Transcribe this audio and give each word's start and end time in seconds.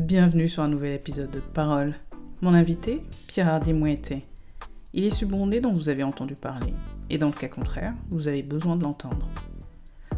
Bienvenue 0.00 0.48
sur 0.48 0.62
un 0.62 0.68
nouvel 0.68 0.94
épisode 0.94 1.30
de 1.30 1.40
Parole. 1.40 1.94
Mon 2.40 2.54
invité, 2.54 3.02
Pierre 3.28 3.48
Hardy 3.48 3.74
Mouetté. 3.74 4.24
Il 4.94 5.04
est 5.04 5.10
subondé 5.10 5.60
dont 5.60 5.74
vous 5.74 5.90
avez 5.90 6.02
entendu 6.02 6.32
parler, 6.32 6.72
et 7.10 7.18
dans 7.18 7.26
le 7.26 7.34
cas 7.34 7.48
contraire, 7.48 7.92
vous 8.08 8.26
avez 8.26 8.42
besoin 8.42 8.76
de 8.76 8.82
l'entendre. 8.82 9.28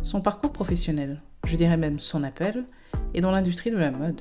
Son 0.05 0.21
parcours 0.21 0.53
professionnel, 0.53 1.17
je 1.49 1.57
dirais 1.57 1.77
même 1.77 1.99
son 1.99 2.23
appel, 2.23 2.65
est 3.13 3.21
dans 3.21 3.33
l'industrie 3.33 3.73
de 3.73 3.77
la 3.77 3.91
mode. 3.91 4.21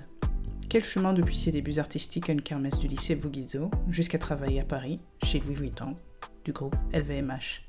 Quel 0.67 0.83
chemin 0.83 1.13
depuis 1.13 1.37
ses 1.37 1.51
débuts 1.51 1.77
artistiques 1.77 2.31
à 2.31 2.33
une 2.33 2.41
kermesse 2.41 2.79
du 2.79 2.87
lycée 2.87 3.13
Vouguizo 3.13 3.69
jusqu'à 3.87 4.17
travailler 4.17 4.61
à 4.61 4.65
Paris, 4.65 4.95
chez 5.23 5.41
Louis 5.41 5.53
Vuitton, 5.53 5.93
du 6.43 6.53
groupe 6.53 6.75
LVMH. 6.91 7.67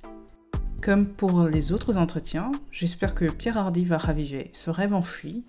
Comme 0.82 1.06
pour 1.06 1.42
les 1.42 1.72
autres 1.72 1.98
entretiens, 1.98 2.52
j'espère 2.70 3.14
que 3.14 3.30
Pierre 3.30 3.58
Hardy 3.58 3.84
va 3.84 3.98
raviver 3.98 4.50
ce 4.54 4.70
rêve 4.70 4.94
enfui 4.94 5.44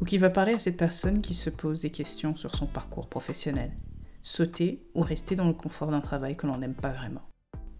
ou 0.00 0.04
qu'il 0.04 0.20
va 0.20 0.30
parler 0.30 0.54
à 0.54 0.58
cette 0.58 0.76
personne 0.76 1.20
qui 1.20 1.34
se 1.34 1.50
pose 1.50 1.82
des 1.82 1.90
questions 1.90 2.36
sur 2.36 2.54
son 2.54 2.66
parcours 2.66 3.08
professionnel, 3.08 3.72
sauter 4.22 4.78
ou 4.94 5.02
rester 5.02 5.36
dans 5.36 5.46
le 5.46 5.54
confort 5.54 5.90
d'un 5.90 6.00
travail 6.00 6.36
que 6.36 6.46
l'on 6.46 6.58
n'aime 6.58 6.74
pas 6.74 6.90
vraiment. 6.90 7.22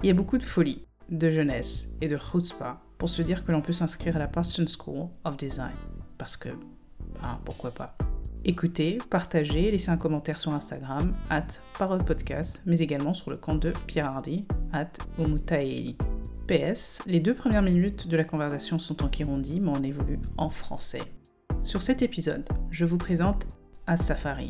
Il 0.02 0.08
y 0.08 0.10
a 0.10 0.14
beaucoup 0.14 0.38
de 0.38 0.44
folie, 0.44 0.84
de 1.10 1.30
jeunesse 1.30 1.88
et 2.00 2.08
de 2.08 2.16
chutzpah 2.16 2.80
pour 2.98 3.08
se 3.08 3.22
dire 3.22 3.44
que 3.44 3.52
l'on 3.52 3.62
peut 3.62 3.72
s'inscrire 3.72 4.16
à 4.16 4.18
la 4.18 4.26
Boston 4.26 4.66
School 4.68 5.08
of 5.24 5.36
Design, 5.36 5.74
parce 6.18 6.36
que, 6.36 6.50
ah, 7.22 7.38
pourquoi 7.44 7.70
pas. 7.70 7.96
Écoutez, 8.44 8.98
partagez, 9.08 9.70
laissez 9.70 9.90
un 9.90 9.96
commentaire 9.96 10.40
sur 10.40 10.52
Instagram, 10.52 11.14
at 11.30 11.46
Podcast, 12.04 12.60
mais 12.66 12.80
également 12.80 13.14
sur 13.14 13.30
le 13.30 13.36
compte 13.36 13.62
de 13.62 13.72
Pierre 13.86 14.06
Hardy, 14.06 14.46
at 14.72 14.90
Omutaei. 15.18 15.96
PS, 16.48 17.02
les 17.06 17.20
deux 17.20 17.34
premières 17.34 17.62
minutes 17.62 18.08
de 18.08 18.16
la 18.16 18.24
conversation 18.24 18.80
sont 18.80 19.04
en 19.04 19.08
kirundi, 19.08 19.60
mais 19.60 19.70
on 19.70 19.82
évolue 19.82 20.18
en 20.36 20.48
français. 20.48 21.02
Sur 21.62 21.80
cet 21.80 22.02
épisode, 22.02 22.44
je 22.72 22.84
vous 22.84 22.98
présente 22.98 23.46
Asafari. 23.86 24.48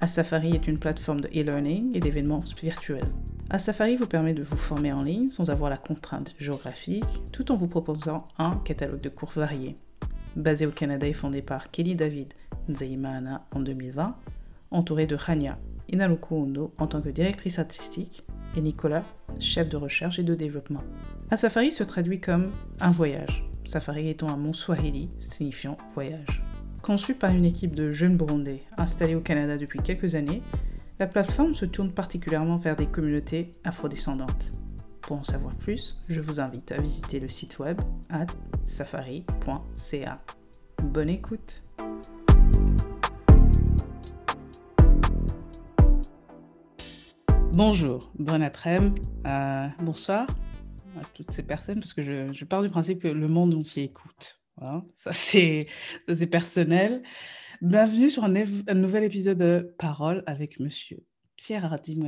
Asafari 0.00 0.54
est 0.54 0.66
une 0.66 0.78
plateforme 0.78 1.20
de 1.20 1.28
e-learning 1.28 1.94
et 1.94 2.00
d'événements 2.00 2.42
virtuels. 2.62 3.12
Asafari 3.50 3.96
vous 3.96 4.06
permet 4.06 4.32
de 4.32 4.42
vous 4.42 4.56
former 4.56 4.90
en 4.90 5.00
ligne 5.00 5.26
sans 5.26 5.50
avoir 5.50 5.68
la 5.68 5.76
contrainte 5.76 6.34
géographique, 6.38 7.22
tout 7.34 7.52
en 7.52 7.56
vous 7.56 7.68
proposant 7.68 8.24
un 8.38 8.56
catalogue 8.64 9.02
de 9.02 9.10
cours 9.10 9.32
variés. 9.32 9.74
Basé 10.36 10.64
au 10.64 10.70
Canada 10.70 11.06
et 11.06 11.12
fondé 11.12 11.42
par 11.42 11.70
Kelly 11.70 11.96
David 11.96 12.32
Nzeimana 12.70 13.46
en 13.54 13.60
2020, 13.60 14.16
entouré 14.70 15.06
de 15.06 15.16
Rania 15.16 15.58
Inaluku 15.92 16.34
Ondo 16.34 16.72
en 16.78 16.86
tant 16.86 17.02
que 17.02 17.10
directrice 17.10 17.58
artistique 17.58 18.24
et 18.56 18.62
Nicolas, 18.62 19.04
chef 19.38 19.68
de 19.68 19.76
recherche 19.76 20.18
et 20.18 20.22
de 20.22 20.34
développement. 20.34 20.82
Asafari 21.30 21.72
se 21.72 21.84
traduit 21.84 22.20
comme 22.20 22.48
un 22.80 22.90
voyage, 22.90 23.44
safari 23.66 24.08
étant 24.08 24.28
un 24.28 24.36
mot 24.36 24.52
swahili 24.52 25.10
signifiant 25.20 25.76
voyage. 25.94 26.42
Conçue 26.84 27.14
par 27.14 27.30
une 27.30 27.46
équipe 27.46 27.74
de 27.74 27.90
jeunes 27.90 28.18
Burundais 28.18 28.62
installés 28.76 29.14
au 29.14 29.22
Canada 29.22 29.56
depuis 29.56 29.78
quelques 29.78 30.16
années, 30.16 30.42
la 30.98 31.06
plateforme 31.06 31.54
se 31.54 31.64
tourne 31.64 31.90
particulièrement 31.90 32.58
vers 32.58 32.76
des 32.76 32.84
communautés 32.84 33.50
afrodescendantes. 33.64 34.50
Pour 35.00 35.16
en 35.16 35.24
savoir 35.24 35.56
plus, 35.56 35.98
je 36.10 36.20
vous 36.20 36.40
invite 36.40 36.72
à 36.72 36.76
visiter 36.76 37.20
le 37.20 37.26
site 37.26 37.58
web 37.58 37.80
at 38.10 38.26
safari.ca. 38.66 40.20
Bonne 40.82 41.08
écoute! 41.08 41.62
Bonjour, 47.54 48.12
bon 48.18 48.42
après 48.42 48.76
euh, 49.30 49.68
bonsoir 49.82 50.26
à 51.00 51.04
toutes 51.14 51.30
ces 51.30 51.44
personnes, 51.44 51.80
parce 51.80 51.94
que 51.94 52.02
je, 52.02 52.30
je, 52.30 52.44
pars 52.44 52.60
du 52.60 52.68
principe 52.68 53.00
que 53.00 53.08
le 53.08 53.26
monde 53.26 53.54
entier 53.54 53.84
écoute. 53.84 54.43
Voilà. 54.56 54.82
Ça, 54.94 55.12
c'est 55.12 55.66
personnel. 56.30 57.02
Bienvenue 57.60 58.10
sur 58.10 58.24
un, 58.24 58.28
nouvel 58.28 59.04
épisode 59.04 59.38
de 59.38 59.74
Parole 59.78 60.22
avec 60.26 60.60
monsieur 60.60 61.04
Pierre 61.36 61.64
Hardy 61.64 61.98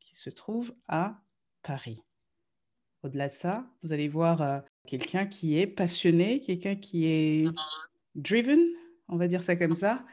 qui 0.00 0.16
se 0.16 0.30
trouve 0.30 0.74
à 0.88 1.20
Paris. 1.62 2.02
Au-delà 3.02 3.28
de 3.28 3.32
ça, 3.32 3.66
vous 3.82 3.92
allez 3.92 4.08
voir 4.08 4.42
euh, 4.42 4.58
quelqu'un 4.86 5.26
qui 5.26 5.58
est 5.58 5.66
passionné, 5.66 6.40
quelqu'un 6.40 6.76
qui 6.76 7.06
est 7.06 7.44
driven, 8.14 8.60
on 9.08 9.16
va 9.16 9.28
dire 9.28 9.42
ça 9.42 9.54
comme 9.54 9.74
ça, 9.74 10.04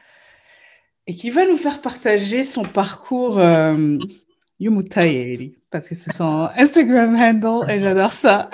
et 1.06 1.14
qui 1.14 1.30
va 1.30 1.46
nous 1.46 1.56
faire 1.56 1.80
partager 1.80 2.44
son 2.44 2.64
parcours. 2.64 3.38
Euh, 3.38 3.96
parce 5.74 5.88
que 5.88 5.96
c'est 5.96 6.12
son 6.12 6.48
Instagram 6.56 7.16
handle 7.16 7.68
et 7.68 7.80
j'adore 7.80 8.12
ça. 8.12 8.48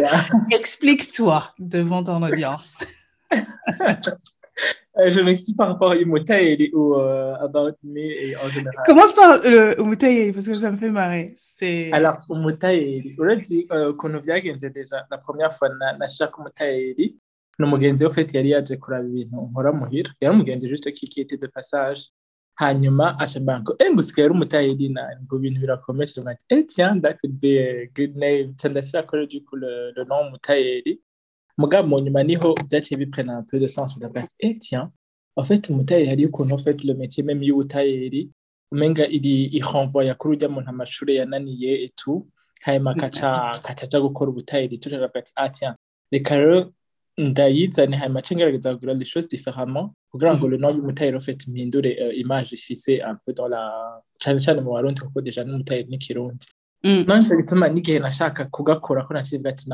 Explique-toi 0.50 1.52
devant 1.58 2.02
ton 2.02 2.22
audience. 2.22 2.78
Euh, 4.98 5.10
je 5.10 5.20
m'explique 5.20 5.56
par 5.56 5.68
rapport 5.68 5.92
à 5.92 5.96
Yumutayeri 5.96 6.70
ou 6.74 6.94
uh, 6.96 7.34
About 7.40 7.78
Me 7.82 8.02
et 8.02 8.36
en 8.36 8.46
général. 8.50 8.84
Commence 8.84 9.14
par 9.14 9.38
le 9.38 9.74
parce 10.34 10.46
que 10.46 10.54
ça 10.54 10.70
me 10.70 10.76
fait 10.76 10.90
marrer. 10.90 11.34
Alors, 11.92 12.18
ukuntu 12.28 14.20
byagenze 14.20 14.60
déjà 14.60 15.06
la 15.10 15.16
première 15.16 15.50
fois 15.54 15.70
nashaka 15.98 16.34
Umutayeri 16.38 17.16
ni 17.58 17.64
umugenzi 17.66 18.04
we 18.04 18.10
ufite 18.10 18.34
yari 18.34 18.50
yaje 18.50 18.76
kuraba 18.76 19.08
ibintu 19.08 19.36
nkora 19.50 19.72
muhira 19.72 20.10
yari 20.20 20.34
umugenzi 20.34 20.68
juste 20.68 20.92
qui 20.92 21.20
était 21.20 21.38
de 21.38 21.46
passage 21.46 22.10
hanyuma 22.62 23.06
ngo 23.60 23.72
eh 23.78 23.90
ari 23.90 24.74
ngo 25.24 25.38
birakomeje. 25.38 26.20
Ati 26.26 26.64
tiens 26.66 27.02
that 27.02 27.18
could 27.20 27.38
be 27.40 27.58
a 27.58 27.86
good 27.94 28.16
name 28.16 28.54
ndashaka 28.70 29.06
ko 29.08 29.26
du 29.26 29.40
coup 29.44 29.56
le, 29.56 29.92
nom 30.08 30.28
umutayeri 30.28 31.00
mugabo 31.58 31.88
mu 31.88 31.98
nyuma 31.98 32.22
niho 32.22 32.54
byaciye 32.68 32.96
biprena 32.98 33.38
un 33.38 33.42
peu 33.42 33.58
de 33.58 33.66
sens. 33.66 33.96
Ndavuga 33.96 34.20
ati 34.22 34.34
eh 34.40 34.54
tiens 34.58 34.90
en 35.36 35.42
fait 35.42 35.68
umutayeri 35.70 36.26
ukuntu 36.26 36.54
en 36.54 36.58
fait 36.58 36.84
le 36.84 36.94
métier 36.94 37.24
même 37.24 37.42
y'ubutayeri 37.42 38.30
umenga 38.72 39.06
iri 39.06 39.60
kuri 40.18 40.36
ujya 40.36 40.48
muntu 40.48 40.68
amashuri 40.70 41.16
yananiye 41.16 41.84
et 41.84 41.92
tout. 41.96 42.28
Hanyuma 42.64 42.94
kacaja 42.94 44.00
gukora 44.00 44.30
ubutayeri 44.30 44.78
turavuga 44.78 45.18
ati 45.18 45.32
ah 45.36 45.48
tiens 45.48 45.74
reka 46.12 46.36
rero 46.36 46.72
ndayizane 47.18 47.96
hanyuma 47.96 48.20
ngerageza 48.20 48.74
kugura 48.74 48.94
les 48.94 49.08
choses 49.12 49.28
différemment 49.28 49.92
kugira 50.10 50.34
ngo 50.34 50.48
le 50.48 50.56
nom 50.56 50.76
y'umutayeri 50.76 51.16
ufite 51.16 51.46
mpindure 51.50 51.90
uh, 52.02 52.18
image 52.18 52.52
ifise 52.52 52.98
un 53.04 53.16
peu 53.24 53.32
dans 53.32 53.48
la 53.48 53.62
cyane 54.18 54.38
cyane 54.40 54.60
mu 54.60 54.72
barundi 54.72 55.00
kuko 55.00 55.20
deja 55.20 55.44
n'umutayeri 55.44 55.88
n'ikirundi 55.90 56.46
mm. 56.84 57.04
none 57.08 57.22
nico 57.22 57.36
gituma 57.36 57.68
n'igihe 57.68 57.98
nashaka 57.98 58.44
kugakora 58.44 59.04
ko 59.04 59.14
naciye 59.14 59.40
ati 59.44 59.70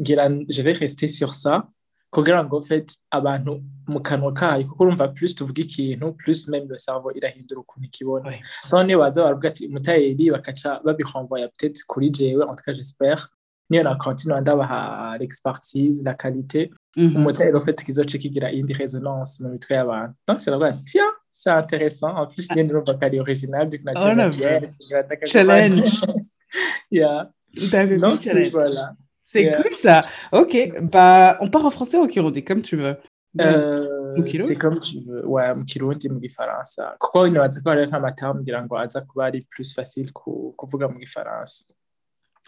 ngira 0.00 0.24
je 0.48 0.62
vais 0.62 0.72
rester 0.72 1.08
sur 1.08 1.32
ça 1.34 1.62
kugira 2.10 2.44
ngo 2.44 2.64
abantu 3.10 3.62
mu 3.88 4.00
kanwa 4.00 4.32
kayo 4.32 4.64
kuko 4.68 4.82
urumva 4.84 5.08
plus 5.08 5.34
tuvuga 5.34 5.62
ikintu 5.62 6.12
plus 6.16 6.48
même 6.48 6.68
le 6.68 6.78
cerveau 6.78 7.10
irahindura 7.10 7.60
ukuntu 7.60 7.86
ikibona. 7.86 8.30
None 8.72 8.96
baravuga 8.96 9.48
ati 9.48 9.66
umutayeri 9.66 10.30
bakaca 10.30 10.80
peut-être 10.84 11.84
kuri 11.86 12.12
jewe 12.12 12.42
en 12.42 12.54
tout 12.54 12.64
cas 12.64 12.72
j'espère 12.72 13.28
niyo 13.70 13.82
na 13.82 13.96
continue 13.96 14.40
ndabaha 14.40 15.16
l'expertise 15.20 16.02
la 16.04 16.14
qualité. 16.14 16.70
Umutayeri 16.96 17.56
ufite 17.56 17.84
kizoce 17.84 18.18
kigira 18.18 18.50
iyindi 18.52 18.72
résonance 18.72 19.40
mu 19.40 19.48
mitwe 19.50 19.74
y'abantu 19.74 20.14
donc 20.26 20.40
jaravuga 20.40 20.72
tiens 20.84 21.12
c'est 21.30 21.50
intéressant. 21.50 22.12
En 22.16 22.26
plus 22.26 22.50
niyo 22.50 22.64
nirumva 22.64 22.94
ko 22.94 23.04
ari 23.04 23.20
original 23.20 23.68
du 23.68 23.78
coup 23.78 23.90
challenge. 25.26 25.84
yeah. 26.90 27.30
Donc 28.00 28.26
voilà. 28.52 28.94
C'est 29.22 29.52
cool 29.52 29.74
ça. 29.74 30.02
Ok 30.32 30.54
bah 30.82 31.36
on 31.40 31.48
part 31.50 31.66
en 31.66 31.70
français 31.70 31.98
ou 31.98 32.04
en 32.04 32.06
kirundi 32.06 32.42
comme 32.44 32.62
tu 32.62 32.76
veux. 32.76 32.96
Euh, 33.40 34.16
c'est 34.24 34.56
comme 34.56 34.80
tu 34.80 35.00
veux. 35.06 35.24
Ouais 35.26 35.54
mu 35.54 35.64
kirundi 35.64 36.08
mu 36.08 36.18
gifaransa 36.18 36.96
kuko 36.98 37.28
nibaza 37.28 37.60
ko 37.60 37.70
hariho 37.70 37.86
nk'amatamu 37.86 38.40
ngira 38.40 38.64
ngo 38.64 38.74
aza 38.78 39.00
kuba 39.00 39.26
ari 39.26 39.46
plus 39.50 39.74
facile 39.74 40.10
kuvuga 40.56 40.88
mu 40.88 40.98
gifaransa 40.98 41.64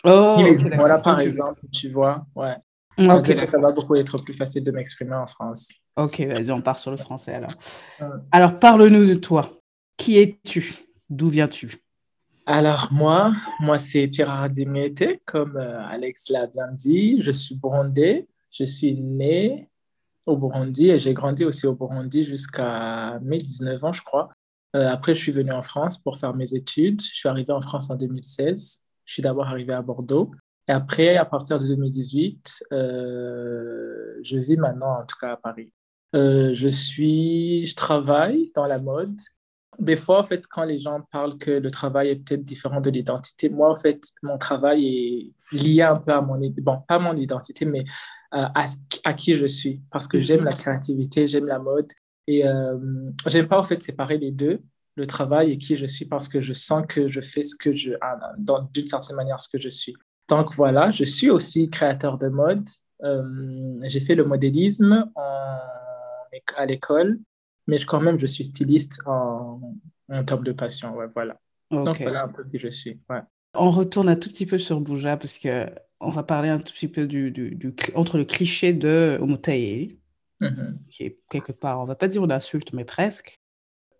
Oh, 0.05 0.37
okay, 0.39 0.55
voilà, 0.77 0.99
par 0.99 1.21
exemple, 1.21 1.61
tu 1.71 1.89
vois, 1.89 2.25
ouais. 2.35 2.57
Okay. 2.99 3.47
Ça 3.47 3.59
va 3.59 3.73
beaucoup 3.73 3.95
être 3.97 4.19
plus 4.19 4.35
facile 4.35 4.65
de 4.65 4.71
m'exprimer 4.71 5.15
en 5.15 5.27
France. 5.27 5.71
Ok, 5.97 6.21
vas-y, 6.21 6.51
on 6.51 6.61
part 6.61 6.79
sur 6.79 6.91
le 6.91 6.97
français 6.97 7.35
alors. 7.35 7.53
Alors, 8.31 8.59
parle-nous 8.59 9.07
de 9.07 9.15
toi. 9.15 9.51
Qui 9.97 10.19
es-tu? 10.19 10.75
D'où 11.09 11.29
viens-tu? 11.29 11.77
Alors, 12.47 12.89
moi, 12.91 13.33
moi 13.61 13.79
c'est 13.79 14.09
Pierre 14.09 14.31
Hardimete, 14.31 15.21
comme 15.25 15.57
euh, 15.57 15.87
Alex 15.87 16.31
l'a 16.31 16.47
bien 16.47 16.73
dit. 16.73 17.21
Je 17.21 17.31
suis 17.31 17.55
burundais. 17.55 18.27
Je 18.51 18.65
suis 18.65 18.95
né 19.01 19.69
au 20.27 20.37
Burundi 20.37 20.91
et 20.91 20.99
j'ai 20.99 21.15
grandi 21.15 21.45
aussi 21.45 21.67
au 21.67 21.75
Burundi 21.75 22.25
jusqu'à 22.25 23.19
mes 23.23 23.39
19 23.39 23.85
ans, 23.85 23.93
je 23.93 24.03
crois. 24.03 24.31
Euh, 24.77 24.89
après, 24.89 25.15
je 25.15 25.21
suis 25.21 25.33
venu 25.33 25.53
en 25.53 25.63
France 25.63 25.99
pour 25.99 26.19
faire 26.19 26.35
mes 26.35 26.55
études. 26.55 27.01
Je 27.01 27.15
suis 27.15 27.29
arrivé 27.29 27.53
en 27.53 27.61
France 27.61 27.91
en 27.91 27.97
2016. 27.97 28.85
Je 29.11 29.15
suis 29.15 29.23
d'abord 29.23 29.49
arrivé 29.49 29.73
à 29.73 29.83
Bordeaux. 29.83 30.31
Et 30.69 30.73
après, 30.73 31.17
à 31.17 31.25
partir 31.25 31.59
de 31.59 31.67
2018, 31.67 32.63
euh, 32.71 34.15
je 34.23 34.39
vis 34.39 34.57
maintenant, 34.57 35.01
en 35.01 35.05
tout 35.05 35.17
cas, 35.21 35.33
à 35.33 35.37
Paris. 35.37 35.73
Euh, 36.15 36.55
je 36.55 36.69
suis, 36.69 37.67
je 37.67 37.75
travaille 37.75 38.53
dans 38.55 38.67
la 38.67 38.79
mode. 38.79 39.19
Des 39.81 39.97
fois, 39.97 40.21
en 40.21 40.23
fait, 40.23 40.47
quand 40.47 40.63
les 40.63 40.79
gens 40.79 41.01
parlent 41.11 41.39
que 41.39 41.51
le 41.51 41.73
travail 41.73 42.11
est 42.11 42.17
peut-être 42.25 42.45
différent 42.45 42.81
de 42.81 42.89
l'identité, 42.89 43.49
moi, 43.49 43.73
en 43.73 43.77
fait, 43.77 44.01
mon 44.23 44.39
travail 44.39 44.87
est 44.87 45.33
lié 45.57 45.83
un 45.83 45.97
peu 45.97 46.13
à 46.13 46.21
mon, 46.21 46.39
bon, 46.59 46.79
pas 46.87 47.01
mon 47.01 47.17
identité, 47.17 47.65
mais 47.65 47.83
à, 48.31 48.65
à 49.03 49.15
qui 49.15 49.35
je 49.35 49.47
suis. 49.47 49.81
Parce 49.91 50.07
que 50.07 50.21
j'aime 50.21 50.45
la 50.45 50.53
créativité, 50.53 51.27
j'aime 51.27 51.47
la 51.47 51.59
mode. 51.59 51.91
Et 52.29 52.47
euh, 52.47 52.79
j'aime 53.27 53.49
pas, 53.49 53.59
en 53.59 53.65
fait, 53.65 53.83
séparer 53.83 54.19
les 54.19 54.31
deux, 54.31 54.63
le 55.01 55.07
travail 55.07 55.53
et 55.53 55.59
qui 55.59 55.77
je 55.77 55.87
suis, 55.87 56.05
parce 56.05 56.29
que 56.29 56.41
je 56.41 56.53
sens 56.53 56.85
que 56.89 57.09
je 57.09 57.21
fais 57.21 57.43
ce 57.43 57.57
que 57.57 57.75
je, 57.75 57.93
ah, 58.01 58.33
d'une 58.73 58.87
certaine 58.87 59.17
manière, 59.17 59.41
ce 59.41 59.49
que 59.49 59.59
je 59.59 59.71
suis. 59.71 59.97
Donc 60.29 60.55
voilà, 60.55 60.91
je 60.93 61.05
suis 61.05 61.31
aussi 61.31 61.69
créateur 61.71 62.19
de 62.19 62.29
mode. 62.29 62.69
Euh, 63.03 63.81
j'ai 63.85 64.01
fait 64.01 64.15
le 64.15 64.25
modélisme 64.25 65.11
à 65.17 66.67
l'école, 66.67 67.19
mais 67.67 67.79
je, 67.79 67.87
quand 67.87 68.01
même, 68.01 68.19
je 68.19 68.27
suis 68.27 68.45
styliste 68.45 69.01
en, 69.07 69.61
en 70.13 70.25
termes 70.25 70.45
de 70.45 70.53
passion. 70.53 70.95
Ouais, 70.95 71.07
voilà. 71.15 71.37
Donc 71.71 72.01
voilà 72.01 72.25
un 72.25 72.29
peu 72.29 72.45
qui 72.45 72.59
je 72.59 72.69
suis. 72.69 73.01
Ouais. 73.09 73.23
On 73.55 73.71
retourne 73.71 74.09
un 74.09 74.17
tout 74.17 74.29
petit 74.29 74.47
peu 74.47 74.59
sur 74.59 74.81
Bouja 74.81 75.17
parce 75.17 75.39
que 75.39 75.67
on 76.01 76.11
va 76.11 76.23
parler 76.23 76.49
un 76.49 76.59
tout 76.59 76.73
petit 76.73 76.89
peu 76.89 77.07
du, 77.07 77.31
du, 77.31 77.55
du 77.55 77.75
entre 77.95 78.19
le 78.19 78.25
cliché 78.25 78.73
de 78.73 79.19
Omotaye, 79.21 79.99
mm-hmm. 80.41 80.87
qui 80.89 81.05
est 81.05 81.19
quelque 81.31 81.53
part, 81.53 81.81
on 81.81 81.85
va 81.85 81.95
pas 81.95 82.09
dire 82.09 82.25
une 82.25 82.33
insulte, 82.33 82.73
mais 82.73 82.85
presque. 82.85 83.40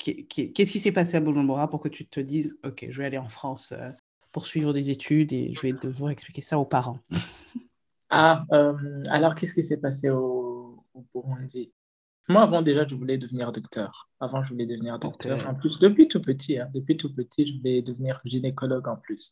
Qu'est-ce 0.01 0.73
qui 0.73 0.81
s'est 0.81 0.93
passé 0.93 1.17
à 1.17 1.21
Bujumbura 1.21 1.69
pour 1.69 1.81
que 1.81 1.89
tu 1.89 2.07
te 2.07 2.21
dises, 2.21 2.57
OK, 2.65 2.87
je 2.89 2.99
vais 2.99 3.07
aller 3.07 3.19
en 3.19 3.29
France 3.29 3.73
euh, 3.73 3.91
pour 4.33 4.47
suivre 4.47 4.73
des 4.73 4.91
études 4.91 5.33
et 5.33 5.53
je 5.55 5.61
vais 5.61 5.73
devoir 5.73 6.11
expliquer 6.11 6.43
ça 6.43 6.59
aux 6.59 6.67
parents? 6.67 6.99
Ah, 8.13 8.43
euh, 8.51 8.75
alors 9.09 9.37
qu'est-ce 9.37 9.55
qui 9.55 9.63
s'est 9.63 9.77
passé 9.77 10.11
au, 10.11 10.85
au, 10.95 11.07
Burundi? 11.15 11.71
Moi, 12.29 12.43
avant 12.43 12.61
déjà, 12.61 12.85
je 12.85 12.97
voulais 12.97 13.19
devenir 13.19 13.53
docteur. 13.53 14.09
Avant, 14.19 14.43
je 14.43 14.53
voulais 14.53 14.67
devenir 14.67 14.99
docteur. 14.99 15.49
En 15.49 15.55
plus, 15.55 15.79
depuis 15.79 16.09
tout 16.09 16.21
petit, 16.21 16.59
hein, 16.59 16.69
depuis 16.75 16.97
tout 16.97 17.15
petit, 17.15 17.47
je 17.47 17.57
voulais 17.59 17.83
devenir 17.83 18.21
gynécologue 18.25 18.89
en 18.89 18.97
plus 18.97 19.31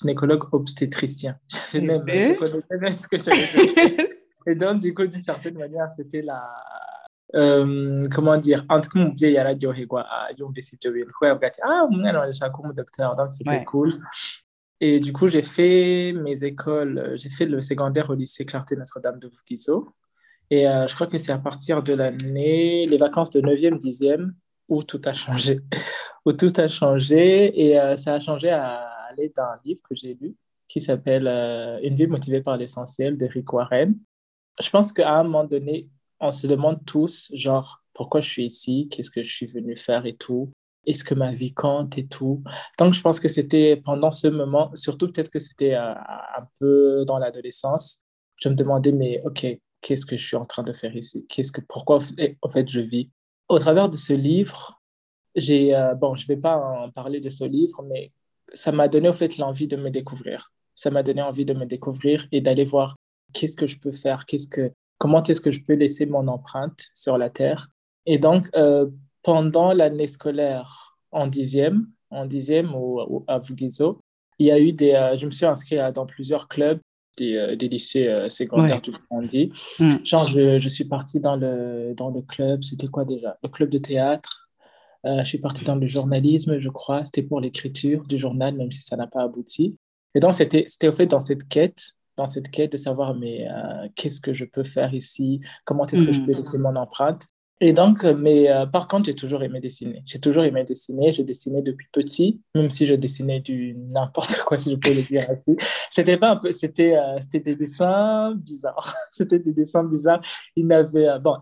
gynécologue 0.00 0.44
obstétricien. 0.52 1.38
J'avais 1.48 1.86
même, 1.86 2.06
je 2.06 2.38
connaissais 2.38 2.78
même 2.78 2.96
ce 2.96 3.08
que 3.08 3.18
j'avais 3.18 3.46
fait. 3.46 4.16
Et 4.46 4.54
donc, 4.54 4.80
du 4.80 4.94
coup, 4.94 5.06
d'une 5.06 5.20
certaine 5.20 5.58
manière, 5.58 5.90
c'était 5.90 6.22
la. 6.22 6.48
Euh, 7.36 8.08
comment 8.10 8.36
dire 8.36 8.64
en 8.68 8.80
tout 8.80 8.90
cas 8.90 8.98
umubyeyi 8.98 9.34
yararyoherwa 9.34 10.04
yumvise 10.36 10.74
ibyo 10.74 10.90
bintu 10.92 11.12
kubera 11.12 11.34
bwa 11.36 11.46
ati 11.46 11.60
ah 11.62 11.84
umwana 11.88 12.18
wanjye 12.18 12.34
ashaka 12.36 12.50
kuba 12.50 12.72
docteur 12.72 13.14
donc 13.14 13.32
c'était 13.32 13.64
cool. 13.64 13.90
Et 14.80 14.98
du 14.98 15.12
coup 15.12 15.28
j'ai 15.28 15.42
fait 15.42 16.12
mes 16.12 16.42
écoles 16.42 17.12
j'ai 17.14 17.30
fait 17.30 17.46
le 17.46 17.60
secondaire 17.60 18.10
au 18.10 18.14
lycée 18.14 18.44
Clarté 18.44 18.74
Notre-Dame 18.74 19.20
de 19.20 19.28
Vugizo 19.28 19.94
et 20.50 20.68
euh, 20.68 20.88
je 20.88 20.94
crois 20.96 21.06
que 21.06 21.18
c'est 21.18 21.30
à 21.30 21.38
partir 21.38 21.82
de 21.84 21.92
l'année 21.92 22.86
les 22.86 22.96
vacances 22.96 23.30
de 23.30 23.40
9e 23.40 23.78
10e 23.78 24.32
où 24.68 24.82
tout 24.82 25.02
a 25.04 25.12
changé. 25.12 25.60
Où 26.26 26.32
tout 26.32 26.52
a 26.56 26.68
changé. 26.68 27.60
Et 27.60 27.78
euh, 27.80 27.96
ça 27.96 28.14
a 28.14 28.20
changé 28.20 28.50
à 28.50 28.86
d'un 29.36 29.58
livre 29.64 29.82
que 29.82 29.94
j'ai 29.94 30.14
lu 30.14 30.34
qui 30.66 30.80
s'appelle 30.80 31.26
euh, 31.26 31.78
Une 31.82 31.94
vie 31.94 32.06
motivée 32.06 32.40
par 32.40 32.56
l'essentiel 32.56 33.18
de 33.18 33.26
Rick 33.26 33.52
Warren. 33.52 33.94
Je 34.60 34.70
pense 34.70 34.92
qu'à 34.92 35.18
un 35.18 35.24
moment 35.24 35.44
donné, 35.44 35.88
on 36.20 36.30
se 36.30 36.46
demande 36.46 36.84
tous, 36.86 37.30
genre, 37.34 37.82
pourquoi 37.94 38.20
je 38.20 38.28
suis 38.28 38.44
ici, 38.44 38.88
qu'est-ce 38.90 39.10
que 39.10 39.22
je 39.22 39.32
suis 39.32 39.46
venu 39.46 39.76
faire 39.76 40.06
et 40.06 40.14
tout, 40.16 40.50
est-ce 40.86 41.04
que 41.04 41.14
ma 41.14 41.32
vie 41.32 41.52
compte 41.52 41.98
et 41.98 42.06
tout. 42.06 42.42
Donc, 42.78 42.94
je 42.94 43.00
pense 43.00 43.20
que 43.20 43.28
c'était 43.28 43.76
pendant 43.76 44.10
ce 44.10 44.28
moment, 44.28 44.70
surtout 44.74 45.10
peut-être 45.10 45.30
que 45.30 45.38
c'était 45.38 45.74
euh, 45.74 45.92
un 45.92 46.46
peu 46.58 47.04
dans 47.06 47.18
l'adolescence, 47.18 48.02
je 48.36 48.48
me 48.48 48.54
demandais, 48.54 48.92
mais 48.92 49.20
ok, 49.24 49.46
qu'est-ce 49.80 50.06
que 50.06 50.16
je 50.16 50.26
suis 50.26 50.36
en 50.36 50.44
train 50.44 50.62
de 50.62 50.72
faire 50.72 50.94
ici? 50.96 51.26
Qu'est-ce 51.28 51.52
que, 51.52 51.60
Pourquoi, 51.60 51.98
en 52.42 52.50
fait, 52.50 52.68
je 52.68 52.80
vis? 52.80 53.10
Au 53.48 53.58
travers 53.58 53.88
de 53.88 53.96
ce 53.96 54.12
livre, 54.12 54.80
j'ai, 55.34 55.74
euh, 55.74 55.94
bon, 55.94 56.14
je 56.14 56.24
ne 56.24 56.28
vais 56.28 56.40
pas 56.40 56.56
en 56.56 56.90
parler 56.90 57.20
de 57.20 57.28
ce 57.28 57.44
livre, 57.44 57.82
mais 57.82 58.12
ça 58.52 58.72
m'a 58.72 58.88
donné 58.88 59.08
au 59.08 59.12
fait 59.12 59.36
l'envie 59.36 59.66
de 59.66 59.76
me 59.76 59.90
découvrir. 59.90 60.52
Ça 60.74 60.90
m'a 60.90 61.02
donné 61.02 61.22
envie 61.22 61.44
de 61.44 61.54
me 61.54 61.66
découvrir 61.66 62.26
et 62.32 62.40
d'aller 62.40 62.64
voir 62.64 62.96
qu'est-ce 63.32 63.56
que 63.56 63.66
je 63.66 63.78
peux 63.78 63.92
faire, 63.92 64.26
qu'est-ce 64.26 64.48
que, 64.48 64.72
comment 65.00 65.22
est-ce 65.22 65.40
que 65.40 65.50
je 65.50 65.62
peux 65.62 65.72
laisser 65.72 66.04
mon 66.04 66.28
empreinte 66.28 66.90
sur 66.94 67.16
la 67.16 67.30
terre? 67.30 67.68
Et 68.04 68.18
donc, 68.18 68.50
euh, 68.54 68.86
pendant 69.22 69.72
l'année 69.72 70.06
scolaire 70.06 70.98
en 71.10 71.26
dixième, 71.26 71.86
en 72.10 72.26
dixième 72.26 72.74
au, 72.74 73.24
à 73.26 73.38
Vugizo, 73.38 74.00
il 74.38 74.46
y 74.46 74.50
a 74.50 74.60
eu 74.60 74.72
des, 74.72 74.92
euh, 74.92 75.16
je 75.16 75.24
me 75.24 75.30
suis 75.30 75.46
inscrit 75.46 75.78
dans 75.94 76.04
plusieurs 76.04 76.48
clubs 76.48 76.78
des, 77.16 77.34
euh, 77.34 77.56
des 77.56 77.68
lycées 77.68 78.26
secondaires 78.28 78.82
du 78.82 78.90
Burundi. 78.90 79.52
Mm. 79.78 80.04
Genre, 80.04 80.28
je, 80.28 80.60
je, 80.60 80.68
suis 80.68 80.84
parti 80.84 81.18
dans 81.18 81.36
le, 81.36 81.94
dans 81.96 82.10
le 82.10 82.20
club, 82.20 82.62
c'était 82.62 82.88
quoi 82.88 83.06
déjà? 83.06 83.38
Le 83.42 83.48
club 83.48 83.70
de 83.70 83.78
théâtre, 83.78 84.50
je 85.02 85.24
suis 85.24 85.38
parti 85.38 85.64
dans 85.64 85.76
le 85.76 85.86
journalisme, 85.86 86.58
je 86.58 86.68
crois. 86.68 87.06
C'était 87.06 87.22
pour 87.22 87.40
l'écriture 87.40 88.06
du 88.06 88.18
journal, 88.18 88.54
même 88.54 88.70
si 88.70 88.82
ça 88.82 88.96
n'a 88.96 89.06
pas 89.06 89.22
abouti. 89.22 89.78
Et 90.14 90.20
donc, 90.20 90.34
c'était 90.34 90.88
au 90.88 90.92
fait 90.92 91.06
dans 91.06 91.20
cette 91.20 91.48
quête, 91.48 91.94
dans 92.20 92.26
cette 92.26 92.50
quête 92.50 92.72
de 92.72 92.76
savoir, 92.76 93.14
mais 93.14 93.48
euh, 93.48 93.88
qu'est-ce 93.96 94.20
que 94.20 94.34
je 94.34 94.44
peux 94.44 94.62
faire 94.62 94.94
ici? 94.94 95.40
Comment 95.64 95.84
est-ce 95.84 96.04
que 96.04 96.12
je 96.12 96.20
peux 96.20 96.32
hmm. 96.32 96.36
laisser 96.36 96.58
mon 96.58 96.76
empreinte? 96.76 97.26
Et 97.62 97.74
donc, 97.74 98.04
euh, 98.04 98.14
mais 98.16 98.50
euh, 98.50 98.64
par 98.64 98.88
contre, 98.88 99.04
j'ai 99.04 99.14
toujours 99.14 99.42
aimé 99.42 99.60
dessiner. 99.60 100.02
J'ai 100.06 100.18
toujours 100.18 100.44
aimé 100.44 100.64
dessiner. 100.64 101.12
J'ai 101.12 101.24
dessiné 101.24 101.60
depuis 101.60 101.88
petit, 101.92 102.40
même 102.54 102.70
si 102.70 102.86
je 102.86 102.94
dessinais 102.94 103.40
du 103.40 103.76
n'importe 103.90 104.42
quoi, 104.44 104.56
si 104.56 104.70
je 104.70 104.76
peux 104.76 104.94
le 104.94 105.02
dire 105.02 105.22
ainsi. 105.28 105.56
C'était 105.90 106.16
pas 106.16 106.30
un 106.30 106.36
peu, 106.36 106.52
c'était, 106.52 106.96
euh, 106.96 107.20
c'était 107.20 107.40
des 107.40 107.56
dessins 107.56 108.34
bizarres. 108.34 108.94
c'était 109.10 109.38
des 109.38 109.52
dessins 109.52 109.84
bizarres. 109.84 110.22
Il 110.56 110.68
n'avait, 110.68 111.18
bon, 111.20 111.36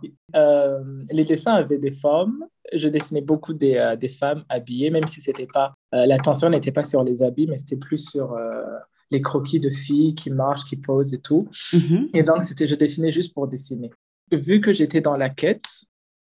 les 1.11 1.25
dessins 1.25 1.55
avaient 1.55 1.79
des 1.79 1.93
formes. 1.93 2.45
Je 2.73 2.89
dessinais 2.89 3.23
beaucoup 3.23 3.55
des, 3.55 3.95
des 3.99 4.09
femmes 4.09 4.45
habillées, 4.49 4.91
même 4.91 5.07
si 5.07 5.21
c'était 5.21 5.47
pas, 5.47 5.73
l'attention 5.93 6.51
n'était 6.51 6.73
pas 6.73 6.85
sur 6.85 7.03
les 7.03 7.23
habits, 7.23 7.47
mais 7.47 7.57
c'était 7.57 7.77
plus 7.77 8.11
sur 8.11 8.37
les 9.11 9.21
croquis 9.23 9.61
de 9.61 9.71
filles 9.71 10.15
qui 10.15 10.31
marchent, 10.31 10.65
qui 10.65 10.77
posent 10.77 11.15
et 11.15 11.19
tout. 11.19 11.49
Mm-hmm. 11.73 12.11
Et 12.15 12.23
donc, 12.23 12.45
c'était, 12.45 12.69
je 12.69 12.75
dessinais 12.75 13.13
juste 13.13 13.33
pour 13.33 13.49
dessiner. 13.49 13.91
Vu 14.31 14.61
que 14.61 14.73
j'étais 14.73 15.01
dans 15.01 15.15
la 15.15 15.31
quête, 15.31 15.65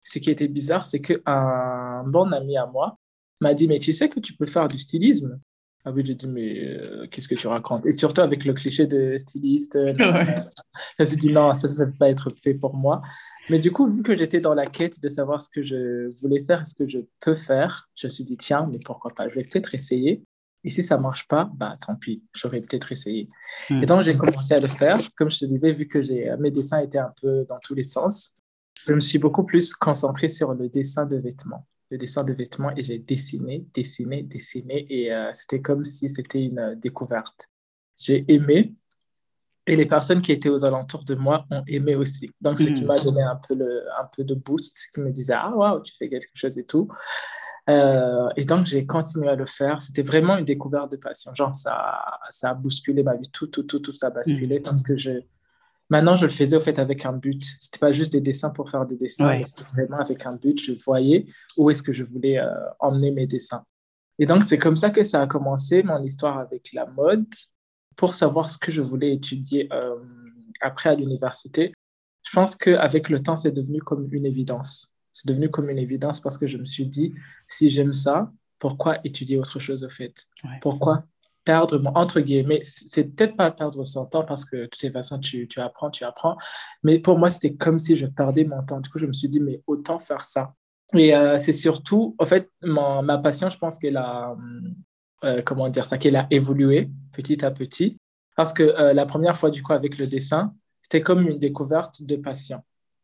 ce 0.05 0.19
qui 0.19 0.31
était 0.31 0.49
bizarre, 0.49 0.85
c'est 0.85 1.01
qu'un 1.01 2.05
bon 2.05 2.33
ami 2.33 2.57
à 2.57 2.67
moi 2.67 2.99
m'a 3.41 3.55
dit, 3.55 3.69
mais 3.69 3.79
tu 3.79 3.93
sais 3.93 4.09
que 4.09 4.21
tu 4.21 4.35
peux 4.35 4.47
faire 4.47 4.69
du 4.69 4.79
stylisme? 4.79 5.39
Ah 5.85 5.91
oui, 5.91 6.03
j'ai 6.05 6.15
dit, 6.15 6.29
mais 6.29 6.65
euh, 6.65 7.09
qu'est-ce 7.09 7.27
que 7.27 7.35
tu 7.35 7.49
racontes? 7.49 7.85
Et 7.87 7.93
surtout 7.93 8.21
avec 8.21 8.45
le 8.45 8.53
cliché 8.53 8.87
de 8.87 9.17
styliste, 9.17 9.75
euh, 9.77 9.93
je 9.97 11.01
me 11.01 11.05
suis 11.05 11.17
dit, 11.17 11.33
non, 11.33 11.53
ça 11.55 11.67
ne 11.67 11.91
peut 11.91 11.97
pas 11.99 12.09
être 12.09 12.29
fait 12.41 12.55
pour 12.55 12.77
moi. 12.77 13.03
Mais 13.51 13.59
du 13.59 13.73
coup, 13.73 13.89
vu 13.89 14.05
que 14.05 14.17
j'étais 14.17 14.39
dans 14.39 14.55
la 14.55 14.67
quête 14.67 15.01
de 15.01 15.09
savoir 15.09 15.43
ce 15.43 15.49
que 15.49 15.63
je 15.63 16.09
voulais 16.21 16.45
faire, 16.45 16.65
ce 16.65 16.77
que 16.77 16.87
je 16.87 17.01
peux 17.21 17.35
faire, 17.35 17.89
je 17.97 18.07
me 18.07 18.11
suis 18.11 18.23
dit, 18.23 18.37
tiens, 18.37 18.67
mais 18.71 18.79
pourquoi 18.85 19.11
pas? 19.11 19.29
Je 19.29 19.35
vais 19.35 19.43
peut-être 19.43 19.75
essayer. 19.75 20.23
Et 20.65 20.71
si 20.71 20.83
ça 20.83 20.97
ne 20.97 21.03
marche 21.03 21.27
pas, 21.27 21.51
bah 21.55 21.77
tant 21.85 21.97
pis, 21.97 22.23
j'aurais 22.33 22.61
peut-être 22.61 22.93
essayé. 22.93 23.27
Hmm. 23.69 23.83
Et 23.83 23.87
donc, 23.87 24.03
j'ai 24.03 24.17
commencé 24.17 24.55
à 24.55 24.61
le 24.61 24.69
faire. 24.69 24.99
Comme 25.17 25.31
je 25.31 25.41
te 25.41 25.45
disais, 25.45 25.73
vu 25.73 25.89
que 25.89 26.37
mes 26.37 26.51
dessins 26.51 26.79
étaient 26.79 26.99
un 26.99 27.13
peu 27.21 27.45
dans 27.49 27.59
tous 27.59 27.75
les 27.75 27.83
sens, 27.83 28.35
je 28.81 28.93
me 28.93 29.01
suis 29.01 29.19
beaucoup 29.19 29.45
plus 29.45 29.75
concentré 29.75 30.29
sur 30.29 30.55
le 30.55 30.69
dessin 30.69 31.07
de 31.07 31.17
vêtements. 31.17 31.67
Le 31.91 31.99
dessin 31.99 32.25
de 32.25 32.33
vêtements 32.33 32.75
et 32.75 32.83
j'ai 32.83 32.99
dessiné, 32.99 33.67
dessiné, 33.75 34.23
dessiné 34.23 34.87
et 34.89 35.13
euh, 35.13 35.31
c'était 35.35 35.61
comme 35.61 35.85
si 35.85 36.09
c'était 36.09 36.43
une 36.43 36.59
euh, 36.59 36.75
découverte. 36.75 37.51
J'ai 37.97 38.25
aimé 38.29 38.73
et 39.67 39.77
les 39.77 39.87
personnes 39.87 40.23
qui 40.23 40.33
étaient 40.33 40.49
aux 40.49 40.65
alentours 40.65 41.05
de 41.05 41.15
moi 41.15 41.45
ont 41.51 41.63
aimé 41.69 41.95
aussi. 41.95 42.31
Donc, 42.41 42.59
ce 42.59 42.65
qui 42.65 42.83
hmm. 42.83 42.87
m'a 42.87 42.99
donné 42.99 43.23
un 43.23 43.37
peu, 43.37 43.55
le, 43.57 43.85
un 44.01 44.07
peu 44.17 44.25
de 44.25 44.35
boost, 44.35 44.89
qui 44.93 45.01
me 45.01 45.11
disait 45.11 45.35
Ah, 45.37 45.55
waouh, 45.55 45.83
tu 45.83 45.95
fais 45.97 46.09
quelque 46.09 46.31
chose 46.35 46.59
et 46.59 46.65
tout. 46.65 46.89
Euh, 47.71 48.29
et 48.37 48.45
donc, 48.45 48.67
j'ai 48.67 48.87
continué 48.87 49.29
à 49.29 49.37
le 49.37 49.47
faire. 49.47 49.83
C'était 49.83 50.03
vraiment 50.03 50.37
une 50.37 50.45
découverte 50.45 50.91
de 50.93 50.97
passion. 50.97 51.33
Genre, 51.35 51.55
ça, 51.55 52.05
ça 52.31 52.51
a 52.51 52.55
bousculé 52.55 53.03
ma 53.03 53.17
vie. 53.17 53.31
Tout, 53.31 53.47
tout, 53.47 53.63
tout, 53.63 53.79
tout 53.79 53.93
ça 53.93 54.09
a 54.09 54.11
basculé 54.11 54.59
hmm. 54.59 54.63
parce 54.63 54.83
que 54.83 54.97
je, 54.97 55.21
Maintenant, 55.93 56.17
je 56.17 56.25
le 56.25 56.33
faisais 56.33 56.57
au 56.57 56.61
fait 56.63 56.79
avec 56.79 57.05
un 57.05 57.13
but. 57.13 57.43
C'était 57.59 57.79
pas 57.79 57.93
juste 57.93 58.13
des 58.13 58.23
dessins 58.23 58.49
pour 58.49 58.71
faire 58.71 58.87
des 58.87 58.97
dessins, 58.97 59.45
c'était 59.45 59.69
vraiment 59.75 59.99
avec 59.99 60.25
un 60.25 60.33
but. 60.33 60.59
Je 60.59 60.73
voyais 60.73 61.27
où 61.59 61.69
est-ce 61.69 61.83
que 61.83 61.93
je 61.93 62.03
voulais 62.03 62.39
euh, 62.39 62.49
emmener 62.81 63.11
mes 63.11 63.27
dessins. 63.27 63.63
Et 64.19 64.25
donc, 64.25 64.43
c'est 64.43 64.57
comme 64.57 64.77
ça 64.77 64.89
que 64.89 65.03
ça 65.03 65.21
a 65.21 65.27
commencé, 65.27 65.83
mon 65.83 66.01
histoire 66.01 66.39
avec 66.39 66.73
la 66.73 66.87
mode, 66.87 67.27
pour 67.95 68.15
savoir 68.15 68.49
ce 68.49 68.57
que 68.57 68.73
je 68.73 68.81
voulais 68.81 69.13
étudier 69.13 69.69
euh, 69.71 69.97
après 70.63 70.89
à 70.89 70.95
l'université. 70.95 71.75
Je 72.23 72.31
pense 72.33 72.57
qu'avec 72.57 73.11
le 73.11 73.21
temps, 73.21 73.37
c'est 73.37 73.53
devenu 73.53 73.83
comme 73.83 74.09
une 74.13 74.25
évidence. 74.25 74.92
C'est 75.13 75.29
devenu 75.29 75.51
comme 75.51 75.71
une 75.71 75.79
évidence 75.79 76.21
parce 76.21 76.39
que 76.39 76.47
je 76.47 76.59
me 76.59 76.67
suis 76.67 76.87
dit, 76.87 77.15
si 77.47 77.71
j'aime 77.71 77.93
ça, 77.93 78.31
pourquoi 78.59 78.99
étudier 79.05 79.39
autre 79.39 79.59
chose 79.59 79.85
au 79.85 79.89
fait? 79.89 80.27
Pourquoi 80.61 81.05
perdre, 81.45 81.83
entre 81.95 82.21
guillemets, 82.21 82.61
c'est 82.63 83.05
peut-être 83.05 83.37
pas 83.37 83.51
perdre 83.51 83.85
son 83.85 84.07
temps 84.07 84.25
parce 84.25 84.45
que 84.45 84.57
de 84.57 84.67
toute 84.67 84.93
façon, 84.93 85.19
tu, 85.19 85.49
tu 85.49 85.61
apprends, 85.61 85.91
tu 85.91 86.05
apprends. 86.05 86.37
Mais 86.83 86.99
pour 86.99 87.19
moi, 87.19 87.31
c'était 87.31 87.55
comme 87.55 87.79
si 87.79 87.97
je 87.97 88.07
perdais 88.07 88.45
mon 88.45 88.63
temps. 88.63 88.81
Du 88.81 88.89
coup, 88.89 88.99
je 88.99 89.07
me 89.07 89.13
suis 89.13 89.29
dit, 89.29 89.41
mais 89.41 89.61
autant 89.67 89.99
faire 89.99 90.25
ça. 90.25 90.55
Et 90.95 91.15
euh, 91.15 91.39
c'est 91.39 91.53
surtout, 91.53 92.15
en 92.19 92.27
fait, 92.27 92.51
ma, 92.63 93.03
ma 93.03 93.19
passion, 93.19 93.51
je 93.51 93.59
pense 93.59 93.79
qu'elle 93.79 93.97
a, 93.97 94.37
euh, 95.25 95.43
comment 95.43 95.69
dire 95.69 95.87
ça, 95.87 95.99
qu'elle 95.99 96.17
a 96.17 96.27
évolué 96.31 96.91
petit 97.13 97.45
à 97.45 97.51
petit. 97.51 97.99
Parce 98.37 98.53
que 98.53 98.63
euh, 98.63 98.93
la 98.93 99.07
première 99.07 99.37
fois, 99.37 99.51
du 99.51 99.63
coup, 99.63 99.73
avec 99.73 99.99
le 99.99 100.07
dessin, 100.07 100.55
c'était 100.81 101.01
comme 101.01 101.27
une 101.27 101.39
découverte 101.39 102.03
de 102.03 102.17
passion, 102.17 102.63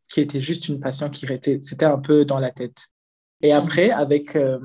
qui 0.09 0.21
était 0.21 0.41
juste 0.41 0.67
une 0.67 0.79
passion 0.79 1.09
qui 1.09 1.25
était, 1.25 1.59
c'était 1.61 1.85
un 1.85 1.99
peu 1.99 2.25
dans 2.25 2.39
la 2.39 2.51
tête. 2.51 2.87
Et 3.41 3.53
après, 3.53 3.89
avec, 3.91 4.35
euh, 4.35 4.59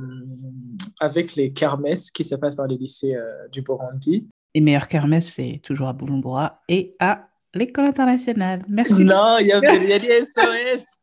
avec 1.00 1.36
les 1.36 1.52
kermesses 1.52 2.10
qui 2.10 2.24
se 2.24 2.34
passent 2.34 2.56
dans 2.56 2.66
les 2.66 2.76
lycées 2.76 3.14
euh, 3.14 3.46
du 3.48 3.62
Burundi. 3.62 4.26
Les 4.54 4.60
meilleures 4.60 4.88
kermesses, 4.88 5.32
c'est 5.34 5.60
toujours 5.62 5.88
à 5.88 5.92
Bujumbura 5.92 6.60
et 6.68 6.96
à 6.98 7.28
l'école 7.54 7.86
internationale. 7.86 8.64
Merci. 8.68 9.04
Non, 9.04 9.38
il 9.38 9.46
y, 9.46 9.52
a 9.52 9.60
des 9.60 10.24
SOS. 10.24 11.00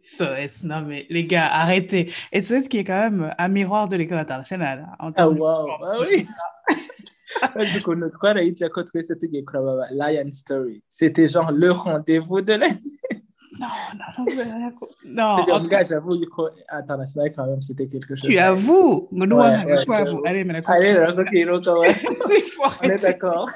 SOS, 0.00 0.64
non 0.64 0.82
mais 0.82 1.06
les 1.10 1.24
gars, 1.24 1.46
arrêtez. 1.52 2.10
SOS 2.32 2.68
qui 2.68 2.78
est 2.78 2.84
quand 2.84 3.10
même 3.10 3.34
un 3.36 3.48
miroir 3.48 3.88
de 3.88 3.96
l'école 3.96 4.18
internationale. 4.18 4.88
Hein, 4.98 5.12
ah 5.16 5.28
wow, 5.28 5.68
ah 5.82 5.98
oui. 6.08 6.26
twese 8.84 9.14
tugiye 9.18 9.44
kuraba 9.44 9.86
Lion 9.90 10.30
Story. 10.32 10.82
C'était 10.88 11.28
genre 11.28 11.52
le 11.52 11.70
rendez-vous 11.70 12.40
de 12.40 12.54
l'année. 12.54 12.80
Non, 13.60 13.66
non, 13.94 14.24
non, 14.24 14.72
non. 15.04 15.46
non 15.46 15.68
gars, 15.68 15.82
j'avoue, 15.84 16.14
international 16.68 17.32
quand 17.34 17.46
même, 17.46 17.60
c'était 17.60 17.86
quelque 17.86 18.14
chose. 18.14 18.28
Tu 18.30 18.38
avoues. 18.38 19.08
On 22.82 22.88
est 22.88 22.98
d'accord. 23.02 23.50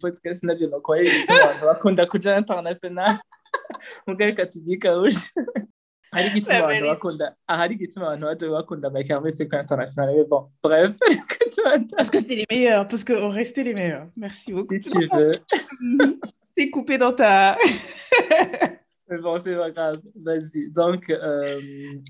Podcast 0.00 0.42
nabyo 0.44 0.68
abantu 0.74 1.64
bakunda 1.64 2.06
kuja 2.06 2.36
international. 2.36 3.18
Tugikawuje. 4.52 5.18
Hari 6.14 6.28
igituma 6.28 6.58
abantu 6.58 6.86
bakunda. 6.86 7.26
Ahari 7.48 7.74
igituma 7.74 8.06
abantu 8.06 8.26
baje 8.26 8.46
bakunda 8.50 8.90
Mike 8.90 9.10
Hermès 9.12 9.38
ko 9.38 9.56
international 9.56 10.14
mais 10.14 10.28
bon 10.28 10.48
bref. 10.62 10.96
Parce 11.96 12.10
que 12.10 12.18
c'était 12.18 12.34
les 12.34 12.46
meilleurs 12.50 12.84
parce 12.84 13.04
que 13.04 13.12
on 13.12 13.30
restait 13.30 13.62
les 13.62 13.74
meilleurs. 13.74 14.08
Merci 14.16 14.52
beaucoup. 14.52 14.74
Si 14.74 14.90
tu 14.90 15.08
veux. 15.12 15.32
T'es 16.56 16.68
coupé 16.68 16.98
dans 16.98 17.12
ta 17.12 17.56
mais 19.08 19.18
bon 19.18 19.40
c'est 19.40 19.56
pas 19.56 19.70
grave. 19.70 19.96
Vas-y. 20.16 20.70
Donc 20.70 21.10
euh... 21.10 21.46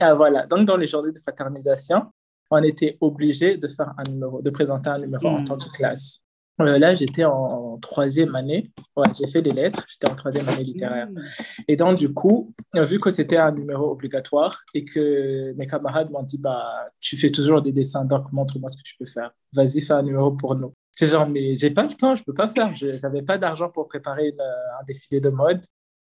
ah 0.00 0.14
voilà. 0.14 0.46
Donc 0.46 0.66
dans 0.66 0.76
les 0.76 0.86
journées 0.86 1.12
de 1.12 1.18
fraternisation 1.18 2.02
on 2.50 2.62
était 2.62 2.96
obligé 3.00 3.56
de 3.56 3.68
faire 3.68 3.92
un 3.98 4.10
numéro 4.10 4.42
de 4.42 4.50
présenter 4.50 4.90
un 4.90 4.98
numéro 4.98 5.30
mm. 5.30 5.34
en 5.34 5.44
tant 5.44 5.58
que 5.58 5.70
classe 5.76 6.23
euh, 6.60 6.78
là, 6.78 6.94
j'étais 6.94 7.24
en 7.24 7.78
troisième 7.78 8.34
année. 8.34 8.70
Ouais, 8.96 9.08
j'ai 9.18 9.26
fait 9.26 9.42
des 9.42 9.50
lettres. 9.50 9.84
J'étais 9.88 10.10
en 10.10 10.14
troisième 10.14 10.48
année 10.48 10.64
littéraire. 10.64 11.08
Mmh. 11.08 11.20
Et 11.68 11.76
donc, 11.76 11.98
du 11.98 12.12
coup, 12.12 12.54
vu 12.74 13.00
que 13.00 13.10
c'était 13.10 13.36
un 13.36 13.52
numéro 13.52 13.90
obligatoire 13.90 14.62
et 14.72 14.84
que 14.84 15.52
mes 15.56 15.66
camarades 15.66 16.10
m'ont 16.10 16.22
dit, 16.22 16.38
bah, 16.38 16.88
tu 17.00 17.16
fais 17.16 17.30
toujours 17.30 17.60
des 17.62 17.72
dessins, 17.72 18.04
donc 18.04 18.32
montre-moi 18.32 18.68
ce 18.68 18.76
que 18.76 18.82
tu 18.82 18.94
peux 18.98 19.04
faire. 19.04 19.32
Vas-y, 19.52 19.80
fais 19.80 19.94
un 19.94 20.02
numéro 20.02 20.30
pour 20.30 20.54
nous. 20.54 20.72
C'est 20.92 21.08
genre, 21.08 21.28
mais 21.28 21.56
j'ai 21.56 21.70
pas 21.70 21.82
le 21.82 21.92
temps, 21.92 22.14
je 22.14 22.22
peux 22.22 22.34
pas 22.34 22.48
faire. 22.48 22.74
Je 22.76 22.86
n'avais 23.02 23.22
pas 23.22 23.36
d'argent 23.36 23.68
pour 23.68 23.88
préparer 23.88 24.34
euh, 24.38 24.80
un 24.80 24.84
défilé 24.84 25.20
de 25.20 25.28
mode. 25.28 25.60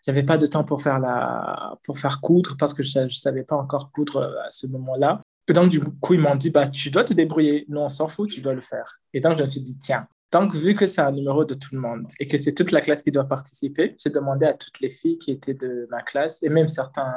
J'avais 0.04 0.22
pas 0.22 0.36
de 0.36 0.46
temps 0.46 0.64
pour 0.64 0.82
faire, 0.82 0.98
la... 0.98 1.76
pour 1.84 1.98
faire 1.98 2.20
coudre 2.20 2.56
parce 2.58 2.74
que 2.74 2.82
je 2.82 3.00
ne 3.00 3.08
savais 3.08 3.42
pas 3.42 3.56
encore 3.56 3.90
coudre 3.90 4.18
euh, 4.18 4.46
à 4.46 4.50
ce 4.50 4.66
moment-là. 4.66 5.22
Et 5.48 5.52
donc, 5.52 5.70
du 5.70 5.80
coup, 5.80 6.14
ils 6.14 6.20
m'ont 6.20 6.34
dit, 6.34 6.50
bah, 6.50 6.66
tu 6.68 6.90
dois 6.90 7.04
te 7.04 7.14
débrouiller. 7.14 7.64
Nous, 7.68 7.80
on 7.80 7.88
s'en 7.88 8.08
fout, 8.08 8.30
tu 8.30 8.40
dois 8.40 8.52
le 8.52 8.60
faire. 8.60 8.98
Et 9.14 9.20
donc, 9.20 9.38
je 9.38 9.42
me 9.42 9.46
suis 9.46 9.60
dit, 9.60 9.78
tiens, 9.78 10.06
donc, 10.32 10.54
vu 10.54 10.74
que 10.74 10.86
c'est 10.86 11.00
un 11.00 11.12
numéro 11.12 11.44
de 11.44 11.54
tout 11.54 11.68
le 11.72 11.80
monde 11.80 12.06
et 12.18 12.26
que 12.26 12.36
c'est 12.36 12.52
toute 12.52 12.72
la 12.72 12.80
classe 12.80 13.02
qui 13.02 13.10
doit 13.10 13.24
participer, 13.28 13.94
j'ai 14.02 14.10
demandé 14.10 14.44
à 14.44 14.54
toutes 14.54 14.80
les 14.80 14.90
filles 14.90 15.18
qui 15.18 15.30
étaient 15.30 15.54
de 15.54 15.86
ma 15.90 16.02
classe 16.02 16.42
et 16.42 16.48
même 16.48 16.68
certains 16.68 17.14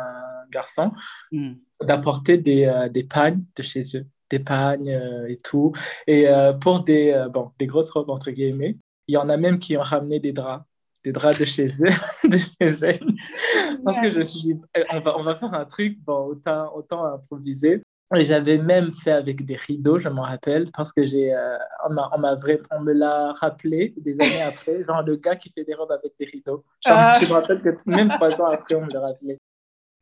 garçons 0.52 0.92
mm. 1.32 1.54
d'apporter 1.84 2.38
des, 2.38 2.66
euh, 2.66 2.88
des, 2.88 3.04
pagnes 3.04 3.42
de 3.56 3.64
chez 3.64 3.82
eux, 3.96 4.06
des 4.30 4.40
pagnes 4.40 4.92
euh, 4.92 5.28
et 5.28 5.38
tout. 5.38 5.74
Et 6.06 6.28
euh, 6.28 6.54
pour 6.54 6.84
des, 6.84 7.26
bon, 7.34 7.52
des 7.58 7.66
grosses 7.66 7.90
robes, 7.90 8.10
entre 8.12 8.30
guillemets, 8.32 8.78
il 9.08 9.14
y 9.14 9.18
en 9.18 9.30
a 9.30 9.38
même 9.38 9.58
qui 9.58 9.76
ont 9.76 9.82
ramené 9.82 10.20
des 10.20 10.32
draps, 10.32 10.64
des 11.04 11.12
draps 11.12 11.40
de 11.40 11.46
chez 11.46 11.68
eux, 11.68 11.94
de 12.30 12.38
chez 12.38 12.86
elles. 12.86 13.06
Parce 13.84 14.00
que 14.02 14.12
je 14.12 14.20
me 14.20 14.24
suis 14.24 14.42
dit, 14.42 14.56
eh, 14.76 14.84
on 14.92 15.00
va, 15.00 15.18
on 15.18 15.24
va 15.24 15.36
faire 15.36 15.54
un 15.56 15.66
truc, 15.66 16.00
bon, 16.04 16.28
autant, 16.28 16.76
autant 16.76 17.06
improviser. 17.06 17.82
Et 18.16 18.26
j'avais 18.26 18.58
même 18.58 18.92
fait 18.92 19.12
avec 19.12 19.46
des 19.46 19.56
rideaux, 19.56 20.00
je 20.00 20.10
m'en 20.10 20.24
rappelle, 20.24 20.72
parce 20.72 20.92
que 20.92 21.06
j'ai, 21.06 21.32
euh, 21.32 21.58
on, 21.88 21.96
on, 21.96 22.38
on, 22.72 22.80
me 22.82 22.92
l'a 22.92 23.34
rappelé 23.34 23.94
des 23.98 24.20
années 24.20 24.42
après, 24.42 24.84
genre 24.84 25.04
le 25.04 25.16
gars 25.18 25.36
qui 25.36 25.52
fait 25.52 25.64
des 25.64 25.76
robes 25.76 25.92
avec 25.92 26.14
des 26.20 26.26
rideaux. 26.26 26.66
Genre, 26.86 26.98
ah. 26.98 27.18
Je 27.22 27.28
me 27.28 27.34
rappelle 27.34 27.62
que 27.62 27.70
même 27.86 28.10
trois 28.10 28.42
ans 28.42 28.46
après, 28.46 28.74
on 28.74 28.82
me 28.82 28.92
l'a 28.92 29.02
rappelé. 29.02 29.38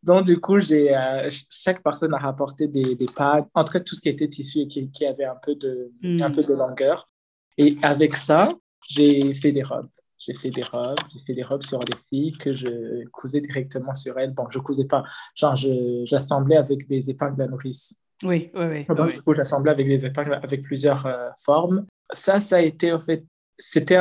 Donc, 0.04 0.24
du 0.24 0.40
coup, 0.40 0.60
j'ai, 0.60 0.96
euh, 0.96 1.30
chaque 1.50 1.84
personne 1.84 2.14
a 2.14 2.18
rapporté 2.18 2.68
des, 2.68 2.96
des 2.96 3.08
pads, 3.14 3.46
entre 3.54 3.80
tout 3.80 3.94
ce 3.94 4.00
qui 4.02 4.08
était 4.08 4.30
tissu 4.30 4.60
et 4.60 4.68
qui, 4.70 4.90
qui 4.90 5.06
avait 5.06 5.26
un 5.26 5.36
peu, 5.36 5.56
de, 5.56 5.92
un 6.22 6.32
peu 6.32 6.44
de 6.44 6.54
hmm. 6.54 6.60
longueur. 6.60 7.10
Et 7.58 7.76
avec 7.82 8.16
ça, 8.16 8.50
j'ai 8.88 9.34
fait 9.34 9.52
des 9.52 9.64
robes. 9.64 9.90
J'ai 10.28 10.34
fait 10.34 10.50
des 10.50 10.64
robes, 10.64 10.98
j'ai 11.14 11.22
fait 11.22 11.34
des 11.34 11.42
robes 11.42 11.64
sur 11.64 11.80
des 11.80 11.96
filles 11.96 12.38
que 12.38 12.54
je 12.54 13.08
cousais 13.12 13.40
directement 13.40 13.96
sur 13.96 14.20
elles. 14.20 14.34
Bon, 14.34 14.46
je 14.50 14.60
cousais 14.60 14.86
pas, 14.86 15.04
genre 15.36 15.56
j'assemblais 16.04 16.58
avec 16.58 16.86
des 16.86 17.10
épingles 17.10 17.42
à 17.42 17.48
nourrice. 17.48 17.96
Oui, 18.24 18.52
oui, 18.54 18.66
oui. 18.66 18.96
Donc, 18.96 19.14
du 19.14 19.22
coup, 19.22 19.34
j'assemblais 19.34 19.72
avec 19.72 19.88
des 19.88 20.06
épingles 20.06 20.34
avec 20.34 20.64
plusieurs 20.64 21.06
euh, 21.06 21.30
formes. 21.46 21.86
Ça, 22.12 22.42
ça 22.42 22.58
a 22.58 22.62
été, 22.62 22.92
en 22.92 23.00
fait, 23.00 23.24
c'était 23.58 24.00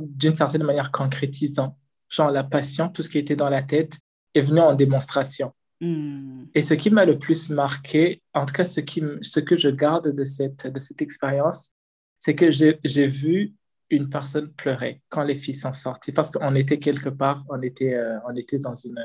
d'une 0.00 0.34
certaine 0.34 0.62
manière 0.62 0.92
concrétisant. 0.92 1.76
Genre 2.08 2.30
la 2.30 2.44
passion, 2.44 2.88
tout 2.88 3.02
ce 3.02 3.10
qui 3.10 3.18
était 3.18 3.36
dans 3.36 3.48
la 3.48 3.62
tête 3.62 3.98
est 4.34 4.40
venu 4.40 4.60
en 4.60 4.74
démonstration. 4.74 5.52
Hmm. 5.80 6.44
Et 6.54 6.62
ce 6.62 6.74
qui 6.74 6.90
m'a 6.90 7.04
le 7.04 7.18
plus 7.18 7.50
marqué, 7.50 8.22
en 8.32 8.46
tout 8.46 8.54
cas 8.54 8.64
ce, 8.64 8.80
qui, 8.80 9.02
ce 9.22 9.40
que 9.40 9.58
je 9.58 9.68
garde 9.68 10.14
de 10.14 10.24
cette, 10.24 10.66
de 10.66 10.78
cette 10.78 11.02
expérience, 11.02 11.70
c'est 12.18 12.34
que 12.34 12.50
j'ai 12.50 13.06
vu 13.06 13.54
une 13.90 14.08
personne 14.08 14.50
pleurer 14.52 15.02
quand 15.08 15.22
les 15.22 15.34
filles 15.34 15.54
sont 15.54 15.72
sorties 15.72 16.12
parce 16.12 16.30
qu'on 16.30 16.54
était 16.54 16.78
quelque 16.78 17.08
part, 17.08 17.44
on 17.48 17.60
était, 17.62 17.94
euh, 17.94 18.18
on 18.28 18.34
était 18.34 18.58
dans, 18.58 18.74
une, 18.74 19.02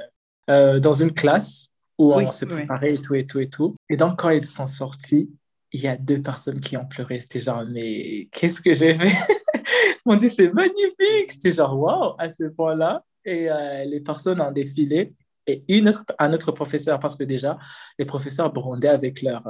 euh, 0.49 0.79
dans 0.79 0.93
une 0.93 1.13
classe 1.13 1.67
où 1.97 2.13
on 2.13 2.31
s'est 2.31 2.45
préparé 2.45 2.93
et 2.93 2.97
tout 3.01 3.15
et 3.15 3.25
tout 3.25 3.39
et 3.39 3.49
tout. 3.49 3.75
Et 3.89 3.97
donc, 3.97 4.19
quand 4.19 4.29
ils 4.29 4.47
sont 4.47 4.67
sortis, 4.67 5.29
il 5.71 5.81
y 5.81 5.87
a 5.87 5.95
deux 5.95 6.21
personnes 6.21 6.59
qui 6.59 6.75
ont 6.75 6.85
pleuré. 6.85 7.19
J'étais 7.21 7.39
genre, 7.39 7.63
mais 7.69 8.27
qu'est-ce 8.31 8.61
que 8.61 8.73
j'ai 8.73 8.95
fait? 8.97 9.07
On 10.05 10.15
dit, 10.15 10.29
c'est 10.29 10.51
magnifique. 10.51 11.31
C'était 11.31 11.53
genre, 11.53 11.79
waouh, 11.79 12.15
à 12.17 12.29
ce 12.29 12.45
point-là. 12.45 13.03
Et 13.25 13.49
euh, 13.49 13.85
les 13.85 14.01
personnes 14.01 14.41
ont 14.41 14.51
défilé. 14.51 15.13
Et 15.45 15.63
une 15.67 15.87
autre, 15.89 16.03
un 16.19 16.33
autre 16.33 16.51
professeur, 16.51 16.99
parce 16.99 17.15
que 17.15 17.23
déjà, 17.23 17.57
les 17.99 18.05
professeurs 18.05 18.51
burundais, 18.51 18.87
avec 18.87 19.21
leur, 19.21 19.43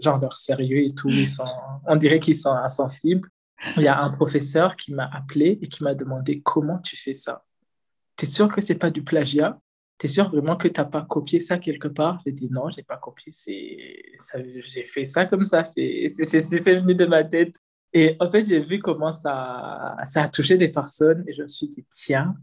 genre 0.00 0.18
leur 0.18 0.34
sérieux 0.34 0.84
et 0.84 0.94
tout, 0.94 1.08
ils 1.08 1.28
sont, 1.28 1.44
on 1.86 1.96
dirait 1.96 2.18
qu'ils 2.18 2.36
sont 2.36 2.52
insensibles 2.52 3.28
il 3.76 3.82
y 3.82 3.88
a 3.88 4.00
un 4.02 4.12
professeur 4.12 4.76
qui 4.76 4.92
m'a 4.92 5.08
appelé 5.12 5.58
et 5.60 5.66
qui 5.66 5.82
m'a 5.82 5.94
demandé 5.94 6.40
comment 6.40 6.78
tu 6.78 6.96
fais 6.96 7.12
ça. 7.12 7.44
Tu 8.16 8.24
es 8.24 8.28
sûr 8.28 8.48
que 8.48 8.60
c'est 8.60 8.74
pas 8.74 8.90
du 8.90 9.02
plagiat? 9.02 9.58
Tu 9.98 10.06
es 10.06 10.08
sûr 10.08 10.30
vraiment 10.30 10.56
que 10.56 10.68
tu 10.68 10.80
n'as 10.80 10.86
pas 10.86 11.02
copié 11.02 11.40
ça 11.40 11.58
quelque 11.58 11.88
part? 11.88 12.20
J'ai 12.24 12.32
dit 12.32 12.48
non, 12.50 12.70
je 12.70 12.78
n'ai 12.78 12.82
pas 12.82 12.96
copié. 12.96 13.32
J'ai 13.32 14.84
fait 14.84 15.04
ça 15.04 15.26
comme 15.26 15.44
ça. 15.44 15.64
C'est 15.64 16.06
venu 16.08 16.94
de 16.94 17.06
ma 17.06 17.24
tête. 17.24 17.56
Et 17.92 18.16
en 18.20 18.30
fait, 18.30 18.46
j'ai 18.46 18.60
vu 18.60 18.78
comment 18.78 19.10
ça, 19.10 19.96
ça 20.04 20.22
a 20.24 20.28
touché 20.28 20.56
des 20.56 20.68
personnes 20.68 21.24
et 21.26 21.32
je 21.32 21.42
me 21.42 21.48
suis 21.48 21.66
dit, 21.66 21.84
tiens, 21.90 22.36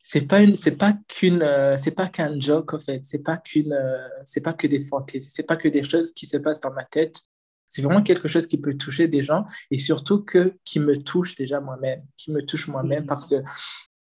c'est 0.00 0.22
pas 0.22 0.40
une 0.40 0.56
c'est 0.56 0.72
pas 0.72 0.94
qu'une 1.08 1.42
euh, 1.42 1.76
c'est 1.76 1.90
pas 1.90 2.08
qu'un 2.08 2.40
joke 2.40 2.72
en 2.72 2.78
fait 2.78 3.00
c'est 3.04 3.22
pas 3.22 3.36
qu'une 3.36 3.72
euh, 3.72 4.08
c'est 4.24 4.40
pas 4.40 4.54
que 4.54 4.66
des 4.66 4.80
fantaisies 4.80 5.28
c'est 5.28 5.42
pas 5.42 5.56
que 5.56 5.68
des 5.68 5.82
choses 5.82 6.12
qui 6.12 6.26
se 6.26 6.38
passent 6.38 6.60
dans 6.60 6.72
ma 6.72 6.84
tête 6.84 7.20
c'est 7.70 7.82
vraiment 7.82 8.02
quelque 8.02 8.28
chose 8.28 8.46
qui 8.46 8.58
peut 8.58 8.76
toucher 8.76 9.08
des 9.08 9.22
gens 9.22 9.46
et 9.70 9.78
surtout 9.78 10.22
que, 10.22 10.54
qui 10.64 10.80
me 10.80 10.98
touche 10.98 11.36
déjà 11.36 11.60
moi-même, 11.60 12.02
qui 12.16 12.32
me 12.32 12.44
touche 12.44 12.68
moi-même 12.68 13.06
parce 13.06 13.24
que 13.24 13.36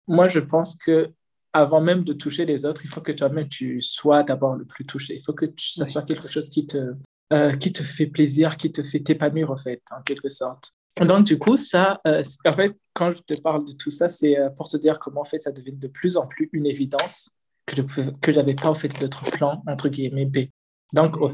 moi, 0.06 0.28
je 0.28 0.38
pense 0.38 0.76
que 0.76 1.10
avant 1.52 1.80
même 1.80 2.04
de 2.04 2.12
toucher 2.12 2.44
les 2.44 2.66
autres, 2.66 2.82
il 2.84 2.88
faut 2.88 3.00
que 3.00 3.12
toi-même 3.12 3.48
tu 3.48 3.80
sois 3.80 4.22
d'abord 4.22 4.56
le 4.56 4.66
plus 4.66 4.84
touché. 4.84 5.14
Il 5.14 5.22
faut 5.22 5.32
que 5.32 5.46
ça 5.56 5.86
soit 5.86 6.02
quelque 6.02 6.28
chose 6.28 6.50
qui 6.50 6.66
te, 6.66 6.92
euh, 7.32 7.52
qui 7.56 7.72
te 7.72 7.82
fait 7.82 8.06
plaisir, 8.06 8.58
qui 8.58 8.70
te 8.70 8.82
fait 8.82 9.00
t'épanouir 9.00 9.50
en 9.50 9.56
fait, 9.56 9.82
en 9.90 10.02
quelque 10.02 10.28
sorte. 10.28 10.72
Donc 11.00 11.25
du 11.25 11.38
coup, 11.38 11.56
ça, 11.56 11.98
euh, 12.06 12.22
en 12.44 12.52
fait, 12.52 12.76
quand 12.92 13.14
je 13.16 13.34
te 13.34 13.40
parle 13.40 13.64
de 13.64 13.72
tout 13.72 13.90
ça, 13.90 14.08
c'est 14.08 14.38
euh, 14.38 14.50
pour 14.50 14.68
te 14.68 14.76
dire 14.76 14.98
comment 14.98 15.22
en 15.22 15.25
fait 15.25 15.40
ça 15.40 15.50
devient 15.50 15.72
de 15.72 15.88
plus 15.88 16.16
en 16.18 16.26
plus 16.26 16.50
une 16.52 16.66
évidence 16.66 17.30
que 17.64 17.76
je 17.76 17.82
que 18.20 18.32
j'avais 18.32 18.54
pas 18.54 18.68
en 18.68 18.75
fait 18.75 18.88
d'autres 19.00 19.25
plans 19.30 19.62
entre 19.66 19.88
guillemets 19.88 20.26
B. 20.26 20.38
Donc, 20.93 21.16
au, 21.16 21.31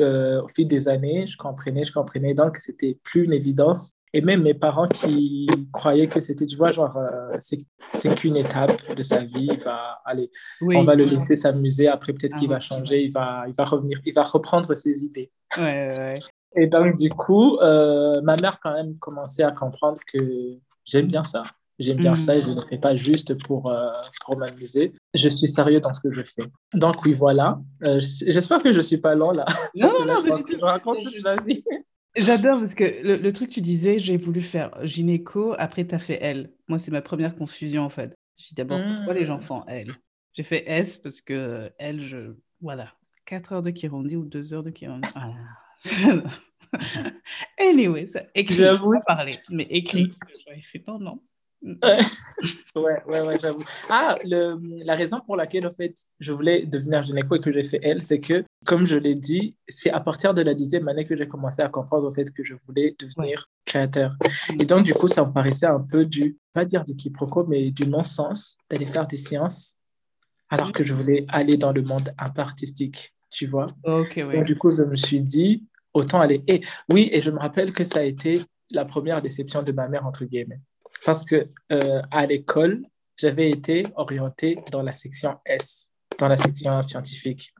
euh, 0.00 0.42
au, 0.42 0.48
fil 0.48 0.66
des 0.66 0.88
années, 0.88 1.26
je 1.26 1.36
comprenais, 1.36 1.84
je 1.84 1.92
comprenais. 1.92 2.34
Donc, 2.34 2.56
c'était 2.56 2.98
plus 3.02 3.24
une 3.24 3.32
évidence. 3.32 3.92
Et 4.12 4.22
même 4.22 4.42
mes 4.42 4.54
parents 4.54 4.88
qui 4.88 5.48
croyaient 5.72 6.08
que 6.08 6.18
c'était, 6.18 6.44
tu 6.44 6.56
vois, 6.56 6.72
genre, 6.72 6.96
euh, 6.96 7.38
c'est 7.38 8.14
qu'une 8.16 8.36
étape 8.36 8.92
de 8.92 9.02
sa 9.04 9.20
vie. 9.20 9.50
Il 9.52 9.60
va 9.60 10.00
aller, 10.04 10.30
on 10.62 10.82
va 10.82 10.96
le 10.96 11.04
laisser 11.04 11.36
s'amuser. 11.36 11.86
Après, 11.86 12.12
peut-être 12.12 12.36
qu'il 12.36 12.48
va 12.48 12.56
ah, 12.56 12.60
changer. 12.60 13.04
Il 13.04 13.12
va, 13.12 13.44
il 13.46 13.54
va 13.54 13.64
revenir, 13.64 14.00
il 14.04 14.12
va 14.12 14.24
reprendre 14.24 14.74
ses 14.74 15.04
idées. 15.04 15.30
Ouais, 15.56 15.88
ouais. 15.96 16.14
Et 16.56 16.66
donc, 16.66 16.96
du 16.96 17.08
coup, 17.10 17.56
euh, 17.58 18.20
ma 18.22 18.36
mère, 18.36 18.58
quand 18.60 18.72
même, 18.72 18.98
commençait 18.98 19.44
à 19.44 19.52
comprendre 19.52 20.00
que 20.12 20.58
j'aime 20.84 21.06
bien 21.06 21.22
ça. 21.22 21.44
J'aime 21.80 21.96
bien 21.96 22.14
ça 22.14 22.36
et 22.36 22.42
je 22.42 22.46
ne 22.46 22.54
le 22.54 22.60
fais 22.60 22.76
pas 22.76 22.94
juste 22.94 23.34
pour, 23.46 23.70
euh, 23.70 23.90
pour 24.24 24.36
m'amuser. 24.36 24.92
Je 25.14 25.30
suis 25.30 25.48
sérieux 25.48 25.80
dans 25.80 25.94
ce 25.94 26.00
que 26.00 26.12
je 26.12 26.20
fais. 26.20 26.42
Donc 26.74 27.02
oui, 27.06 27.14
voilà. 27.14 27.58
Euh, 27.86 28.00
j'espère 28.00 28.62
que 28.62 28.70
je 28.70 28.76
ne 28.76 28.82
suis 28.82 28.98
pas 28.98 29.14
lent 29.14 29.32
là. 29.32 29.46
Non, 29.74 29.88
non, 30.00 30.04
non, 30.04 30.44
je, 30.46 30.58
je 30.58 30.64
raconte 30.64 31.00
toute 31.00 31.22
la 31.22 31.36
vie. 31.36 31.64
J'adore 32.16 32.58
parce 32.58 32.74
que 32.74 32.84
le, 33.02 33.16
le, 33.16 33.32
truc 33.32 33.48
tu 33.48 33.62
disais, 33.62 33.98
j'ai 33.98 34.18
voulu 34.18 34.42
faire 34.42 34.72
gynéco, 34.84 35.54
après 35.58 35.86
tu 35.86 35.94
as 35.94 35.98
fait 35.98 36.18
L. 36.20 36.52
Moi, 36.68 36.78
c'est 36.78 36.90
ma 36.90 37.02
première 37.02 37.34
confusion 37.34 37.82
en 37.82 37.88
fait. 37.88 38.14
J'ai 38.36 38.54
d'abord, 38.54 38.80
pourquoi 38.96 39.14
les 39.14 39.24
gens 39.24 39.40
font 39.40 39.64
L? 39.66 39.92
J'ai 40.34 40.42
fait 40.42 40.64
S 40.66 40.98
parce 40.98 41.22
que 41.22 41.70
L, 41.78 42.00
je... 42.00 42.34
Voilà. 42.60 42.92
4 43.24 43.52
heures 43.52 43.62
de 43.62 43.70
Kirundi 43.70 44.16
ou 44.16 44.24
2 44.24 44.54
heures 44.54 44.62
de 44.62 44.70
Kirundi. 44.70 45.08
Voilà. 45.14 46.24
anyway, 47.58 48.06
ça, 48.06 48.22
écrit, 48.34 48.58
pas 48.58 49.00
parler, 49.06 49.36
mais 49.50 49.64
écrit. 49.70 50.10
J'avais 50.46 50.60
fait 50.60 50.82
non, 50.86 50.98
non. 50.98 51.22
Ouais, 51.62 53.02
ouais, 53.06 53.20
ouais, 53.20 53.34
j'avoue. 53.40 53.62
Ah, 53.88 54.16
le, 54.24 54.58
la 54.84 54.94
raison 54.94 55.20
pour 55.20 55.36
laquelle, 55.36 55.66
en 55.66 55.72
fait, 55.72 55.94
je 56.18 56.32
voulais 56.32 56.64
devenir 56.64 57.02
gynéco 57.02 57.36
et 57.36 57.40
que 57.40 57.52
j'ai 57.52 57.64
fait 57.64 57.80
elle, 57.82 58.00
c'est 58.00 58.20
que, 58.20 58.44
comme 58.66 58.86
je 58.86 58.96
l'ai 58.96 59.14
dit, 59.14 59.56
c'est 59.68 59.90
à 59.90 60.00
partir 60.00 60.32
de 60.34 60.42
la 60.42 60.54
dixième 60.54 60.88
année 60.88 61.04
que 61.04 61.16
j'ai 61.16 61.28
commencé 61.28 61.62
à 61.62 61.68
comprendre, 61.68 62.06
en 62.06 62.10
fait, 62.10 62.30
que 62.32 62.42
je 62.44 62.54
voulais 62.66 62.94
devenir 62.98 63.46
créateur. 63.64 64.16
Et 64.58 64.64
donc, 64.64 64.84
du 64.84 64.94
coup, 64.94 65.08
ça 65.08 65.24
me 65.24 65.32
paraissait 65.32 65.66
un 65.66 65.80
peu 65.80 66.06
du, 66.06 66.38
pas 66.52 66.64
dire 66.64 66.84
du 66.84 66.96
quiproquo, 66.96 67.44
mais 67.46 67.70
du 67.70 67.86
non-sens 67.86 68.56
d'aller 68.70 68.86
faire 68.86 69.06
des 69.06 69.18
sciences 69.18 69.76
alors 70.48 70.72
que 70.72 70.82
je 70.82 70.94
voulais 70.94 71.26
aller 71.28 71.56
dans 71.56 71.72
le 71.72 71.82
monde 71.82 72.12
un 72.18 72.30
peu 72.30 72.42
artistique, 72.42 73.14
tu 73.30 73.46
vois. 73.46 73.68
Ok, 73.84 74.14
ouais. 74.16 74.32
Donc, 74.32 74.44
du 74.44 74.56
coup, 74.56 74.70
je 74.70 74.82
me 74.82 74.96
suis 74.96 75.20
dit, 75.20 75.64
autant 75.94 76.20
aller. 76.20 76.42
Et 76.46 76.60
oui, 76.88 77.08
et 77.12 77.20
je 77.20 77.30
me 77.30 77.38
rappelle 77.38 77.72
que 77.72 77.84
ça 77.84 78.00
a 78.00 78.02
été 78.02 78.40
la 78.70 78.84
première 78.84 79.20
déception 79.22 79.62
de 79.62 79.72
ma 79.72 79.88
mère, 79.88 80.06
entre 80.06 80.24
guillemets. 80.24 80.60
Parce 81.04 81.24
que 81.24 81.48
euh, 81.72 82.02
à 82.10 82.26
l'école, 82.26 82.86
j'avais 83.16 83.50
été 83.50 83.84
orienté 83.96 84.58
dans 84.72 84.82
la 84.82 84.92
section 84.92 85.38
S, 85.44 85.90
dans 86.18 86.28
la 86.28 86.36
section 86.36 86.80
scientifique. 86.82 87.52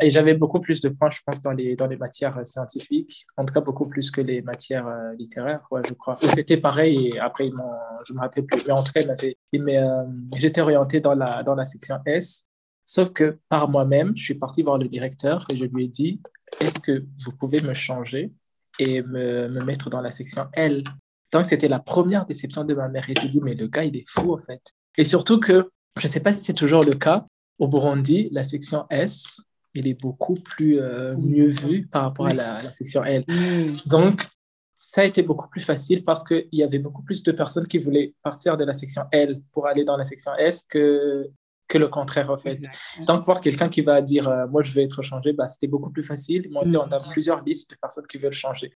Et 0.00 0.10
j'avais 0.10 0.34
beaucoup 0.34 0.58
plus 0.58 0.80
de 0.80 0.88
points, 0.88 1.10
je 1.10 1.20
pense, 1.24 1.40
dans 1.40 1.52
les, 1.52 1.76
dans 1.76 1.86
les 1.86 1.96
matières 1.96 2.36
euh, 2.36 2.44
scientifiques, 2.44 3.24
en 3.36 3.44
tout 3.44 3.54
cas 3.54 3.60
beaucoup 3.60 3.86
plus 3.86 4.10
que 4.10 4.20
les 4.20 4.42
matières 4.42 4.88
euh, 4.88 5.14
littéraires, 5.14 5.64
ouais, 5.70 5.82
je 5.88 5.94
crois. 5.94 6.16
C'était 6.16 6.56
pareil, 6.56 7.12
et 7.14 7.18
après, 7.20 7.48
m'ont, 7.50 7.70
je 8.04 8.12
me 8.12 8.18
rappelle 8.18 8.44
plus, 8.44 8.66
mais 8.66 8.72
en 8.72 8.82
tout 8.82 8.92
cas, 8.92 9.02
euh, 9.02 10.04
j'étais 10.36 10.60
orienté 10.60 10.98
dans 11.00 11.14
la, 11.14 11.44
dans 11.44 11.54
la 11.54 11.64
section 11.64 12.00
S, 12.06 12.44
sauf 12.84 13.10
que 13.10 13.38
par 13.48 13.68
moi-même, 13.68 14.16
je 14.16 14.24
suis 14.24 14.34
parti 14.34 14.62
voir 14.62 14.78
le 14.78 14.88
directeur 14.88 15.46
et 15.48 15.56
je 15.56 15.64
lui 15.64 15.84
ai 15.84 15.88
dit, 15.88 16.20
est-ce 16.60 16.80
que 16.80 17.04
vous 17.24 17.32
pouvez 17.32 17.60
me 17.62 17.72
changer 17.72 18.32
et 18.80 19.02
me, 19.02 19.48
me 19.48 19.62
mettre 19.62 19.90
dans 19.90 20.00
la 20.00 20.10
section 20.10 20.48
L? 20.54 20.82
Donc, 21.32 21.46
c'était 21.46 21.68
la 21.68 21.78
première 21.78 22.24
déception 22.24 22.64
de 22.64 22.74
ma 22.74 22.88
mère. 22.88 23.08
Et 23.08 23.14
je 23.20 23.26
dit, 23.26 23.40
mais 23.42 23.54
le 23.54 23.66
gars, 23.66 23.84
il 23.84 23.96
est 23.96 24.08
fou, 24.08 24.34
en 24.34 24.38
fait. 24.38 24.62
Et 24.96 25.04
surtout 25.04 25.40
que, 25.40 25.70
je 25.96 26.06
ne 26.06 26.10
sais 26.10 26.20
pas 26.20 26.32
si 26.32 26.42
c'est 26.44 26.54
toujours 26.54 26.82
le 26.82 26.94
cas, 26.94 27.26
au 27.58 27.68
Burundi, 27.68 28.28
la 28.32 28.44
section 28.44 28.86
S, 28.90 29.40
il 29.74 29.88
est 29.88 30.00
beaucoup 30.00 30.34
plus 30.34 30.80
euh, 30.80 31.16
mieux 31.16 31.50
vu 31.50 31.86
par 31.86 32.02
rapport 32.02 32.26
à 32.26 32.34
la, 32.34 32.62
la 32.62 32.72
section 32.72 33.04
L. 33.04 33.24
Mm. 33.28 33.78
Donc, 33.86 34.26
ça 34.74 35.00
a 35.00 35.04
été 35.04 35.22
beaucoup 35.22 35.48
plus 35.48 35.60
facile 35.60 36.04
parce 36.04 36.22
qu'il 36.22 36.46
y 36.52 36.62
avait 36.62 36.78
beaucoup 36.78 37.02
plus 37.02 37.22
de 37.22 37.32
personnes 37.32 37.66
qui 37.66 37.78
voulaient 37.78 38.14
partir 38.22 38.56
de 38.56 38.64
la 38.64 38.74
section 38.74 39.02
L 39.10 39.40
pour 39.52 39.66
aller 39.66 39.84
dans 39.84 39.96
la 39.96 40.04
section 40.04 40.32
S 40.36 40.64
que, 40.68 41.28
que 41.66 41.78
le 41.78 41.88
contraire, 41.88 42.30
en 42.30 42.38
fait. 42.38 42.60
Donc, 43.06 43.24
voir 43.24 43.40
quelqu'un 43.40 43.68
qui 43.68 43.82
va 43.82 44.00
dire 44.00 44.28
euh, 44.28 44.46
Moi, 44.46 44.62
je 44.62 44.72
vais 44.72 44.84
être 44.84 45.02
changé, 45.02 45.32
bah, 45.32 45.48
c'était 45.48 45.66
beaucoup 45.66 45.90
plus 45.90 46.02
facile. 46.02 46.42
Ils 46.46 46.52
m'ont 46.52 46.64
dit 46.64 46.76
Mm. 46.76 46.84
On 46.86 46.92
a 46.92 47.00
plusieurs 47.10 47.42
listes 47.42 47.70
de 47.70 47.76
personnes 47.76 48.06
qui 48.06 48.18
veulent 48.18 48.32
changer. 48.32 48.72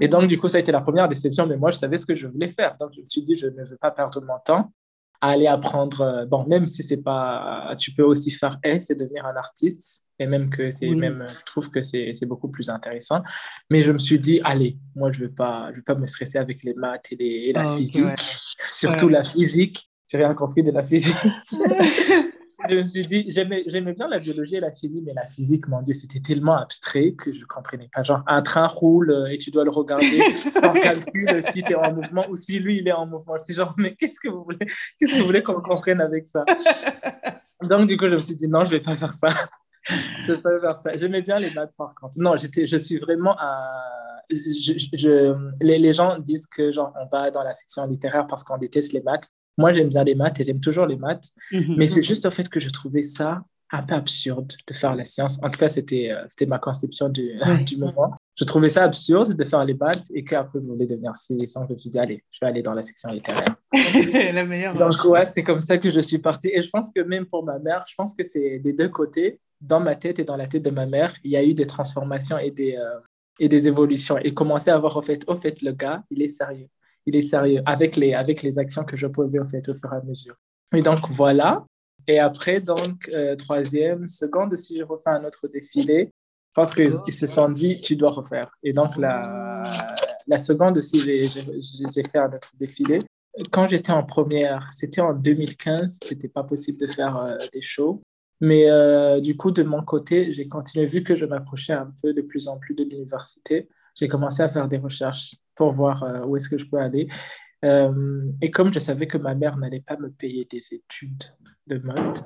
Et 0.00 0.08
donc, 0.08 0.26
du 0.26 0.38
coup, 0.38 0.48
ça 0.48 0.56
a 0.56 0.60
été 0.60 0.72
la 0.72 0.80
première 0.80 1.06
déception, 1.08 1.46
mais 1.46 1.56
moi, 1.56 1.70
je 1.70 1.78
savais 1.78 1.96
ce 1.96 2.06
que 2.06 2.16
je 2.16 2.26
voulais 2.26 2.48
faire. 2.48 2.76
Donc, 2.78 2.90
je 2.94 3.00
me 3.00 3.06
suis 3.06 3.22
dit 3.22 3.36
Je 3.36 3.46
ne 3.46 3.64
veux 3.64 3.76
pas 3.80 3.90
perdre 3.90 4.20
mon 4.22 4.38
temps 4.44 4.72
à 5.20 5.28
aller 5.30 5.46
apprendre. 5.46 6.00
euh, 6.00 6.26
bon, 6.26 6.44
même 6.46 6.66
si 6.66 6.82
c'est 6.82 6.96
pas. 6.96 7.74
Tu 7.78 7.92
peux 7.92 8.02
aussi 8.02 8.30
faire 8.30 8.58
S 8.62 8.90
et 8.90 8.94
devenir 8.94 9.26
un 9.26 9.36
artiste. 9.36 10.04
Et 10.18 10.26
même 10.26 10.50
que 10.50 10.70
c'est 10.70 10.88
Oui. 10.88 10.96
même, 10.96 11.26
je 11.38 11.44
trouve 11.44 11.70
que 11.70 11.80
c'est 11.82 12.12
beaucoup 12.26 12.48
plus 12.48 12.68
intéressant. 12.68 13.22
Mais 13.70 13.82
je 13.82 13.92
me 13.92 13.98
suis 13.98 14.18
dit, 14.18 14.40
allez, 14.44 14.76
moi, 14.96 15.12
je 15.12 15.20
ne 15.22 15.26
veux, 15.28 15.32
pas- 15.32 15.70
je 15.72 15.76
veux 15.78 15.82
pas 15.84 15.94
me 15.94 16.04
stresser 16.06 16.36
avec 16.38 16.62
les 16.64 16.74
maths 16.74 17.06
et, 17.12 17.16
les- 17.16 17.26
et 17.48 17.52
la 17.52 17.62
Ah, 17.72 17.76
physique, 17.76 18.04
ouais. 18.04 18.14
surtout 18.72 19.06
Ouais. 19.06 19.12
la 19.12 19.24
physique. 19.24 19.90
J'ai 20.08 20.18
rien 20.18 20.34
compris 20.34 20.62
de 20.64 20.72
la 20.72 20.82
physique. 20.82 21.16
je 22.68 22.74
me 22.76 22.84
suis 22.84 23.06
dit, 23.06 23.24
j'aimais 23.28 23.92
bien 23.94 24.08
la 24.08 24.18
biologie 24.18 24.56
et 24.56 24.60
la 24.60 24.70
chimie, 24.72 25.02
mais 25.04 25.12
la 25.14 25.26
physique, 25.26 25.66
mon 25.68 25.82
Dieu, 25.82 25.94
c'était 25.94 26.20
tellement 26.20 26.56
abstrait 26.56 27.12
que 27.12 27.32
je 27.32 27.40
ne 27.40 27.44
comprenais 27.46 27.88
pas. 27.92 28.02
Genre, 28.02 28.22
un 28.26 28.42
train 28.42 28.66
roule 28.66 29.10
euh, 29.10 29.26
et 29.32 29.38
tu 29.38 29.50
dois 29.50 29.64
le 29.64 29.70
regarder 29.70 30.20
en 30.62 30.72
calcul 30.72 31.42
si 31.42 31.62
tu 31.62 31.72
es 31.72 31.74
en 31.74 31.92
mouvement 31.92 32.24
ou 32.28 32.36
si 32.36 32.58
lui, 32.58 32.78
il 32.78 32.88
est 32.88 32.92
en 32.92 33.06
mouvement. 33.06 33.34
C'est 33.44 33.54
genre, 33.54 33.74
mais 33.78 33.94
qu'est-ce 33.96 34.20
que 34.20 34.28
vous 34.28 34.44
voulez, 34.44 34.58
qu'est-ce 34.98 35.12
que 35.14 35.18
vous 35.20 35.26
voulez 35.26 35.42
qu'on 35.42 35.60
comprenne 35.62 36.00
avec 36.00 36.26
ça? 36.26 36.44
Donc, 37.68 37.86
du 37.86 37.96
coup, 37.96 38.06
je 38.08 38.14
me 38.14 38.20
suis 38.20 38.34
dit, 38.34 38.48
non, 38.48 38.64
je 38.64 38.72
ne 38.74 38.78
vais 38.78 38.84
pas 38.84 38.96
faire 38.96 39.12
ça. 39.12 39.28
je 40.26 40.32
vais 40.32 40.40
pas 40.42 40.58
faire 40.60 40.76
ça. 40.76 40.90
J'aimais 40.96 41.22
bien 41.22 41.38
les 41.38 41.50
maths, 41.50 41.72
par 41.76 41.94
contre. 41.94 42.14
Non, 42.18 42.36
je 42.36 42.76
suis 42.76 42.98
vraiment 42.98 43.36
un... 43.40 43.58
Je, 44.30 44.74
je- 44.78 44.96
je- 44.96 45.64
les, 45.64 45.78
les 45.78 45.92
gens 45.92 46.16
disent 46.18 46.46
que 46.46 46.70
genre 46.70 46.92
on 47.00 47.06
va 47.08 47.32
dans 47.32 47.40
la 47.42 47.52
section 47.52 47.84
littéraire 47.86 48.26
parce 48.28 48.44
qu'on 48.44 48.58
déteste 48.58 48.92
les 48.92 49.02
maths. 49.02 49.28
Moi, 49.58 49.72
j'aime 49.72 49.88
bien 49.88 50.04
les 50.04 50.14
maths 50.14 50.40
et 50.40 50.44
j'aime 50.44 50.60
toujours 50.60 50.86
les 50.86 50.96
maths. 50.96 51.30
Mhm. 51.52 51.74
Mais 51.76 51.86
c'est 51.86 52.02
juste 52.02 52.26
au 52.26 52.30
fait 52.30 52.48
que 52.48 52.60
je 52.60 52.70
trouvais 52.70 53.02
ça 53.02 53.42
un 53.72 53.82
peu 53.82 53.94
absurde 53.94 54.52
de 54.66 54.74
faire 54.74 54.96
la 54.96 55.04
science. 55.04 55.38
En 55.42 55.50
tout 55.50 55.60
cas, 55.60 55.68
c'était 55.68 56.10
euh, 56.10 56.24
c'était 56.26 56.46
ma 56.46 56.58
conception 56.58 57.08
du, 57.08 57.38
Ouais. 57.46 57.62
du 57.62 57.76
moment. 57.76 58.12
Je 58.34 58.44
trouvais 58.44 58.70
ça 58.70 58.84
absurde 58.84 59.34
de 59.34 59.44
faire 59.44 59.64
les 59.64 59.74
maths 59.74 60.06
et 60.14 60.24
qu'après, 60.24 60.58
je 60.60 60.66
voulais 60.66 60.86
devenir 60.86 61.16
civilisant. 61.16 61.66
Je 61.68 61.74
me 61.74 61.78
suis 61.78 61.90
dit, 61.90 61.98
allez, 61.98 62.24
je 62.30 62.38
vais 62.40 62.48
aller 62.50 62.62
dans 62.62 62.74
la 62.74 62.82
section 62.82 63.10
littéraire. 63.10 63.54
la 64.34 64.44
meilleure. 64.44 64.72
Donc, 64.72 65.04
ouais, 65.04 65.24
c'est 65.26 65.42
comme 65.42 65.60
ça 65.60 65.78
que 65.78 65.90
je 65.90 66.00
suis 66.00 66.18
partie. 66.18 66.48
Et 66.52 66.62
je 66.62 66.70
pense 66.70 66.90
que 66.92 67.00
même 67.02 67.26
pour 67.26 67.44
ma 67.44 67.58
mère, 67.58 67.84
je 67.88 67.94
pense 67.94 68.14
que 68.14 68.24
c'est 68.24 68.58
des 68.58 68.72
deux 68.72 68.88
côtés. 68.88 69.40
Dans 69.60 69.78
ma 69.78 69.94
tête 69.94 70.18
et 70.18 70.24
dans 70.24 70.36
la 70.36 70.46
tête 70.46 70.62
de 70.62 70.70
ma 70.70 70.86
mère, 70.86 71.12
il 71.22 71.32
y 71.32 71.36
a 71.36 71.44
eu 71.44 71.52
des 71.52 71.66
transformations 71.66 72.38
et 72.38 72.50
des, 72.50 72.76
euh, 72.76 72.98
et 73.38 73.46
des 73.46 73.68
évolutions. 73.68 74.16
Et 74.16 74.32
commencer 74.32 74.70
à 74.70 74.78
voir, 74.78 74.96
au 74.96 75.02
fait, 75.02 75.22
au 75.26 75.34
fait, 75.34 75.60
le 75.60 75.72
gars, 75.72 76.02
il 76.10 76.22
est 76.22 76.28
sérieux. 76.28 76.68
Il 77.06 77.16
est 77.16 77.22
sérieux 77.22 77.62
avec 77.66 77.96
les, 77.96 78.14
avec 78.14 78.42
les 78.42 78.58
actions 78.58 78.84
que 78.84 78.96
je 78.96 79.06
posais, 79.06 79.38
au 79.38 79.46
fait, 79.46 79.68
au 79.68 79.74
fur 79.74 79.92
et 79.92 79.96
à 79.96 80.02
mesure. 80.02 80.36
Et 80.74 80.82
donc, 80.82 81.08
voilà. 81.10 81.64
Et 82.06 82.18
après, 82.18 82.60
donc, 82.60 83.08
euh, 83.12 83.36
troisième, 83.36 84.08
seconde, 84.08 84.56
si 84.56 84.76
je 84.76 84.84
refais 84.84 85.10
un 85.10 85.24
autre 85.24 85.48
défilé, 85.48 86.10
parce 86.54 86.74
qu'ils 86.74 86.90
ils 87.06 87.12
se 87.12 87.26
sont 87.26 87.48
dit, 87.48 87.80
tu 87.80 87.96
dois 87.96 88.10
refaire. 88.10 88.50
Et 88.62 88.72
donc, 88.72 88.96
la, 88.96 89.62
la 90.26 90.38
seconde 90.38 90.78
aussi, 90.78 91.00
j'ai 91.00 91.28
fait 91.28 92.18
un 92.18 92.32
autre 92.32 92.52
défilé. 92.58 93.00
Quand 93.50 93.68
j'étais 93.68 93.92
en 93.92 94.04
première, 94.04 94.68
c'était 94.72 95.00
en 95.00 95.14
2015, 95.14 95.98
c'était 96.02 96.28
pas 96.28 96.42
possible 96.42 96.78
de 96.78 96.86
faire 96.86 97.16
euh, 97.16 97.36
des 97.52 97.62
shows. 97.62 98.02
Mais 98.40 98.70
euh, 98.70 99.20
du 99.20 99.36
coup, 99.36 99.50
de 99.50 99.62
mon 99.62 99.82
côté, 99.82 100.32
j'ai 100.32 100.48
continué, 100.48 100.86
vu 100.86 101.02
que 101.02 101.14
je 101.14 101.26
m'approchais 101.26 101.74
un 101.74 101.92
peu 102.02 102.12
de 102.14 102.22
plus 102.22 102.48
en 102.48 102.58
plus 102.58 102.74
de 102.74 102.84
l'université, 102.84 103.68
j'ai 103.94 104.08
commencé 104.08 104.42
à 104.42 104.48
faire 104.48 104.66
des 104.66 104.78
recherches 104.78 105.36
pour 105.54 105.72
voir 105.72 106.02
euh, 106.02 106.24
où 106.24 106.36
est-ce 106.36 106.48
que 106.48 106.58
je 106.58 106.66
peux 106.66 106.78
aller. 106.78 107.08
Euh, 107.64 108.22
et 108.40 108.50
comme 108.50 108.72
je 108.72 108.78
savais 108.78 109.06
que 109.06 109.18
ma 109.18 109.34
mère 109.34 109.56
n'allait 109.56 109.82
pas 109.82 109.96
me 109.96 110.10
payer 110.10 110.46
des 110.50 110.62
études 110.72 111.24
de 111.66 111.78
mode, 111.78 112.18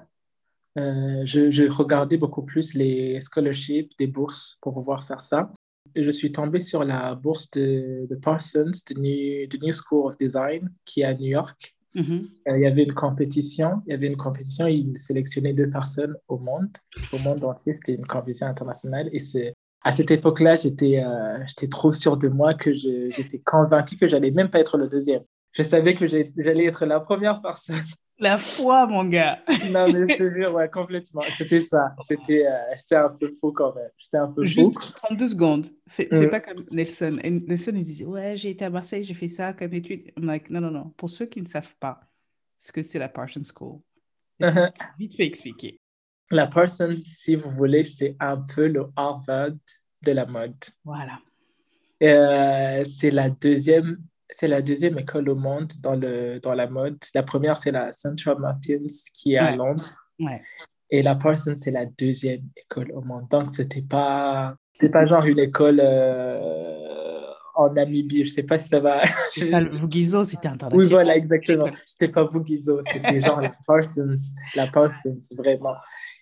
euh, 0.79 1.23
je, 1.25 1.51
je 1.51 1.65
regardais 1.65 2.17
beaucoup 2.17 2.43
plus 2.43 2.75
les 2.75 3.21
scholarships, 3.21 3.93
des 3.99 4.07
bourses 4.07 4.59
pour 4.61 4.75
pouvoir 4.75 5.05
faire 5.05 5.21
ça. 5.21 5.53
Et 5.95 6.03
je 6.03 6.11
suis 6.11 6.33
tombé 6.33 6.61
sur 6.61 6.83
la 6.83 7.15
bourse 7.15 7.51
de, 7.53 8.07
de 8.09 8.17
Parsons, 8.17 8.71
de 8.89 9.01
New, 9.01 9.47
de 9.49 9.65
New 9.65 9.73
School 9.73 10.07
of 10.07 10.17
Design, 10.17 10.71
qui 10.85 11.03
est 11.03 11.05
à 11.05 11.15
New 11.15 11.29
York. 11.29 11.75
Mhm. 11.95 12.29
Euh, 12.49 12.59
Il 12.59 12.63
y 12.63 12.67
avait 12.67 12.83
une 12.83 12.95
compétition, 12.95 13.83
il 13.87 13.91
y 13.91 13.95
avait 13.95 14.09
une 14.09 14.17
compétition, 14.17 14.67
ils 14.67 14.97
sélectionnaient 14.99 15.53
deux 15.53 15.71
personnes 15.71 16.17
au 16.27 16.39
monde, 16.39 16.77
au 17.13 17.19
monde 17.19 17.45
entier, 17.45 17.73
c'était 17.73 17.95
une 17.95 18.07
compétition 18.07 18.49
internationale. 18.49 19.09
Et 19.13 19.21
c'est, 19.21 19.55
à 19.85 19.93
cette 19.93 20.11
époque-là, 20.11 20.57
j'étais 20.57 21.03
euh, 21.05 21.39
trop 21.71 21.93
sûr 21.93 22.17
de 22.17 22.29
moi 22.29 22.55
que 22.55 22.73
j'étais 22.73 23.39
convaincu 23.39 23.97
que 23.97 24.09
j'allais 24.09 24.31
même 24.31 24.51
pas 24.51 24.59
être 24.61 24.79
le 24.79 24.89
deuxième. 24.89 25.23
Je 25.53 25.63
savais 25.63 25.95
que 25.95 26.07
j'allais 26.07 26.65
être 26.65 26.85
la 26.87 26.99
première 27.01 27.41
personne. 27.41 27.83
La 28.19 28.39
foi, 28.39 28.87
mon 28.87 29.05
gars. 29.05 29.41
Non, 29.71 29.87
mais 29.93 30.07
je 30.07 30.17
te 30.17 30.31
jure, 30.31 30.55
ouais, 30.55 30.69
complètement. 30.69 31.23
C'était 31.37 31.61
ça. 31.61 31.95
C'était, 32.01 32.47
euh, 32.47 32.51
j'étais 32.79 32.95
un 32.97 33.09
peu 33.09 33.33
fou 33.41 33.51
quand 33.53 33.75
même. 33.75 33.91
J'étais 33.97 34.17
un 34.19 34.29
peu 34.29 34.43
fou. 34.43 34.47
Juste 34.47 34.75
32 35.03 35.29
secondes. 35.29 35.67
Fais, 35.89 36.07
fais 36.09 36.27
Mm. 36.27 36.31
pas 36.31 36.41
comme 36.41 36.65
Nelson. 36.71 37.19
Et 37.23 37.31
Nelson, 37.31 37.73
il 37.75 37.83
disait 37.83 38.05
Ouais, 38.05 38.37
j'ai 38.37 38.51
été 38.51 38.65
à 38.65 38.71
Marseille, 38.71 39.03
j'ai 39.05 39.15
fait 39.15 39.29
ça 39.29 39.53
comme 39.53 39.73
étude. 39.75 40.13
I'm 40.17 40.27
like, 40.27 40.49
non, 40.49 40.61
non, 40.61 40.71
non. 40.71 40.93
Pour 40.97 41.11
ceux 41.11 41.27
qui 41.27 41.41
ne 41.43 41.47
savent 41.47 41.75
pas 41.81 42.01
ce 42.57 42.71
que 42.73 42.83
c'est 42.83 42.99
la 43.01 43.09
Parsons 43.09 43.43
School, 43.43 43.81
vite 44.99 45.17
fait 45.17 45.27
expliquer. 45.27 45.81
La 46.31 46.47
Parsons, 46.47 46.97
si 47.03 47.37
vous 47.37 47.51
voulez, 47.51 47.85
c'est 47.85 48.17
un 48.19 48.39
peu 48.39 48.69
le 48.69 48.87
Harvard 48.97 49.53
de 50.03 50.13
la 50.13 50.27
mode. 50.27 50.57
Voilà. 50.85 51.19
Euh, 52.03 52.85
c'est 52.85 53.11
la 53.11 53.31
deuxième, 53.31 53.99
c'est 54.31 54.49
la 54.49 54.63
deuxième 54.63 54.99
école 54.99 55.29
au 55.29 55.37
monde 55.37 55.73
dans 55.81 55.97
le, 55.97 56.41
dans 56.41 56.55
la 56.55 56.67
mode. 56.67 56.99
La 57.15 57.23
première, 57.23 57.57
c'est 57.57 57.71
la 57.71 57.93
Central 57.93 58.39
Martins 58.39 58.87
qui 59.13 59.35
est 59.35 59.39
à. 59.39 59.55
Londres. 59.55 59.85
Ouais. 60.19 60.43
Et 60.91 61.03
la 61.03 61.15
Parsons, 61.15 61.55
c'est 61.57 61.71
la 61.71 61.87
deuxième 61.87 62.49
école 62.57 62.93
au 62.93 63.01
monde. 63.01 63.29
Donc, 63.31 63.55
c'était 63.55 63.83
pas, 63.83 64.55
c'est 64.75 64.91
pas 64.91 65.07
genre 65.07 65.25
une 65.25 65.39
école 65.39 65.81
euh, 65.83 66.74
en 67.55 67.71
Namibie. 67.71 68.25
Je 68.25 68.31
sais 68.33 68.43
pas 68.43 68.59
si 68.59 68.69
ça 68.69 68.81
va. 68.81 69.03
Le 69.37 69.77
Vugizo, 69.79 70.25
c'était 70.25 70.49
international. 70.49 70.79
Oui, 70.85 70.91
voilà, 70.91 71.17
exactement. 71.17 71.67
C'était 71.87 72.09
pas 72.09 72.25
Vugizo, 72.27 72.81
c'était 72.85 73.21
genre 73.21 73.41
la 73.41 73.53
Parsons, 73.67 74.17
la 74.55 74.67
Parsons, 74.67 75.19
vraiment. 75.37 75.75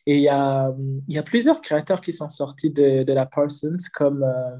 Et 0.06 0.16
il 0.16 0.22
y 0.22 0.28
a, 0.28 0.70
y 1.08 1.18
a 1.18 1.22
plusieurs 1.22 1.60
créateurs 1.60 2.00
qui 2.00 2.12
sont 2.12 2.28
sortis 2.30 2.70
de, 2.70 3.02
de 3.04 3.12
la 3.12 3.26
Parsons, 3.26 3.76
comme 3.94 4.22
euh, 4.24 4.56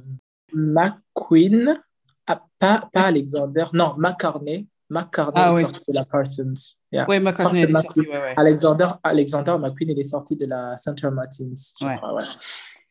McQueen, 0.54 1.78
ah, 2.26 2.42
pas, 2.58 2.88
pas 2.92 3.02
Alexander, 3.04 3.64
non, 3.72 3.94
McCartney. 3.98 4.68
McCartney 4.90 5.42
Ah 5.42 5.50
est 5.52 5.54
oui. 5.56 5.60
sorti 5.62 5.80
de 5.90 5.94
la 5.94 6.04
Parsons. 6.04 6.54
Yeah. 6.92 7.08
Ouais, 7.08 7.18
McCartney, 7.18 7.62
est 7.62 7.72
sortie. 7.72 8.00
Ouais, 8.00 8.08
ouais. 8.08 8.34
Alexander, 8.36 8.86
Alexander 9.02 9.56
McQueen, 9.58 9.90
il 9.90 9.98
est 9.98 10.04
sorti 10.04 10.36
de 10.36 10.46
la 10.46 10.76
Central 10.76 11.12
Martins, 11.14 11.50
je 11.80 11.86
Ouais. 11.86 11.96
crois, 11.96 12.14
ouais. 12.14 12.22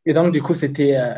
Et 0.06 0.14
donc, 0.14 0.34
du 0.34 0.42
coup, 0.42 0.56
c'était, 0.56 0.98
euh, 0.98 1.14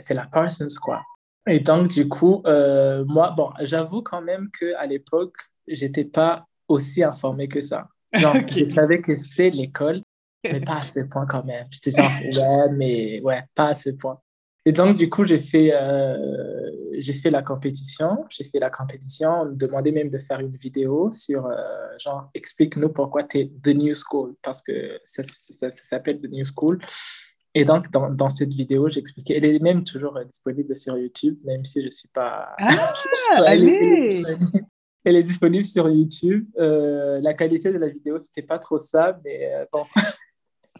c'est 0.00 0.14
la 0.14 0.26
Parsons, 0.26 0.66
quoi. 0.82 1.02
Et 1.48 1.60
donc, 1.60 1.88
du 1.88 2.08
coup, 2.08 2.42
euh, 2.46 3.04
moi, 3.06 3.32
bon, 3.36 3.50
j'avoue 3.60 4.02
quand 4.02 4.20
même 4.20 4.50
qu'à 4.50 4.86
l'époque, 4.86 5.36
j'étais 5.66 6.04
pas 6.04 6.46
aussi 6.68 7.02
informée 7.02 7.48
que 7.48 7.60
ça. 7.60 7.88
Genre, 8.12 8.36
je 8.54 8.64
savais 8.64 9.00
que 9.00 9.14
c'est 9.16 9.50
l'école, 9.50 10.02
mais 10.44 10.60
pas 10.60 10.76
à 10.76 10.82
ce 10.82 11.00
point 11.00 11.26
quand 11.26 11.44
même. 11.44 11.66
J'étais 11.70 11.90
genre, 11.90 12.10
ouais, 12.22 12.72
mais 12.72 13.20
ouais, 13.20 13.42
pas 13.54 13.68
à 13.68 13.74
ce 13.74 13.90
point. 13.90 14.18
Et 14.64 14.72
donc, 14.72 14.96
du 14.96 15.08
coup, 15.08 15.24
j'ai 15.24 15.38
fait, 15.38 15.72
euh, 15.72 16.70
j'ai 16.98 17.12
fait 17.12 17.30
la 17.30 17.42
compétition. 17.42 18.24
J'ai 18.28 18.44
fait 18.44 18.58
la 18.58 18.70
compétition. 18.70 19.30
On 19.42 19.44
me 19.46 19.54
demandait 19.54 19.92
même 19.92 20.10
de 20.10 20.18
faire 20.18 20.40
une 20.40 20.56
vidéo 20.56 21.10
sur, 21.10 21.46
euh, 21.46 21.54
genre, 21.98 22.30
explique-nous 22.34 22.90
pourquoi 22.90 23.24
tu 23.24 23.38
es 23.38 23.50
The 23.62 23.68
New 23.68 23.94
School, 23.94 24.34
parce 24.42 24.62
que 24.62 25.00
ça, 25.04 25.22
ça, 25.22 25.70
ça 25.70 25.82
s'appelle 25.84 26.20
The 26.20 26.30
New 26.30 26.44
School. 26.44 26.78
Et 27.54 27.64
donc, 27.64 27.90
dans, 27.90 28.10
dans 28.10 28.28
cette 28.28 28.52
vidéo, 28.52 28.88
j'expliquais, 28.88 29.36
elle 29.36 29.44
est 29.44 29.58
même 29.58 29.82
toujours 29.82 30.16
euh, 30.16 30.24
disponible 30.24 30.74
sur 30.76 30.96
YouTube, 30.96 31.38
même 31.44 31.64
si 31.64 31.80
je 31.80 31.86
ne 31.86 31.90
suis 31.90 32.08
pas... 32.08 32.54
Ah, 32.58 32.68
allez 33.46 34.22
elle 35.04 35.16
est 35.16 35.22
disponible 35.22 35.64
sur 35.64 35.88
YouTube. 35.88 36.46
Euh, 36.58 37.18
la 37.22 37.32
qualité 37.32 37.72
de 37.72 37.78
la 37.78 37.88
vidéo, 37.88 38.18
c'était 38.18 38.42
pas 38.42 38.58
trop 38.58 38.78
ça, 38.78 39.18
mais 39.24 39.54
euh, 39.54 39.64
bon. 39.72 39.84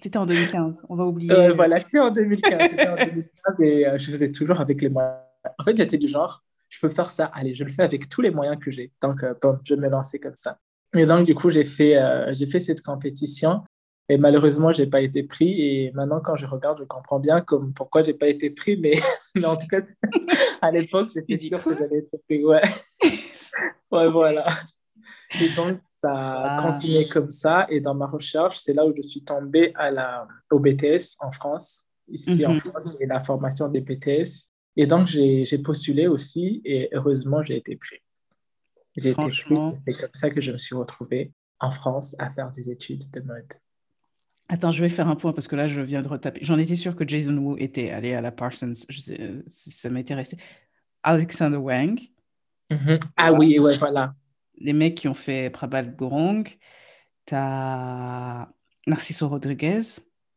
C'était 0.00 0.18
en 0.18 0.26
2015, 0.26 0.84
on 0.88 0.94
va 0.94 1.06
oublier. 1.06 1.50
voilà, 1.56 1.80
c'était 1.80 1.98
en 1.98 2.12
2015. 2.12 2.52
en 2.52 2.94
2015 2.94 3.60
et 3.62 3.84
je 3.96 4.10
faisais 4.12 4.30
toujours 4.30 4.60
avec 4.60 4.80
les 4.80 4.88
moyens. 4.88 5.16
En 5.58 5.64
fait, 5.64 5.76
j'étais 5.76 5.98
du 5.98 6.06
genre, 6.06 6.44
je 6.68 6.78
peux 6.78 6.88
faire 6.88 7.10
ça, 7.10 7.24
allez, 7.34 7.52
je 7.52 7.64
le 7.64 7.70
fais 7.70 7.82
avec 7.82 8.08
tous 8.08 8.20
les 8.20 8.30
moyens 8.30 8.58
que 8.60 8.70
j'ai. 8.70 8.92
Donc, 9.02 9.24
bon, 9.42 9.58
je 9.64 9.74
me 9.74 9.88
lançais 9.88 10.20
comme 10.20 10.36
ça. 10.36 10.60
Et 10.96 11.04
donc, 11.04 11.26
du 11.26 11.34
coup, 11.34 11.50
j'ai 11.50 11.64
fait, 11.64 12.00
j'ai 12.30 12.46
fait 12.46 12.60
cette 12.60 12.80
compétition. 12.80 13.64
Et 14.08 14.16
malheureusement, 14.16 14.72
je 14.72 14.82
n'ai 14.82 14.88
pas 14.88 15.02
été 15.02 15.22
pris. 15.22 15.60
Et 15.60 15.92
maintenant, 15.92 16.20
quand 16.20 16.36
je 16.36 16.46
regarde, 16.46 16.78
je 16.78 16.84
comprends 16.84 17.20
bien 17.20 17.40
comme 17.40 17.74
pourquoi 17.74 18.02
je 18.02 18.10
n'ai 18.10 18.16
pas 18.16 18.28
été 18.28 18.50
pris. 18.50 18.76
Mais, 18.76 18.92
mais 19.34 19.44
en 19.44 19.56
tout 19.56 19.66
cas, 19.66 19.80
à 20.62 20.70
l'époque, 20.70 21.10
j'étais 21.14 21.36
sûr 21.38 21.62
que 21.62 21.76
j'allais 21.76 21.98
être 21.98 22.16
pris. 22.24 22.44
Ouais. 22.44 22.62
ouais, 23.92 24.08
voilà. 24.08 24.46
Et 25.40 25.50
donc, 25.50 25.80
ça 25.96 26.12
a 26.12 26.62
continué 26.62 27.06
comme 27.06 27.30
ça. 27.30 27.66
Et 27.68 27.80
dans 27.80 27.94
ma 27.94 28.06
recherche, 28.06 28.58
c'est 28.58 28.72
là 28.72 28.86
où 28.86 28.94
je 28.96 29.02
suis 29.02 29.22
tombée 29.22 29.72
à 29.74 29.90
la, 29.90 30.26
au 30.50 30.58
BTS 30.58 31.16
en 31.20 31.30
France. 31.30 31.88
Ici 32.08 32.46
en 32.46 32.52
mhm. 32.52 32.56
France, 32.56 32.96
il 32.98 33.06
y 33.06 33.10
a 33.10 33.14
la 33.14 33.20
formation 33.20 33.68
des 33.68 33.82
BTS. 33.82 34.48
Et 34.76 34.86
donc, 34.86 35.06
j'ai 35.06 35.58
postulé 35.58 36.06
aussi. 36.06 36.62
Et 36.64 36.88
heureusement, 36.92 37.42
j'ai 37.42 37.56
été 37.58 37.76
pris. 37.76 37.98
J'ai 38.96 39.10
été 39.10 39.20
pris. 39.20 39.56
C'est 39.84 39.92
comme 39.92 40.14
ça 40.14 40.30
que 40.30 40.40
je 40.40 40.52
me 40.52 40.58
suis 40.58 40.74
retrouvée 40.74 41.32
en 41.60 41.70
France 41.70 42.16
à 42.18 42.30
faire 42.30 42.50
des 42.50 42.70
études 42.70 43.10
de 43.10 43.20
mode. 43.20 43.52
Attends, 44.48 44.70
je 44.70 44.80
vais 44.80 44.88
faire 44.88 45.08
un 45.08 45.16
point 45.16 45.32
parce 45.32 45.46
que 45.46 45.56
là, 45.56 45.68
je 45.68 45.80
viens 45.80 46.00
de 46.00 46.08
retaper. 46.08 46.40
J'en 46.42 46.58
étais 46.58 46.76
sûre 46.76 46.96
que 46.96 47.06
Jason 47.06 47.36
Wu 47.36 47.60
était 47.62 47.90
allé 47.90 48.14
à 48.14 48.20
la 48.20 48.32
Parsons. 48.32 48.72
Je 48.88 49.00
sais, 49.00 49.20
ça 49.46 49.90
m'intéressait. 49.90 50.38
Alexander 51.02 51.58
Wang. 51.58 52.00
Mm-hmm. 52.70 53.00
Ah 53.16 53.32
oui, 53.32 53.58
ouais, 53.58 53.76
voilà. 53.76 54.14
Les 54.58 54.72
mecs 54.72 54.96
qui 54.96 55.08
ont 55.08 55.14
fait 55.14 55.50
Prabal 55.50 55.94
Gorong. 55.94 56.48
T'as 57.26 58.48
Narciso 58.86 59.28
Rodriguez. 59.28 59.80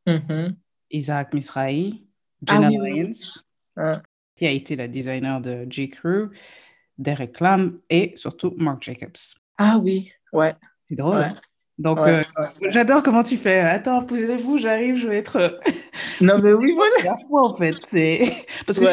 Mm-hmm. 0.06 0.56
Isaac 0.92 1.34
Misrahi. 1.34 2.06
Ah 2.48 2.56
Jenna 2.56 2.70
Lyons. 2.70 3.44
Ah. 3.78 4.02
Qui 4.36 4.46
a 4.46 4.52
été 4.52 4.76
la 4.76 4.88
designer 4.88 5.40
de 5.40 5.66
J. 5.70 5.90
Crew. 5.90 6.32
Derek 6.98 7.40
Lam 7.40 7.80
et 7.90 8.14
surtout 8.16 8.54
Mark 8.58 8.84
Jacobs. 8.84 9.36
Ah 9.58 9.80
oui, 9.82 10.12
ouais. 10.34 10.54
C'est 10.88 10.96
drôle. 10.96 11.24
Hein? 11.24 11.34
Donc, 11.82 11.98
euh, 12.00 12.24
j'adore 12.70 13.02
comment 13.02 13.24
tu 13.24 13.38
fais. 13.38 13.60
Attends, 13.60 14.04
posez-vous, 14.04 14.58
j'arrive, 14.58 14.96
je 14.96 15.08
vais 15.08 15.18
être. 15.18 15.38
Euh, 15.38 15.50
non, 16.22 16.38
mais 16.40 16.54
oui, 16.54 16.74
voilà. 16.76 16.94
C'est 17.00 17.08
la 17.08 17.18
fois, 17.18 17.50
en 17.50 17.56
fait. 17.56 17.76
C'est... 17.86 18.24
Parce 18.68 18.80
que 18.80 18.86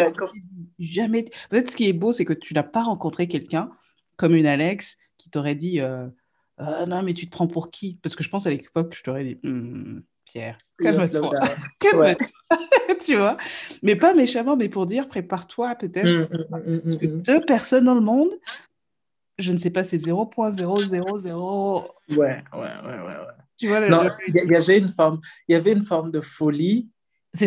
jamais. 0.78 1.26
Peut-être 1.50 1.70
ce 1.70 1.76
qui 1.76 1.88
est 1.88 1.92
beau, 1.92 2.12
c'est 2.12 2.24
que 2.24 2.32
tu 2.32 2.54
n'as 2.54 2.62
pas 2.62 2.82
rencontré 2.82 3.28
quelqu'un 3.28 3.70
comme 4.16 4.34
une 4.34 4.46
Alex 4.46 4.96
qui 5.18 5.28
t'aurait 5.28 5.54
dit 5.54 5.80
euh, 5.80 6.06
Non, 6.58 7.02
mais 7.02 7.12
tu 7.12 7.26
te 7.26 7.30
prends 7.30 7.46
pour 7.46 7.70
qui? 7.70 7.98
Parce 8.02 8.16
que 8.16 8.24
je 8.24 8.30
pense 8.30 8.46
à 8.46 8.50
l'époque, 8.50 8.94
je 8.96 9.02
t'aurais 9.02 9.24
dit 9.24 9.38
hum, 9.44 10.02
Pierre, 10.24 10.56
calme-toi. 10.78 11.40
calme 11.78 12.16
tu 13.04 13.16
vois? 13.16 13.34
Mais 13.82 13.96
pas 13.96 14.14
méchamment, 14.14 14.56
mais 14.56 14.68
pour 14.68 14.86
dire 14.86 15.08
prépare-toi 15.08 15.74
peut-être. 15.74 16.28
Hum, 16.52 16.80
hum, 16.84 17.22
deux 17.22 17.40
personnes 17.42 17.84
dans 17.84 17.94
le 17.94 18.00
monde 18.00 18.30
je 19.38 19.52
ne 19.52 19.58
sais 19.58 19.70
pas, 19.70 19.84
c'est 19.84 19.98
0.000. 19.98 21.86
Ouais, 22.10 22.16
ouais, 22.16 22.42
ouais, 22.52 22.98
ouais. 22.98 23.16
Tu 23.56 23.66
vois, 23.66 23.88
non, 23.88 24.08
il 24.28 24.34
y, 24.34 24.54
avait 24.54 24.78
une 24.78 24.88
forme, 24.88 25.20
il 25.48 25.52
y 25.52 25.56
avait 25.56 25.72
une 25.72 25.82
forme 25.82 26.12
de 26.12 26.20
folie, 26.20 26.88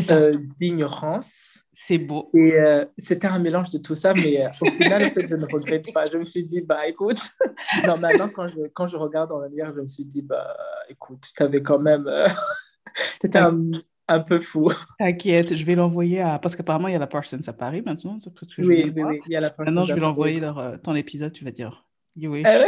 euh, 0.10 0.38
d'ignorance. 0.58 1.60
C'est 1.74 1.98
beau. 1.98 2.30
Et 2.34 2.60
euh, 2.60 2.86
c'était 2.98 3.28
un 3.28 3.40
mélange 3.40 3.70
de 3.70 3.78
tout 3.78 3.96
ça, 3.96 4.14
mais 4.14 4.46
euh, 4.46 4.50
au 4.62 4.70
final, 4.72 5.06
en 5.06 5.10
fait, 5.10 5.28
je 5.30 5.36
ne 5.36 5.54
regrette 5.54 5.92
pas. 5.94 6.04
Je 6.06 6.18
me 6.18 6.26
suis 6.26 6.44
dit, 6.44 6.62
bah 6.62 6.86
écoute, 6.88 7.20
non, 7.88 7.98
maintenant, 7.98 8.30
quand 8.30 8.48
je, 8.48 8.68
quand 8.74 8.88
je 8.88 8.98
regarde 8.98 9.32
en 9.32 9.42
arrière, 9.42 9.74
je 9.74 9.82
me 9.82 9.88
suis 9.88 10.06
dit, 10.06 10.22
bah 10.22 10.56
écoute, 10.90 11.26
tu 11.36 11.44
avais 11.44 11.62
quand 11.64 11.80
même. 11.80 12.08
un, 13.36 13.72
un, 14.14 14.20
peu 14.20 14.40
fou. 14.40 14.70
T'inquiète, 15.00 15.56
je 15.56 15.66
vais 15.66 15.76
l'envoyer 15.76 16.22
à. 16.22 16.40
Parce 16.40 16.56
qu'apparemment, 16.56 16.88
il 16.88 16.94
y 16.94 16.96
a 16.96 17.00
la 17.00 17.08
Parsons 17.08 17.40
à 17.48 17.54
Paris 17.54 17.82
maintenant. 17.82 18.18
Que 18.18 18.46
je 18.48 18.62
oui, 18.62 18.92
oui, 18.96 19.04
oui, 19.04 19.20
il 19.26 19.32
y 19.32 19.36
a 19.36 19.42
la 19.42 19.50
Parsons. 19.50 19.72
Maintenant, 19.72 19.86
je 19.86 19.94
vais 19.94 20.00
l'envoyer 20.00 20.42
dans 20.42 20.78
ton 20.78 20.96
épisode, 20.96 21.34
tu 21.34 21.44
vas 21.44 21.52
dire. 21.52 21.86
You 22.16 22.32
wish. 22.32 22.46
Ouais, 22.46 22.66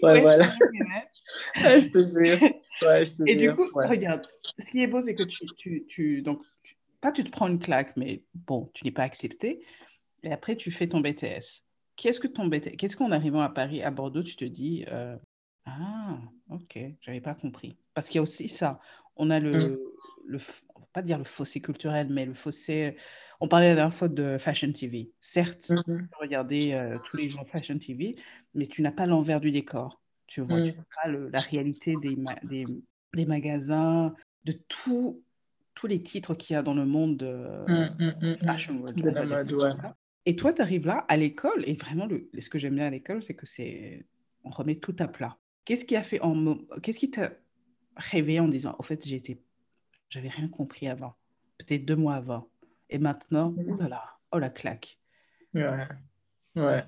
voilà. 0.20 0.44
je 1.54 1.90
te 1.90 1.98
jure. 1.98 2.40
Ouais, 2.82 3.06
je 3.06 3.14
te 3.14 3.28
Et 3.28 3.36
du 3.36 3.52
coup, 3.52 3.64
regarde, 3.74 4.26
ce 4.58 4.70
qui 4.70 4.82
est 4.82 4.86
beau, 4.86 5.00
c'est 5.00 5.14
que 5.14 5.22
tu, 5.22 5.46
tu, 5.56 5.86
tu 5.88 6.22
donc, 6.22 6.40
pas 7.00 7.12
tu 7.12 7.24
te 7.24 7.30
prends 7.30 7.46
une 7.46 7.58
claque, 7.58 7.96
mais 7.96 8.24
bon, 8.34 8.70
tu 8.74 8.84
n'es 8.84 8.90
pas 8.90 9.04
accepté. 9.04 9.64
Et 10.22 10.32
après, 10.32 10.56
tu 10.56 10.70
fais 10.70 10.88
ton 10.88 11.00
BTS. 11.00 11.64
Qu'est-ce 11.94 12.20
que 12.20 12.26
ton 12.26 12.46
BTS 12.46 12.76
Qu'est-ce 12.76 12.96
qu'en 12.96 13.12
arrivant 13.12 13.40
à 13.40 13.48
Paris, 13.48 13.82
à 13.82 13.90
Bordeaux, 13.90 14.22
tu 14.22 14.36
te 14.36 14.44
dis 14.44 14.84
euh, 14.88 15.16
Ah, 15.64 16.18
ok, 16.50 16.78
j'avais 17.00 17.20
pas 17.20 17.34
compris. 17.34 17.76
Parce 17.94 18.08
qu'il 18.08 18.16
y 18.16 18.18
a 18.18 18.22
aussi 18.22 18.48
ça. 18.48 18.80
On 19.16 19.30
a 19.30 19.40
le, 19.40 19.52
mm. 19.52 19.78
le 20.26 20.38
on 20.74 20.80
va 20.80 20.86
pas 20.92 21.02
dire 21.02 21.18
le 21.18 21.24
fossé 21.24 21.60
culturel, 21.60 22.08
mais 22.10 22.26
le 22.26 22.34
fossé 22.34 22.96
on 23.40 23.48
parlait 23.48 23.68
la 23.68 23.74
dernière 23.74 23.94
fois 23.94 24.08
de 24.08 24.38
Fashion 24.38 24.72
TV. 24.72 25.10
Certes, 25.20 25.72
tu 25.76 25.92
peux 25.92 26.06
regarder 26.20 26.72
euh, 26.72 26.92
tous 27.10 27.16
les 27.16 27.28
gens 27.28 27.44
Fashion 27.44 27.78
TV, 27.78 28.16
mais 28.54 28.66
tu 28.66 28.82
n'as 28.82 28.92
pas 28.92 29.06
l'envers 29.06 29.40
du 29.40 29.50
décor. 29.50 30.00
Tu 30.26 30.40
vois, 30.40 30.62
tu 30.62 30.72
mm. 30.72 30.76
n'as 30.76 31.02
pas 31.02 31.28
la 31.32 31.40
réalité 31.40 31.96
des, 32.00 32.16
des, 33.14 33.26
magasins, 33.26 34.14
de 34.44 34.52
tout, 34.68 35.22
tous 35.74 35.86
les 35.86 36.02
titres 36.02 36.34
qu'il 36.34 36.54
y 36.54 36.56
a 36.56 36.62
dans 36.62 36.74
le 36.74 36.86
monde 36.86 37.18
de 37.18 37.64
mm, 37.68 38.32
mm, 38.32 38.36
Fashion 38.38 38.78
World. 38.78 39.94
Et 40.24 40.34
toi, 40.34 40.52
tu 40.52 40.62
arrives 40.62 40.86
là 40.86 41.04
à 41.08 41.16
l'école, 41.16 41.62
et 41.66 41.74
vraiment, 41.74 42.06
le, 42.06 42.28
ce 42.38 42.50
que 42.50 42.58
j'aime 42.58 42.74
bien 42.74 42.86
à 42.86 42.90
l'école, 42.90 43.22
c'est 43.22 43.34
que 43.34 43.46
c'est 43.46 44.06
on 44.42 44.50
remet 44.50 44.76
tout 44.76 44.96
à 44.98 45.08
plat. 45.08 45.36
Qu'est-ce 45.64 45.84
qui 45.84 45.96
a 45.96 46.02
fait 46.02 46.20
en 46.20 46.58
qu'est-ce 46.82 46.98
qui 46.98 47.10
t'a 47.10 47.32
réveillé 47.96 48.40
en 48.40 48.48
disant, 48.48 48.76
au 48.78 48.82
fait, 48.82 49.06
j'étais, 49.06 49.40
j'avais 50.08 50.28
rien 50.28 50.48
compris 50.48 50.88
avant, 50.88 51.14
peut-être 51.58 51.84
deux 51.84 51.96
mois 51.96 52.14
avant. 52.14 52.48
Et 52.90 52.98
maintenant, 52.98 53.54
oh 53.56 53.76
là 53.76 53.88
là, 53.88 54.04
oh 54.32 54.38
la 54.38 54.50
claque. 54.50 54.98
Ouais. 55.54 55.88
Ouais. 56.54 56.84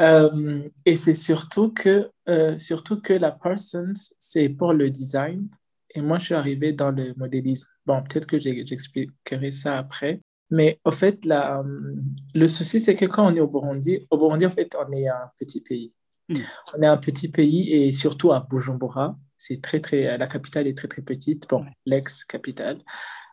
Euh, 0.00 0.68
et 0.86 0.96
c'est 0.96 1.14
surtout 1.14 1.70
que, 1.70 2.10
euh, 2.28 2.58
surtout 2.58 3.00
que 3.00 3.12
la 3.12 3.30
Parsons, 3.30 3.92
c'est 4.18 4.48
pour 4.48 4.72
le 4.72 4.90
design. 4.90 5.48
Et 5.94 6.00
moi, 6.00 6.18
je 6.18 6.26
suis 6.26 6.34
arrivé 6.34 6.72
dans 6.72 6.90
le 6.90 7.12
modélisme. 7.16 7.68
Bon, 7.84 8.02
peut-être 8.02 8.26
que 8.26 8.40
j'expliquerai 8.40 9.50
ça 9.50 9.76
après. 9.76 10.22
Mais 10.50 10.80
au 10.84 10.90
fait, 10.90 11.24
la, 11.26 11.60
euh, 11.60 11.94
le 12.34 12.48
souci, 12.48 12.80
c'est 12.80 12.94
que 12.94 13.04
quand 13.04 13.30
on 13.30 13.34
est 13.34 13.40
au 13.40 13.48
Burundi, 13.48 14.06
au 14.10 14.18
Burundi, 14.18 14.46
en 14.46 14.50
fait, 14.50 14.74
on 14.78 14.90
est 14.92 15.08
un 15.08 15.30
petit 15.38 15.60
pays. 15.60 15.92
Hmm. 16.28 16.36
On 16.74 16.82
est 16.82 16.86
un 16.86 16.96
petit 16.96 17.28
pays 17.28 17.72
et 17.72 17.92
surtout 17.92 18.32
à 18.32 18.40
Bujumbura, 18.40 19.18
c'est 19.42 19.60
très, 19.60 19.80
très, 19.80 20.16
la 20.16 20.26
capitale 20.28 20.68
est 20.68 20.78
très, 20.78 20.86
très 20.86 21.02
petite. 21.02 21.48
Bon, 21.50 21.64
l'ex-capitale. 21.84 22.78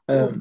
Euh, 0.10 0.32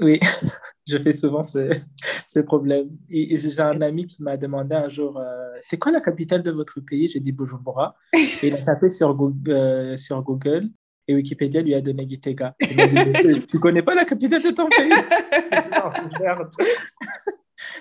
oui, 0.00 0.20
je 0.86 0.98
fais 0.98 1.12
souvent 1.12 1.42
ce, 1.42 1.70
ce 2.28 2.40
problème. 2.40 2.90
Et, 3.08 3.34
j'ai 3.38 3.58
un 3.60 3.80
ami 3.80 4.06
qui 4.06 4.22
m'a 4.22 4.36
demandé 4.36 4.74
un 4.74 4.90
jour 4.90 5.18
euh, 5.18 5.48
C'est 5.62 5.78
quoi 5.78 5.92
la 5.92 6.00
capitale 6.00 6.42
de 6.42 6.50
votre 6.50 6.78
pays? 6.80 7.08
J'ai 7.08 7.20
dit 7.20 7.32
Bujumbura. 7.32 7.96
Et 8.12 8.48
il 8.48 8.54
a 8.54 8.60
tapé 8.60 8.90
sur 8.90 9.14
Google, 9.14 9.50
euh, 9.50 9.96
sur 9.96 10.22
Google 10.22 10.68
et 11.08 11.14
Wikipédia 11.14 11.62
lui 11.62 11.74
a 11.74 11.80
donné 11.80 12.06
Gitega. 12.06 12.54
Il 12.60 12.76
m'a 12.76 12.86
dit 12.86 13.44
Tu 13.48 13.58
connais 13.58 13.82
pas 13.82 13.94
la 13.94 14.04
capitale 14.04 14.42
de 14.42 14.50
ton 14.50 14.68
pays? 14.68 14.92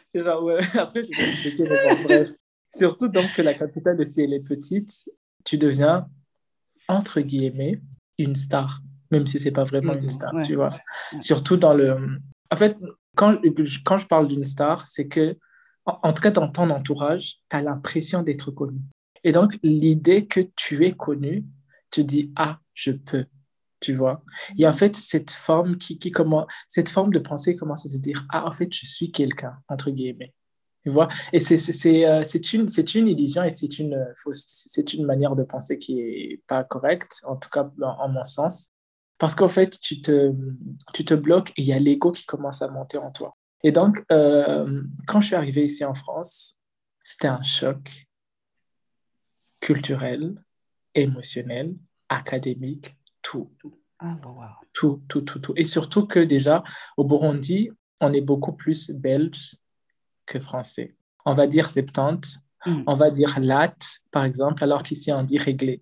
C'est 0.08 0.22
genre, 0.22 0.44
ouais. 0.46 0.60
Après, 0.76 1.04
je 1.04 1.10
vais 1.10 1.30
expliquer. 1.30 2.36
Surtout 2.74 3.10
donc 3.10 3.34
que 3.36 3.42
la 3.42 3.54
capitale, 3.54 4.06
si 4.06 4.22
elle 4.22 4.34
est 4.34 4.48
petite, 4.48 5.10
tu 5.44 5.58
deviens, 5.58 6.08
entre 6.94 7.22
guillemets, 7.22 7.82
une 8.18 8.36
star 8.36 8.82
même 9.14 9.28
si 9.28 9.40
c'est 9.40 9.52
pas 9.52 9.64
vraiment 9.64 9.94
une 9.94 10.10
star, 10.10 10.34
tu 10.44 10.56
vois. 10.56 10.72
Surtout 11.22 11.56
dans 11.56 11.74
le... 11.74 12.20
En 12.50 12.58
fait, 12.58 12.78
quand, 13.16 13.40
quand 13.86 13.98
je 13.98 14.08
parle 14.08 14.28
d'une 14.28 14.44
star, 14.44 14.88
c'est 14.88 15.08
que, 15.08 15.38
en, 15.86 16.14
tout 16.14 16.22
cas 16.22 16.32
dans 16.32 16.50
ton 16.50 16.70
entourage, 16.72 17.38
tu 17.50 17.56
as 17.56 17.62
l'impression 17.62 18.24
d'être 18.24 18.52
connu. 18.52 18.82
Et 19.24 19.32
donc, 19.32 19.58
l'idée 19.62 20.26
que 20.26 20.42
tu 20.56 20.86
es 20.86 20.92
connu, 20.92 21.46
tu 21.92 22.04
dis, 22.04 22.32
ah, 22.36 22.60
je 22.74 22.92
peux, 22.92 23.26
tu 23.80 23.94
vois. 23.94 24.24
Et 24.58 24.68
en 24.68 24.74
fait, 24.74 24.96
cette 24.96 25.32
forme, 25.32 25.78
qui, 25.78 26.00
qui 26.00 26.12
comment, 26.12 26.48
cette 26.68 26.90
forme 26.90 27.14
de 27.14 27.20
pensée 27.20 27.56
commence 27.56 27.86
à 27.86 27.90
te 27.90 27.98
dire, 27.98 28.26
ah, 28.30 28.48
en 28.48 28.52
fait, 28.52 28.74
je 28.74 28.88
suis 28.88 29.12
quelqu'un, 29.12 29.58
entre 29.68 29.92
guillemets. 29.92 30.34
Tu 30.84 30.90
vois? 30.90 31.08
Et 31.32 31.40
c'est 31.40 32.54
une, 32.54 32.68
une 32.96 33.08
illusion 33.08 33.44
et 33.44 33.52
c'est 33.52 33.80
une, 33.80 34.06
c'est 34.34 34.94
une 34.94 35.06
manière 35.06 35.36
de 35.36 35.44
penser 35.44 35.78
qui 35.78 35.96
n'est 35.96 36.42
pas 36.48 36.64
correcte, 36.64 37.22
en 37.24 37.38
tout 37.38 37.50
cas 37.50 37.70
en 37.82 38.10
mon 38.10 38.24
sens. 38.26 38.74
Parce 39.18 39.36
qu'en 39.36 39.48
fait, 39.48 39.80
tu 39.80 40.02
te, 40.02 40.34
tu 40.94 41.06
te 41.06 41.14
bloques 41.14 41.52
et 41.52 41.62
il 41.62 41.66
y 41.66 41.74
a 41.74 41.80
l'ego 41.80 42.12
qui 42.12 42.26
commence 42.26 42.62
à 42.62 42.68
monter 42.68 42.98
en 42.98 43.12
toi. 43.12 43.38
Et 43.64 43.72
donc, 43.72 44.04
euh, 44.12 44.84
quand 45.08 45.22
je 45.22 45.28
suis 45.28 45.36
arrivé 45.36 45.64
ici 45.64 45.86
en 45.86 45.94
France, 45.94 46.60
c'était 47.02 47.30
un 47.30 47.44
choc 47.44 48.08
culturel, 49.62 50.36
émotionnel, 50.94 51.76
académique, 52.10 52.98
tout. 53.22 53.50
Ah, 54.00 54.18
tout, 54.74 55.02
tout, 55.08 55.22
tout, 55.22 55.40
tout. 55.40 55.54
Et 55.56 55.64
surtout 55.64 56.06
que 56.06 56.20
déjà, 56.20 56.62
au 56.98 57.06
Burundi, 57.06 57.70
on 58.02 58.12
est 58.12 58.22
beaucoup 58.22 58.52
plus 58.52 58.92
belge 58.92 59.56
que 60.26 60.40
français. 60.40 60.96
On 61.26 61.34
va 61.34 61.48
dire 61.48 61.70
70, 61.70 62.40
hmm. 62.66 62.84
on 62.88 62.94
va 62.96 63.12
dire 63.12 63.40
latte, 63.40 64.02
par 64.12 64.26
exemple, 64.26 64.64
alors 64.64 64.84
qu'ici, 64.84 65.12
on 65.12 65.24
dit 65.24 65.38
réglé. 65.38 65.82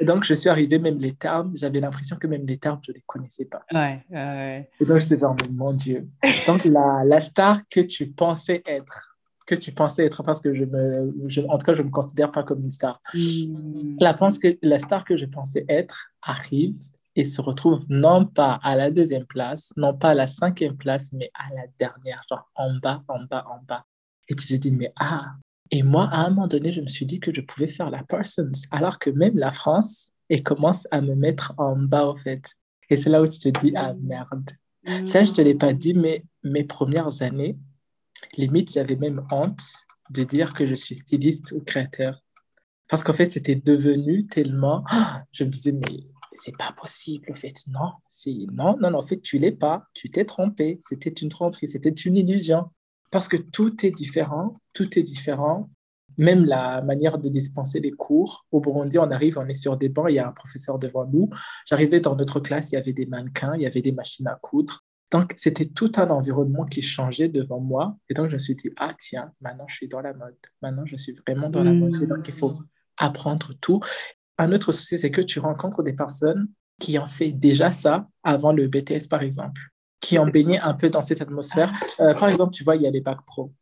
Et 0.00 0.04
donc, 0.04 0.24
je 0.24 0.34
suis 0.34 0.48
arrivé, 0.50 0.78
même 0.78 0.98
les 0.98 1.14
termes, 1.14 1.52
j'avais 1.54 1.80
l'impression 1.80 2.16
que 2.16 2.26
même 2.26 2.46
les 2.46 2.58
termes, 2.58 2.80
je 2.84 2.92
ne 2.92 2.96
les 2.96 3.04
connaissais 3.06 3.46
pas. 3.46 3.64
Ouais, 3.72 4.04
ouais. 4.10 4.68
Et 4.78 4.84
donc, 4.84 4.98
j'étais 4.98 5.16
genre, 5.16 5.34
mon 5.50 5.72
Dieu. 5.72 6.06
Donc, 6.46 6.64
la, 6.64 7.02
la, 7.06 7.20
star 7.20 7.62
que 7.70 7.80
tu 7.80 8.08
pensais 8.08 8.62
être, 8.66 9.16
que 9.46 9.54
tu 9.54 9.72
pensais 9.72 10.04
être, 10.04 10.22
parce 10.22 10.42
que 10.42 10.52
je 10.52 10.64
me, 10.64 11.10
je, 11.28 11.40
en 11.40 11.56
tout 11.56 11.64
cas, 11.64 11.72
je 11.72 11.80
ne 11.80 11.86
me 11.86 11.92
considère 11.92 12.30
pas 12.30 12.42
comme 12.42 12.62
une 12.62 12.70
star. 12.70 13.00
Hmm. 13.14 13.96
La, 14.00 14.12
pense 14.12 14.38
que, 14.38 14.58
la 14.60 14.78
star 14.78 15.04
que 15.04 15.16
je 15.16 15.24
pensais 15.24 15.64
être 15.68 16.10
arrive 16.20 16.76
et 17.18 17.24
se 17.24 17.40
retrouve 17.40 17.84
non 17.88 18.24
pas 18.26 18.60
à 18.62 18.76
la 18.76 18.92
deuxième 18.92 19.26
place, 19.26 19.72
non 19.76 19.92
pas 19.92 20.10
à 20.10 20.14
la 20.14 20.28
cinquième 20.28 20.76
place, 20.76 21.12
mais 21.12 21.32
à 21.34 21.52
la 21.52 21.62
dernière, 21.76 22.22
genre 22.30 22.48
en 22.54 22.72
bas, 22.78 23.02
en 23.08 23.24
bas, 23.24 23.44
en 23.50 23.60
bas. 23.64 23.84
Et 24.28 24.36
tu 24.36 24.46
te 24.46 24.54
dis, 24.54 24.70
mais 24.70 24.92
ah, 24.94 25.34
et 25.72 25.82
moi, 25.82 26.08
à 26.12 26.20
un 26.20 26.28
moment 26.30 26.46
donné, 26.46 26.70
je 26.70 26.80
me 26.80 26.86
suis 26.86 27.06
dit 27.06 27.18
que 27.18 27.34
je 27.34 27.40
pouvais 27.40 27.66
faire 27.66 27.90
la 27.90 28.04
Parsons, 28.04 28.52
alors 28.70 29.00
que 29.00 29.10
même 29.10 29.36
la 29.36 29.50
France, 29.50 30.12
elle 30.28 30.44
commence 30.44 30.86
à 30.92 31.00
me 31.00 31.16
mettre 31.16 31.54
en 31.58 31.74
bas, 31.74 32.06
en 32.06 32.16
fait. 32.16 32.54
Et 32.88 32.96
c'est 32.96 33.10
là 33.10 33.20
où 33.20 33.26
tu 33.26 33.40
te 33.40 33.48
dis, 33.58 33.72
ah 33.74 33.94
merde. 34.00 34.50
Ça, 35.04 35.24
je 35.24 35.30
ne 35.30 35.34
te 35.34 35.40
l'ai 35.40 35.56
pas 35.56 35.72
dit, 35.72 35.94
mais 35.94 36.22
mes 36.44 36.62
premières 36.62 37.20
années, 37.20 37.58
limite, 38.36 38.72
j'avais 38.72 38.94
même 38.94 39.26
honte 39.32 39.64
de 40.10 40.22
dire 40.22 40.54
que 40.54 40.68
je 40.68 40.76
suis 40.76 40.94
styliste 40.94 41.50
ou 41.50 41.62
créateur. 41.62 42.22
Parce 42.88 43.02
qu'en 43.02 43.12
fait, 43.12 43.32
c'était 43.32 43.56
devenu 43.56 44.24
tellement. 44.24 44.84
Je 45.32 45.42
me 45.42 45.50
disais, 45.50 45.72
mais 45.72 46.06
c'est 46.42 46.56
pas 46.56 46.72
possible. 46.76 47.26
En 47.30 47.34
fait, 47.34 47.54
non, 47.68 47.92
non, 48.52 48.76
non, 48.80 48.90
non, 48.90 48.98
en 48.98 49.02
fait, 49.02 49.20
tu 49.20 49.38
l'es 49.38 49.52
pas. 49.52 49.84
Tu 49.94 50.10
t'es 50.10 50.24
trompé. 50.24 50.78
C'était 50.82 51.10
une 51.10 51.28
tromperie, 51.28 51.68
c'était 51.68 51.90
une 51.90 52.16
illusion 52.16 52.70
parce 53.10 53.28
que 53.28 53.36
tout 53.36 53.84
est 53.84 53.90
différent, 53.90 54.60
tout 54.72 54.98
est 54.98 55.02
différent. 55.02 55.70
Même 56.16 56.44
la 56.44 56.82
manière 56.82 57.18
de 57.18 57.28
dispenser 57.28 57.78
les 57.78 57.92
cours. 57.92 58.44
Au 58.50 58.60
Burundi, 58.60 58.98
on 58.98 59.10
arrive, 59.10 59.38
on 59.38 59.46
est 59.46 59.54
sur 59.54 59.76
des 59.76 59.88
bancs, 59.88 60.06
il 60.08 60.14
y 60.14 60.18
a 60.18 60.26
un 60.26 60.32
professeur 60.32 60.78
devant 60.78 61.06
nous. 61.06 61.30
J'arrivais 61.64 62.00
dans 62.00 62.16
notre 62.16 62.40
classe, 62.40 62.72
il 62.72 62.74
y 62.74 62.78
avait 62.78 62.92
des 62.92 63.06
mannequins, 63.06 63.54
il 63.54 63.62
y 63.62 63.66
avait 63.66 63.82
des 63.82 63.92
machines 63.92 64.26
à 64.26 64.34
coudre. 64.34 64.84
Donc, 65.12 65.32
c'était 65.36 65.66
tout 65.66 65.92
un 65.96 66.10
environnement 66.10 66.64
qui 66.64 66.82
changeait 66.82 67.28
devant 67.28 67.60
moi. 67.60 67.96
Et 68.10 68.14
donc, 68.14 68.28
je 68.28 68.34
me 68.34 68.38
suis 68.38 68.56
dit, 68.56 68.70
ah 68.76 68.92
tiens, 68.98 69.32
maintenant, 69.40 69.66
je 69.68 69.76
suis 69.76 69.88
dans 69.88 70.00
la 70.00 70.12
mode. 70.12 70.36
Maintenant, 70.60 70.84
je 70.86 70.96
suis 70.96 71.12
vraiment 71.12 71.48
dans 71.48 71.62
la 71.62 71.72
mode. 71.72 72.02
Et 72.02 72.06
donc, 72.06 72.26
il 72.26 72.34
faut 72.34 72.58
apprendre 72.96 73.54
tout. 73.60 73.80
Un 74.38 74.52
autre 74.52 74.72
souci, 74.72 74.98
c'est 74.98 75.10
que 75.10 75.20
tu 75.20 75.40
rencontres 75.40 75.82
des 75.82 75.92
personnes 75.92 76.48
qui 76.80 76.98
ont 76.98 77.06
fait 77.06 77.32
déjà 77.32 77.70
ça 77.70 78.06
avant 78.22 78.52
le 78.52 78.68
BTS, 78.68 79.08
par 79.08 79.22
exemple 79.22 79.60
qui 80.00 80.18
ont 80.18 80.26
baigné 80.26 80.58
un 80.58 80.74
peu 80.74 80.90
dans 80.90 81.02
cette 81.02 81.20
atmosphère. 81.20 81.72
Euh, 82.00 82.14
par 82.14 82.28
exemple, 82.28 82.52
tu 82.52 82.64
vois, 82.64 82.76
il 82.76 82.82
y 82.82 82.86
a 82.86 82.90
les 82.90 83.00
bacs 83.00 83.24
pro. 83.26 83.52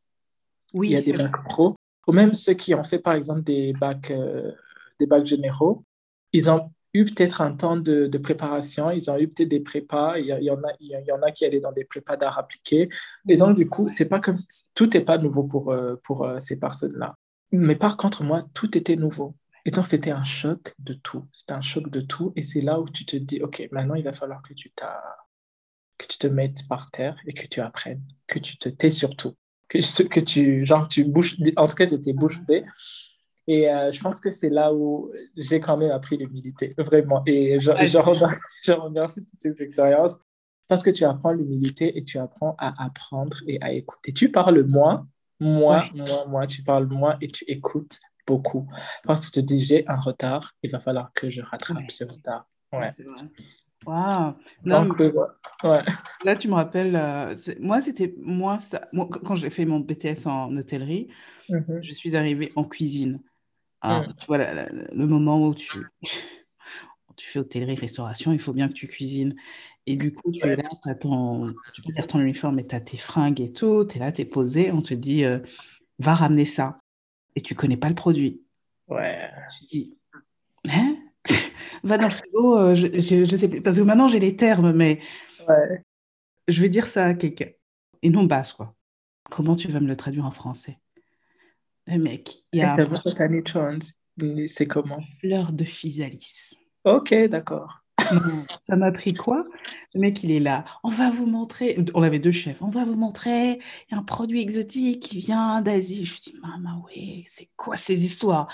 Oui, 0.74 0.88
il 0.88 0.92
y 0.92 0.96
a 0.96 1.02
des 1.02 1.12
bacs 1.12 1.44
pro. 1.48 1.76
Ou 2.06 2.12
même 2.12 2.34
ceux 2.34 2.54
qui 2.54 2.74
ont 2.74 2.84
fait, 2.84 2.98
par 2.98 3.14
exemple, 3.14 3.42
des 3.42 3.72
bacs, 3.72 4.10
euh, 4.10 4.52
des 4.98 5.06
bacs 5.06 5.26
généraux, 5.26 5.84
ils 6.32 6.50
ont 6.50 6.70
eu 6.94 7.04
peut-être 7.04 7.40
un 7.40 7.52
temps 7.52 7.76
de, 7.76 8.06
de, 8.06 8.18
préparation, 8.18 8.90
ils 8.90 9.10
ont 9.10 9.18
eu 9.18 9.28
peut-être 9.28 9.48
des 9.48 9.60
prépas, 9.60 10.18
il 10.18 10.26
y, 10.26 10.44
y, 10.44 10.50
en 10.50 10.62
a, 10.62 10.72
il 10.80 11.04
y 11.06 11.12
en 11.12 11.20
a 11.22 11.30
qui 11.30 11.44
allaient 11.44 11.60
dans 11.60 11.72
des 11.72 11.84
prépas 11.84 12.16
d'art 12.16 12.38
appliqué. 12.38 12.88
Et 13.28 13.36
donc, 13.36 13.56
du 13.56 13.68
coup, 13.68 13.88
c'est 13.88 14.06
pas 14.06 14.20
comme 14.20 14.36
tout 14.74 14.86
n'est 14.86 15.00
pas 15.00 15.18
nouveau 15.18 15.44
pour, 15.44 15.72
euh, 15.72 15.96
pour 16.04 16.28
ces 16.38 16.56
personnes-là. 16.56 17.16
Mais 17.52 17.76
par 17.76 17.96
contre, 17.96 18.22
moi, 18.24 18.44
tout 18.54 18.76
était 18.76 18.96
nouveau. 18.96 19.34
Et 19.66 19.72
donc, 19.72 19.86
c'était 19.88 20.12
un 20.12 20.24
choc 20.24 20.74
de 20.78 20.94
tout. 20.94 21.26
C'était 21.32 21.52
un 21.52 21.60
choc 21.60 21.90
de 21.90 22.00
tout. 22.00 22.32
Et 22.36 22.42
c'est 22.42 22.60
là 22.60 22.80
où 22.80 22.88
tu 22.88 23.04
te 23.04 23.16
dis, 23.16 23.42
OK, 23.42 23.68
maintenant, 23.72 23.96
il 23.96 24.04
va 24.04 24.12
falloir 24.12 24.40
que 24.40 24.54
tu 24.54 24.72
que 25.98 26.06
tu 26.06 26.18
te 26.18 26.26
mettes 26.28 26.68
par 26.68 26.90
terre 26.90 27.16
et 27.26 27.32
que 27.32 27.46
tu 27.46 27.60
apprennes, 27.60 28.02
que 28.28 28.38
tu 28.38 28.58
te 28.58 28.68
tais 28.68 28.90
surtout, 28.90 29.34
que, 29.68 29.78
que 30.08 30.20
tu, 30.20 30.64
genre, 30.64 30.86
tu 30.86 31.04
bouges, 31.04 31.36
en 31.56 31.66
tout 31.66 31.74
cas, 31.74 31.86
j'étais 31.86 32.12
bouche 32.12 32.40
bée. 32.42 32.64
Et 33.48 33.68
euh, 33.70 33.90
je 33.90 34.00
pense 34.00 34.20
que 34.20 34.30
c'est 34.30 34.50
là 34.50 34.72
où 34.72 35.10
j'ai 35.36 35.58
quand 35.58 35.76
même 35.76 35.90
appris 35.90 36.16
l'humilité, 36.16 36.72
vraiment. 36.78 37.22
Et 37.26 37.58
je, 37.58 37.72
je, 37.86 37.98
remercie, 37.98 38.40
je 38.62 38.72
remercie 38.72 39.26
toutes 39.30 39.40
ces 39.40 39.62
expériences 39.62 40.18
parce 40.68 40.82
que 40.82 40.90
tu 40.90 41.04
apprends 41.04 41.32
l'humilité 41.32 41.96
et 41.98 42.04
tu 42.04 42.18
apprends 42.18 42.54
à 42.58 42.84
apprendre 42.84 43.38
et 43.48 43.60
à 43.62 43.72
écouter. 43.72 44.12
Tu 44.12 44.30
parles 44.30 44.62
moins, 44.64 45.08
moins, 45.40 45.88
moins, 45.94 46.26
moins, 46.26 46.46
tu 46.46 46.62
parles 46.62 46.86
moins 46.86 47.16
et 47.20 47.28
tu 47.28 47.44
écoutes 47.48 47.98
beaucoup. 48.26 48.68
Parce 49.04 49.26
que 49.26 49.34
tu 49.34 49.40
te 49.40 49.46
dis, 49.46 49.60
j'ai 49.64 49.86
un 49.88 50.00
retard, 50.00 50.54
il 50.62 50.70
va 50.70 50.80
falloir 50.80 51.12
que 51.14 51.30
je 51.30 51.40
rattrape 51.42 51.90
ce 51.90 52.04
retard. 52.04 52.48
Ouais. 52.72 52.90
Waouh! 53.84 54.34
Là, 56.24 56.36
tu 56.36 56.48
me 56.48 56.54
rappelles, 56.54 56.96
euh, 56.96 57.36
moi, 57.60 57.80
c'était 57.80 58.14
moi, 58.18 58.58
ça, 58.58 58.88
moi, 58.92 59.08
quand 59.08 59.34
j'ai 59.36 59.50
fait 59.50 59.64
mon 59.64 59.80
BTS 59.80 60.26
en 60.26 60.56
hôtellerie, 60.56 61.08
mm-hmm. 61.48 61.82
je 61.82 61.92
suis 61.92 62.16
arrivée 62.16 62.52
en 62.56 62.64
cuisine. 62.64 63.20
Alors, 63.80 64.06
voilà, 64.26 64.66
mm. 64.66 64.88
le 64.92 65.06
moment 65.06 65.46
où 65.46 65.54
tu, 65.54 65.86
tu 67.16 67.28
fais 67.28 67.38
hôtellerie, 67.38 67.76
restauration, 67.76 68.32
il 68.32 68.40
faut 68.40 68.52
bien 68.52 68.68
que 68.68 68.74
tu 68.74 68.88
cuisines. 68.88 69.36
Et 69.86 69.96
du 69.96 70.12
coup, 70.12 70.32
tu 70.32 70.44
es 70.44 70.56
là, 70.56 70.68
tu 70.82 70.90
as 70.90 70.96
ton, 70.96 71.54
tu 71.74 71.82
peux 71.82 71.92
dire 71.92 72.08
ton 72.08 72.20
uniforme 72.20 72.58
et 72.58 72.66
tu 72.66 72.74
as 72.74 72.80
tes 72.80 72.96
fringues 72.96 73.40
et 73.40 73.52
tout, 73.52 73.84
tu 73.84 73.96
es 73.96 74.00
là, 74.00 74.10
tu 74.10 74.22
es 74.22 74.24
posé, 74.24 74.72
on 74.72 74.82
te 74.82 74.94
dit, 74.94 75.24
euh, 75.24 75.38
va 76.00 76.14
ramener 76.14 76.44
ça. 76.44 76.78
Et 77.36 77.40
tu 77.40 77.54
connais 77.54 77.76
pas 77.76 77.88
le 77.88 77.94
produit. 77.94 78.42
Ouais. 78.88 79.30
Tu 79.58 79.64
dis, 79.66 79.98
hein? 80.68 80.96
va 81.84 81.98
dans 81.98 82.08
le 82.08 82.12
frigo, 82.12 82.58
euh, 82.58 82.74
je, 82.74 83.24
je, 83.24 83.36
sais 83.36 83.48
parce 83.60 83.76
que 83.76 83.82
maintenant 83.82 84.08
j'ai 84.08 84.20
les 84.20 84.36
termes, 84.36 84.72
mais 84.72 85.00
je 86.48 86.60
vais 86.60 86.68
dire 86.68 86.86
ça 86.86 87.06
à 87.06 87.14
quelqu'un. 87.14 87.50
Et 88.02 88.10
non 88.10 88.24
basse, 88.24 88.52
quoi. 88.52 88.74
Comment 89.30 89.56
tu 89.56 89.68
vas 89.68 89.80
me 89.80 89.88
le 89.88 89.96
traduire 89.96 90.24
en 90.24 90.30
français? 90.30 90.78
Le 91.86 91.98
mec, 91.98 92.44
il 92.52 92.60
y 92.60 92.62
a. 92.62 92.76
C'est 94.48 94.66
comment? 94.66 95.00
Fleur 95.20 95.52
de 95.52 95.64
physalis. 95.64 96.56
Ok, 96.84 97.14
d'accord. 97.28 97.85
Ça 98.60 98.76
m'a 98.76 98.92
pris 98.92 99.14
quoi? 99.14 99.46
Le 99.94 100.00
mec, 100.00 100.22
il 100.22 100.30
est 100.30 100.40
là. 100.40 100.64
On 100.84 100.88
va 100.88 101.10
vous 101.10 101.26
montrer. 101.26 101.76
On 101.94 102.02
avait 102.02 102.18
deux 102.18 102.32
chefs. 102.32 102.62
On 102.62 102.70
va 102.70 102.84
vous 102.84 102.94
montrer. 102.94 103.52
Il 103.88 103.92
y 103.92 103.94
a 103.94 103.98
un 103.98 104.02
produit 104.02 104.40
exotique 104.40 105.02
qui 105.02 105.18
vient 105.18 105.60
d'Asie. 105.62 106.04
Je 106.04 106.12
me 106.12 106.18
dis, 106.18 106.36
maman, 106.40 106.84
ouais, 106.84 107.24
c'est 107.26 107.50
quoi 107.56 107.76
ces 107.76 108.04
histoires? 108.04 108.48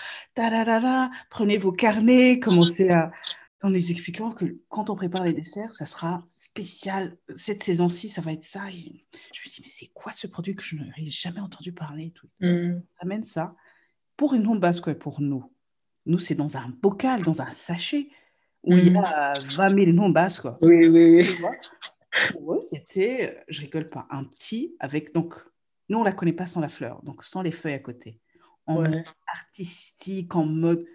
Prenez 1.31 1.59
vos 1.59 1.73
carnets, 1.73 2.39
commencez 2.39 2.91
à. 2.91 3.11
En 3.65 3.71
les 3.71 3.93
expliquant 3.93 4.33
que 4.33 4.57
quand 4.69 4.91
on 4.91 4.97
prépare 4.97 5.23
les 5.23 5.35
desserts, 5.35 5.73
ça 5.73 5.87
sera 5.87 6.25
spécial. 6.31 7.17
Cette 7.37 7.63
saison-ci, 7.63 8.09
ça 8.09 8.21
va 8.21 8.33
être 8.33 8.43
ça. 8.43 8.69
Et 8.73 9.07
je 9.33 9.41
me 9.41 9.55
dis, 9.55 9.61
mais 9.61 9.71
c'est 9.73 9.89
quoi 9.95 10.13
ce 10.13 10.27
produit 10.27 10.57
que 10.57 10.65
je 10.65 10.75
n'aurais 10.75 11.05
jamais 11.05 11.39
entendu 11.39 11.71
parler 11.71 12.11
tout. 12.11 12.27
Mm. 12.41 12.81
Amène 12.99 13.23
ça. 13.23 13.55
Pour 14.17 14.35
une 14.35 14.59
basse, 14.59 14.81
quoi, 14.81 14.97
pour 14.97 15.21
nous. 15.21 15.45
Nous, 16.07 16.19
c'est 16.19 16.35
dans 16.35 16.57
un 16.57 16.71
bocal, 16.83 17.23
dans 17.23 17.41
un 17.41 17.53
sachet 17.53 18.09
où 18.65 18.75
il 18.75 18.93
y 18.93 18.97
a 18.97 19.35
20 19.57 19.79
000 19.85 19.93
noms 19.93 20.11
basses. 20.11 20.41
Quoi. 20.41 20.59
Oui, 20.63 20.87
oui, 20.87 21.27
oui. 22.41 22.59
c'était, 22.61 23.43
je 23.49 23.61
rigole 23.61 23.89
pas, 23.89 24.07
un 24.11 24.25
petit 24.25 24.77
avec. 24.79 25.15
Donc, 25.15 25.35
nous, 25.89 25.99
on 25.99 26.05
la 26.05 26.13
connaît 26.13 26.33
pas 26.33 26.47
sans 26.47 26.61
la 26.61 26.69
fleur, 26.69 27.03
donc 27.03 27.25
sans 27.25 27.43
les 27.43 27.53
feuilles 27.53 27.75
à 27.75 27.79
côté. 27.79 28.21
En 28.67 28.75
mode 28.75 29.05
artistique, 29.27 30.35
en 30.37 30.45
mode. 30.45 30.87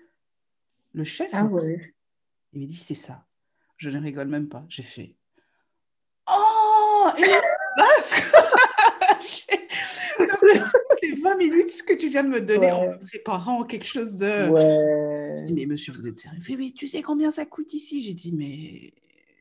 Le 0.93 1.03
chef, 1.03 1.30
ah, 1.34 1.45
ouais. 1.45 1.93
il 2.53 2.62
me 2.62 2.65
dit 2.65 2.75
c'est 2.75 2.95
ça. 2.95 3.25
Je 3.75 3.89
ne 3.89 4.01
rigole 4.01 4.27
même 4.27 4.47
pas. 4.47 4.65
J'ai 4.69 4.84
fait. 4.84 5.15
Oh 6.27 7.10
Une 7.17 7.25
basque 7.77 8.23
les 11.01 11.21
20 11.21 11.38
minutes 11.38 11.84
que 11.84 11.93
tu 11.93 12.10
viens 12.10 12.23
de 12.23 12.30
me 12.30 12.41
donner 12.41 12.71
en 12.71 12.88
préparant 12.97 13.63
quelque 13.63 13.86
chose 13.86 14.15
de. 14.15 14.49
Ouais. 14.49 15.41
Je 15.41 15.45
dis, 15.45 15.53
mais 15.53 15.65
monsieur, 15.65 15.93
vous 15.93 16.08
êtes 16.08 16.19
sérieux? 16.19 16.39
Mais 16.58 16.71
tu 16.71 16.88
sais 16.88 17.01
combien 17.01 17.32
ça 17.32 17.45
coûte 17.45 17.73
ici? 17.73 18.01
J'ai 18.01 18.13
dit, 18.13 18.34
mais. 18.34 18.93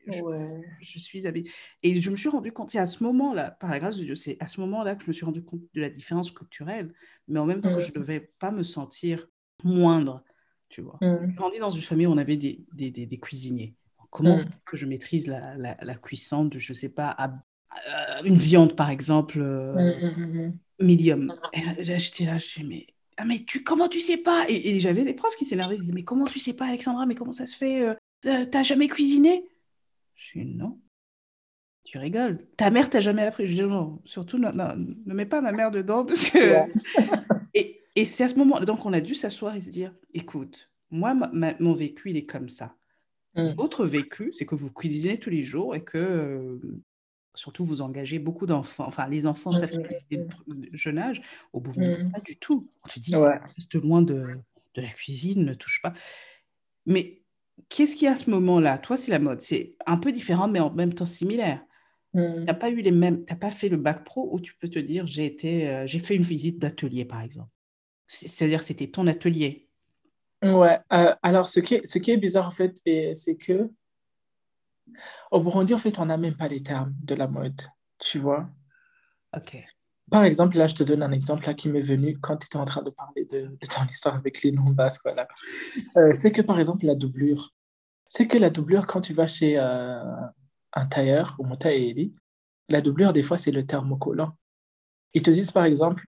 Je, 0.07 0.21
ouais. 0.21 0.61
je 0.79 0.99
suis 0.99 1.27
habituée. 1.27 1.51
Et 1.83 2.01
je 2.01 2.09
me 2.09 2.15
suis 2.15 2.29
rendu 2.29 2.51
compte, 2.53 2.71
c'est 2.71 2.79
à 2.79 2.85
ce 2.85 3.03
moment-là, 3.03 3.51
par 3.51 3.69
la 3.69 3.79
grâce 3.79 3.97
de 3.97 4.05
Dieu, 4.05 4.15
c'est 4.15 4.37
à 4.39 4.47
ce 4.47 4.61
moment-là 4.61 4.95
que 4.95 5.03
je 5.03 5.07
me 5.07 5.13
suis 5.13 5.25
rendu 5.25 5.43
compte 5.43 5.61
de 5.73 5.81
la 5.81 5.89
différence 5.89 6.31
culturelle, 6.31 6.93
mais 7.27 7.39
en 7.39 7.45
même 7.45 7.59
temps 7.59 7.77
je 7.77 7.87
ne 7.87 7.89
mm. 7.89 8.01
devais 8.01 8.31
pas 8.39 8.51
me 8.51 8.63
sentir 8.63 9.27
moindre, 9.65 10.23
tu 10.69 10.81
vois. 10.81 10.97
Mm. 11.01 11.27
J'ai 11.27 11.33
grandi 11.33 11.59
dans 11.59 11.69
une 11.69 11.81
famille 11.81 12.07
où 12.07 12.11
on 12.11 12.17
avait 12.17 12.37
des, 12.37 12.65
des, 12.71 12.89
des, 12.89 13.19
cuisiniers. 13.19 13.75
Comment 14.09 14.37
mm. 14.37 14.45
que 14.65 14.77
je 14.77 14.85
maîtrise 14.85 15.27
la, 15.27 15.57
la, 15.57 15.75
la 15.81 15.95
cuisson 15.95 16.45
de, 16.45 16.57
je 16.57 16.71
sais 16.71 16.87
pas, 16.87 17.09
à 17.09 17.33
euh, 17.89 18.23
une 18.23 18.37
viande, 18.37 18.75
par 18.75 18.89
exemple, 18.89 19.39
euh, 19.39 19.73
mm, 19.73 20.21
mm, 20.21 20.45
mm, 20.45 20.53
medium. 20.79 21.35
J'étais 21.79 22.25
là, 22.25 22.37
je 22.37 22.45
suis, 22.45 22.63
mais, 22.63 22.87
ah, 23.17 23.25
mais 23.25 23.43
tu, 23.45 23.63
comment 23.63 23.87
tu 23.87 23.99
sais 23.99 24.17
pas? 24.17 24.45
Et, 24.49 24.79
j'avais 24.79 25.03
des 25.03 25.13
profs 25.13 25.35
qui 25.35 25.45
s'énervaient, 25.45 25.75
ils 25.75 25.81
disaient, 25.81 25.93
mais 25.93 26.03
comment 26.03 26.25
tu 26.25 26.39
sais 26.39 26.53
pas, 26.53 26.67
Alexandra 26.67 27.05
Mais 27.05 27.15
comment 27.15 27.33
ça 27.33 27.45
se 27.45 27.55
fait 27.55 27.85
T'as 28.21 28.63
jamais 28.63 28.87
cuisiné? 28.87 29.45
Je 30.15 30.25
suis, 30.25 30.45
non. 30.45 30.79
Tu 31.83 31.97
rigoles. 31.97 32.45
Ta 32.57 32.69
mère 32.69 32.89
t'a 32.89 32.99
jamais 32.99 33.21
appris. 33.21 33.47
Je 33.47 33.53
dis, 33.53 33.61
non, 33.61 34.01
surtout, 34.03 34.37
ne 34.37 35.13
mets 35.13 35.25
pas 35.25 35.39
ma 35.39 35.53
mère 35.53 35.71
dedans. 35.71 36.03
Parce 36.03 36.29
que... 36.29 36.65
et, 37.53 37.81
et 37.95 38.05
c'est 38.05 38.25
à 38.25 38.29
ce 38.29 38.35
moment, 38.35 38.59
donc 38.59 38.85
on 38.85 38.91
a 38.91 38.99
dû 38.99 39.15
s'asseoir 39.15 39.55
et 39.55 39.61
se 39.61 39.69
dire, 39.69 39.93
écoute, 40.13 40.69
moi, 40.91 41.15
mon 41.59 41.73
vécu, 41.73 42.11
il 42.11 42.17
est 42.17 42.25
comme 42.25 42.49
ça. 42.49 42.75
Votre 43.35 43.85
vécu, 43.85 44.31
c'est 44.33 44.47
que 44.47 44.55
vous 44.55 44.71
cuisinez 44.71 45.19
tous 45.19 45.29
les 45.29 45.43
jours 45.43 45.75
et 45.75 45.83
que 45.83 46.59
surtout 47.37 47.63
vous 47.63 47.81
engagez 47.81 48.19
beaucoup 48.19 48.45
d'enfants. 48.45 48.85
Enfin, 48.87 49.07
les 49.07 49.25
enfants 49.25 49.51
ça 49.51 49.67
fait 49.67 49.77
le 50.09 50.27
jeune 50.73 50.97
âge. 50.97 51.21
Au 51.53 51.59
bout 51.59 51.79
mmh. 51.79 52.11
pas 52.11 52.19
du 52.19 52.37
tout. 52.37 52.65
On 52.83 52.87
te 52.87 52.99
dit, 52.99 53.15
reste 53.15 53.75
loin 53.75 54.01
de, 54.01 54.23
de, 54.75 54.81
la 54.81 54.89
cuisine, 54.89 55.45
ne 55.45 55.53
touche 55.53 55.81
pas. 55.81 55.93
Mais 56.85 57.21
qu'est-ce 57.69 57.95
qu'il 57.95 58.05
y 58.05 58.07
a 58.07 58.13
à 58.13 58.15
ce 58.15 58.29
moment-là? 58.29 58.77
Toi, 58.79 58.97
c'est 58.97 59.11
la 59.11 59.19
mode. 59.19 59.41
C'est 59.41 59.75
un 59.85 59.97
peu 59.97 60.11
différent, 60.11 60.47
mais 60.47 60.59
en 60.59 60.71
même 60.71 60.93
temps 60.93 61.05
similaire. 61.05 61.63
Tu 62.13 62.21
n'as 62.21 62.53
pas 62.55 62.71
eu 62.71 62.77
les 62.77 62.91
mêmes, 62.91 63.25
t'as 63.25 63.35
pas 63.35 63.51
fait 63.51 63.69
le 63.69 63.77
bac 63.77 64.03
pro 64.03 64.27
où 64.31 64.39
tu 64.39 64.55
peux 64.55 64.69
te 64.69 64.79
dire, 64.79 65.05
j'ai 65.05 65.25
été, 65.25 65.69
euh, 65.69 65.85
j'ai 65.85 65.99
fait 65.99 66.15
une 66.15 66.23
visite 66.23 66.57
d'atelier, 66.57 67.05
par 67.05 67.21
exemple. 67.21 67.49
C'est-à-dire, 68.07 68.63
c'était 68.63 68.87
ton 68.87 69.05
atelier. 69.05 69.67
Ouais. 70.41 70.79
Euh, 70.93 71.13
alors, 71.21 71.47
ce 71.47 71.59
qui, 71.59 71.75
est, 71.75 71.85
ce 71.85 71.99
qui 71.99 72.11
est 72.11 72.17
bizarre, 72.17 72.47
en 72.47 72.51
fait, 72.51 72.81
c'est 73.13 73.35
que 73.35 73.69
au 75.31 75.41
Burundi, 75.41 75.73
en 75.73 75.77
fait, 75.77 75.99
on 75.99 76.05
n'a 76.05 76.17
même 76.17 76.35
pas 76.35 76.47
les 76.47 76.61
termes 76.61 76.93
de 77.03 77.15
la 77.15 77.27
mode, 77.27 77.61
tu 77.99 78.19
vois. 78.19 78.49
OK. 79.35 79.57
Par 80.09 80.23
exemple, 80.23 80.57
là, 80.57 80.67
je 80.67 80.75
te 80.75 80.83
donne 80.83 81.03
un 81.03 81.11
exemple 81.11 81.45
là, 81.45 81.53
qui 81.53 81.69
m'est 81.69 81.81
venu 81.81 82.17
quand 82.19 82.37
tu 82.37 82.45
étais 82.45 82.57
en 82.57 82.65
train 82.65 82.81
de 82.81 82.89
parler 82.89 83.25
de, 83.25 83.47
de 83.47 83.67
ton 83.67 83.85
histoire 83.89 84.15
avec 84.15 84.41
les 84.41 84.51
noms 84.51 84.71
basques. 84.71 85.01
Voilà. 85.03 85.27
Euh, 85.97 86.13
c'est 86.13 86.31
que, 86.31 86.41
par 86.41 86.59
exemple, 86.59 86.85
la 86.85 86.95
doublure. 86.95 87.51
C'est 88.09 88.27
que 88.27 88.37
la 88.37 88.49
doublure, 88.49 88.87
quand 88.87 89.01
tu 89.01 89.13
vas 89.13 89.27
chez 89.27 89.59
euh, 89.59 90.01
un 90.73 90.85
tailleur 90.85 91.35
ou 91.39 91.43
mon 91.43 91.57
tailleur, 91.57 92.09
la 92.69 92.81
doublure, 92.81 93.11
des 93.11 93.23
fois, 93.23 93.37
c'est 93.37 93.51
le 93.51 93.65
thermocollant. 93.65 94.37
Ils 95.13 95.21
te 95.21 95.31
disent, 95.31 95.51
par 95.51 95.65
exemple, 95.65 96.03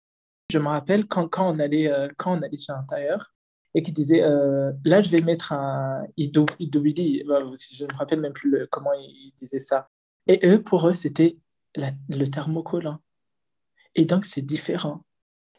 je 0.50 0.60
me 0.60 0.68
rappelle 0.68 1.06
quand, 1.06 1.28
quand, 1.28 1.54
on, 1.54 1.60
allait, 1.60 1.92
euh, 1.92 2.08
quand 2.18 2.38
on 2.38 2.42
allait 2.42 2.58
chez 2.58 2.72
un 2.72 2.84
tailleur, 2.84 3.34
et 3.76 3.82
qui 3.82 3.92
disait 3.92 4.24
euh, 4.24 4.72
là 4.84 5.02
je 5.02 5.10
vais 5.10 5.22
mettre 5.22 5.54
un 5.54 6.06
Idobili, 6.18 7.24
bah, 7.28 7.40
je 7.72 7.84
ne 7.84 7.92
me 7.92 7.98
rappelle 7.98 8.20
même 8.20 8.34
plus 8.34 8.68
comment 8.72 8.94
il 8.94 9.32
disait 9.36 9.60
ça. 9.60 9.90
Et 10.28 10.40
eux, 10.46 10.62
pour 10.62 10.88
eux, 10.88 10.94
c'était 10.94 11.38
le 11.76 12.26
thermocollant. 12.26 13.00
Et 13.96 14.06
donc 14.06 14.26
c'est 14.26 14.42
différent. 14.42 15.04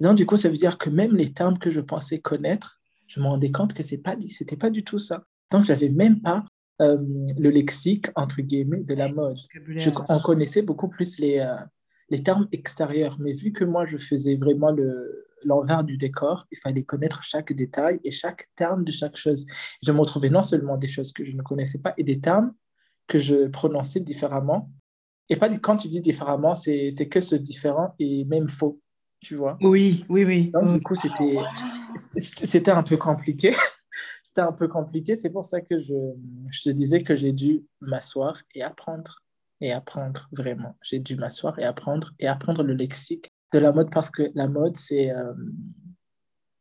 donc 0.01 0.17
du 0.17 0.27
coup, 0.27 0.37
ça 0.37 0.49
veut 0.49 0.57
dire 0.57 0.79
que 0.79 0.91
même 0.91 1.17
les 1.17 1.33
termes 1.33 1.59
que 1.59 1.71
je 1.71 1.81
pensais 1.81 2.21
connaître, 2.21 2.81
je 3.07 3.21
me 3.21 3.27
rendais 3.27 3.51
compte 3.51 3.75
que 3.75 3.83
c'est 3.83 3.99
pas 3.99 4.17
c'était 4.29 4.57
pas 4.57 4.71
du 4.71 4.85
tout 4.85 4.99
ça. 4.99 5.25
Donc 5.51 5.65
j'avais 5.65 5.89
même 5.89 6.21
pas 6.21 6.45
euh, 6.81 6.99
le 7.39 7.51
lexique 7.51 8.07
entre 8.15 8.41
guillemets 8.41 8.83
de 8.83 8.95
la 8.95 9.09
mode. 9.13 9.39
Je, 9.69 9.91
on 10.09 10.21
connaissait 10.21 10.63
beaucoup 10.63 10.89
plus 10.89 11.19
les 11.19 11.41
euh, 11.41 11.57
les 12.09 12.23
termes 12.23 12.49
extérieurs, 12.53 13.17
mais 13.21 13.33
vu 13.33 13.53
que 13.53 13.65
moi 13.65 13.87
je 13.87 13.97
faisais 13.97 14.37
vraiment 14.37 14.71
le 14.71 15.27
l'envers 15.45 15.85
du 15.85 15.97
décor, 15.97 16.47
il 16.51 16.59
fallait 16.59 16.83
connaître 16.83 17.23
chaque 17.23 17.53
détail 17.53 18.01
et 18.05 18.11
chaque 18.11 18.47
terme 18.57 18.85
de 18.85 18.93
chaque 18.93 19.17
chose. 19.17 19.47
Je 19.83 19.93
me 19.93 20.01
retrouvais 20.01 20.31
non 20.31 20.43
seulement 20.43 20.77
des 20.77 20.89
choses 20.89 21.13
que 21.13 21.25
je 21.25 21.33
ne 21.33 21.43
connaissais 21.43 21.79
pas 21.79 21.95
et 21.97 22.05
des 22.05 22.21
termes 22.21 22.53
que 23.07 23.19
je 23.19 23.49
prononçais 23.49 24.01
différemment. 24.01 24.71
Et 25.29 25.37
pas 25.37 25.49
quand 25.59 25.77
tu 25.77 25.89
dis 25.89 26.01
différemment, 26.01 26.55
c'est 26.55 27.09
que 27.09 27.21
ce 27.21 27.37
différent 27.37 27.95
est 27.99 28.25
même 28.25 28.49
faux, 28.49 28.81
tu 29.21 29.37
vois. 29.37 29.57
Oui, 29.61 30.05
oui, 30.09 30.25
oui. 30.25 30.51
Donc, 30.51 30.73
du 30.73 30.81
coup, 30.81 30.95
c'était 30.95 32.71
un 32.71 32.83
peu 32.83 32.97
compliqué. 32.97 33.53
c'était 34.25 34.41
un 34.41 34.53
peu 34.53 34.69
compliqué. 34.69 35.17
C'est 35.17 35.31
pour 35.31 35.45
ça 35.45 35.61
que 35.61 35.81
je, 35.81 35.95
je 36.51 36.63
te 36.63 36.71
disais 36.71 37.03
que 37.03 37.15
j'ai 37.17 37.33
dû 37.33 37.65
m'asseoir 37.81 38.43
et 38.55 38.63
apprendre. 38.63 39.21
Et 39.61 39.73
apprendre, 39.73 40.29
vraiment. 40.33 40.77
J'ai 40.83 40.99
dû 40.99 41.17
m'asseoir 41.17 41.59
et 41.59 41.65
apprendre 41.65 42.13
et 42.19 42.27
apprendre 42.27 42.63
le 42.63 42.75
lexique 42.75 43.31
de 43.53 43.59
la 43.59 43.73
mode 43.73 43.91
parce 43.91 44.11
que 44.11 44.31
la 44.35 44.49
mode, 44.49 44.77
c'est 44.77 45.11
euh, 45.11 45.35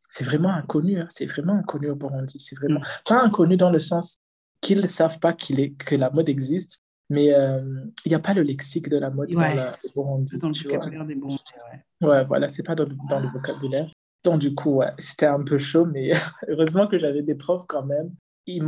c'est 0.10 0.24
vraiment 0.24 0.50
inconnu. 0.50 1.00
Hein. 1.00 1.08
C'est 1.10 1.26
vraiment 1.26 1.54
inconnu 1.54 1.90
au 1.90 1.96
Burundi. 1.96 2.40
C'est 2.40 2.56
vraiment 2.56 2.80
mm. 2.80 3.04
pas 3.06 3.24
inconnu 3.24 3.58
dans 3.58 3.70
le 3.70 3.80
sens 3.80 4.20
qu'ils 4.62 4.82
ne 4.82 4.88
savent 4.88 5.20
pas 5.20 5.34
qu'il 5.34 5.60
est, 5.60 5.72
que 5.72 5.96
la 5.96 6.10
mode 6.10 6.30
existe, 6.30 6.82
mais 7.10 7.34
euh, 7.34 7.86
il 8.06 8.10
n'y 8.10 8.16
a 8.16 8.20
pas 8.20 8.34
le 8.34 8.42
lexique 8.42 8.90
de 8.90 8.98
la 8.98 9.10
mode 9.10 9.30
dans 9.30 9.40
la, 9.40 9.76
Burundi. 9.96 10.38
Dans 10.38 10.50
le 10.50 10.54
vocabulaire 10.54 11.06
des 11.06 11.16
Burundais, 11.16 11.44
ouais. 11.72 12.08
Ouais, 12.08 12.26
voilà, 12.26 12.50
c'est 12.50 12.64
pas 12.64 12.76
dans 12.76 12.86
le, 12.86 12.96
dans 13.10 13.20
le 13.20 13.28
ah. 13.30 13.34
vocabulaire. 13.34 13.92
Donc, 14.24 14.40
du 14.42 14.54
coup, 14.54 14.76
ouais, 14.76 14.92
c'était 14.98 15.28
un 15.28 15.42
peu 15.44 15.58
chaud, 15.58 15.86
mais 15.86 16.12
heureusement 16.48 16.88
que 16.88 16.98
j'avais 16.98 17.22
des 17.22 17.36
profs 17.36 17.66
quand 17.68 17.86
même. 17.86 18.12
Ils 18.46 18.66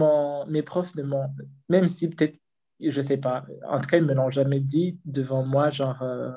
mes 0.48 0.62
profs 0.62 0.96
ne 0.96 1.04
m'ont, 1.04 1.28
même 1.68 1.88
si 1.88 2.08
peut-être, 2.08 2.38
je 2.80 3.02
sais 3.02 3.18
pas, 3.18 3.46
en 3.68 3.80
tout 3.80 3.90
cas, 3.90 3.98
ils 3.98 4.04
me 4.04 4.14
l'ont 4.14 4.30
jamais 4.30 4.60
dit 4.60 5.00
devant 5.06 5.44
moi, 5.44 5.70
genre, 5.72 6.02
euh, 6.04 6.32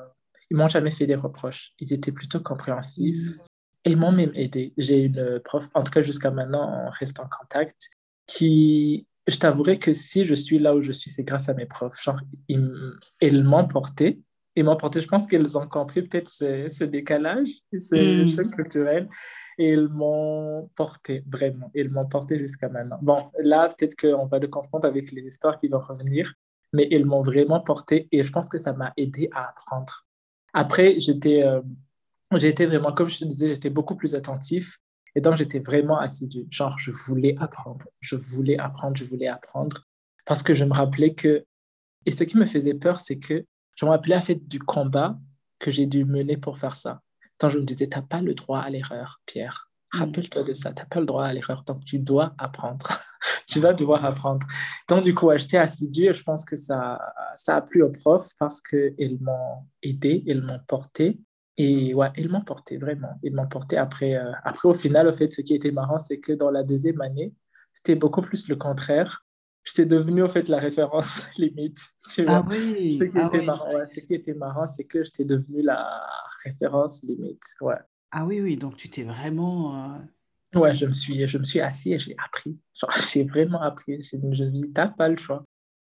ils 0.51 0.57
m'ont 0.57 0.67
jamais 0.67 0.91
fait 0.91 1.05
des 1.05 1.15
reproches. 1.15 1.73
Ils 1.79 1.93
étaient 1.93 2.11
plutôt 2.11 2.39
compréhensifs 2.39 3.37
et 3.83 3.91
ils 3.91 3.97
m'ont 3.97 4.11
même 4.11 4.31
aidé. 4.33 4.73
J'ai 4.77 5.03
une 5.03 5.39
prof, 5.43 5.67
en 5.73 5.83
tout 5.83 5.91
cas 5.91 6.03
jusqu'à 6.03 6.31
maintenant, 6.31 6.85
on 6.85 6.89
reste 6.89 7.19
en 7.19 7.27
contact, 7.27 7.89
qui, 8.27 9.07
je 9.27 9.37
t'avouerai 9.37 9.77
que 9.77 9.93
si 9.93 10.25
je 10.25 10.35
suis 10.35 10.59
là 10.59 10.75
où 10.75 10.81
je 10.81 10.91
suis, 10.91 11.11
c'est 11.11 11.23
grâce 11.23 11.49
à 11.49 11.53
mes 11.53 11.65
profs. 11.65 12.01
Genre, 12.01 12.19
ils, 12.47 13.43
m'ont 13.43 13.67
porté. 13.67 14.21
Ils 14.55 14.63
m'ont 14.63 14.77
porté, 14.77 15.01
je 15.01 15.07
pense 15.07 15.27
qu'elles 15.27 15.57
ont 15.57 15.67
compris 15.67 16.01
peut-être 16.01 16.29
ce, 16.29 16.83
décalage, 16.83 17.49
ce 17.77 18.23
mm. 18.23 18.27
choc 18.27 18.55
culturel. 18.55 19.09
Et 19.57 19.73
ils 19.73 19.87
m'ont 19.87 20.69
porté, 20.75 21.23
vraiment. 21.27 21.69
Ils 21.73 21.89
m'ont 21.89 22.07
porté 22.07 22.39
jusqu'à 22.39 22.69
maintenant. 22.69 22.99
Bon, 23.01 23.29
là, 23.39 23.67
peut-être 23.67 23.95
qu'on 23.95 24.25
va 24.25 24.39
le 24.39 24.47
confondre 24.47 24.87
avec 24.87 25.11
les 25.11 25.23
histoires 25.23 25.59
qui 25.59 25.67
vont 25.67 25.79
revenir, 25.79 26.33
mais 26.73 26.87
ils 26.91 27.05
m'ont 27.05 27.21
vraiment 27.21 27.59
porté 27.61 28.07
et 28.11 28.23
je 28.23 28.31
pense 28.31 28.49
que 28.49 28.57
ça 28.57 28.73
m'a 28.73 28.93
aidé 28.97 29.29
à 29.31 29.49
apprendre. 29.49 30.04
Après, 30.57 31.01
j'étais 31.01 31.43
euh, 31.43 31.61
vraiment, 32.31 32.93
comme 32.93 33.09
je 33.09 33.19
te 33.19 33.25
disais, 33.25 33.49
j'étais 33.49 33.69
beaucoup 33.69 33.97
plus 33.97 34.15
attentif. 34.15 34.79
Et 35.13 35.19
donc, 35.19 35.35
j'étais 35.35 35.59
vraiment 35.59 35.99
assidu. 35.99 36.47
Genre, 36.49 36.79
je 36.79 36.91
voulais 36.91 37.35
apprendre. 37.37 37.85
Je 37.99 38.15
voulais 38.15 38.57
apprendre, 38.57 38.95
je 38.95 39.03
voulais 39.03 39.27
apprendre. 39.27 39.85
Parce 40.25 40.41
que 40.41 40.55
je 40.55 40.63
me 40.63 40.73
rappelais 40.73 41.13
que. 41.13 41.45
Et 42.05 42.11
ce 42.11 42.23
qui 42.23 42.37
me 42.37 42.45
faisait 42.45 42.73
peur, 42.73 43.01
c'est 43.01 43.17
que 43.17 43.45
je 43.75 43.85
me 43.85 43.91
rappelais 43.91 44.15
à 44.15 44.21
fait 44.21 44.35
du 44.35 44.59
combat 44.59 45.19
que 45.59 45.71
j'ai 45.71 45.87
dû 45.87 46.05
mener 46.05 46.37
pour 46.37 46.57
faire 46.57 46.77
ça. 46.77 47.01
Donc, 47.41 47.51
je 47.51 47.59
me 47.59 47.65
disais, 47.65 47.89
tu 47.89 47.97
n'as 47.97 48.03
pas 48.03 48.21
le 48.21 48.33
droit 48.33 48.59
à 48.59 48.69
l'erreur, 48.69 49.19
Pierre. 49.25 49.69
Mm. 49.95 49.99
Rappelle-toi 49.99 50.43
de 50.43 50.53
ça. 50.53 50.71
Tu 50.71 50.81
n'as 50.81 50.85
pas 50.85 50.99
le 50.99 51.05
droit 51.05 51.25
à 51.25 51.33
l'erreur. 51.33 51.63
Donc, 51.63 51.83
tu 51.85 51.99
dois 51.99 52.33
apprendre. 52.37 52.87
tu 53.47 53.59
vas 53.59 53.73
devoir 53.73 54.05
apprendre. 54.05 54.45
Donc, 54.89 55.03
du 55.03 55.13
coup, 55.13 55.29
j'étais 55.35 55.57
assidu 55.57 56.05
et 56.05 56.13
je 56.13 56.23
pense 56.23 56.45
que 56.45 56.57
ça, 56.57 56.99
ça 57.35 57.57
a 57.57 57.61
plu 57.61 57.81
aux 57.83 57.91
profs 57.91 58.31
parce 58.39 58.61
qu'ils 58.61 59.17
m'ont 59.21 59.65
aidé, 59.81 60.23
ils 60.25 60.41
m'ont 60.41 60.59
porté. 60.67 61.19
Et 61.57 61.93
ouais, 61.93 62.11
ils 62.17 62.29
m'ont 62.29 62.41
porté, 62.41 62.77
vraiment. 62.77 63.17
Ils 63.23 63.33
m'ont 63.33 63.47
porté 63.47 63.77
après. 63.77 64.15
Euh, 64.15 64.31
après, 64.43 64.67
au 64.67 64.73
final, 64.73 65.07
au 65.07 65.13
fait, 65.13 65.31
ce 65.31 65.41
qui 65.41 65.55
était 65.55 65.71
marrant, 65.71 65.99
c'est 65.99 66.19
que 66.19 66.33
dans 66.33 66.51
la 66.51 66.63
deuxième 66.63 66.99
année, 67.01 67.33
c'était 67.71 67.95
beaucoup 67.95 68.21
plus 68.21 68.49
le 68.49 68.55
contraire. 68.55 69.25
J'étais 69.63 69.85
devenu, 69.85 70.21
au 70.21 70.27
fait, 70.27 70.49
la 70.49 70.57
référence 70.57 71.27
limite. 71.37 71.77
Tu 72.13 72.23
vois? 72.23 72.37
Ah 72.37 72.45
oui. 72.47 72.97
Ce 72.97 73.05
qui, 73.05 73.17
ah 73.17 73.27
était 73.27 73.41
marrant, 73.41 73.85
ce 73.85 73.99
qui 74.01 74.13
était 74.13 74.33
marrant, 74.33 74.67
c'est 74.67 74.83
que 74.83 75.03
j'étais 75.03 75.25
devenu 75.25 75.61
la 75.61 75.87
référence 76.43 77.01
limite. 77.03 77.43
Ouais. 77.61 77.79
Ah 78.17 78.23
oui, 78.23 78.39
oui, 78.39 78.55
donc 78.55 78.77
tu 78.77 78.89
t'es 78.89 79.03
vraiment. 79.03 79.75
Euh, 80.55 80.59
ouais, 80.59 80.73
je 80.73 80.85
me 80.85 80.93
suis, 80.93 81.27
je 81.27 81.37
me 81.37 81.43
suis 81.43 81.59
assis 81.59 81.91
et 81.91 81.99
j'ai 81.99 82.15
appris. 82.17 82.57
J'ai 83.11 83.25
vraiment 83.25 83.61
appris. 83.61 84.01
Je 84.01 84.15
me 84.15 84.49
dis, 84.51 84.71
t'as 84.71 84.87
pas 84.87 85.09
le 85.09 85.17
choix. 85.17 85.43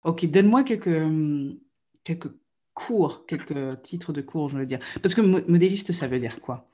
Ok, 0.03 0.29
donne-moi 0.29 0.63
quelques, 0.63 0.85
hum, 0.85 1.57
quelques 2.03 2.31
cours, 2.75 3.25
quelques 3.25 3.81
titres 3.81 4.13
de 4.13 4.21
cours, 4.21 4.49
je 4.49 4.59
veux 4.59 4.67
dire. 4.67 4.77
Parce 5.01 5.15
que 5.15 5.21
modéliste, 5.21 5.93
ça 5.93 6.07
veut 6.07 6.19
dire 6.19 6.39
quoi? 6.41 6.67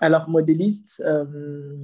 Alors, 0.00 0.28
modéliste, 0.28 1.02
euh, 1.04 1.76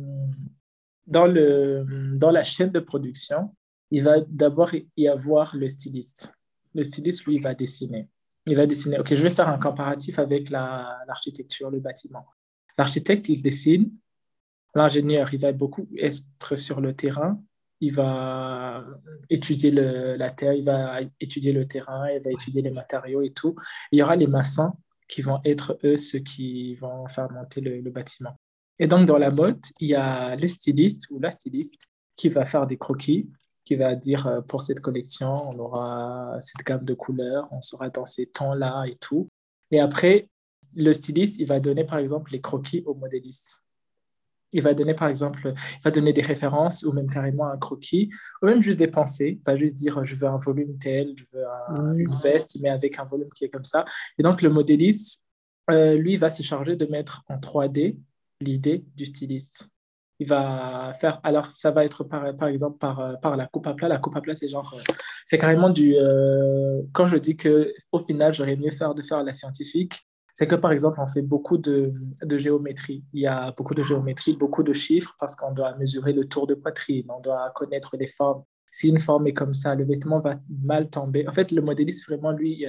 dans, 1.08 1.26
le, 1.26 1.84
dans 2.16 2.30
la 2.30 2.44
chaîne 2.44 2.70
de 2.70 2.78
production, 2.78 3.56
il 3.90 4.04
va 4.04 4.20
d'abord 4.20 4.70
y 4.96 5.08
avoir 5.08 5.56
le 5.56 5.66
styliste. 5.66 6.32
Le 6.74 6.84
styliste, 6.84 7.24
lui, 7.24 7.36
il 7.36 7.42
va 7.42 7.56
dessiner. 7.56 8.08
Il 8.46 8.54
va 8.54 8.66
dessiner. 8.66 9.00
Ok, 9.00 9.12
je 9.12 9.22
vais 9.22 9.30
faire 9.30 9.48
un 9.48 9.58
comparatif 9.58 10.20
avec 10.20 10.48
l'architecture, 10.48 11.70
le 11.70 11.80
bâtiment. 11.80 12.24
L'architecte, 12.78 13.28
il 13.28 13.42
dessine. 13.42 13.90
L'ingénieur, 14.74 15.32
il 15.32 15.40
va 15.40 15.52
beaucoup 15.52 15.88
être 15.96 16.56
sur 16.56 16.80
le 16.80 16.94
terrain 16.94 17.40
il 17.84 17.92
va 17.92 18.84
étudier 19.30 19.70
le, 19.70 20.16
la 20.16 20.30
terre, 20.30 20.54
il 20.54 20.64
va 20.64 21.00
étudier 21.20 21.52
le 21.52 21.66
terrain, 21.66 22.08
il 22.10 22.20
va 22.22 22.30
étudier 22.30 22.62
les 22.62 22.70
matériaux 22.70 23.22
et 23.22 23.30
tout. 23.30 23.54
Il 23.92 23.98
y 23.98 24.02
aura 24.02 24.16
les 24.16 24.26
maçons 24.26 24.72
qui 25.08 25.22
vont 25.22 25.40
être, 25.44 25.78
eux, 25.84 25.98
ceux 25.98 26.20
qui 26.20 26.74
vont 26.76 27.06
faire 27.08 27.30
monter 27.30 27.60
le, 27.60 27.90
bâtiment. 27.90 28.34
Et 28.78 28.86
donc, 28.86 29.06
dans 29.06 29.18
la 29.18 29.30
mode, 29.30 29.60
il 29.80 29.88
y 29.90 29.94
a 29.94 30.34
le 30.34 30.48
styliste 30.48 31.08
ou 31.10 31.20
la 31.20 31.30
styliste 31.30 31.88
qui 32.16 32.28
va 32.28 32.44
faire 32.44 32.66
des 32.66 32.78
croquis, 32.78 33.28
qui 33.64 33.76
va 33.76 33.94
dire 33.94 34.26
euh, 34.26 34.40
pour 34.40 34.62
cette 34.62 34.80
collection, 34.80 35.36
on 35.50 35.58
aura 35.58 36.36
cette 36.38 36.64
gamme 36.64 36.84
de 36.84 36.94
couleurs, 36.94 37.48
on 37.50 37.60
sera 37.60 37.90
dans 37.90 38.04
ces 38.04 38.26
temps-là 38.26 38.84
et 38.86 38.96
tout. 38.96 39.28
Et 39.70 39.80
après, 39.80 40.28
le 40.76 40.92
styliste, 40.92 41.38
il 41.38 41.46
va 41.46 41.60
donner 41.60 41.84
par 41.84 41.98
exemple 41.98 42.32
les 42.32 42.40
croquis 42.40 42.82
au 42.86 42.94
modéliste. 42.94 43.64
Il 44.52 44.62
va 44.62 44.72
donner 44.72 44.94
par 44.94 45.08
exemple, 45.08 45.52
il 45.54 45.82
va 45.82 45.90
donner 45.90 46.12
des 46.12 46.22
références 46.22 46.84
ou 46.84 46.92
même 46.92 47.10
carrément 47.10 47.48
un 47.48 47.58
croquis, 47.58 48.10
ou 48.40 48.46
même 48.46 48.60
juste 48.60 48.78
des 48.78 48.86
pensées. 48.86 49.40
Il 49.40 49.44
va 49.44 49.56
juste 49.56 49.74
dire 49.74 50.04
je 50.04 50.14
veux 50.14 50.28
un 50.28 50.36
volume 50.36 50.78
tel, 50.78 51.14
je 51.16 51.24
veux 51.32 51.44
une 51.98 52.14
veste, 52.14 52.58
mais 52.60 52.68
avec 52.68 52.98
un 52.98 53.04
volume 53.04 53.30
qui 53.34 53.44
est 53.44 53.50
comme 53.50 53.64
ça. 53.64 53.84
Et 54.18 54.22
donc 54.22 54.42
le 54.42 54.50
modéliste, 54.50 55.24
euh, 55.70 55.96
lui, 55.96 56.16
va 56.16 56.30
se 56.30 56.42
charger 56.42 56.76
de 56.76 56.86
mettre 56.86 57.22
en 57.28 57.38
3D 57.38 57.96
l'idée 58.40 58.84
du 58.94 59.06
styliste 59.06 59.70
il 60.20 60.28
va 60.28 60.92
faire. 61.00 61.20
Alors, 61.22 61.50
ça 61.50 61.70
va 61.70 61.84
être 61.84 62.04
par, 62.04 62.34
par 62.36 62.48
exemple 62.48 62.78
par, 62.78 63.00
euh, 63.00 63.14
par 63.14 63.36
la 63.36 63.46
coupe 63.46 63.66
à 63.66 63.74
plat. 63.74 63.88
La 63.88 63.98
coupe 63.98 64.16
à 64.16 64.20
plat, 64.20 64.34
c'est 64.34 64.48
genre. 64.48 64.74
Euh, 64.74 64.82
c'est 65.26 65.38
carrément 65.38 65.70
du. 65.70 65.96
Euh, 65.96 66.82
quand 66.92 67.06
je 67.06 67.16
dis 67.16 67.36
que 67.36 67.74
au 67.92 67.98
final, 67.98 68.32
j'aurais 68.32 68.56
mieux 68.56 68.70
faire 68.70 68.94
de 68.94 69.02
faire 69.02 69.22
la 69.22 69.32
scientifique, 69.32 70.06
c'est 70.34 70.46
que 70.46 70.56
par 70.56 70.72
exemple, 70.72 70.98
on 71.00 71.06
fait 71.06 71.22
beaucoup 71.22 71.58
de, 71.58 71.92
de, 72.22 72.38
géométrie. 72.38 73.04
Il 73.12 73.20
y 73.20 73.26
a 73.26 73.52
beaucoup 73.52 73.74
de 73.74 73.82
géométrie, 73.82 74.36
beaucoup 74.36 74.62
de 74.62 74.72
chiffres 74.72 75.14
parce 75.18 75.36
qu'on 75.36 75.52
doit 75.52 75.76
mesurer 75.76 76.12
le 76.12 76.24
tour 76.24 76.46
de 76.46 76.54
poitrine, 76.54 77.06
on 77.08 77.20
doit 77.20 77.50
connaître 77.54 77.96
les 77.96 78.08
formes. 78.08 78.42
Si 78.70 78.88
une 78.88 78.98
forme 78.98 79.28
est 79.28 79.32
comme 79.32 79.54
ça, 79.54 79.74
le 79.74 79.84
vêtement 79.84 80.18
va 80.18 80.32
mal 80.62 80.90
tomber. 80.90 81.26
En 81.28 81.32
fait, 81.32 81.52
le 81.52 81.62
modéliste, 81.62 82.08
vraiment, 82.08 82.32
lui, 82.32 82.66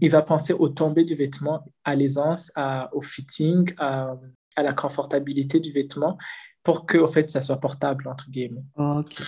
il 0.00 0.10
va 0.10 0.22
penser 0.22 0.52
au 0.52 0.68
tomber 0.68 1.04
du 1.04 1.14
vêtement, 1.14 1.64
à 1.82 1.96
l'aisance, 1.96 2.52
au 2.92 3.00
fitting, 3.00 3.68
à, 3.76 4.16
à 4.54 4.62
la 4.62 4.72
confortabilité 4.72 5.58
du 5.58 5.72
vêtement 5.72 6.16
pour 6.62 6.86
que, 6.86 6.98
en 6.98 7.08
fait, 7.08 7.30
ça 7.30 7.40
soit 7.40 7.58
portable, 7.58 8.06
entre 8.06 8.30
guillemets. 8.30 8.64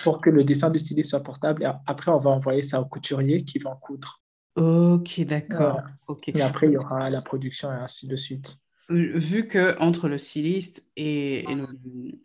Pour 0.04 0.20
que 0.20 0.30
le 0.30 0.44
dessin 0.44 0.70
du 0.70 0.78
styliste 0.78 1.10
soit 1.10 1.22
portable. 1.22 1.62
Et 1.62 1.70
après, 1.86 2.10
on 2.10 2.18
va 2.18 2.30
envoyer 2.30 2.62
ça 2.62 2.80
au 2.80 2.84
couturier 2.84 3.42
qui 3.42 3.58
va 3.58 3.70
en 3.70 3.76
coudre. 3.76 4.21
Ok, 4.56 5.20
d'accord. 5.20 5.80
Et 6.26 6.42
après, 6.42 6.66
il 6.66 6.72
y 6.72 6.76
aura 6.76 7.08
la 7.10 7.22
production 7.22 7.70
et 7.70 7.76
ainsi 7.76 8.06
de 8.06 8.16
suite. 8.16 8.58
Vu 8.88 9.46
que 9.46 9.78
entre 9.78 10.08
le 10.08 10.18
styliste 10.18 10.86
et, 10.96 11.50
et, 11.50 11.54
le, 11.54 11.64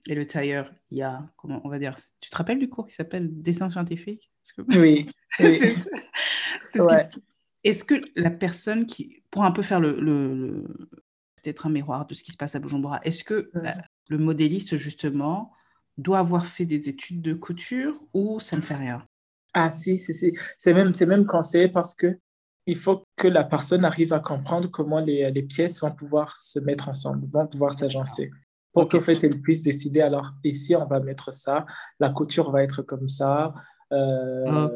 et 0.07 0.15
le, 0.15 0.25
tailleur, 0.25 0.73
il 0.91 0.97
y 0.97 1.01
a, 1.01 1.23
comment 1.37 1.61
on 1.63 1.69
va 1.69 1.79
dire, 1.79 1.95
tu 2.19 2.29
te 2.29 2.35
rappelles 2.35 2.59
du 2.59 2.67
cours 2.67 2.87
qui 2.87 2.95
s'appelle 2.95 3.29
dessin 3.41 3.69
scientifique? 3.69 4.29
Oui. 4.75 5.07
Est-ce 7.63 7.83
que 7.83 7.95
la 8.15 8.31
personne 8.31 8.85
qui, 8.85 9.23
pour 9.31 9.45
un 9.45 9.51
peu 9.51 9.61
faire 9.61 9.79
le, 9.79 9.99
le, 9.99 10.65
peut-être 11.47 11.65
un 11.67 11.69
miroir 11.69 12.05
de 12.05 12.13
ce 12.13 12.23
qui 12.23 12.31
se 12.31 12.37
passe 12.37 12.55
à 12.55 12.59
Bujumbura. 12.59 12.99
Est-ce 13.03 13.23
que 13.23 13.51
le 14.09 14.17
modéliste, 14.17 14.75
justement, 14.77 15.53
doit 15.97 16.19
avoir 16.19 16.45
fait 16.45 16.65
des 16.65 16.89
études 16.89 17.21
de 17.21 17.33
couture 17.33 18.03
ou 18.13 18.39
ça 18.39 18.57
ne 18.57 18.61
fait 18.61 18.75
rien? 18.75 19.07
Ah 19.59 19.71
si, 19.71 19.97
c'est 19.97 20.73
même, 20.73 20.91
même 21.07 21.25
conseillé 21.25 21.67
parce 21.67 21.95
que 21.95 22.19
il 22.67 22.75
faut 22.75 23.01
que 23.15 23.27
la 23.27 23.43
personne 23.43 23.85
arrive 23.85 24.13
à 24.13 24.19
comprendre 24.19 24.69
comment 24.69 24.99
les, 24.99 25.31
les 25.31 25.41
pièces 25.41 25.81
vont 25.81 25.91
pouvoir 25.91 26.37
se 26.37 26.59
mettre 26.59 26.89
ensemble, 26.89 27.27
vont 27.31 27.47
pouvoir 27.47 27.73
s'agencer. 27.73 28.29
Pour 28.71 28.87
qu'en 28.87 28.99
fait, 28.99 29.23
elle 29.23 29.41
puisse 29.41 29.63
décider, 29.63 30.01
alors 30.01 30.33
ici, 30.43 30.75
on 30.75 30.85
va 30.85 30.99
mettre 30.99 31.33
ça, 31.33 31.65
la 31.99 32.11
couture 32.11 32.51
va 32.51 32.61
être 32.61 32.83
comme 32.83 33.07
ça. 33.07 33.51
Euh, 33.91 34.69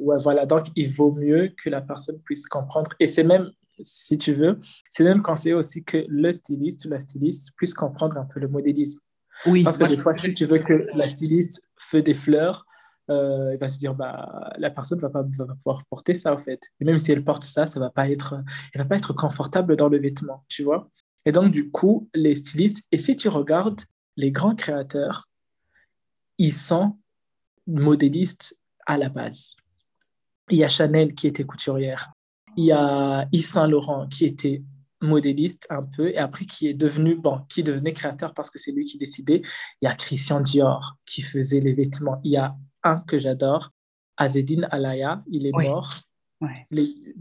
ouais, 0.00 0.16
voilà, 0.20 0.46
donc 0.46 0.66
il 0.74 0.90
vaut 0.90 1.12
mieux 1.12 1.54
que 1.56 1.70
la 1.70 1.80
personne 1.80 2.18
puisse 2.24 2.48
comprendre. 2.48 2.90
Et 2.98 3.06
c'est 3.06 3.22
même 3.22 3.52
si 3.78 4.18
tu 4.18 4.32
veux, 4.32 4.58
c'est 4.90 5.04
même 5.04 5.22
conseillé 5.22 5.54
aussi 5.54 5.84
que 5.84 6.04
le 6.08 6.32
styliste 6.32 6.86
ou 6.86 6.88
la 6.88 6.98
styliste 6.98 7.52
puisse 7.56 7.74
comprendre 7.74 8.16
un 8.16 8.24
peu 8.24 8.40
le 8.40 8.48
modélisme. 8.48 8.98
Oui, 9.46 9.62
Parce 9.62 9.78
que 9.78 9.84
des 9.84 9.96
fois, 9.96 10.12
si 10.12 10.34
tu 10.34 10.46
veux 10.46 10.58
que 10.58 10.88
la 10.92 11.06
styliste 11.06 11.62
fait 11.78 12.02
des 12.02 12.14
fleurs, 12.14 12.66
euh, 13.10 13.50
il 13.52 13.58
va 13.58 13.68
se 13.68 13.78
dire, 13.78 13.94
bah, 13.94 14.52
la 14.58 14.70
personne 14.70 14.98
ne 14.98 15.02
va 15.02 15.10
pas, 15.10 15.24
pouvoir 15.24 15.84
porter 15.86 16.14
ça, 16.14 16.32
en 16.32 16.38
fait. 16.38 16.70
Et 16.80 16.84
même 16.84 16.98
si 16.98 17.12
elle 17.12 17.24
porte 17.24 17.44
ça, 17.44 17.66
ça 17.66 17.78
va, 17.80 17.90
pas 17.90 18.08
être, 18.08 18.42
va 18.74 18.84
pas 18.84 18.96
être 18.96 19.12
confortable 19.12 19.76
dans 19.76 19.88
le 19.88 19.98
vêtement, 19.98 20.44
tu 20.48 20.62
vois. 20.62 20.88
Et 21.26 21.32
donc, 21.32 21.52
du 21.52 21.70
coup, 21.70 22.08
les 22.14 22.34
stylistes, 22.34 22.82
et 22.92 22.98
si 22.98 23.16
tu 23.16 23.28
regardes 23.28 23.80
les 24.16 24.30
grands 24.30 24.54
créateurs, 24.54 25.28
ils 26.38 26.52
sont 26.52 26.98
modélistes 27.66 28.58
à 28.86 28.98
la 28.98 29.08
base. 29.08 29.56
Il 30.50 30.58
y 30.58 30.64
a 30.64 30.68
Chanel 30.68 31.14
qui 31.14 31.26
était 31.26 31.44
couturière. 31.44 32.12
Il 32.56 32.66
y 32.66 32.72
a 32.72 33.26
Yves 33.32 33.46
Saint 33.46 33.66
Laurent 33.66 34.06
qui 34.08 34.26
était 34.26 34.62
modéliste 35.00 35.66
un 35.70 35.82
peu 35.82 36.08
et 36.08 36.18
après 36.18 36.46
qui 36.46 36.66
est 36.66 36.74
devenu 36.74 37.14
bon 37.14 37.40
qui 37.50 37.62
devenait 37.62 37.92
créateur 37.92 38.32
parce 38.32 38.48
que 38.48 38.58
c'est 38.58 38.72
lui 38.72 38.84
qui 38.84 38.96
décidait 38.96 39.42
il 39.82 39.84
y 39.84 39.86
a 39.86 39.94
Christian 39.94 40.40
Dior 40.40 40.96
qui 41.04 41.20
faisait 41.20 41.60
les 41.60 41.74
vêtements 41.74 42.20
il 42.24 42.32
y 42.32 42.36
a 42.38 42.56
un 42.84 43.00
que 43.00 43.18
j'adore 43.18 43.70
Azedine 44.16 44.68
Alaya 44.70 45.22
il 45.26 45.46
est 45.46 45.52
mort. 45.52 46.02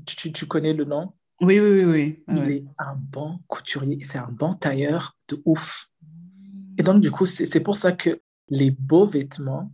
Tu, 0.05 0.31
tu, 0.31 0.45
connais 0.45 0.73
le 0.73 0.85
nom? 0.85 1.13
Oui 1.41 1.59
oui 1.59 1.83
oui, 1.85 2.23
il 2.27 2.51
est 2.51 2.65
un 2.77 2.95
bon 2.95 3.39
couturier 3.47 4.03
c'est 4.03 4.17
un 4.17 4.31
bon 4.31 4.53
tailleur 4.53 5.17
de 5.29 5.41
ouf. 5.45 5.89
Et 6.77 6.83
donc 6.83 7.01
du 7.01 7.09
coup 7.09 7.25
c'est 7.25 7.59
pour 7.61 7.75
ça 7.75 7.91
que 7.93 8.21
les 8.49 8.71
beaux 8.71 9.07
vêtements 9.07 9.71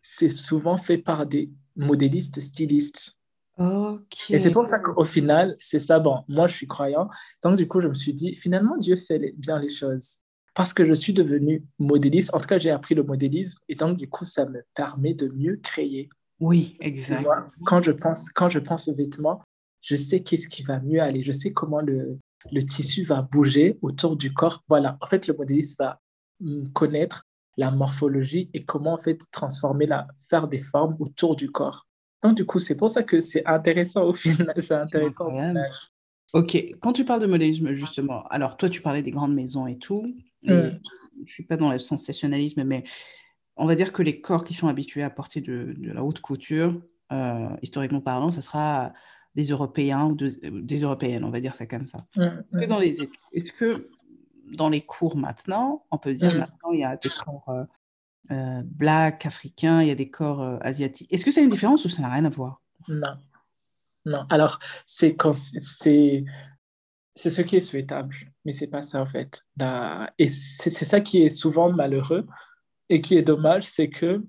c'est 0.00 0.30
souvent 0.30 0.76
fait 0.76 0.98
par 0.98 1.26
des 1.26 1.50
modélistes 1.76 2.40
stylistes. 2.40 3.16
Et 4.30 4.40
c'est 4.40 4.50
pour 4.50 4.66
ça 4.66 4.78
qu'au 4.78 5.04
final, 5.04 5.56
c'est 5.60 5.78
ça. 5.78 5.98
Bon, 5.98 6.24
moi, 6.28 6.46
je 6.48 6.54
suis 6.54 6.66
croyant. 6.66 7.08
Donc, 7.42 7.56
du 7.56 7.68
coup, 7.68 7.80
je 7.80 7.88
me 7.88 7.94
suis 7.94 8.14
dit, 8.14 8.34
finalement, 8.34 8.76
Dieu 8.76 8.96
fait 8.96 9.34
bien 9.36 9.58
les 9.58 9.68
choses. 9.68 10.20
Parce 10.54 10.74
que 10.74 10.86
je 10.86 10.92
suis 10.92 11.12
devenu 11.12 11.64
modéliste. 11.78 12.34
En 12.34 12.40
tout 12.40 12.46
cas, 12.46 12.58
j'ai 12.58 12.70
appris 12.70 12.94
le 12.94 13.02
modélisme. 13.02 13.58
Et 13.68 13.74
donc, 13.74 13.96
du 13.96 14.08
coup, 14.08 14.24
ça 14.24 14.44
me 14.44 14.62
permet 14.74 15.14
de 15.14 15.28
mieux 15.28 15.56
créer. 15.56 16.10
Oui, 16.40 16.76
exactement. 16.80 17.34
Quand 17.64 17.82
je 17.82 17.92
pense, 17.92 18.28
quand 18.28 18.48
je 18.48 18.58
pense 18.58 18.88
aux 18.88 18.94
vêtements, 18.94 19.42
je 19.80 19.96
sais 19.96 20.20
qu'est-ce 20.20 20.48
qui 20.48 20.62
va 20.62 20.80
mieux 20.80 21.00
aller. 21.00 21.22
Je 21.22 21.32
sais 21.32 21.52
comment 21.52 21.80
le, 21.80 22.18
le 22.50 22.62
tissu 22.62 23.02
va 23.02 23.22
bouger 23.22 23.78
autour 23.80 24.16
du 24.16 24.32
corps. 24.34 24.62
Voilà. 24.68 24.98
En 25.00 25.06
fait, 25.06 25.26
le 25.26 25.34
modéliste 25.34 25.78
va 25.78 26.00
connaître 26.72 27.24
la 27.56 27.70
morphologie 27.70 28.50
et 28.54 28.64
comment, 28.64 28.94
en 28.94 28.98
fait, 28.98 29.22
transformer 29.30 29.86
la, 29.86 30.08
faire 30.28 30.48
des 30.48 30.58
formes 30.58 30.96
autour 30.98 31.36
du 31.36 31.50
corps. 31.50 31.86
Donc, 32.22 32.34
du 32.34 32.44
coup, 32.44 32.58
c'est 32.58 32.76
pour 32.76 32.90
ça 32.90 33.02
que 33.02 33.20
c'est 33.20 33.44
intéressant 33.46 34.04
au 34.04 34.14
final. 34.14 34.52
C'est 34.58 34.74
intéressant. 34.74 35.26
Ok, 36.34 36.56
quand 36.80 36.92
tu 36.92 37.04
parles 37.04 37.20
de 37.20 37.26
modélisme, 37.26 37.72
justement, 37.72 38.26
alors 38.28 38.56
toi, 38.56 38.68
tu 38.68 38.80
parlais 38.80 39.02
des 39.02 39.10
grandes 39.10 39.34
maisons 39.34 39.66
et 39.66 39.76
tout. 39.76 40.14
Je 40.44 40.52
ne 40.52 41.26
suis 41.26 41.44
pas 41.44 41.56
dans 41.56 41.70
le 41.70 41.78
sensationnalisme, 41.78 42.64
mais 42.64 42.84
on 43.56 43.66
va 43.66 43.74
dire 43.74 43.92
que 43.92 44.02
les 44.02 44.20
corps 44.20 44.44
qui 44.44 44.54
sont 44.54 44.68
habitués 44.68 45.02
à 45.02 45.10
porter 45.10 45.40
de, 45.40 45.74
la 45.80 46.02
haute 46.02 46.20
couture, 46.20 46.80
euh, 47.12 47.48
historiquement 47.62 48.00
parlant, 48.00 48.30
ce 48.30 48.40
sera 48.40 48.92
des 49.34 49.44
Européens 49.44 50.06
ou 50.06 50.14
des 50.14 50.78
Européennes, 50.80 51.24
on 51.24 51.30
va 51.30 51.40
dire 51.40 51.54
ça 51.54 51.66
comme 51.66 51.86
ça. 51.86 52.06
Est-ce 52.16 52.58
que, 52.58 52.66
dans 52.66 52.78
les, 52.78 53.02
est 53.02 53.56
que 53.56 53.88
dans 54.52 54.68
les 54.68 54.82
cours 54.82 55.16
maintenant, 55.16 55.84
on 55.90 55.98
peut 55.98 56.14
dire 56.14 56.36
maintenant, 56.36 56.72
il 56.72 56.80
y 56.80 56.84
a 56.84 56.96
des 56.96 57.08
corps 57.08 57.48
euh, 57.48 57.64
euh, 58.30 58.62
black, 58.64 59.26
africain, 59.26 59.82
il 59.82 59.88
y 59.88 59.90
a 59.90 59.94
des 59.94 60.10
corps 60.10 60.42
euh, 60.42 60.58
asiatiques. 60.60 61.12
Est-ce 61.12 61.24
que 61.24 61.30
c'est 61.30 61.42
une 61.42 61.50
différence 61.50 61.84
ou 61.84 61.88
ça 61.88 62.02
n'a 62.02 62.10
rien 62.10 62.24
à 62.24 62.28
voir? 62.28 62.60
Non. 62.88 63.16
Non. 64.04 64.26
Alors, 64.30 64.58
c'est 64.84 65.16
c'est 67.14 67.30
ce 67.30 67.42
qui 67.42 67.56
est 67.56 67.60
souhaitable, 67.60 68.14
mais 68.44 68.52
c'est 68.52 68.66
pas 68.66 68.82
ça 68.82 69.00
en 69.00 69.06
fait. 69.06 69.42
Et 70.18 70.28
c'est 70.28 70.70
ça 70.70 71.00
qui 71.00 71.22
est 71.22 71.28
souvent 71.28 71.72
malheureux 71.72 72.26
et 72.88 73.00
qui 73.00 73.16
est 73.16 73.22
dommage, 73.22 73.64
c'est 73.64 73.88
que 73.88 74.22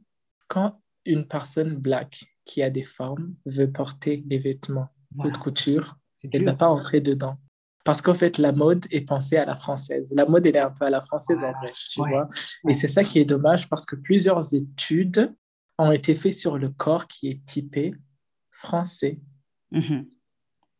quand 0.48 0.82
une 1.06 1.28
personne 1.28 1.76
black 1.76 2.26
qui 2.46 2.62
a 2.62 2.70
des 2.70 2.84
formes 2.84 3.36
veut 3.46 3.72
porter 3.72 4.18
des 4.26 4.38
vêtements 4.38 4.90
de 5.16 5.38
couture, 5.38 5.98
elle 6.32 6.42
ne 6.42 6.46
va 6.46 6.56
pas 6.56 6.68
entrer 6.68 7.02
dedans. 7.02 7.38
Parce 7.84 8.02
qu'en 8.02 8.16
fait, 8.16 8.38
la 8.38 8.54
mode 8.54 8.86
est 8.92 9.02
pensée 9.02 9.36
à 9.36 9.44
la 9.44 9.56
française. 9.56 10.14
La 10.16 10.26
mode, 10.26 10.48
elle 10.48 10.56
est 10.56 10.60
un 10.60 10.72
peu 10.72 10.86
à 10.86 10.90
la 10.90 11.02
française 11.02 11.44
en 11.44 11.52
vrai, 11.52 11.74
tu 11.90 12.00
vois. 12.00 12.30
Et 12.70 12.74
c'est 12.74 12.88
ça 12.88 13.04
qui 13.04 13.20
est 13.20 13.26
dommage 13.26 13.68
parce 13.68 13.86
que 13.86 13.98
plusieurs 13.98 14.54
études 14.54 15.34
ont 15.78 15.92
été 15.92 16.16
faites 16.16 16.34
sur 16.34 16.58
le 16.58 16.70
corps 16.70 17.08
qui 17.08 17.30
est 17.30 17.46
typé 17.46 17.94
français. 18.52 19.20
Mm-hmm. 19.74 20.08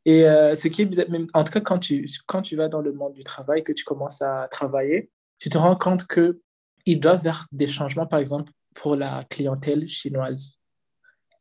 Et 0.06 0.28
euh, 0.28 0.56
ce 0.56 0.68
qui 0.68 0.82
est 0.82 1.10
même, 1.10 1.28
en 1.34 1.44
tout 1.44 1.54
cas, 1.54 1.62
quand 1.62 1.80
tu, 1.80 2.08
quand 2.28 2.42
tu 2.42 2.56
vas 2.56 2.68
dans 2.68 2.82
le 2.82 2.92
monde 2.92 3.14
du 3.14 3.24
travail, 3.24 3.64
que 3.64 3.72
tu 3.72 3.84
commences 3.84 4.22
à 4.22 4.48
travailler, 4.52 5.10
tu 5.40 5.50
te 5.50 5.58
rends 5.58 5.76
compte 5.76 6.06
qu'ils 6.08 7.00
doivent 7.00 7.22
faire 7.22 7.46
des 7.52 7.68
changements, 7.68 8.06
par 8.06 8.20
exemple, 8.20 8.52
pour 8.74 8.96
la 8.96 9.26
clientèle 9.30 9.88
chinoise. 9.88 10.58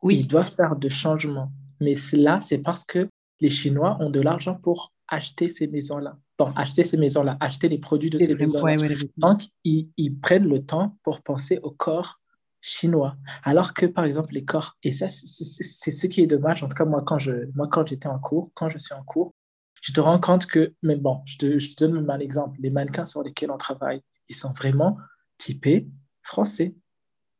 Oui. 0.02 0.18
Ils 0.20 0.28
doivent 0.28 0.54
faire 0.54 0.76
des 0.76 0.90
changements. 0.90 1.50
Mais 1.80 1.94
là, 2.12 2.40
c'est 2.40 2.58
parce 2.58 2.84
que 2.84 3.08
les 3.40 3.48
Chinois 3.48 3.96
ont 4.00 4.10
de 4.10 4.20
l'argent 4.20 4.54
pour 4.54 4.92
acheter 5.08 5.48
ces 5.48 5.66
maisons-là. 5.66 6.16
Bon, 6.38 6.52
acheter 6.56 6.84
ces 6.84 6.96
maisons-là, 6.96 7.36
acheter 7.40 7.68
les 7.68 7.78
produits 7.78 8.10
de 8.10 8.18
ces 8.18 8.34
maisons-là. 8.34 8.76
Donc, 9.16 9.42
ils, 9.64 9.90
ils, 9.96 10.18
prennent 10.18 10.48
le 10.48 10.64
temps 10.64 10.96
pour 11.02 11.20
penser 11.22 11.58
au 11.62 11.70
corps 11.70 12.20
chinois. 12.62 13.16
Alors 13.42 13.74
que, 13.74 13.84
par 13.84 14.04
exemple, 14.04 14.32
les 14.32 14.44
corps, 14.44 14.78
et 14.82 14.92
ça, 14.92 15.08
c'est 15.08 15.92
ce 15.92 16.06
qui 16.06 16.22
est 16.22 16.26
dommage, 16.26 16.62
en 16.62 16.68
tout 16.68 16.76
cas, 16.76 16.84
moi, 16.86 17.02
quand 17.04 17.18
je, 17.18 17.32
moi, 17.54 17.68
quand 17.68 17.86
j'étais 17.86 18.06
en 18.06 18.18
cours, 18.18 18.50
quand 18.54 18.70
je 18.70 18.78
suis 18.78 18.94
en 18.94 19.02
cours, 19.02 19.34
je 19.82 19.92
te 19.92 20.00
rends 20.00 20.20
compte 20.20 20.46
que, 20.46 20.74
mais 20.82 20.96
bon, 20.96 21.20
je 21.26 21.36
te, 21.36 21.58
je 21.58 21.74
te 21.74 21.84
donne 21.84 21.94
même 21.94 22.08
un 22.08 22.20
exemple, 22.20 22.56
les 22.60 22.70
mannequins 22.70 23.04
sur 23.04 23.22
lesquels 23.22 23.50
on 23.50 23.58
travaille, 23.58 24.00
ils 24.28 24.36
sont 24.36 24.52
vraiment 24.52 24.96
typés 25.36 25.88
français. 26.22 26.74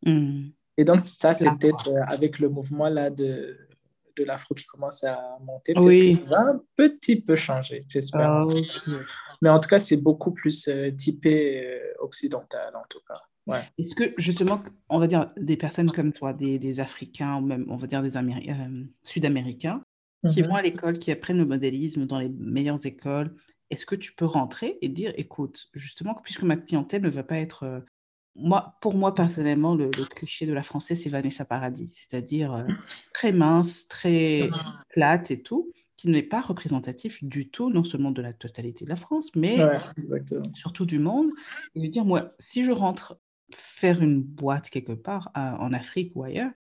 Hmm. 0.04 0.48
Et 0.76 0.84
donc, 0.84 1.00
ça, 1.00 1.34
c'est 1.34 1.50
peut-être 1.58 1.88
euh, 1.88 2.02
avec 2.08 2.40
le 2.40 2.48
mouvement 2.48 2.88
là 2.88 3.10
de, 3.10 3.56
de 4.16 4.24
l'afro 4.24 4.54
qui 4.54 4.66
commence 4.66 5.04
à 5.04 5.38
monter, 5.40 5.74
peut-être 5.74 5.86
Oui. 5.86 6.16
que 6.18 6.24
ça 6.24 6.30
va 6.30 6.40
un 6.50 6.60
petit 6.74 7.20
peu 7.20 7.36
changer, 7.36 7.80
j'espère. 7.88 8.28
Ah. 8.28 8.46
Mais 9.40 9.50
en 9.50 9.60
tout 9.60 9.68
cas, 9.68 9.78
c'est 9.78 9.96
beaucoup 9.96 10.32
plus 10.32 10.66
euh, 10.66 10.90
typé 10.90 11.64
euh, 11.64 11.92
occidental, 12.00 12.74
en 12.74 12.84
tout 12.88 13.00
cas. 13.06 13.20
Ouais. 13.46 13.62
Est-ce 13.78 13.94
que 13.94 14.14
justement, 14.18 14.62
on 14.88 14.98
va 14.98 15.06
dire 15.06 15.32
des 15.36 15.56
personnes 15.56 15.90
comme 15.90 16.12
toi, 16.12 16.32
des, 16.32 16.58
des 16.58 16.80
Africains 16.80 17.36
ou 17.36 17.40
même 17.40 17.66
on 17.68 17.76
va 17.76 17.86
dire 17.86 18.02
des 18.02 18.16
Améri- 18.16 18.50
euh, 18.50 18.84
Sud-Américains, 19.02 19.82
qui 20.30 20.40
Mhm. 20.42 20.48
vont 20.48 20.54
à 20.54 20.62
l'école, 20.62 20.98
qui 20.98 21.10
apprennent 21.10 21.38
le 21.38 21.46
modélisme 21.46 22.06
dans 22.06 22.18
les 22.20 22.28
meilleures 22.28 22.84
écoles, 22.86 23.34
est-ce 23.70 23.86
que 23.86 23.96
tu 23.96 24.14
peux 24.14 24.26
rentrer 24.26 24.78
et 24.82 24.88
dire, 24.88 25.12
écoute, 25.16 25.68
justement, 25.74 26.14
puisque 26.22 26.42
ma 26.44 26.56
clientèle 26.56 27.02
ne 27.02 27.10
va 27.10 27.24
pas 27.24 27.38
être... 27.38 27.64
euh, 27.64 27.80
moi, 28.36 28.76
pour 28.80 28.94
moi, 28.94 29.14
personnellement, 29.14 29.74
le, 29.74 29.86
le 29.86 30.04
cliché 30.04 30.46
de 30.46 30.52
la 30.52 30.62
française, 30.62 31.02
c'est 31.02 31.10
Vanessa 31.10 31.44
Paradis, 31.44 31.90
c'est-à-dire 31.92 32.54
euh, 32.54 32.64
très 33.12 33.32
mince, 33.32 33.88
très 33.88 34.50
plate 34.90 35.30
et 35.30 35.42
tout, 35.42 35.70
qui 35.96 36.08
n'est 36.08 36.22
pas 36.22 36.40
représentatif 36.40 37.22
du 37.24 37.50
tout, 37.50 37.70
non 37.70 37.84
seulement 37.84 38.10
de 38.10 38.22
la 38.22 38.32
totalité 38.32 38.84
de 38.84 38.90
la 38.90 38.96
France, 38.96 39.34
mais 39.36 39.62
Ouais, 39.64 39.78
surtout 40.54 40.86
du 40.86 40.98
monde, 40.98 41.30
et 41.74 41.80
lui 41.80 41.90
dire, 41.90 42.04
moi, 42.04 42.32
si 42.38 42.64
je 42.64 42.72
rentre 42.72 43.18
faire 43.54 44.02
une 44.02 44.22
boîte 44.22 44.70
quelque 44.70 44.92
part 44.92 45.30
à- 45.34 45.60
en 45.60 45.72
Afrique 45.72 46.12
ou 46.14 46.24
ailleurs, 46.24 46.50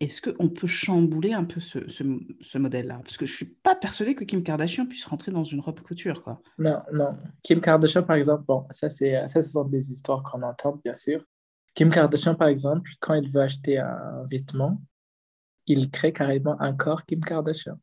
est-ce 0.00 0.22
qu'on 0.22 0.48
peut 0.48 0.66
chambouler 0.66 1.34
un 1.34 1.44
peu 1.44 1.60
ce, 1.60 2.58
modèle-là? 2.58 3.00
Parce 3.04 3.18
que 3.18 3.26
je 3.26 3.34
suis 3.34 3.54
pas 3.62 3.74
persuadée 3.74 4.14
que 4.14 4.24
Kim 4.24 4.42
Kardashian 4.42 4.86
puisse 4.86 5.04
rentrer 5.04 5.30
dans 5.30 5.44
une 5.44 5.60
robe 5.60 5.80
couture, 5.80 6.22
quoi. 6.22 6.40
Non, 6.58 6.80
non. 6.92 7.18
Kim 7.42 7.60
Kardashian, 7.60 8.02
par 8.02 8.16
exemple, 8.16 8.44
bon, 8.46 8.66
ça, 8.70 8.88
c'est, 8.88 9.28
ça, 9.28 9.42
ce 9.42 9.50
sont 9.50 9.64
des 9.64 9.90
histoires 9.90 10.22
qu'on 10.22 10.42
entend, 10.42 10.80
bien 10.82 10.94
sûr. 10.94 11.22
Kim 11.74 11.90
Kardashian, 11.90 12.34
par 12.34 12.48
exemple, 12.48 12.90
quand 12.98 13.14
il 13.14 13.30
veut 13.30 13.42
acheter 13.42 13.78
un 13.78 14.24
vêtement, 14.30 14.80
il 15.66 15.90
crée 15.90 16.12
carrément 16.12 16.58
un 16.60 16.72
corps 16.74 17.04
Kim 17.04 17.20
Kardashian. 17.20 17.78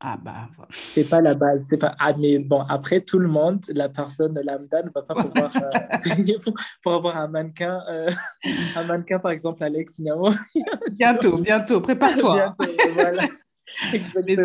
Ah 0.00 0.16
bah, 0.16 0.48
voilà. 0.54 0.68
C'est 0.70 1.08
pas 1.08 1.20
la 1.20 1.34
base, 1.34 1.66
c'est 1.68 1.76
pas. 1.76 1.96
Ah, 1.98 2.12
mais 2.16 2.38
bon, 2.38 2.60
après, 2.68 3.00
tout 3.00 3.18
le 3.18 3.26
monde, 3.26 3.64
la 3.68 3.88
personne 3.88 4.40
lambda 4.44 4.82
ne 4.84 4.90
va 4.90 5.02
pas 5.02 5.14
pouvoir 5.14 5.52
euh, 5.56 5.98
payer 6.04 6.38
pour, 6.38 6.54
pour 6.82 6.94
avoir 6.94 7.16
un 7.16 7.26
mannequin, 7.26 7.82
euh, 7.88 8.08
un 8.76 8.84
mannequin, 8.84 9.18
par 9.18 9.32
exemple, 9.32 9.62
Alex 9.64 9.98
Niamo. 9.98 10.30
bientôt, 10.92 11.38
bientôt, 11.38 11.80
prépare-toi. 11.80 12.54
Voilà. 12.94 13.26
Mais. 13.92 14.36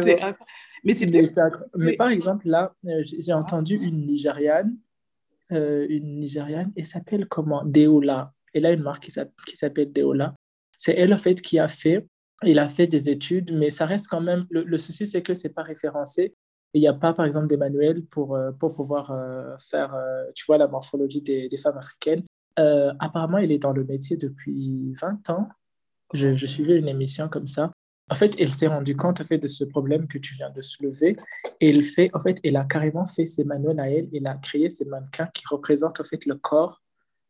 Mais 0.83 0.93
Mais. 1.05 1.35
Mais 1.75 1.95
par 1.95 2.09
exemple, 2.09 2.47
là, 2.47 2.73
euh, 2.87 3.03
j'ai 3.03 3.21
j'ai 3.21 3.33
entendu 3.33 3.75
une 3.75 4.07
Nigériane, 4.07 4.75
euh, 5.51 5.85
une 5.87 6.19
Nigériane, 6.19 6.71
elle 6.75 6.85
s'appelle 6.85 7.27
comment? 7.27 7.63
Deola. 7.63 8.31
Elle 8.53 8.65
a 8.65 8.71
une 8.71 8.81
marque 8.81 9.03
qui 9.03 9.55
s'appelle 9.55 9.91
Deola. 9.91 10.33
C'est 10.77 10.95
elle, 10.95 11.13
en 11.13 11.17
fait, 11.17 11.41
qui 11.41 11.59
a 11.59 11.67
fait, 11.67 12.05
il 12.45 12.59
a 12.59 12.67
fait 12.67 12.87
des 12.87 13.09
études, 13.09 13.51
mais 13.53 13.69
ça 13.69 13.85
reste 13.85 14.07
quand 14.07 14.21
même, 14.21 14.45
le, 14.49 14.77
souci, 14.77 15.07
c'est 15.07 15.21
que 15.21 15.33
c'est 15.33 15.49
pas 15.49 15.63
référencé. 15.63 16.35
Il 16.73 16.81
n'y 16.81 16.87
a 16.87 16.93
pas, 16.93 17.13
par 17.13 17.25
exemple, 17.25 17.47
des 17.47 17.57
manuels 17.57 18.03
pour, 18.05 18.35
euh, 18.35 18.51
pour 18.51 18.73
pouvoir 18.73 19.11
euh, 19.11 19.55
faire, 19.59 19.93
euh, 19.93 20.23
tu 20.33 20.45
vois, 20.45 20.57
la 20.57 20.67
morphologie 20.67 21.21
des, 21.21 21.57
femmes 21.57 21.77
africaines. 21.77 22.23
Apparemment, 22.57 23.37
elle 23.37 23.51
est 23.51 23.59
dans 23.59 23.73
le 23.73 23.83
métier 23.83 24.17
depuis 24.17 24.93
20 24.99 25.29
ans. 25.29 25.49
Je, 26.13 26.45
suivais 26.45 26.77
une 26.77 26.87
émission 26.87 27.27
comme 27.27 27.47
ça. 27.47 27.71
En 28.09 28.15
fait, 28.15 28.35
elle 28.39 28.51
s'est 28.51 28.67
rendue 28.67 28.95
compte 28.95 29.21
en 29.21 29.23
fait, 29.23 29.37
de 29.37 29.47
ce 29.47 29.63
problème 29.63 30.07
que 30.07 30.17
tu 30.17 30.35
viens 30.35 30.51
de 30.51 30.61
soulever. 30.61 31.15
Et 31.59 31.69
elle, 31.69 31.83
fait, 31.83 32.11
en 32.13 32.19
fait, 32.19 32.39
a 32.45 32.63
carrément 32.65 33.05
fait 33.05 33.25
ses 33.25 33.43
manuels 33.43 33.79
à 33.79 33.89
elle. 33.89 34.09
Elle 34.13 34.27
a 34.27 34.35
créé 34.35 34.69
ces 34.69 34.85
mannequins 34.85 35.29
qui 35.33 35.43
représentent 35.49 35.99
en 35.99 36.03
fait, 36.03 36.25
le 36.25 36.35
corps, 36.35 36.81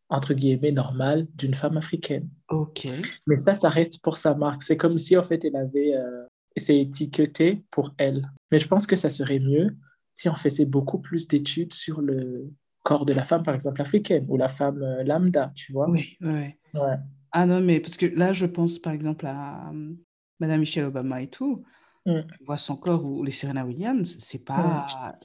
entre 0.10 0.34
guillemets, 0.34 0.72
normal 0.72 1.28
d'une 1.36 1.54
femme 1.54 1.78
africaine. 1.78 2.30
Ok. 2.50 2.88
Mais 3.28 3.38
ça, 3.38 3.56
ça 3.56 3.70
reste 3.70 4.02
pour 4.04 4.18
sa 4.18 4.36
marque. 4.36 4.64
C'est 4.64 4.78
comme 4.78 4.98
si 4.98 5.18
en 5.18 5.24
fait, 5.24 5.44
elle 5.46 5.56
avait 5.56 5.96
euh, 5.96 6.26
c'est 6.58 6.80
étiqueté 6.80 7.64
pour 7.72 7.94
elle. 7.98 8.32
Mais 8.52 8.60
je 8.60 8.68
pense 8.68 8.86
que 8.86 8.96
ça 8.96 9.10
serait 9.10 9.40
mieux 9.40 9.76
si 10.14 10.30
on 10.30 10.36
faisait 10.36 10.66
beaucoup 10.66 11.00
plus 11.00 11.28
d'études 11.28 11.74
sur 11.74 12.02
le 12.02 12.52
corps 12.84 13.06
de 13.06 13.14
la 13.14 13.24
femme, 13.24 13.44
par 13.44 13.56
exemple, 13.56 13.82
africaine 13.82 14.26
ou 14.28 14.38
la 14.38 14.50
femme 14.50 14.82
euh, 14.84 15.04
lambda, 15.04 15.52
tu 15.56 15.72
vois. 15.72 15.90
Oui, 15.90 16.18
oui. 16.22 16.54
Ouais. 16.74 16.98
Ah 17.32 17.46
non, 17.46 17.62
mais 17.62 17.80
parce 17.80 17.98
que 17.98 18.06
là, 18.06 18.34
je 18.34 18.46
pense 18.46 18.78
par 18.78 18.94
exemple 18.94 19.26
à 19.26 19.72
euh, 19.72 19.94
Madame 20.40 20.60
Michelle 20.60 20.86
Obama 20.86 21.22
et 21.22 21.28
tout. 21.28 21.64
Mm. 22.06 22.22
Tu 22.38 22.44
vois 22.46 22.58
son 22.58 22.76
corps 22.76 23.06
ou 23.06 23.24
les 23.24 23.32
Serena 23.32 23.66
Williams, 23.66 24.18
c'est 24.20 24.44
pas. 24.44 25.16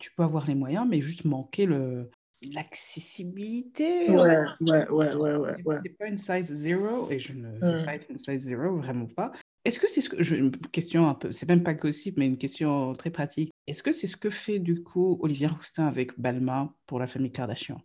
Tu 0.00 0.10
peux 0.16 0.24
avoir 0.24 0.46
les 0.46 0.56
moyens, 0.56 0.86
mais 0.88 1.00
juste 1.00 1.24
manquer 1.24 1.66
le 1.66 2.10
l'accessibilité. 2.54 4.10
Ouais, 4.10 4.36
ouais, 4.60 4.88
ouais, 4.90 5.14
ouais, 5.14 5.36
ouais, 5.36 5.56
ouais. 5.64 5.76
C'est 5.82 5.96
pas 5.98 6.06
une 6.06 6.18
size 6.18 6.52
zero 6.52 7.10
et 7.10 7.18
je 7.18 7.32
ne 7.34 7.48
veux 7.48 7.84
pas 7.84 7.94
être 7.94 8.10
une 8.10 8.18
size 8.18 8.42
zero, 8.42 8.76
vraiment 8.76 9.06
pas. 9.06 9.32
Est-ce 9.64 9.78
que 9.78 9.88
c'est 9.88 10.00
ce 10.00 10.08
que 10.08 10.22
je, 10.22 10.34
une 10.34 10.50
question 10.50 11.08
un 11.08 11.14
peu, 11.14 11.30
c'est 11.30 11.48
même 11.48 11.62
pas 11.62 11.74
gossip, 11.74 12.16
mais 12.18 12.26
une 12.26 12.38
question 12.38 12.92
très 12.94 13.10
pratique. 13.10 13.52
Est-ce 13.68 13.82
que 13.82 13.92
c'est 13.92 14.08
ce 14.08 14.16
que 14.16 14.28
fait 14.30 14.58
du 14.58 14.82
coup 14.82 15.18
Olivier 15.22 15.46
Roustin 15.46 15.86
avec 15.86 16.18
Balmain 16.18 16.74
pour 16.86 16.98
la 16.98 17.06
famille 17.06 17.30
Kardashian? 17.30 17.80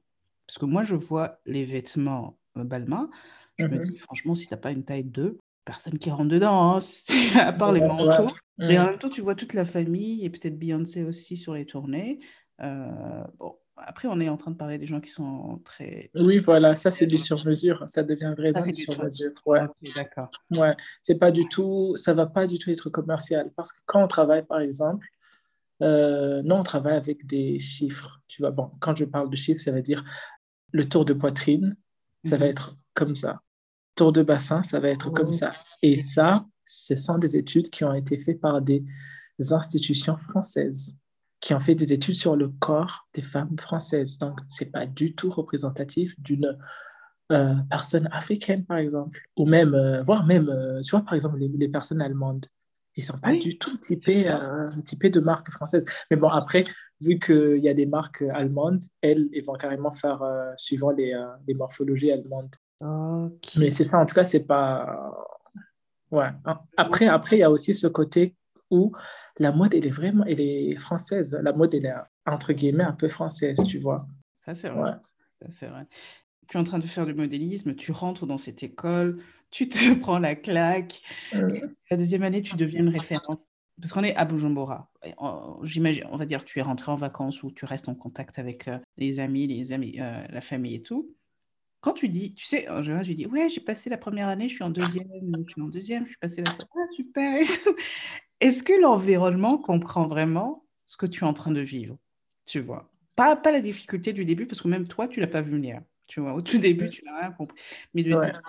Parce 0.48 0.58
que 0.58 0.66
moi, 0.66 0.84
je 0.84 0.96
vois 0.96 1.40
les 1.46 1.66
vêtements 1.66 2.40
euh, 2.58 2.64
Balmain, 2.64 3.10
je 3.58 3.66
me 3.66 3.78
Mhm. 3.78 3.84
dis 3.92 4.00
franchement, 4.00 4.34
si 4.34 4.48
t'as 4.48 4.58
pas 4.58 4.72
une 4.72 4.86
taille 4.86 5.04
2, 5.04 5.38
personne 5.66 6.00
qui 6.00 6.10
rentre 6.10 6.30
dedans, 6.30 6.78
hein, 6.78 6.80
à 7.40 7.52
part 7.54 7.72
les 7.72 7.82
manteaux. 7.82 8.32
Et 8.70 8.80
en 8.80 8.84
Mm. 8.86 8.86
même 8.88 8.98
temps, 8.98 9.10
tu 9.10 9.22
vois 9.22 9.36
toute 9.36 9.54
la 9.54 9.66
famille 9.66 10.26
et 10.26 10.30
peut-être 10.32 10.58
Beyoncé 10.58 11.04
aussi 11.04 11.38
sur 11.38 11.54
les 11.54 11.66
tournées. 11.66 12.20
Euh, 12.62 13.24
bon, 13.38 13.56
après, 13.78 14.08
on 14.08 14.20
est 14.20 14.30
en 14.30 14.38
train 14.38 14.52
de 14.52 14.56
parler 14.58 14.78
des 14.78 14.86
gens 14.86 15.00
qui 15.00 15.12
sont 15.12 15.60
très. 15.64 16.10
Oui, 16.16 16.40
voilà, 16.40 16.76
ça 16.76 16.92
c'est 16.92 17.06
du 17.06 17.18
sur-mesure. 17.18 17.84
Ça 17.88 18.04
devient 18.04 18.34
vraiment 18.36 18.60
Ça, 18.60 18.72
du 18.72 18.76
sur-mesure. 18.82 19.32
Ouais, 19.46 19.62
d'accord. 19.96 20.30
ouais. 20.52 20.76
C'est 21.02 21.16
pas 21.16 21.32
du 21.32 21.48
tout, 21.48 21.94
ça 21.96 22.14
va 22.14 22.26
pas 22.26 22.48
du 22.48 22.58
tout 22.60 22.70
être 22.72 22.90
commercial. 22.90 23.52
Parce 23.56 23.72
que 23.72 23.80
quand 23.86 24.04
on 24.04 24.08
travaille, 24.08 24.46
par 24.46 24.60
exemple, 24.60 25.08
euh, 25.82 26.42
nous 26.44 26.56
on 26.56 26.64
travaille 26.64 26.96
avec 26.96 27.26
des 27.28 27.60
chiffres. 27.60 28.20
Tu 28.28 28.42
vois, 28.42 28.52
bon, 28.52 28.72
quand 28.80 28.96
je 28.96 29.06
parle 29.06 29.30
de 29.30 29.36
chiffres, 29.36 29.62
ça 29.62 29.72
veut 29.72 29.82
dire 29.84 30.04
le 30.72 30.88
tour 30.90 31.06
de 31.06 31.14
poitrine, 31.14 31.76
ça 32.26 32.38
va 32.38 32.46
Mhm. 32.46 32.52
être 32.52 32.76
comme 32.94 33.16
ça. 33.16 33.42
Tour 33.96 34.12
de 34.12 34.22
bassin, 34.24 34.64
ça 34.64 34.80
va 34.80 34.90
être 34.90 35.10
comme 35.12 35.30
Oh. 35.30 35.34
ça. 35.34 35.54
Et 35.82 35.98
ça, 35.98 36.46
ce 36.66 36.96
sont 36.96 37.18
des 37.18 37.38
études 37.38 37.70
qui 37.70 37.84
ont 37.84 37.94
été 37.94 38.18
faites 38.18 38.42
par 38.42 38.62
des 38.62 38.84
institutions 39.52 40.18
françaises 40.18 40.96
qui 41.40 41.54
ont 41.54 41.60
fait 41.60 41.76
des 41.76 41.94
études 41.94 42.16
sur 42.16 42.36
le 42.36 42.50
corps 42.50 43.08
des 43.14 43.22
femmes 43.22 43.58
françaises. 43.60 44.18
Donc, 44.18 44.40
c'est 44.48 44.66
pas 44.66 44.86
du 44.86 45.14
tout 45.14 45.30
représentatif 45.30 46.20
d'une 46.20 46.58
euh, 47.32 47.56
personne 47.70 48.08
africaine, 48.12 48.64
par 48.66 48.78
exemple, 48.78 49.22
ou 49.36 49.46
même, 49.46 49.76
euh, 49.76 50.02
voire 50.04 50.26
même, 50.26 50.50
euh, 50.50 50.82
tu 50.82 50.92
vois, 50.92 51.02
par 51.02 51.14
exemple, 51.14 51.38
les, 51.38 51.50
les 51.50 51.68
personnes 51.68 52.02
allemandes. 52.02 52.46
Ils 52.96 53.04
sont 53.04 53.18
pas 53.20 53.32
Oui, 53.32 53.40
du 53.40 53.60
tout 53.60 53.78
typés, 53.78 54.26
typés 54.84 55.12
de 55.12 55.20
marques 55.20 55.52
françaises. 55.52 55.86
Mais 56.10 56.18
bon, 56.18 56.30
après, 56.30 56.64
vu 57.00 57.20
qu'il 57.20 57.60
y 57.62 57.70
a 57.70 57.76
des 57.76 57.86
marques 57.86 58.24
allemandes, 58.34 58.82
elles, 59.02 59.30
elles 59.36 59.44
vont 59.44 59.54
carrément 59.54 59.92
faire 59.92 60.24
suivant 60.56 60.90
les, 60.90 61.14
les 61.48 61.54
morphologies 61.54 62.12
allemandes. 62.12 62.56
Mais 63.56 63.70
c'est 63.70 63.84
ça, 63.84 64.00
en 64.00 64.06
tout 64.08 64.16
cas, 64.16 64.26
c'est 64.26 64.40
pas. 64.40 65.14
Ouais. 66.10 66.30
Après, 66.76 67.06
après, 67.06 67.36
il 67.36 67.40
y 67.42 67.44
a 67.44 67.52
aussi 67.52 67.76
ce 67.76 67.86
côté 67.86 68.36
où 68.70 68.92
la 69.40 69.52
mode, 69.52 69.74
elle 69.74 69.86
est 69.86 69.92
vraiment, 69.92 70.24
elle 70.26 70.42
est 70.42 70.76
française. 70.78 71.38
La 71.42 71.54
mode, 71.54 71.74
elle 71.74 71.86
est, 71.86 71.94
entre 72.26 72.54
guillemets, 72.54 72.84
un 72.84 72.94
peu 72.94 73.08
française, 73.08 73.58
tu 73.68 73.80
vois. 73.80 74.08
Ça, 74.40 74.56
c'est 74.56 74.70
vrai. 74.70 74.92
Ouais. 74.92 74.98
Ça, 75.42 75.48
c'est 75.50 75.68
vrai. 75.68 75.86
Tu 76.48 76.58
es 76.58 76.60
en 76.60 76.64
train 76.64 76.80
de 76.80 76.88
faire 76.88 77.06
du 77.06 77.14
modélisme, 77.14 77.76
tu 77.76 77.92
rentres 77.92 78.26
dans 78.26 78.38
cette 78.38 78.64
école, 78.64 79.22
tu 79.52 79.68
te 79.68 79.78
prends 80.00 80.20
la 80.20 80.36
claque. 80.36 81.02
Euh, 81.34 81.60
La 81.92 81.98
deuxième 81.98 82.24
année, 82.24 82.42
tu 82.42 82.56
deviens 82.56 82.82
une 82.82 82.90
référence. 82.90 83.46
Parce 83.80 83.94
qu'on 83.94 84.04
est 84.04 84.16
à 84.16 84.26
Bujumbura. 84.26 84.92
J'imagine, 85.62 86.06
on 86.12 86.18
va 86.18 86.26
dire, 86.26 86.44
tu 86.44 86.58
es 86.60 86.62
rentré 86.64 86.92
en 86.92 86.96
vacances 86.96 87.44
ou 87.44 87.52
tu 87.52 87.66
restes 87.66 87.90
en 87.90 87.96
contact 87.96 88.40
avec 88.40 88.68
euh, 88.68 88.80
les 88.98 89.20
amis, 89.20 89.46
les 89.46 89.72
amis, 89.72 89.98
euh, 90.00 90.26
la 90.30 90.42
famille 90.42 90.76
et 90.76 90.82
tout. 90.82 91.14
Quand 91.82 91.94
tu 91.94 92.10
dis, 92.10 92.34
tu 92.34 92.44
sais, 92.46 92.68
en 92.70 92.82
général, 92.82 93.06
tu 93.06 93.14
dis, 93.14 93.28
ouais, 93.28 93.50
j'ai 93.50 93.62
passé 93.62 93.90
la 93.90 93.98
première 93.98 94.30
année, 94.30 94.50
je 94.50 94.56
suis 94.56 94.64
en 94.64 94.72
deuxième, 94.72 95.08
je 95.48 95.52
suis 95.52 95.62
en 95.62 95.68
deuxième, 95.68 96.06
je 96.06 96.10
suis 96.10 96.18
passé 96.18 96.42
la 96.42 96.52
ah, 96.60 96.88
super. 96.96 97.40
Est-ce 98.40 98.64
que 98.64 98.74
l'environnement 98.80 99.58
comprend 99.58 100.08
vraiment 100.08 100.66
ce 100.86 100.98
que 100.98 101.06
tu 101.06 101.24
es 101.24 101.28
en 101.28 101.34
train 101.34 101.52
de 101.52 101.62
vivre? 101.62 101.98
Tu 102.46 102.60
vois? 102.60 102.92
Pas, 103.16 103.36
pas 103.36 103.52
la 103.52 103.62
difficulté 103.62 104.14
du 104.14 104.26
début, 104.26 104.46
parce 104.46 104.62
que 104.62 104.68
même 104.68 104.88
toi, 104.88 105.08
tu 105.08 105.20
l'as 105.20 105.28
pas 105.28 105.42
vu 105.42 105.52
venir. 105.52 105.82
Tu 106.06 106.20
vois, 106.22 106.34
au 106.34 106.42
tout 106.42 106.58
début, 106.60 106.90
tu 106.90 107.04
n'as 107.04 107.20
rien 107.20 107.32
compris. 107.32 107.60
Mais 107.94 108.04
de 108.04 108.14
ouais. 108.14 108.32
dire, 108.32 108.42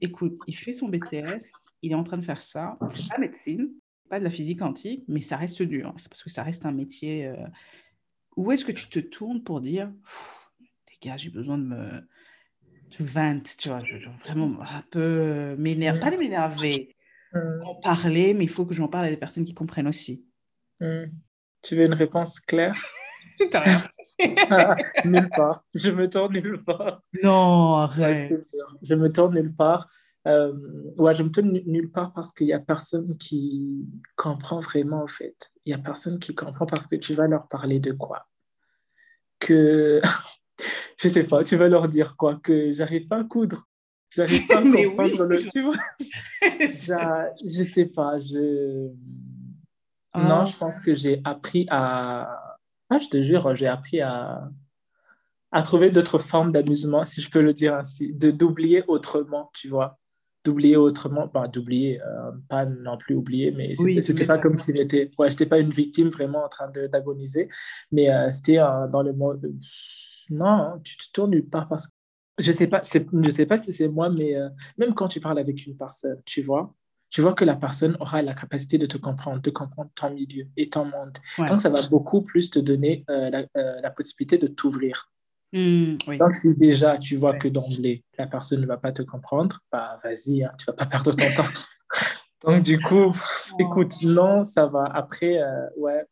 écoute, 0.00 0.38
il 0.46 0.56
fait 0.56 0.72
son 0.72 0.88
BTS, 0.88 1.70
il 1.82 1.92
est 1.92 1.96
en 1.96 2.04
train 2.04 2.18
de 2.18 2.24
faire 2.24 2.42
ça. 2.42 2.78
C'est 2.90 3.06
pas 3.08 3.18
médecine, 3.18 3.70
pas 4.08 4.18
de 4.18 4.24
la 4.24 4.30
physique 4.30 4.60
quantique, 4.60 5.04
mais 5.08 5.20
ça 5.20 5.36
reste 5.36 5.62
dur. 5.62 5.88
hein. 5.88 5.94
C'est 5.98 6.08
parce 6.08 6.22
que 6.22 6.30
ça 6.30 6.42
reste 6.42 6.66
un 6.66 6.72
métier. 6.72 7.26
euh, 7.26 7.36
Où 8.36 8.52
est-ce 8.52 8.64
que 8.64 8.72
tu 8.72 8.88
te 8.88 8.98
tournes 9.00 9.42
pour 9.42 9.60
dire, 9.60 9.92
les 10.90 10.98
gars, 11.08 11.16
j'ai 11.16 11.30
besoin 11.30 11.58
de 11.58 11.64
me 11.64 12.08
de 12.98 13.04
vent, 13.04 13.40
tu 13.58 13.68
vois, 13.68 13.82
je, 13.82 13.96
je- 13.98 14.10
vraiment 14.10 14.60
un 14.62 14.82
peu 14.90 15.00
euh, 15.00 15.56
m'énerver, 15.56 16.00
pas 16.00 16.10
de 16.10 16.16
m'énerver, 16.16 16.94
Mm, 17.34 17.62
en 17.64 17.74
parler, 17.76 18.34
mais 18.34 18.44
il 18.44 18.50
faut 18.50 18.66
que 18.66 18.74
j'en 18.74 18.88
parle 18.88 19.06
à 19.06 19.10
des 19.10 19.16
personnes 19.16 19.44
qui 19.44 19.54
comprennent 19.54 19.88
aussi. 19.88 20.24
mm. 20.80 21.04
Tu 21.62 21.76
veux 21.76 21.84
une 21.84 21.94
réponse 21.94 22.40
claire? 22.40 22.74
T'as 23.50 23.60
rien. 23.60 23.82
Ah, 24.50 24.74
nulle 25.04 25.30
part. 25.30 25.64
Je 25.74 25.90
me 25.90 26.08
tourne 26.10 26.32
nulle 26.34 26.60
part. 26.62 27.02
Non, 27.22 27.82
Ouais, 27.84 27.88
je 27.96 28.02
arrête. 28.02 28.28
jure. 28.28 28.76
Je 28.82 28.94
me 28.96 29.08
tourne 29.12 29.34
nulle 29.34 29.54
part. 29.54 29.88
euh, 30.26 30.52
ouais, 30.98 31.14
je 31.14 31.22
me 31.22 31.30
tourne 31.30 31.52
nulle 31.66 31.90
part 31.90 32.12
parce 32.12 32.32
qu'il 32.32 32.46
n'y 32.48 32.52
a 32.52 32.58
personne 32.60 33.16
qui 33.16 33.86
comprend 34.16 34.60
vraiment, 34.60 35.02
en 35.02 35.06
fait. 35.06 35.50
Il 35.64 35.70
n'y 35.74 35.80
a 35.80 35.82
personne 35.82 36.18
qui 36.18 36.34
comprend 36.34 36.66
parce 36.66 36.86
que 36.86 36.96
tu 36.96 37.14
vas 37.14 37.26
leur 37.28 37.46
parler 37.48 37.78
de 37.80 37.92
quoi? 37.92 38.26
Que, 39.38 40.00
je 40.98 41.08
sais 41.08 41.24
pas, 41.24 41.42
tu 41.44 41.56
vas 41.56 41.68
leur 41.68 41.88
dire 41.88 42.16
quoi? 42.16 42.38
Que 42.42 42.72
j'arrive 42.74 43.06
pas 43.06 43.18
à 43.20 43.24
coudre. 43.24 43.66
J'arrive 44.14 44.46
pas 44.48 44.58
à 44.58 44.62
comprendre 44.62 45.24
le. 45.24 45.42
Tu 45.46 45.62
vois? 45.62 45.76
Je 47.44 47.64
sais 47.64 47.86
pas. 47.86 48.18
Je... 48.18 48.88
Non, 50.14 50.42
ah. 50.42 50.44
je 50.44 50.56
pense 50.56 50.80
que 50.80 50.94
j'ai 50.94 51.22
appris 51.24 51.66
à. 51.70 52.58
Ah, 52.90 52.98
je 52.98 53.08
te 53.08 53.22
jure, 53.22 53.54
j'ai 53.54 53.66
appris 53.66 54.02
à 54.02 54.50
à 55.52 55.62
trouver 55.62 55.90
d'autres 55.90 56.18
formes 56.18 56.50
d'amusement, 56.50 57.04
si 57.04 57.20
je 57.20 57.30
peux 57.30 57.42
le 57.42 57.52
dire 57.52 57.74
ainsi, 57.74 58.12
de 58.14 58.30
d'oublier 58.30 58.82
autrement, 58.88 59.50
tu 59.52 59.68
vois? 59.68 59.98
D'oublier 60.44 60.76
autrement, 60.76 61.28
pas 61.28 61.46
d'oublier, 61.46 62.00
euh, 62.00 62.32
pas 62.48 62.64
non 62.64 62.96
plus 62.96 63.14
oublier, 63.14 63.52
mais 63.52 63.74
c'était 64.00 64.26
pas 64.26 64.38
comme 64.38 64.56
si 64.56 64.74
j'étais, 64.74 65.10
ouais, 65.18 65.30
j'étais 65.30 65.46
pas 65.46 65.58
une 65.58 65.70
victime 65.70 66.08
vraiment 66.08 66.44
en 66.44 66.48
train 66.48 66.68
d'agoniser, 66.90 67.48
mais 67.92 68.10
euh, 68.10 68.30
c'était 68.32 68.58
euh, 68.58 68.88
dans 68.88 69.02
le 69.02 69.12
mode, 69.12 69.54
non, 70.30 70.80
tu 70.82 70.96
te 70.96 71.04
tournes 71.12 71.42
pas 71.42 71.66
parce 71.68 71.86
que, 71.86 71.91
je 72.38 72.52
sais 72.52 72.66
pas, 72.66 72.82
je 72.82 73.30
sais 73.30 73.46
pas 73.46 73.58
si 73.58 73.72
c'est 73.72 73.88
moi, 73.88 74.08
mais 74.08 74.34
même 74.78 74.94
quand 74.94 75.08
tu 75.08 75.20
parles 75.20 75.38
avec 75.38 75.66
une 75.66 75.76
personne, 75.76 76.20
tu 76.24 76.42
vois, 76.42 76.74
tu 77.10 77.20
vois 77.20 77.34
que 77.34 77.44
la 77.44 77.56
personne 77.56 77.96
aura 78.00 78.22
la 78.22 78.32
capacité 78.32 78.78
de 78.78 78.86
te 78.86 78.96
comprendre, 78.96 79.42
de 79.42 79.50
comprendre 79.50 79.90
ton 79.94 80.10
milieu 80.10 80.46
et 80.56 80.70
ton 80.70 80.84
monde. 80.86 81.16
Donc, 81.46 81.60
ça 81.60 81.68
va 81.68 81.86
beaucoup 81.88 82.22
plus 82.22 82.50
te 82.50 82.58
donner 82.58 83.04
la, 83.08 83.44
la 83.54 83.90
possibilité 83.90 84.38
de 84.38 84.46
t'ouvrir. 84.46 85.12
Mmh, 85.52 85.96
Donc, 86.18 86.34
si 86.34 86.54
déjà 86.54 86.96
tu 86.96 87.16
vois 87.16 87.34
que 87.34 87.48
d'emblée, 87.48 88.02
la 88.18 88.26
personne 88.26 88.62
ne 88.62 88.66
va 88.66 88.78
pas 88.78 88.92
te 88.92 89.02
comprendre, 89.02 89.60
bah 89.70 89.98
vas-y, 90.02 90.42
hein, 90.42 90.52
tu 90.58 90.64
vas 90.64 90.72
pas 90.72 90.86
perdre 90.86 91.12
ton 91.12 91.26
temps. 91.36 91.52
Donc, 92.44 92.62
du 92.62 92.80
coup, 92.80 93.12
écoute, 93.58 94.02
non, 94.02 94.44
ça 94.44 94.66
va. 94.66 94.84
Après, 94.84 95.40
euh, 95.42 95.68
ouais. 95.76 96.04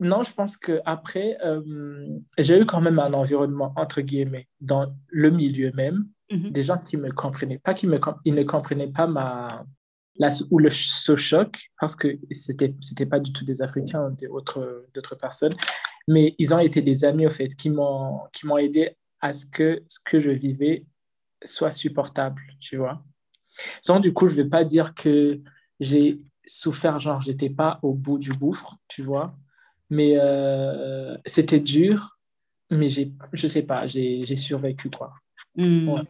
Non, 0.00 0.22
je 0.22 0.32
pense 0.32 0.56
qu'après, 0.56 1.36
euh, 1.44 2.08
j'ai 2.38 2.58
eu 2.58 2.64
quand 2.64 2.80
même 2.80 2.98
un 2.98 3.12
environnement, 3.12 3.72
entre 3.76 4.00
guillemets, 4.00 4.48
dans 4.60 4.94
le 5.08 5.30
milieu 5.30 5.70
même, 5.72 6.06
mmh 6.30 6.50
des 6.50 6.62
gens 6.62 6.78
qui 6.78 6.96
me 6.96 7.10
comprenaient, 7.10 7.58
pas 7.58 7.74
qui 7.74 7.86
me, 7.86 8.00
ils 8.24 8.34
ne 8.34 8.44
comprenaient 8.44 8.90
pas 8.90 9.06
ma, 9.06 9.48
ou 10.50 10.58
le, 10.58 10.70
ce 10.70 11.16
choc, 11.16 11.70
parce 11.78 11.96
que 11.96 12.18
ce 12.30 12.52
n'était 12.52 13.06
pas 13.06 13.20
du 13.20 13.32
tout 13.32 13.44
des 13.44 13.62
Africains 13.62 14.14
ou 14.30 14.40
d'autres 14.40 15.14
personnes, 15.16 15.54
mais 16.08 16.34
ils 16.38 16.54
ont 16.54 16.58
été 16.58 16.82
des 16.82 17.04
amis, 17.04 17.26
au 17.26 17.30
fait, 17.30 17.48
qui 17.54 17.68
m'ont 17.70 18.58
aidé 18.58 18.96
à 19.20 19.32
ce 19.32 19.44
que 19.44 19.82
ce 19.86 19.98
que 20.04 20.18
je 20.18 20.30
vivais 20.30 20.86
soit 21.44 21.70
supportable, 21.70 22.42
tu 22.58 22.76
vois. 22.76 23.02
Donc, 23.86 24.02
du 24.02 24.12
coup, 24.12 24.26
je 24.28 24.36
ne 24.36 24.42
vais 24.42 24.48
pas 24.48 24.64
dire 24.64 24.94
que 24.94 25.40
j'ai 25.78 26.18
souffert, 26.46 27.00
genre, 27.00 27.20
j'étais 27.20 27.50
pas 27.50 27.78
au 27.82 27.92
bout 27.92 28.18
du 28.18 28.32
gouffre, 28.32 28.76
tu 28.88 29.02
vois, 29.02 29.36
mais 29.90 30.14
euh, 30.16 31.16
c'était 31.26 31.60
dur, 31.60 32.18
mais 32.70 32.88
je 32.88 33.48
sais 33.48 33.62
pas, 33.62 33.86
j'ai 33.86 34.36
survécu, 34.36 34.88
quoi. 34.88 35.12
Hmm. 35.56 35.88
Ouais, 35.88 36.02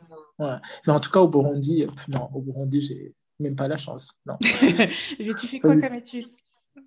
Mais 0.86 0.92
en 0.92 1.00
tout 1.00 1.10
cas, 1.10 1.20
au 1.20 1.28
Burundi, 1.28 1.86
non, 2.08 2.28
au 2.34 2.42
Burundi, 2.42 2.80
j'ai 2.80 3.14
même 3.38 3.56
pas 3.56 3.68
la 3.68 3.78
chance. 3.78 4.12
Non. 4.26 4.36
tu 4.40 5.46
fais 5.46 5.58
quoi 5.58 5.76
comme 5.76 5.94
étude? 5.94 6.26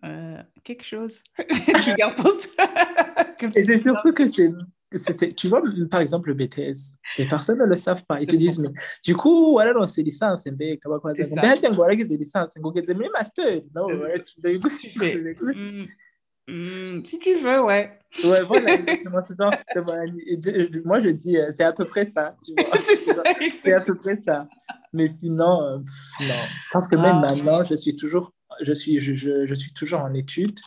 Euh, 0.06 0.42
Quelque 0.64 0.84
chose. 0.84 1.24
tu 1.38 1.96
gardes 1.98 2.16
pour 2.16 2.32
Et 3.56 3.66
c'est 3.66 3.82
surtout 3.82 4.14
que 4.14 4.28
c'est. 4.28 4.52
Tu 5.36 5.48
vois, 5.48 5.62
par 5.90 6.02
exemple, 6.02 6.30
le 6.30 6.36
BTS, 6.36 6.98
les 7.18 7.28
personnes 7.28 7.58
ne 7.58 7.66
le 7.66 7.76
savent 7.76 8.04
pas. 8.06 8.22
Ils 8.22 8.28
te 8.28 8.36
disent, 8.36 8.60
mais 8.60 8.70
du 9.04 9.16
coup, 9.16 9.52
voilà, 9.52 9.74
non, 9.74 9.88
c'est 9.88 10.04
licence. 10.04 10.42
C'est 10.44 10.52
licence. 12.16 12.52
C'est 12.54 12.94
master. 13.10 13.62
Non, 13.76 13.88
Mmh, 16.48 17.06
si 17.06 17.20
tu 17.20 17.36
veux, 17.36 17.62
ouais. 17.64 18.00
Ouais, 18.24 18.42
voilà, 18.44 18.78
Moi, 20.86 21.00
je 21.00 21.10
dis, 21.10 21.38
euh, 21.38 21.52
c'est 21.52 21.64
à 21.64 21.72
peu 21.72 21.86
près 21.86 22.06
ça. 22.06 22.36
c'est 23.54 23.74
à 23.74 23.82
peu 23.82 23.96
près 23.96 24.16
ça. 24.16 24.48
Mais 24.92 25.08
sinon, 25.08 25.64
euh, 25.64 25.78
non. 26.22 26.36
Parce 26.72 26.88
que 26.88 26.96
même 26.96 27.22
ah. 27.24 27.28
maintenant, 27.30 27.64
je 27.64 27.76
suis 27.76 27.96
toujours, 27.96 28.34
je 28.62 28.74
suis, 28.74 29.00
je, 29.00 29.14
je, 29.14 29.46
je 29.46 29.54
suis 29.54 29.72
toujours 29.74 30.02
en 30.02 30.14
études, 30.14 30.60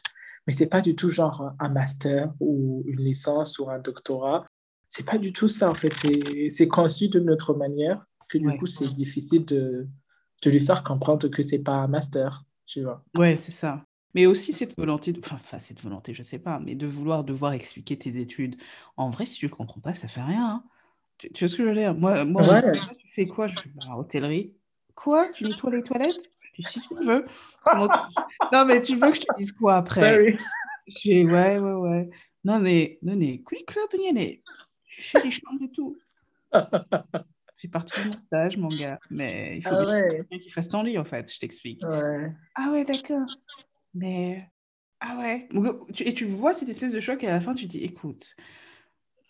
mais 0.46 0.54
c'est 0.54 0.66
pas 0.66 0.80
du 0.80 0.96
tout 0.96 1.10
genre 1.10 1.52
un 1.58 1.68
master 1.68 2.32
ou 2.40 2.82
une 2.86 3.02
licence 3.02 3.58
ou 3.58 3.68
un 3.68 3.78
doctorat. 3.78 4.46
C'est 4.88 5.06
pas 5.06 5.18
du 5.18 5.32
tout 5.32 5.48
ça, 5.48 5.68
en 5.68 5.74
fait. 5.74 5.92
C'est 6.48 6.68
conçu 6.68 7.08
de 7.08 7.20
notre 7.20 7.54
manière 7.54 8.06
que 8.28 8.38
du 8.38 8.58
coup, 8.58 8.66
c'est 8.66 8.88
difficile 8.88 9.44
de, 9.44 9.86
de 10.42 10.50
lui 10.50 10.60
faire 10.60 10.82
comprendre 10.82 11.28
que 11.28 11.42
c'est 11.42 11.58
pas 11.58 11.72
un 11.74 11.86
master, 11.86 12.44
tu 12.66 12.82
vois. 12.82 13.04
Ouais, 13.16 13.36
c'est 13.36 13.52
ça. 13.52 13.84
Mais 14.16 14.24
aussi 14.24 14.54
cette 14.54 14.74
volonté, 14.78 15.12
de... 15.12 15.20
enfin, 15.30 15.58
cette 15.58 15.82
volonté, 15.82 16.14
je 16.14 16.22
sais 16.22 16.38
pas, 16.38 16.58
mais 16.58 16.74
de 16.74 16.86
vouloir 16.86 17.22
devoir 17.22 17.52
expliquer 17.52 17.98
tes 17.98 18.18
études. 18.18 18.56
En 18.96 19.10
vrai, 19.10 19.26
si 19.26 19.38
tu 19.38 19.44
ne 19.44 19.50
le 19.50 19.56
comprends 19.56 19.78
pas, 19.78 19.92
ça 19.92 20.08
fait 20.08 20.22
rien. 20.22 20.46
Hein. 20.46 20.64
Tu, 21.18 21.28
vois 21.38 21.48
ce 21.48 21.56
que 21.56 21.64
je 21.64 21.68
veux 21.68 21.74
dire? 21.74 21.94
Moi, 21.94 22.24
moi 22.24 22.62
tu 22.62 23.08
fais 23.14 23.26
quoi? 23.26 23.46
Je 23.46 23.60
fais 23.60 23.68
bah, 23.74 23.94
hôtellerie. 23.94 24.54
Quoi? 24.94 25.28
Tu 25.34 25.44
nettoies 25.44 25.70
les 25.70 25.82
toilettes? 25.82 26.30
Je 26.40 26.50
dis 26.54 26.62
si 26.62 26.80
tu 26.80 26.94
veux. 26.94 27.26
non, 28.54 28.64
mais 28.64 28.80
tu 28.80 28.96
veux 28.96 29.10
que 29.10 29.16
je 29.16 29.20
te 29.20 29.36
dise 29.36 29.52
quoi 29.52 29.76
après? 29.76 30.34
Je 30.86 30.98
fais 30.98 31.22
ouais, 31.22 31.58
ouais, 31.58 31.72
ouais. 31.72 32.08
Non, 32.42 32.58
mais, 32.58 32.98
non, 33.02 33.16
mais, 33.16 33.42
quick 33.42 33.66
club, 33.66 33.90
tu 33.90 35.02
fais 35.02 35.22
les 35.22 35.30
chambres 35.30 35.62
et 35.62 35.70
tout. 35.70 35.98
fait 37.58 37.68
partie 37.68 38.00
de 38.00 38.06
mon 38.06 38.18
stage, 38.18 38.56
mon 38.56 38.68
gars. 38.68 38.98
Mais 39.10 39.58
il 39.58 39.62
faut 39.62 39.74
ah 39.74 39.92
ouais. 39.92 40.24
qu'il 40.40 40.52
fasse 40.52 40.68
ton 40.68 40.82
lit, 40.82 40.96
en 40.96 41.04
fait, 41.04 41.30
je 41.30 41.38
t'explique. 41.38 41.82
Ouais. 41.84 42.32
Ah 42.54 42.70
ouais, 42.72 42.84
d'accord. 42.84 43.26
Mais, 43.96 44.46
ah 45.00 45.16
ouais. 45.18 45.48
Et 46.00 46.14
tu 46.14 46.24
vois 46.24 46.52
cette 46.52 46.68
espèce 46.68 46.92
de 46.92 47.00
choc 47.00 47.24
et 47.24 47.28
à 47.28 47.32
la 47.32 47.40
fin, 47.40 47.54
tu 47.54 47.66
dis, 47.66 47.78
écoute, 47.78 48.36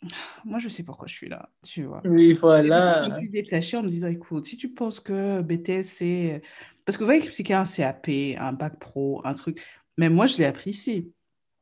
moi, 0.45 0.59
je 0.59 0.69
sais 0.69 0.83
pourquoi 0.83 1.07
je 1.07 1.15
suis 1.15 1.29
là, 1.29 1.51
tu 1.63 1.85
vois. 1.85 2.03
Oui, 2.05 2.33
voilà. 2.33 3.03
Je 3.05 3.15
suis 3.17 3.31
détachée 3.31 3.77
en 3.77 3.83
me 3.83 3.89
disant, 3.89 4.09
écoute, 4.09 4.45
si 4.45 4.57
tu 4.57 4.69
penses 4.69 5.01
que 5.01 5.41
BTS, 5.41 5.85
c'est... 5.85 6.43
Parce 6.85 6.97
que 6.97 7.03
vous 7.03 7.07
voyez 7.07 7.23
expliquer 7.23 7.55
un 7.55 7.65
CAP, 7.65 8.09
un 8.39 8.53
bac 8.53 8.79
pro, 8.79 9.21
un 9.25 9.35
truc. 9.35 9.63
Mais 9.97 10.09
moi, 10.09 10.27
je 10.27 10.37
l'ai 10.39 10.45
appris 10.45 10.71
ici. 10.71 11.13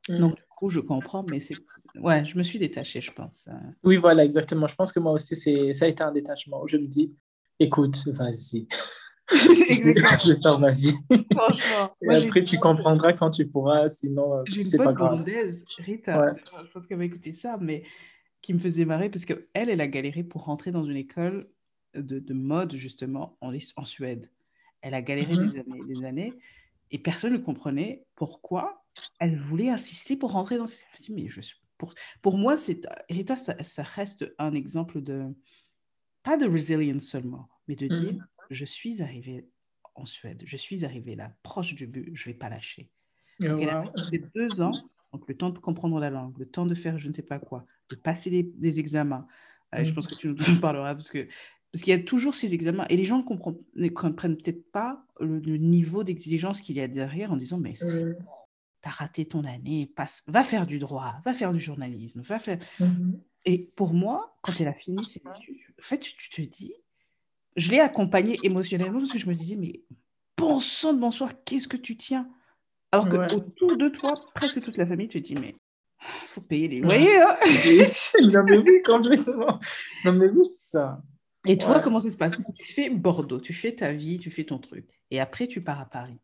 Mm. 0.09 0.18
Donc, 0.18 0.36
du 0.36 0.42
coup, 0.48 0.70
je 0.70 0.80
comprends, 0.80 1.24
mais 1.30 1.40
c'est... 1.40 1.57
Ouais, 1.96 2.24
je 2.24 2.36
me 2.36 2.42
suis 2.42 2.59
détachée, 2.59 3.00
je 3.00 3.12
pense. 3.12 3.48
Oui, 3.84 3.96
voilà, 3.96 4.24
exactement. 4.24 4.66
Je 4.66 4.74
pense 4.74 4.92
que 4.92 4.98
moi 4.98 5.12
aussi, 5.12 5.36
c'est... 5.36 5.74
ça 5.74 5.84
a 5.84 5.88
été 5.88 6.02
un 6.02 6.11
détachement 6.11 6.66
je 6.66 6.78
me 6.78 6.86
dis, 6.86 7.14
écoute, 7.61 8.07
vas-y. 8.09 8.66
je 9.30 10.34
vais 10.34 10.40
faire 10.40 10.58
ma 10.58 10.70
vie. 10.70 10.92
Franchement. 11.32 11.96
Et 12.02 12.14
après, 12.14 12.42
tu 12.42 12.58
comprendras 12.58 13.12
quand 13.14 13.30
tu 13.30 13.46
pourras, 13.46 13.88
sinon, 13.88 14.38
euh, 14.38 14.62
c'est 14.62 14.76
pas 14.76 14.92
grave. 14.92 15.24
Rita, 15.78 16.34
je 16.36 16.70
pense 16.70 16.86
qu'elle 16.86 16.98
va 16.98 17.04
écouter 17.04 17.32
ça, 17.32 17.56
mais 17.60 17.84
qui 18.42 18.52
me 18.52 18.58
faisait 18.58 18.84
marrer 18.84 19.08
parce 19.08 19.24
qu'elle, 19.24 19.46
elle 19.54 19.80
a 19.80 19.86
galéré 19.86 20.22
pour 20.22 20.44
rentrer 20.44 20.72
dans 20.72 20.84
une 20.84 20.96
école 20.96 21.48
de, 21.94 22.18
de 22.18 22.34
mode, 22.34 22.74
justement, 22.74 23.38
en, 23.40 23.52
en 23.76 23.84
Suède. 23.84 24.30
Elle 24.82 24.94
a 24.94 25.00
galéré 25.00 25.34
mhm. 25.34 25.44
des, 25.44 25.58
années, 25.60 25.84
des 25.86 26.04
années 26.04 26.32
et 26.90 26.98
personne 26.98 27.32
ne 27.32 27.38
comprenait 27.38 28.04
pourquoi 28.16 28.84
elle 29.18 29.36
voulait 29.36 29.70
insister 29.70 30.16
pour 30.16 30.32
rentrer 30.32 30.58
dans 30.58 30.66
cette... 30.66 30.86
Mais 31.08 31.28
je 31.28 31.40
pour, 31.78 31.94
pour 32.20 32.36
moi, 32.36 32.56
c'est, 32.56 32.86
Rita, 33.10 33.36
ça, 33.36 33.60
ça, 33.64 33.82
reste 33.82 34.32
un 34.38 34.54
exemple 34.54 35.00
de, 35.00 35.24
pas 36.22 36.36
de 36.36 36.46
resilience 36.46 37.04
seulement, 37.04 37.48
mais 37.66 37.74
de 37.74 37.88
dire, 37.88 38.12
mhm 38.12 38.24
je 38.51 38.64
suis 38.64 39.03
arrivée 39.03 39.47
en 39.95 40.07
Suède, 40.07 40.42
je 40.45 40.57
suis 40.57 40.84
arrivée 40.84 41.14
là, 41.14 41.32
proche 41.42 41.74
du 41.74 41.86
but, 41.86 42.11
je 42.14 42.28
ne 42.28 42.32
vais 42.32 42.38
pas 42.38 42.49
lâcher. 42.49 42.90
Donc, 43.40 43.61
elle 43.61 43.70
a 43.70 43.84
deux 44.34 44.61
ans, 44.61 44.72
donc 45.12 45.26
le 45.28 45.36
temps 45.36 45.51
de 45.51 45.59
comprendre 45.59 45.99
la 46.01 46.11
langue, 46.11 46.36
le 46.38 46.47
temps 46.47 46.66
de 46.66 46.74
faire 46.74 46.99
je 46.99 47.09
ne 47.09 47.12
sais 47.12 47.22
pas 47.22 47.38
quoi, 47.38 47.66
de 47.90 47.97
passer 47.97 48.53
les, 48.61 48.78
examens. 48.78 49.26
Euh, 49.74 49.84
je 49.84 49.90
mm. 49.90 49.95
pense 49.95 50.07
que 50.07 50.14
tu 50.14 50.28
nous 50.28 50.51
en 50.51 50.61
parleras 50.61 50.95
parce 50.95 51.11
que 51.11 51.26
parce 51.72 51.82
qu'il 51.82 51.90
y 51.90 51.97
a 51.97 52.03
toujours 52.03 52.36
ces 52.36 52.55
examens 52.55 52.86
et 52.88 52.97
les 52.97 53.05
gens 53.05 53.18
ne 53.18 53.24
comprennent, 53.24 53.59
ne 53.74 53.88
comprennent 53.88 54.36
peut-être 54.36 54.70
pas 54.70 55.05
le, 55.18 55.40
niveau 55.57 56.05
d'exigence 56.05 56.61
qu'il 56.61 56.76
y 56.76 56.80
a 56.80 56.86
derrière 56.86 57.32
en 57.32 57.36
disant 57.36 57.59
mais 57.59 57.72
mm. 57.72 58.14
tu 58.82 58.88
as 58.88 58.90
raté 58.90 59.26
ton 59.26 59.45
année, 59.45 59.90
passe, 59.97 60.22
va 60.28 60.45
faire 60.45 60.66
du 60.66 60.78
droit, 60.78 61.16
va 61.24 61.34
faire 61.34 61.53
du 61.53 61.61
journalisme, 61.61 62.20
va 62.20 62.38
faire. 62.38 62.59
Mm-hmm. 62.78 63.18
Et 63.47 63.59
pour 63.59 63.92
moi, 63.92 64.36
quand 64.42 64.53
elle 64.61 64.68
a 64.68 64.72
fini 64.72 65.05
ses 65.05 65.18
études, 65.18 65.57
en 65.78 65.82
fait, 65.82 65.99
tu 65.99 66.30
te 66.30 66.42
dis, 66.42 66.72
je 67.57 67.70
l'ai 67.70 67.80
accompagnée 67.80 68.38
émotionnellement 68.42 68.98
parce 69.00 69.12
que 69.12 69.18
je 69.18 69.28
me 69.28 69.34
disais, 69.34 69.57
mais 69.57 69.82
bon 70.36 70.59
sang 70.59 70.92
de 70.92 71.00
bonsoir, 71.00 71.32
qu'est-ce 71.44 71.68
que 71.68 71.76
tu 71.76 71.96
tiens? 71.96 72.28
Alors 72.92 73.09
que 73.09 73.16
autour 73.34 73.76
de 73.76 73.88
toi, 73.88 74.14
presque 74.34 74.61
toute 74.61 74.76
la 74.76 74.86
famille 74.86 75.09
te 75.09 75.18
dit, 75.18 75.34
mais 75.34 75.57
faut 75.98 76.40
payer 76.40 76.68
les 76.68 76.80
loyers. 76.80 77.20
Hein 77.20 77.36
non, 78.22 78.44
mais 78.44 78.59
oui, 78.59 78.80
complètement. 78.84 79.59
Non, 80.05 80.12
mais 80.12 80.28
oui, 80.28 80.44
ça. 80.57 81.02
Et 81.46 81.59
tu 81.59 81.66
vois 81.66 81.80
comment 81.80 81.98
ça 81.98 82.11
se 82.11 82.16
passe? 82.16 82.34
Tu 82.57 82.72
fais 82.72 82.90
Bordeaux, 82.90 83.40
tu 83.40 83.52
fais 83.52 83.72
ta 83.72 83.92
vie, 83.92 84.18
tu 84.18 84.30
fais 84.30 84.44
ton 84.44 84.59
truc. 84.59 84.86
Et 85.11 85.20
après, 85.20 85.46
tu 85.46 85.61
pars 85.61 85.80
à 85.80 85.86
Paris. 85.86 86.18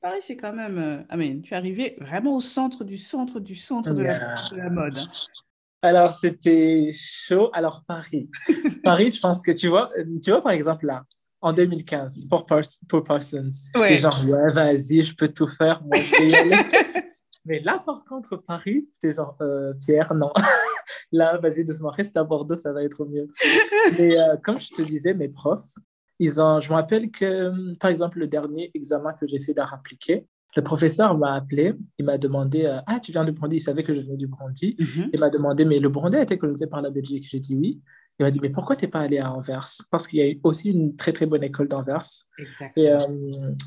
Paris, 0.00 0.18
c'est 0.20 0.36
quand 0.36 0.52
même. 0.52 1.06
Amen. 1.08 1.42
Tu 1.42 1.54
es 1.54 1.56
arrivé 1.56 1.96
vraiment 2.00 2.36
au 2.36 2.40
centre 2.40 2.84
du 2.84 2.98
centre 2.98 3.40
du 3.40 3.54
centre 3.54 3.92
de, 3.92 4.02
la, 4.02 4.34
de 4.50 4.56
la, 4.56 4.70
mode. 4.70 4.98
Alors, 5.86 6.14
c'était 6.14 6.90
chaud. 6.92 7.50
Alors, 7.52 7.84
Paris. 7.86 8.28
Paris, 8.84 9.12
je 9.12 9.20
pense 9.20 9.42
que 9.42 9.52
tu 9.52 9.68
vois, 9.68 9.88
tu 10.22 10.30
vois, 10.30 10.40
par 10.40 10.52
exemple, 10.52 10.86
là, 10.86 11.04
en 11.40 11.52
2015 11.52 12.24
pour, 12.28 12.44
pour 12.88 13.04
Parsons. 13.04 13.50
J'étais 13.76 13.98
genre, 13.98 14.18
ouais, 14.28 14.52
vas-y, 14.52 15.02
je 15.02 15.14
peux 15.14 15.28
tout 15.28 15.48
faire, 15.48 15.80
moi 15.82 16.02
je 16.02 16.22
vais 16.22 16.28
y 16.28 16.34
aller. 16.34 16.56
Mais 17.44 17.60
là, 17.60 17.78
par 17.78 18.04
contre, 18.04 18.36
Paris, 18.36 18.88
c'était 18.92 19.14
genre, 19.14 19.36
euh, 19.40 19.72
Pierre, 19.74 20.12
non. 20.14 20.32
là, 21.12 21.38
vas-y, 21.38 21.62
doucement, 21.62 21.90
reste 21.90 22.16
à 22.16 22.24
Bordeaux, 22.24 22.56
ça 22.56 22.72
va 22.72 22.82
être 22.82 23.04
mieux. 23.04 23.28
Mais 23.96 24.18
euh, 24.18 24.36
comme 24.42 24.58
je 24.58 24.70
te 24.70 24.82
disais, 24.82 25.14
mes 25.14 25.28
profs, 25.28 25.76
ils 26.18 26.42
ont, 26.42 26.60
je 26.60 26.68
me 26.70 26.74
rappelle 26.74 27.12
que, 27.12 27.74
par 27.76 27.90
exemple, 27.90 28.18
le 28.18 28.26
dernier 28.26 28.72
examen 28.74 29.12
que 29.12 29.28
j'ai 29.28 29.38
fait 29.38 29.54
d'art 29.54 29.72
appliqué, 29.72 30.26
le 30.56 30.62
professeur 30.62 31.16
m'a 31.18 31.34
appelé, 31.34 31.74
il 31.98 32.06
m'a 32.06 32.16
demandé 32.16 32.64
euh, 32.64 32.80
Ah, 32.86 32.98
tu 32.98 33.12
viens 33.12 33.24
du 33.24 33.32
Burundi 33.32 33.56
Il 33.56 33.60
savait 33.60 33.82
que 33.82 33.94
je 33.94 34.00
venais 34.00 34.16
du 34.16 34.26
Burundi. 34.26 34.74
Mhm. 34.78 35.10
Il 35.12 35.20
m'a 35.20 35.28
demandé 35.30 35.64
Mais 35.66 35.78
le 35.78 35.90
Burundi 35.90 36.16
a 36.16 36.22
été 36.22 36.38
colonisé 36.38 36.66
par 36.66 36.80
la 36.80 36.90
Belgique? 36.90 37.28
J'ai 37.28 37.40
dit 37.40 37.54
oui. 37.54 37.80
Il 38.18 38.22
m'a 38.22 38.30
dit 38.30 38.40
Mais 38.40 38.48
pourquoi 38.48 38.74
tu 38.74 38.86
n'es 38.86 38.90
pas 38.90 39.00
allé 39.00 39.18
à 39.18 39.30
Anvers? 39.30 39.68
Parce 39.90 40.06
qu'il 40.06 40.18
y 40.18 40.30
a 40.30 40.34
aussi 40.42 40.70
une 40.70 40.96
très 40.96 41.12
très 41.12 41.26
bonne 41.26 41.44
école 41.44 41.68
d'Anvers. 41.68 42.06
Et 42.74 42.88
euh, 42.88 43.06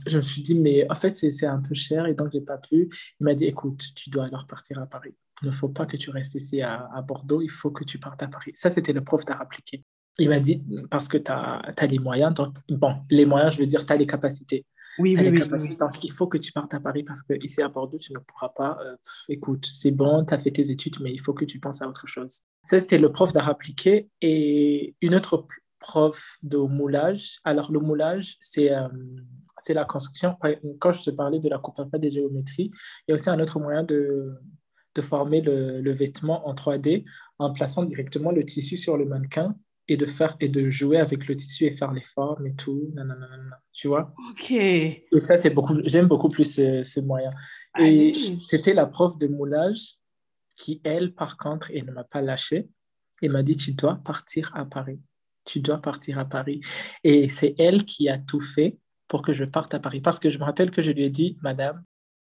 je 0.08 0.18
me 0.18 0.22
suis 0.22 0.42
dit 0.42 0.56
Mais 0.56 0.90
en 0.90 0.96
fait, 0.96 1.14
c'est 1.14 1.46
un 1.46 1.62
peu 1.62 1.76
cher 1.76 2.08
et 2.08 2.16
donc 2.16 2.30
je 2.34 2.40
n'ai 2.40 2.44
pas 2.44 2.58
pu. 2.58 2.90
Il 3.20 3.26
m'a 3.26 3.36
dit 3.36 3.46
Écoute, 3.46 3.84
tu 3.96 4.10
dois 4.10 4.26
alors 4.26 4.48
partir 4.48 4.80
à 4.80 4.88
Paris. 4.88 5.14
Il 5.44 5.46
ne 5.46 5.52
faut 5.52 5.70
pas 5.70 5.86
que 5.86 5.96
tu 5.96 6.10
restes 6.10 6.36
ici 6.36 6.62
à, 6.62 6.90
à 6.94 7.02
Bordeaux, 7.02 7.42
il 7.42 7.50
faut 7.50 7.72
que 7.72 7.86
tu 7.86 7.98
partes 7.98 8.22
à 8.24 8.28
Paris. 8.28 8.52
Ça, 8.56 8.70
c'était 8.70 8.92
le 8.92 9.02
prof 9.02 9.24
d'art 9.24 9.42
appliqué. 9.42 9.86
Il 10.20 10.30
m'a 10.30 10.40
dit 10.40 10.64
Parce 10.90 11.08
que 11.08 11.18
tu 11.18 11.32
as, 11.32 11.62
as 11.76 11.88
les 11.88 12.00
moyens. 12.00 12.34
Donc, 12.34 12.56
bon, 12.70 12.96
les 13.10 13.26
moyens, 13.26 13.56
je 13.56 13.60
veux 13.60 13.68
dire, 13.68 13.86
tu 13.86 13.94
as 13.94 13.98
les 13.98 14.08
capacités. 14.08 14.66
Oui, 14.98 15.16
oui, 15.18 15.30
oui, 15.30 15.76
Donc, 15.78 16.04
il 16.04 16.12
faut 16.12 16.28
que 16.28 16.38
tu 16.38 16.52
partes 16.52 16.74
à 16.74 16.80
Paris 16.80 17.04
parce 17.04 17.24
qu'ici 17.24 17.62
à 17.62 17.70
Bordeaux, 17.70 17.98
tu 17.98 18.12
ne 18.14 18.20
pourras 18.20 18.50
pas. 18.50 18.78
Euh, 18.84 18.96
écoute, 19.30 19.66
c'est 19.74 19.92
bon, 19.92 20.26
tu 20.26 20.34
as 20.34 20.38
fait 20.38 20.52
tes 20.52 20.72
études, 20.72 20.98
mais 21.02 21.12
il 21.12 21.22
faut 21.22 21.34
que 21.34 21.46
tu 21.46 21.60
penses 21.60 21.82
à 21.82 21.88
autre 21.88 22.06
chose. 22.08 22.42
Ça, 22.66 22.80
c'était 22.80 22.98
le 22.98 23.12
prof 23.12 23.32
d'art 23.32 23.50
appliqué. 23.50 24.10
Et 24.22 24.96
une 25.02 25.16
autre 25.16 25.48
prof 25.80 26.38
de 26.44 26.58
moulage. 26.58 27.40
Alors, 27.46 27.72
le 27.72 27.80
moulage, 27.80 28.38
c'est 28.42 28.72
euh, 28.72 28.90
c'est 29.60 29.74
la 29.74 29.86
construction. 29.86 30.36
Quand 30.80 30.92
je 30.94 31.04
te 31.04 31.10
parlais 31.10 31.40
de 31.40 31.50
la 31.50 31.60
coupe 31.60 31.80
à 31.80 31.86
pas 31.86 31.98
des 31.98 32.12
géométries, 32.12 32.72
il 33.08 33.10
y 33.10 33.12
a 33.12 33.16
aussi 33.16 33.30
un 33.30 33.40
autre 33.40 33.60
moyen 33.60 33.84
de, 33.84 34.34
de 34.96 35.02
former 35.02 35.42
le, 35.42 35.82
le 35.82 35.92
vêtement 35.92 36.48
en 36.48 36.54
3D 36.54 37.06
en 37.40 37.52
plaçant 37.54 37.84
directement 37.84 38.32
le 38.32 38.44
tissu 38.44 38.78
sur 38.78 38.98
le 38.98 39.06
mannequin 39.06 39.56
et 39.90 39.98
de 39.98 40.06
faire 40.06 40.36
et 40.40 40.48
de 40.48 40.70
jouer 40.70 40.98
avec 40.98 41.28
le 41.28 41.36
tissu 41.36 41.66
et 41.66 41.74
faire 41.74 41.92
les 41.92 42.04
formes 42.04 42.46
et 42.46 42.54
tout 42.54 42.94
tu 43.74 43.88
vois. 43.88 44.14
Ok. 44.30 44.52
Et 44.52 45.06
ça 45.20 45.38
c'est 45.38 45.50
beaucoup 45.50 45.76
j'aime 45.86 46.08
beaucoup 46.08 46.30
plus 46.30 46.56
ce, 46.56 47.00
moyen. 47.00 47.32
Et 47.78 48.14
c'était 48.14 48.74
la 48.74 48.86
prof 48.86 49.18
de 49.18 49.28
moulage 49.28 49.96
qui 50.56 50.80
elle 50.84 51.14
par 51.14 51.38
contre 51.38 51.72
elle 51.74 51.86
ne 51.86 51.92
m'a 51.92 52.04
pas 52.04 52.22
lâché. 52.22 52.70
Et 53.22 53.28
m'a 53.28 53.44
dit 53.44 53.56
tu 53.56 53.74
dois 53.74 53.96
partir 53.96 54.52
à 54.56 54.64
Paris. 54.64 55.02
Tu 55.44 55.60
dois 55.60 55.80
partir 55.80 56.20
à 56.20 56.26
Paris. 56.26 56.62
Et 57.04 57.28
c'est 57.28 57.56
elle 57.60 57.84
qui 57.84 58.08
a 58.08 58.18
tout 58.18 58.42
fait 58.42 58.78
pour 59.08 59.24
que 59.24 59.34
je 59.34 59.44
parte 59.44 59.74
à 59.74 59.80
Paris. 59.80 60.02
Parce 60.02 60.20
que 60.20 60.30
je 60.30 60.38
me 60.38 60.44
rappelle 60.44 60.72
que 60.72 60.84
je 60.84 60.92
lui 60.92 61.04
ai 61.04 61.10
dit 61.10 61.38
madame 61.42 61.84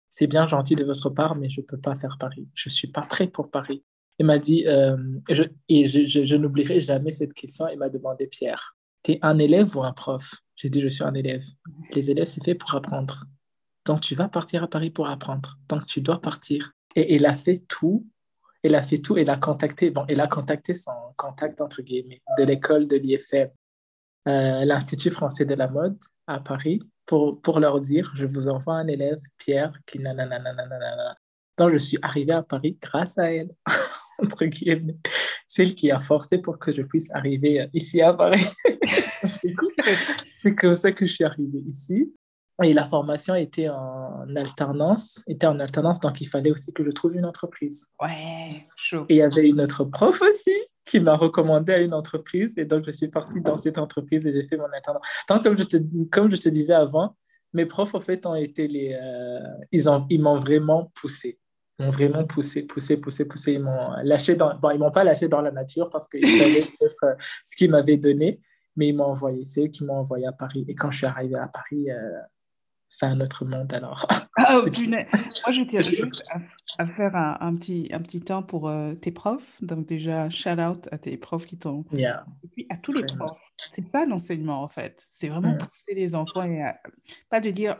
c'est 0.09 0.27
bien 0.27 0.45
gentil 0.45 0.75
de 0.75 0.83
votre 0.83 1.09
part 1.09 1.35
mais 1.35 1.49
je 1.49 1.61
ne 1.61 1.65
peux 1.65 1.79
pas 1.79 1.95
faire 1.95 2.17
Paris. 2.19 2.49
Je 2.53 2.67
suis 2.67 2.89
pas 2.89 3.01
prêt 3.01 3.27
pour 3.27 3.49
Paris 3.49 3.83
il 4.19 4.25
m'a 4.25 4.37
dit, 4.37 4.65
euh, 4.67 4.97
je, 5.29 5.43
et 5.67 5.87
je, 5.87 6.07
je, 6.07 6.35
n'oublierai 6.35 6.79
jamais 6.79 7.11
cette 7.11 7.33
question, 7.33 7.67
il 7.67 7.77
m'a 7.77 7.89
demandé, 7.89 8.27
Pierre, 8.27 8.75
tu 9.03 9.13
es 9.13 9.19
un 9.21 9.37
élève 9.39 9.75
ou 9.75 9.83
un 9.83 9.93
prof? 9.93 10.35
J'ai 10.55 10.69
dit, 10.69 10.81
je 10.81 10.87
suis 10.87 11.03
un 11.03 11.13
élève. 11.13 11.43
Les 11.93 12.09
élèves, 12.09 12.27
c'est 12.27 12.43
fait 12.43 12.55
pour 12.55 12.73
apprendre. 12.75 13.25
Donc, 13.85 14.01
tu 14.01 14.15
vas 14.15 14.29
partir 14.29 14.63
à 14.63 14.67
Paris 14.67 14.89
pour 14.89 15.07
apprendre. 15.07 15.57
Donc, 15.69 15.85
tu 15.85 16.01
dois 16.01 16.21
partir. 16.21 16.71
Et 16.95 17.15
elle 17.15 17.25
a 17.25 17.35
fait 17.35 17.57
tout. 17.67 18.07
Elle 18.63 18.75
a 18.75 18.81
fait 18.81 18.99
tout. 18.99 19.17
Elle 19.17 19.29
a 19.29 19.37
contacté, 19.37 19.91
bon, 19.91 20.05
elle 20.07 20.21
a 20.21 20.27
contacté 20.27 20.73
son 20.73 20.93
contact, 21.17 21.59
entre 21.59 21.81
guillemets, 21.81 22.21
de 22.37 22.45
l'école 22.45 22.87
de 22.87 22.95
l'IFM, 22.95 23.49
euh, 24.27 24.65
l'Institut 24.65 25.11
français 25.11 25.45
de 25.45 25.53
la 25.53 25.67
mode 25.67 25.99
à 26.25 26.39
Paris, 26.39 26.79
pour, 27.05 27.41
pour 27.41 27.59
leur 27.59 27.81
dire, 27.81 28.11
je 28.15 28.25
vous 28.25 28.47
envoie 28.47 28.75
un 28.75 28.87
élève, 28.87 29.19
Pierre, 29.37 29.77
qui 29.85 29.99
nanana. 29.99 30.39
Donc, 31.57 31.73
je 31.73 31.77
suis 31.77 31.99
arrivé 32.01 32.31
à 32.31 32.43
Paris 32.43 32.77
grâce 32.81 33.17
à 33.17 33.31
elle. 33.31 33.51
entre 34.23 34.45
guillemets, 34.45 34.97
celle 35.47 35.75
qui 35.75 35.91
a 35.91 35.99
forcé 35.99 36.37
pour 36.37 36.59
que 36.59 36.71
je 36.71 36.81
puisse 36.81 37.09
arriver 37.11 37.67
ici 37.73 38.01
à 38.01 38.13
Paris. 38.13 38.45
c'est 40.35 40.55
comme 40.55 40.75
ça 40.75 40.91
que 40.91 41.05
je 41.05 41.13
suis 41.13 41.23
arrivé 41.23 41.59
ici. 41.67 42.13
Et 42.63 42.73
la 42.73 42.85
formation 42.85 43.35
était 43.35 43.67
en 43.67 44.33
alternance, 44.33 45.21
était 45.27 45.45
en 45.45 45.59
alternance, 45.59 45.99
donc 45.99 46.21
il 46.21 46.25
fallait 46.25 46.51
aussi 46.51 46.71
que 46.71 46.85
je 46.85 46.89
trouve 46.89 47.15
une 47.15 47.25
entreprise. 47.25 47.89
Ouais, 48.01 48.47
chaud. 48.77 49.05
Et 49.09 49.15
il 49.15 49.17
y 49.17 49.21
avait 49.21 49.49
une 49.49 49.59
autre 49.59 49.83
prof 49.83 50.21
aussi 50.21 50.55
qui 50.85 51.01
m'a 51.01 51.15
recommandé 51.15 51.73
à 51.73 51.79
une 51.79 51.93
entreprise, 51.93 52.57
et 52.57 52.63
donc 52.63 52.85
je 52.85 52.91
suis 52.91 53.09
partie 53.09 53.41
dans 53.41 53.57
cette 53.57 53.77
entreprise 53.77 54.25
et 54.25 54.31
j'ai 54.31 54.47
fait 54.47 54.55
mon 54.55 54.71
alternance. 54.71 55.05
Donc, 55.27 55.43
comme 55.43 55.57
je 55.57 55.63
te, 55.63 55.77
comme 56.09 56.31
je 56.31 56.37
te 56.37 56.47
disais 56.47 56.73
avant, 56.73 57.17
mes 57.51 57.65
profs, 57.65 57.95
en 57.95 58.01
fait, 58.01 58.25
ont 58.25 58.35
été 58.35 58.67
les... 58.67 58.93
Euh, 58.93 59.99
ils 60.09 60.21
m'ont 60.21 60.37
vraiment 60.37 60.91
poussé 60.93 61.39
m'ont 61.79 61.89
vraiment 61.89 62.23
poussé, 62.23 62.63
poussé, 62.63 62.97
poussé, 62.97 63.25
poussé. 63.25 63.53
Ils 63.53 63.61
m'ont 63.61 63.91
lâché 64.03 64.35
dans, 64.35 64.55
bon, 64.57 64.71
ils 64.71 64.79
m'ont 64.79 64.91
pas 64.91 65.03
lâché 65.03 65.27
dans 65.27 65.41
la 65.41 65.51
nature 65.51 65.89
parce 65.89 66.07
qu'ils 66.07 66.25
savaient 66.25 66.63
euh, 67.03 67.15
ce 67.43 67.55
qu'ils 67.55 67.71
m'avaient 67.71 67.97
donné, 67.97 68.39
mais 68.75 68.89
ils 68.89 68.95
m'ont 68.95 69.05
envoyé, 69.05 69.45
c'est 69.45 69.65
eux 69.65 69.67
qui 69.67 69.83
m'ont 69.83 69.97
envoyé 69.97 70.25
à 70.27 70.31
Paris. 70.31 70.65
Et 70.67 70.75
quand 70.75 70.91
je 70.91 70.97
suis 70.97 71.07
arrivé 71.07 71.35
à 71.35 71.47
Paris, 71.47 71.89
euh, 71.89 72.19
c'est 72.87 73.05
un 73.05 73.19
autre 73.19 73.45
monde 73.45 73.73
alors. 73.73 74.07
Ah, 74.37 74.59
oh, 74.59 74.65
Moi, 74.65 74.73
je 75.53 75.63
tiens 75.63 75.81
juste 75.81 76.29
à, 76.77 76.85
faire 76.85 77.15
un, 77.15 77.55
petit, 77.55 77.87
un 77.93 78.01
petit 78.01 78.19
temps 78.19 78.43
pour 78.43 78.67
euh, 78.67 78.93
tes 78.93 79.09
profs. 79.09 79.57
Donc, 79.61 79.85
déjà, 79.85 80.29
shout 80.29 80.59
out 80.59 80.89
à 80.91 80.97
tes 80.97 81.15
profs 81.15 81.45
qui 81.45 81.57
t'ont. 81.57 81.85
Et 81.93 82.47
puis 82.51 82.67
à 82.69 82.75
tous 82.75 82.91
les 82.91 83.03
profs. 83.03 83.53
C'est 83.71 83.83
ça 83.83 84.05
l'enseignement 84.05 84.61
en 84.61 84.67
fait. 84.67 85.01
C'est 85.07 85.29
vraiment 85.29 85.53
mm. 85.53 85.59
pousser 85.59 85.95
les 85.95 86.15
enfants 86.15 86.43
et 86.43 86.69
pas 87.29 87.39
de 87.39 87.49
dire 87.49 87.79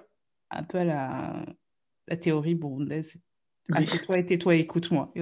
un 0.49 0.63
peu 0.63 0.77
à 0.77 0.85
la, 0.85 1.45
la 2.07 2.15
théorie 2.15 2.55
burundaise, 2.55 3.21
Assieds-toi 3.71 4.17
et 4.19 4.25
tais-toi, 4.25 4.55
écoute-moi. 4.55 5.13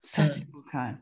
Ça, 0.00 0.24
c'est 0.24 0.44
beau 0.50 0.62
quand 0.70 0.82
même. 0.82 0.98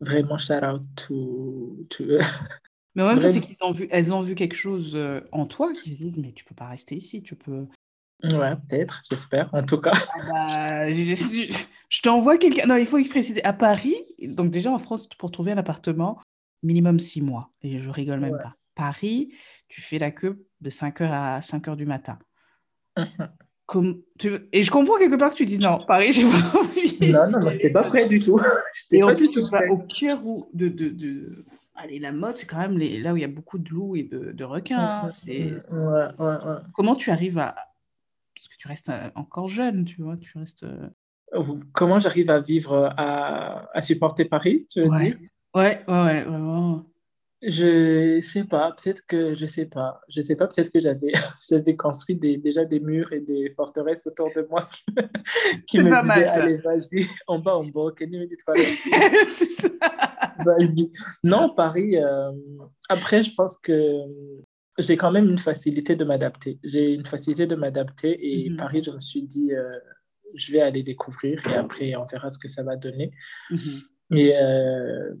Vraiment, 0.00 0.38
shout 0.38 0.64
out 0.64 0.82
to. 0.96 1.80
to... 1.90 2.04
mais 2.94 3.02
en 3.02 3.08
même 3.08 3.20
temps, 3.20 3.28
c'est 3.28 3.40
qu'elles 3.40 3.56
ont, 3.62 3.72
vu, 3.72 3.88
elles 3.90 4.12
ont 4.12 4.20
vu 4.20 4.34
quelque 4.34 4.54
chose 4.54 4.92
euh, 4.94 5.20
en 5.32 5.46
toi 5.46 5.72
qui 5.72 5.94
se 5.94 6.04
disent 6.04 6.18
Mais 6.18 6.32
tu 6.32 6.44
peux 6.44 6.54
pas 6.54 6.68
rester 6.68 6.96
ici, 6.96 7.22
tu 7.22 7.34
peux. 7.34 7.66
Ouais, 8.24 8.56
peut-être, 8.56 9.02
j'espère, 9.08 9.52
en 9.52 9.64
tout 9.64 9.80
cas. 9.80 9.92
Ah 10.14 10.30
bah, 10.30 10.92
je, 10.92 11.54
je 11.88 12.02
t'envoie 12.02 12.38
quelqu'un. 12.38 12.66
Non, 12.66 12.76
il 12.76 12.86
faut 12.86 13.02
préciser. 13.04 13.44
À 13.44 13.52
Paris, 13.52 13.96
donc 14.22 14.50
déjà 14.50 14.70
en 14.70 14.78
France, 14.78 15.08
pour 15.08 15.30
trouver 15.30 15.52
un 15.52 15.58
appartement, 15.58 16.20
minimum 16.62 16.98
six 16.98 17.22
mois. 17.22 17.50
Et 17.62 17.78
je 17.78 17.90
rigole 17.90 18.20
même 18.20 18.38
pas. 18.38 18.54
Paris, 18.74 19.32
tu 19.68 19.80
fais 19.80 19.98
la 19.98 20.10
queue 20.10 20.46
de 20.60 20.70
5h 20.70 21.10
à 21.10 21.40
5h 21.40 21.76
du 21.76 21.86
matin. 21.86 22.18
Et 24.52 24.62
je 24.62 24.70
comprends 24.70 24.96
quelque 24.98 25.16
part 25.16 25.30
que 25.30 25.36
tu 25.36 25.46
dises 25.46 25.60
non, 25.60 25.78
Paris, 25.86 26.12
j'ai 26.12 26.24
pas 26.24 26.58
envie. 26.58 27.12
Non, 27.12 27.30
non, 27.30 27.38
non, 27.40 27.52
j'étais 27.52 27.70
pas 27.70 27.84
prêt 27.84 28.08
du 28.08 28.20
tout. 28.20 28.40
Et 28.92 29.02
en 29.02 29.14
plus, 29.14 29.30
tu 29.30 29.40
vas 29.42 29.66
au 29.70 29.78
cœur 29.78 30.24
où 30.24 30.48
de, 30.54 30.68
de, 30.68 30.88
de... 30.88 31.44
Allez, 31.76 31.98
la 31.98 32.12
mode, 32.12 32.36
c'est 32.36 32.46
quand 32.46 32.58
même 32.58 32.78
les... 32.78 33.00
là 33.00 33.12
où 33.12 33.16
il 33.16 33.20
y 33.20 33.24
a 33.24 33.28
beaucoup 33.28 33.58
de 33.58 33.68
loups 33.70 33.94
et 33.94 34.02
de, 34.02 34.32
de 34.32 34.44
requins. 34.44 35.02
Hein, 35.04 35.10
c'est... 35.10 35.52
Ouais, 35.70 36.06
ouais, 36.18 36.26
ouais. 36.26 36.56
Comment 36.72 36.96
tu 36.96 37.10
arrives 37.10 37.38
à. 37.38 37.54
Parce 38.34 38.48
que 38.48 38.56
tu 38.58 38.68
restes 38.68 38.88
euh, 38.88 39.10
encore 39.14 39.48
jeune, 39.48 39.84
tu 39.84 40.02
vois, 40.02 40.16
tu 40.16 40.38
restes. 40.38 40.64
Euh, 40.64 40.88
comment 41.72 41.98
j'arrive 42.00 42.30
à 42.30 42.40
vivre, 42.40 42.92
à, 42.96 43.68
à 43.76 43.80
supporter 43.80 44.24
Paris, 44.24 44.66
tu 44.70 44.80
veux 44.80 44.88
dire? 44.88 45.18
Ouais, 45.54 45.82
ouais, 45.86 45.94
ouais, 45.94 46.22
vraiment. 46.22 46.84
Je 47.40 48.20
sais 48.20 48.42
pas, 48.42 48.72
peut-être 48.72 49.06
que 49.06 49.34
je 49.36 49.46
sais 49.46 49.66
pas. 49.66 50.00
Je 50.08 50.20
sais 50.20 50.34
pas, 50.34 50.48
peut-être 50.48 50.72
que 50.72 50.80
j'avais 50.80 51.12
j'avais 51.48 51.76
construit 51.76 52.16
des, 52.16 52.36
déjà 52.36 52.64
des 52.64 52.80
murs 52.80 53.12
et 53.12 53.20
des 53.20 53.50
forteresses 53.52 54.06
autour 54.08 54.30
de 54.34 54.44
moi 54.50 54.68
qui, 55.66 55.78
me 55.78 56.00
disaient 56.00 56.26
allez 56.26 56.58
vas-y 56.58 57.06
en 57.28 57.38
bas 57.38 57.56
en 57.56 57.64
bas, 57.64 57.92
Vas-y. 60.44 60.90
Non, 61.22 61.54
Paris. 61.54 61.96
Euh, 61.96 62.32
après, 62.88 63.22
je 63.22 63.32
pense 63.34 63.56
que 63.58 64.02
j'ai 64.78 64.96
quand 64.96 65.12
même 65.12 65.28
une 65.28 65.38
facilité 65.38 65.94
de 65.94 66.04
m'adapter. 66.04 66.58
J'ai 66.64 66.92
une 66.92 67.06
facilité 67.06 67.46
de 67.46 67.54
m'adapter 67.54 68.18
et 68.20 68.50
mhm. 68.50 68.56
Paris, 68.56 68.82
je 68.84 68.90
me 68.90 69.00
suis 69.00 69.22
dit 69.22 69.52
euh, 69.52 69.70
je 70.34 70.52
vais 70.52 70.60
aller 70.60 70.82
découvrir 70.82 71.46
et 71.46 71.54
après 71.54 71.94
on 71.94 72.04
verra 72.04 72.30
ce 72.30 72.38
que 72.38 72.48
ça 72.48 72.64
va 72.64 72.76
donner. 72.76 73.12
Mm 73.50 73.56
Et 74.16 74.36
euh, 74.36 75.14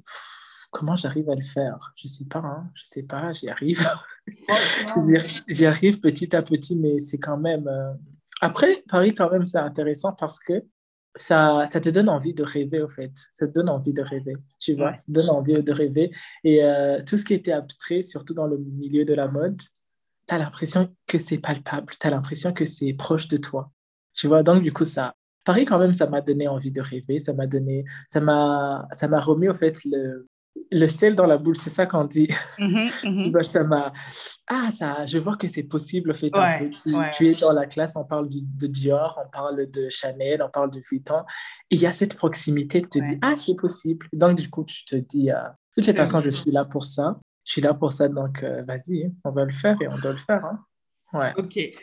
Comment 0.70 0.96
j'arrive 0.96 1.30
à 1.30 1.34
le 1.34 1.42
faire? 1.42 1.92
Je 1.96 2.08
sais 2.08 2.24
pas, 2.24 2.40
hein. 2.40 2.70
je 2.74 2.82
sais 2.84 3.02
pas, 3.02 3.32
j'y 3.32 3.48
arrive. 3.48 3.86
j'y 5.48 5.66
arrive 5.66 6.00
petit 6.00 6.36
à 6.36 6.42
petit, 6.42 6.76
mais 6.76 7.00
c'est 7.00 7.18
quand 7.18 7.38
même. 7.38 7.66
Euh, 7.66 7.92
après, 8.40 8.84
Paris, 8.88 9.14
quand 9.14 9.30
même, 9.30 9.46
c'est 9.46 9.58
intéressant 9.58 10.12
parce 10.12 10.38
que 10.38 10.64
ça, 11.16 11.64
ça 11.66 11.80
te 11.80 11.88
donne 11.88 12.08
envie 12.08 12.34
de 12.34 12.44
rêver, 12.44 12.82
au 12.82 12.88
fait. 12.88 13.12
Ça 13.32 13.48
te 13.48 13.52
donne 13.52 13.68
envie 13.68 13.92
de 13.92 14.02
rêver, 14.02 14.36
tu 14.58 14.74
vois. 14.74 14.94
Ça 14.94 15.06
te 15.06 15.12
donne 15.12 15.30
envie 15.30 15.62
de 15.62 15.72
rêver. 15.72 16.10
Et 16.44 16.62
euh, 16.62 16.98
tout 17.06 17.16
ce 17.16 17.24
qui 17.24 17.34
était 17.34 17.52
abstrait, 17.52 18.02
surtout 18.02 18.34
dans 18.34 18.46
le 18.46 18.58
milieu 18.58 19.04
de 19.04 19.14
la 19.14 19.26
mode, 19.26 19.58
tu 19.58 20.34
as 20.34 20.38
l'impression 20.38 20.94
que 21.06 21.18
c'est 21.18 21.38
palpable. 21.38 21.94
Tu 21.98 22.06
as 22.06 22.10
l'impression 22.10 22.52
que 22.52 22.64
c'est 22.64 22.92
proche 22.92 23.26
de 23.28 23.38
toi. 23.38 23.72
Tu 24.12 24.28
vois, 24.28 24.42
donc 24.42 24.62
du 24.62 24.72
coup, 24.72 24.84
ça. 24.84 25.14
Paris, 25.44 25.64
quand 25.64 25.78
même, 25.78 25.94
ça 25.94 26.06
m'a 26.06 26.20
donné 26.20 26.46
envie 26.46 26.72
de 26.72 26.80
rêver. 26.80 27.18
Ça 27.18 27.32
m'a 27.32 27.46
donné. 27.46 27.84
Ça 28.08 28.20
m'a 28.20 28.86
remis, 29.20 29.48
au 29.48 29.54
fait, 29.54 29.78
le, 29.86 30.28
le 30.70 30.86
sel 30.86 31.14
dans 31.14 31.26
la 31.26 31.38
boule, 31.38 31.56
c'est 31.56 31.70
ça 31.70 31.86
qu'on 31.86 32.04
dit. 32.04 32.28
Bah, 33.32 33.42
ça 33.42 33.64
m'a. 33.64 33.92
Ah, 34.46 34.70
ça, 34.76 35.06
je 35.06 35.18
vois 35.18 35.36
que 35.36 35.48
c'est 35.48 35.62
possible. 35.62 36.14
Fait, 36.14 36.30
un 36.34 36.40
Ouais, 36.40 36.58
peu. 36.60 36.70
Tu, 36.70 36.94
ouais. 36.96 37.10
tu 37.10 37.28
es 37.30 37.34
dans 37.34 37.52
la 37.52 37.66
classe, 37.66 37.96
on 37.96 38.04
parle 38.04 38.28
du- 38.28 38.42
de 38.42 38.66
Dior, 38.66 39.18
on 39.24 39.28
parle 39.30 39.70
de 39.70 39.88
Chanel, 39.88 40.42
on 40.42 40.50
parle 40.50 40.70
de 40.70 40.80
Vuitton. 40.80 41.22
Il 41.70 41.80
y 41.80 41.86
a 41.86 41.92
cette 41.92 42.16
proximité, 42.16 42.82
tu 42.82 42.88
te 42.88 42.98
Ouais. 42.98 43.12
dis, 43.14 43.18
ah, 43.22 43.34
c'est 43.38 43.54
possible. 43.56 44.06
Donc, 44.12 44.38
du 44.38 44.48
coup, 44.50 44.64
tu 44.64 44.84
te 44.84 44.96
dis, 44.96 45.30
euh, 45.30 45.34
de 45.34 45.48
toutes 45.74 45.86
les 45.86 45.92
C'est 45.92 45.94
façons, 45.96 46.20
je 46.22 46.30
suis 46.30 46.50
là 46.50 46.64
pour 46.64 46.84
ça. 46.84 47.18
Je 47.44 47.52
suis 47.52 47.62
là 47.62 47.72
pour 47.74 47.92
ça, 47.92 48.08
donc 48.08 48.42
euh, 48.42 48.62
vas-y, 48.64 49.04
hein, 49.06 49.10
on 49.24 49.30
va 49.30 49.44
le 49.44 49.50
faire 49.52 49.76
et 49.80 49.88
on 49.88 49.96
doit 49.98 50.12
le 50.12 50.18
faire. 50.18 50.44
hein. 50.44 50.64
Ouais. 51.14 51.32
Ok. 51.38 51.56
Et 51.56 51.74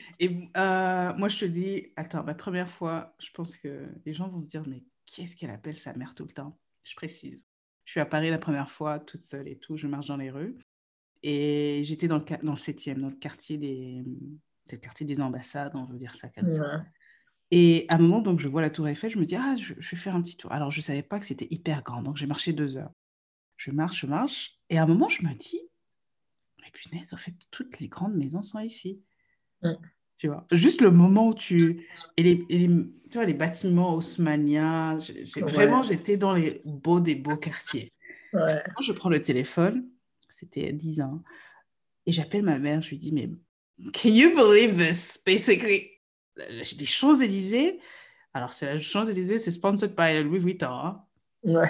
euh, 0.55 1.13
moi, 1.15 1.27
je 1.27 1.39
te 1.39 1.45
dis, 1.45 1.87
attends, 1.95 2.23
ma 2.23 2.35
première 2.35 2.69
fois, 2.69 3.15
je 3.19 3.29
pense 3.33 3.57
que 3.57 3.87
les 4.05 4.13
gens 4.13 4.27
vont 4.29 4.43
se 4.43 4.47
dire, 4.49 4.61
mais 4.67 4.83
qu'est-ce 5.07 5.35
qu'elle 5.35 5.49
appelle 5.49 5.77
sa 5.77 5.93
mère 5.93 6.13
tout 6.13 6.23
le 6.23 6.31
temps? 6.31 6.55
Je 6.83 6.93
précise. 6.95 7.43
Je 7.85 7.91
suis 7.91 7.99
à 7.99 8.05
Paris 8.05 8.29
la 8.29 8.37
première 8.37 8.69
fois, 8.69 8.99
toute 8.99 9.23
seule 9.23 9.47
et 9.47 9.57
tout, 9.57 9.77
je 9.77 9.87
marche 9.87 10.07
dans 10.07 10.17
les 10.17 10.31
rues. 10.31 10.57
Et 11.23 11.81
j'étais 11.85 12.07
dans 12.07 12.17
le, 12.17 12.25
dans 12.43 12.51
le 12.51 12.57
7e, 12.57 12.99
dans 12.99 13.09
le 13.09 13.15
quartier 13.15 13.57
des, 13.57 14.03
le 14.71 14.77
quartier 14.77 15.05
des 15.05 15.21
ambassades, 15.21 15.75
on 15.75 15.85
veut 15.85 15.97
dire 15.97 16.15
ça 16.15 16.29
comme 16.29 16.49
ça. 16.49 16.77
Ouais. 16.77 16.83
Et 17.51 17.85
à 17.89 17.95
un 17.95 17.97
moment, 17.99 18.21
donc, 18.21 18.39
je 18.39 18.47
vois 18.47 18.61
la 18.61 18.69
Tour 18.69 18.87
Eiffel, 18.87 19.11
je 19.11 19.19
me 19.19 19.25
dis, 19.25 19.35
ah, 19.35 19.55
je, 19.55 19.73
je 19.77 19.91
vais 19.91 19.97
faire 19.97 20.15
un 20.15 20.21
petit 20.21 20.35
tour. 20.35 20.51
Alors, 20.51 20.71
je 20.71 20.79
ne 20.79 20.83
savais 20.83 21.03
pas 21.03 21.19
que 21.19 21.25
c'était 21.25 21.47
hyper 21.51 21.83
grand, 21.83 22.01
donc 22.01 22.17
j'ai 22.17 22.25
marché 22.25 22.53
deux 22.53 22.77
heures. 22.77 22.91
Je 23.57 23.71
marche, 23.71 24.01
je 24.01 24.07
marche, 24.07 24.59
et 24.69 24.77
à 24.77 24.83
un 24.83 24.87
moment, 24.87 25.09
je 25.09 25.23
me 25.23 25.33
dis, 25.33 25.61
mais 26.61 26.71
punaise, 26.71 27.13
en 27.13 27.17
fait, 27.17 27.35
toutes 27.51 27.79
les 27.79 27.87
grandes 27.87 28.15
maisons 28.15 28.41
sont 28.41 28.59
ici. 28.59 29.01
Mm. 29.61 29.73
Tu 30.17 30.27
vois, 30.27 30.45
juste 30.51 30.81
le 30.81 30.91
moment 30.91 31.27
où 31.29 31.33
tu. 31.33 31.87
Et 32.17 32.23
les, 32.23 32.45
et 32.49 32.57
les- 32.59 32.67
tu 32.67 33.17
vois, 33.17 33.25
les 33.25 33.33
bâtiments 33.33 33.95
haussmanniens, 33.95 34.97
j'ai- 34.97 35.25
j'ai- 35.25 35.43
Ouais. 35.43 35.51
vraiment, 35.51 35.83
j'étais 35.83 36.15
dans 36.17 36.33
les 36.33 36.61
beaux 36.65 36.99
des 37.01 37.15
beaux 37.15 37.35
quartiers. 37.37 37.89
Ouais. 38.33 38.53
Moi, 38.55 38.81
je 38.81 38.91
prends 38.93 39.09
le 39.09 39.21
téléphone, 39.21 39.85
c'était 40.29 40.71
10 40.71 41.01
ans, 41.01 41.21
et 42.05 42.11
j'appelle 42.11 42.43
ma 42.43 42.59
mère, 42.59 42.81
je 42.81 42.89
lui 42.91 42.97
dis, 42.97 43.11
mais 43.11 43.29
can 43.93 44.09
you 44.09 44.33
believe 44.35 44.75
this? 44.77 45.21
Basically, 45.25 45.89
les 46.49 46.85
Champs-Élysées, 46.85 47.79
alors 48.33 48.53
c'est 48.53 48.65
la 48.73 48.79
Champs-Élysées, 48.79 49.37
c'est 49.39 49.51
sponsored 49.51 49.95
by 49.95 50.21
Louis 50.23 50.39
Vuitton. 50.39 50.67
hein. 50.71 51.01
Ouais. 51.43 51.69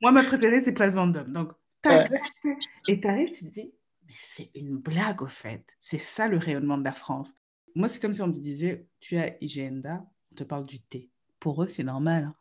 Moi, 0.00 0.12
ma 0.12 0.22
préférée, 0.22 0.60
c'est 0.60 0.72
Place 0.74 0.94
Vendôme. 0.94 1.30
Donc, 1.32 1.52
tac, 1.82 2.08
Ouais. 2.10 2.56
et 2.88 3.00
tu 3.00 3.06
arrives, 3.08 3.32
tu 3.32 3.44
te 3.44 3.50
dis, 3.50 3.72
c'est 4.16 4.50
une 4.54 4.76
blague 4.76 5.22
au 5.22 5.26
fait. 5.26 5.64
C'est 5.80 5.98
ça 5.98 6.28
le 6.28 6.36
rayonnement 6.38 6.78
de 6.78 6.84
la 6.84 6.92
France. 6.92 7.34
Moi, 7.74 7.88
c'est 7.88 8.00
comme 8.00 8.14
si 8.14 8.22
on 8.22 8.26
me 8.28 8.32
disait, 8.38 8.86
tu 9.00 9.16
es 9.16 9.18
à 9.20 9.36
Igenda, 9.42 10.04
on 10.32 10.34
te 10.34 10.44
parle 10.44 10.66
du 10.66 10.80
thé. 10.80 11.10
Pour 11.40 11.62
eux, 11.62 11.66
c'est 11.66 11.82
normal. 11.84 12.24
hein. 12.24 12.34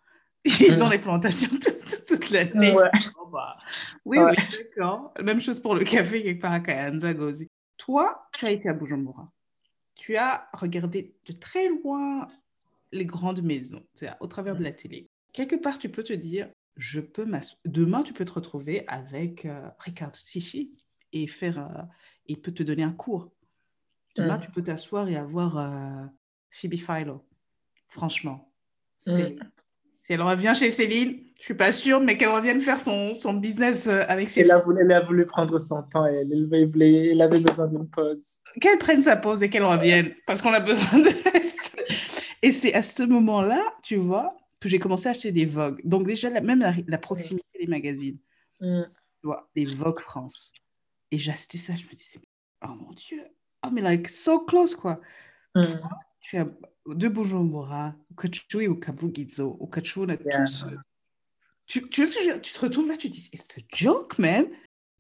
Ils 0.46 0.82
ont 0.84 0.88
Mm. 0.88 0.92
les 0.92 1.00
plantations 1.00 1.50
toute, 1.62 2.06
toute 2.08 2.30
l'année. 2.32 2.74
Ouais. 2.76 2.90
Bon, 3.16 3.30
bah, 3.30 3.58
oui, 4.06 4.18
Ouais. 4.20 4.32
oui, 4.38 4.58
d'accord. 4.58 5.14
Même 5.24 5.40
chose 5.42 5.60
pour 5.60 5.76
le 5.76 5.84
café 5.84 6.24
quelque 6.24 6.42
part 6.42 6.54
à 6.54 6.60
Kayanza, 6.60 7.14
Gozi. 7.14 7.48
Toi, 7.78 8.28
tu 8.34 8.46
as 8.46 8.52
été 8.52 8.68
à 8.70 8.74
Bujumbura. 8.74 9.32
Tu 9.96 10.16
as 10.18 10.50
regardé 10.54 11.14
de 11.28 11.34
très 11.34 11.70
loin 11.70 12.28
les 12.92 13.06
grandes 13.06 13.42
maisons, 13.42 13.84
c'est-à-dire 13.94 14.18
au 14.20 14.28
travers 14.28 14.56
de 14.56 14.64
la 14.64 14.72
télé. 14.72 15.08
Quelque 15.32 15.56
part, 15.56 15.78
tu 15.80 15.90
peux 15.90 16.04
te 16.04 16.14
dire, 16.14 16.50
je 16.76 17.00
peux 17.00 17.26
demain, 17.66 18.02
tu 18.04 18.14
peux 18.14 18.26
te 18.26 18.34
retrouver 18.34 18.84
avec 18.88 19.46
euh, 19.46 19.70
Ricardo 19.80 20.18
Tisci 20.26 20.74
et 21.14 21.28
faire, 21.28 21.60
euh, 21.60 21.82
il 22.28 22.40
peut 22.42 22.52
te 22.52 22.64
donner 22.64 22.84
un 22.84 22.92
cours. 22.94 23.32
Demain, 24.16 24.38
Mm. 24.38 24.42
tu 24.42 24.52
peux 24.52 24.62
t'asseoir 24.64 25.08
et 25.10 25.16
avoir 25.16 25.58
euh, 25.58 26.06
Phoebe 26.52 26.76
Philo. 26.76 27.24
Franchement, 27.90 28.52
c'est 28.98 29.36
si 30.06 30.14
elle 30.14 30.22
revient 30.22 30.54
chez 30.56 30.70
Céline, 30.70 31.20
je 31.40 31.44
suis 31.46 31.54
pas 31.54 31.72
sûre, 31.72 32.00
mais 32.02 32.18
qu'elle 32.18 32.30
revienne 32.30 32.60
faire 32.60 32.80
son, 32.80 33.16
son 33.20 33.34
business 33.34 33.88
euh, 33.88 34.04
avec 34.08 34.26
Elle 34.28 34.32
Céline. 34.32 34.52
a, 34.52 34.58
voulu, 34.58 34.82
elle 34.82 34.92
a 34.92 35.02
voulu 35.02 35.26
prendre 35.26 35.58
son 35.60 35.84
temps, 35.84 36.06
elle, 36.06 36.28
elle, 36.32 36.68
voulait- 36.70 37.12
elle 37.12 37.22
avait 37.22 37.40
besoin 37.40 37.68
d'une 37.68 37.88
pause. 37.90 38.40
Qu'elle 38.60 38.78
prenne 38.78 39.02
sa 39.02 39.16
pause 39.16 39.42
et 39.44 39.50
qu'elle 39.50 39.64
revienne, 39.64 40.14
parce 40.26 40.42
qu'on 40.42 40.54
a 40.54 40.60
besoin 40.60 41.00
d'elle. 41.02 41.16
Et 42.42 42.52
c'est 42.52 42.74
à 42.74 42.82
ce 42.84 43.04
moment-là, 43.04 43.62
tu 43.84 43.96
vois, 43.98 44.36
que 44.60 44.68
j'ai 44.68 44.80
commencé 44.80 45.08
à 45.08 45.12
acheter 45.12 45.32
des 45.32 45.46
Vogue. 45.46 45.80
Donc 45.86 46.06
déjà, 46.08 46.30
la- 46.30 46.42
même 46.42 46.60
la, 46.60 46.74
la 46.88 46.98
proximité 46.98 47.46
des 47.60 47.68
magazines, 47.68 48.18
Mm. 48.60 48.84
tu 49.22 49.28
vois, 49.28 49.50
les 49.56 49.66
Vogue 49.66 50.00
France. 50.00 50.52
Et 51.12 51.30
acheté 51.30 51.58
ça, 51.58 51.76
je 51.76 51.84
me 51.86 51.92
disais, 51.92 52.20
oh 52.64 52.70
mon 52.70 52.92
Dieu, 52.94 53.24
oh 53.66 53.70
mais 53.72 53.82
like, 53.82 54.08
so 54.10 54.46
close, 54.46 54.76
quoi. 54.76 55.02
Mm. 55.56 55.64
Tu 56.22 56.38
as 56.38 56.48
de 56.88 57.08
Bujumbura, 57.08 57.96
au 58.10 58.16
Kachui, 58.16 58.68
au 58.68 58.76
Kabugizo, 58.76 59.58
au 59.60 59.68
Kachui, 59.68 60.02
on 60.02 60.10
a 60.10 60.16
Yeah. 60.16 60.46
tous... 60.46 60.66
euh, 60.66 60.78
Tu, 61.68 61.88
tu, 61.90 62.02
vois 62.04 62.12
ce 62.12 62.16
que 62.18 62.24
je 62.24 62.40
tu 62.40 62.54
te 62.54 62.60
retrouves 62.62 62.88
là, 62.88 62.98
tu 62.98 63.10
te 63.10 63.14
dis, 63.14 63.30
it's 63.34 63.58
a 63.58 63.62
joke, 63.74 64.18
man. 64.20 64.48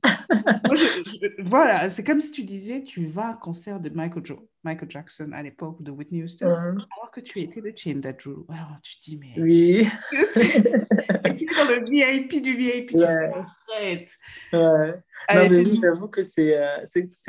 Moi, 0.03 0.75
je- 0.75 1.03
je- 1.05 1.43
voilà, 1.43 1.89
c'est 1.89 2.03
comme 2.03 2.21
si 2.21 2.31
tu 2.31 2.43
disais, 2.43 2.83
tu 2.83 3.05
vas 3.07 3.27
à 3.27 3.29
un 3.31 3.35
concert 3.35 3.79
de 3.79 3.89
Michael, 3.89 4.25
Jo- 4.25 4.49
Michael 4.63 4.89
Jackson 4.89 5.29
à 5.33 5.43
l'époque 5.43 5.81
de 5.83 5.91
Whitney 5.91 6.23
Houston, 6.23 6.47
Mm. 6.47 6.85
alors 6.97 7.11
que 7.11 7.19
tu 7.21 7.39
étais 7.39 7.61
de 7.61 7.71
Chenda 7.75 8.13
Drew. 8.13 8.45
Alors 8.49 8.75
tu 8.81 8.97
te 8.97 9.03
dis, 9.03 9.17
mais 9.17 9.33
Oui. 9.37 9.87
Et 11.25 11.35
tu 11.35 11.43
es 11.43 11.47
dans 11.47 11.69
le 11.81 11.85
VIP 11.89 12.41
du 12.41 12.55
VIP. 12.55 12.93
Ouais. 12.95 13.31
Arrête. 13.73 14.09
Ouais. 14.53 14.93
Allez, 15.27 15.49
non, 15.49 15.55
mais 15.63 15.69
oui, 15.69 15.79
j'avoue 15.81 16.07
que 16.07 16.23
c'est 16.23 16.57
euh, 16.57 16.83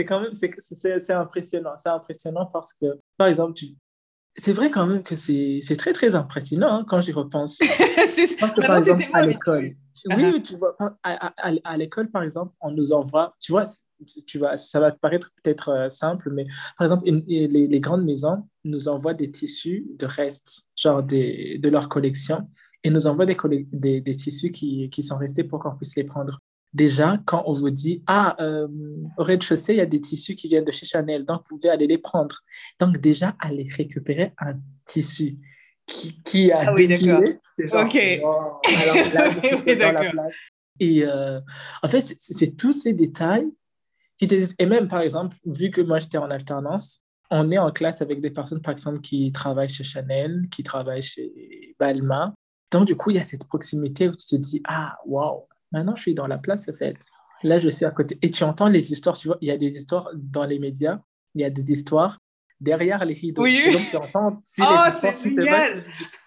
quand 0.06 0.20
même 0.20 0.32
c'est 0.34 1.12
impressionnant. 1.12 1.76
C'est 1.76 1.88
impressionnant 1.90 2.46
parce 2.46 2.72
que, 2.72 2.86
par 3.18 3.26
exemple, 3.28 3.54
tu... 3.54 3.66
c'est 4.36 4.52
vrai 4.52 4.70
quand 4.70 4.86
même 4.86 5.02
que 5.02 5.14
c'est 5.14 5.60
très, 5.78 5.92
très 5.92 6.14
impressionnant 6.14 6.78
hein, 6.80 6.84
quand 6.88 7.00
j'y 7.00 7.12
repense. 7.12 7.58
Pense 8.40 8.50
que, 8.52 8.60
par 8.66 8.76
exemple, 8.78 9.02
à 9.12 9.26
l'école. 9.26 9.70
Oui, 10.10 10.42
tu 10.42 10.56
vois, 10.56 10.76
par- 10.76 10.94
à, 11.02 11.32
à, 11.64 11.76
l'école, 11.76 12.10
par 12.10 12.22
exemple, 12.22 12.54
on 12.60 12.70
nous 12.70 12.92
envoie, 12.92 13.34
tu 13.40 13.52
vois, 13.52 13.64
tu 14.26 14.38
vas, 14.38 14.56
ça 14.56 14.80
va 14.80 14.90
te 14.90 14.98
paraître 14.98 15.30
peut-être 15.42 15.68
euh, 15.68 15.88
simple, 15.88 16.30
mais 16.32 16.44
par 16.76 16.86
exemple, 16.86 17.06
une- 17.06 17.24
les, 17.26 17.46
les 17.68 17.80
grandes 17.80 18.04
maisons 18.04 18.48
nous 18.64 18.88
envoient 18.88 19.14
des 19.14 19.30
tissus 19.30 19.86
de 19.98 20.06
restes, 20.06 20.62
genre 20.76 21.02
des, 21.02 21.58
de 21.58 21.68
leur 21.68 21.88
collection, 21.88 22.48
et 22.82 22.90
nous 22.90 23.06
envoient 23.06 23.26
des, 23.26 23.36
des, 23.72 24.00
des 24.00 24.14
tissus 24.14 24.50
qui, 24.50 24.90
qui 24.90 25.02
sont 25.02 25.18
restés 25.18 25.44
pour 25.44 25.60
qu'on 25.60 25.76
puisse 25.76 25.94
les 25.96 26.04
prendre. 26.04 26.40
Déjà, 26.74 27.18
quand 27.26 27.42
on 27.46 27.52
vous 27.52 27.70
dit, 27.70 28.02
ah, 28.06 28.34
euh, 28.40 28.66
au 29.18 29.22
rez-de-chaussée, 29.22 29.74
il 29.74 29.76
y 29.78 29.80
a 29.82 29.86
des 29.86 30.00
tissus 30.00 30.34
qui 30.34 30.48
viennent 30.48 30.64
de 30.64 30.72
chez 30.72 30.86
Chanel, 30.86 31.24
donc 31.24 31.42
vous 31.50 31.58
pouvez 31.58 31.68
aller 31.68 31.86
les 31.86 31.98
prendre. 31.98 32.36
Donc, 32.80 32.98
déjà, 32.98 33.36
aller 33.38 33.66
récupérer 33.76 34.32
un 34.38 34.54
tissu 34.86 35.36
qui, 35.86 36.22
qui 36.22 36.50
a 36.50 36.62
Ah 36.68 36.72
oui, 36.74 36.88
déguisé, 36.88 37.38
c'est 37.56 37.66
genre, 37.68 37.84
Ok. 37.84 37.94
wow. 38.22 38.60
Alors 38.80 39.12
là, 39.12 39.30
je 39.30 39.46
suis 39.66 39.76
dans 39.76 39.92
la 39.92 40.10
place. 40.10 40.34
Et 40.80 41.04
euh, 41.04 41.40
en 41.82 41.88
fait, 41.88 42.00
c'est- 42.06 42.16
c'est 42.18 42.56
tous 42.56 42.72
ces 42.72 42.94
détails 42.94 43.46
qui 44.16 44.26
te 44.26 44.34
disent, 44.34 44.54
et 44.58 44.64
même 44.66 44.88
par 44.88 45.00
exemple, 45.02 45.36
vu 45.44 45.70
que 45.70 45.80
moi 45.82 45.98
j'étais 46.00 46.18
en 46.18 46.30
alternance, 46.30 47.00
on 47.30 47.50
est 47.50 47.58
en 47.58 47.70
classe 47.70 48.00
avec 48.00 48.20
des 48.20 48.30
personnes, 48.30 48.60
par 48.62 48.72
exemple, 48.72 49.00
qui 49.00 49.30
travaillent 49.32 49.68
chez 49.68 49.84
Chanel, 49.84 50.42
qui 50.50 50.62
travaillent 50.62 51.02
chez 51.02 51.74
Balmain. 51.78 52.34
Donc, 52.70 52.86
du 52.86 52.96
coup, 52.96 53.10
il 53.10 53.16
y 53.16 53.20
a 53.20 53.24
cette 53.24 53.46
proximité 53.46 54.08
où 54.08 54.12
tu 54.12 54.24
te 54.26 54.36
dis, 54.36 54.62
ah, 54.66 54.96
waouh, 55.06 55.46
maintenant 55.72 55.96
je 55.96 56.02
suis 56.02 56.14
dans 56.14 56.26
la 56.26 56.38
place, 56.38 56.68
en 56.68 56.72
fait. 56.74 56.96
Là, 57.42 57.58
je 57.58 57.68
suis 57.68 57.84
à 57.84 57.90
côté. 57.90 58.18
Et 58.22 58.30
tu 58.30 58.44
entends 58.44 58.68
les 58.68 58.92
histoires, 58.92 59.16
tu 59.16 59.28
vois, 59.28 59.38
il 59.40 59.48
y 59.48 59.50
a 59.50 59.56
des 59.56 59.68
histoires 59.70 60.08
dans 60.14 60.44
les 60.44 60.58
médias, 60.58 61.00
il 61.34 61.40
y 61.40 61.44
a 61.44 61.50
des 61.50 61.72
histoires 61.72 62.18
derrière 62.60 63.04
les 63.04 63.14
rideaux. 63.14 63.42
Oui. 63.42 63.72
Donc, 63.72 63.82
tu 63.90 63.96
entends 63.96 64.40
si 64.44 64.62
Oh, 64.62 64.66
les 64.86 64.92
histoires, 64.94 65.18
c'est 65.18 65.30
tu 65.30 65.42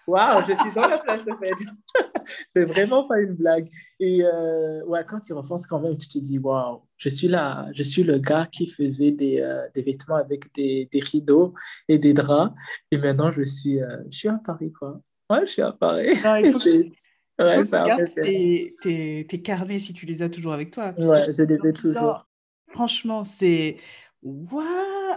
Waouh, 0.06 0.44
je 0.46 0.52
suis 0.52 0.70
dans 0.72 0.86
la 0.86 0.98
place, 0.98 1.22
en 1.28 1.36
fait. 1.38 1.54
c'est 2.50 2.64
vraiment 2.64 3.08
pas 3.08 3.18
une 3.18 3.34
blague. 3.34 3.66
Et 3.98 4.22
euh, 4.24 4.84
ouais, 4.84 5.04
quand 5.04 5.18
tu 5.18 5.32
repenses 5.32 5.66
quand 5.66 5.80
même, 5.80 5.96
tu 5.96 6.06
te 6.06 6.18
dis, 6.18 6.38
waouh, 6.38 6.82
je 6.96 7.08
suis 7.08 7.26
là, 7.26 7.66
je 7.72 7.82
suis 7.82 8.04
le 8.04 8.18
gars 8.18 8.46
qui 8.52 8.68
faisait 8.68 9.10
des, 9.10 9.40
euh, 9.40 9.66
des 9.74 9.82
vêtements 9.82 10.14
avec 10.16 10.52
des, 10.54 10.88
des 10.92 11.00
rideaux 11.00 11.54
et 11.88 11.98
des 11.98 12.14
draps. 12.14 12.54
Et 12.92 12.98
maintenant, 12.98 13.32
je 13.32 13.42
suis, 13.42 13.82
euh, 13.82 13.96
je 14.08 14.16
suis 14.16 14.28
à 14.28 14.38
Paris, 14.44 14.72
quoi. 14.72 15.00
Ouais, 15.28 15.44
je 15.44 15.52
suis 15.52 15.62
à 15.62 15.72
Paris. 15.72 16.10
Non, 16.24 16.36
il 16.36 16.52
faut 16.52 16.58
que 16.60 16.70
C'est- 16.70 16.84
Il 16.84 17.15
ouais, 17.38 17.44
impressionnant. 17.92 17.96
tes, 18.22 18.76
tes, 18.80 19.26
tes 19.28 19.42
carnets 19.42 19.78
si 19.78 19.92
tu 19.92 20.06
les 20.06 20.22
as 20.22 20.28
toujours 20.28 20.52
avec 20.52 20.70
toi. 20.70 20.94
Ouais, 20.98 21.24
je 21.32 21.42
les 21.42 21.66
ai 21.68 21.72
toujours. 21.72 22.26
Franchement, 22.68 23.24
c'est. 23.24 23.78
Waouh! 24.22 24.64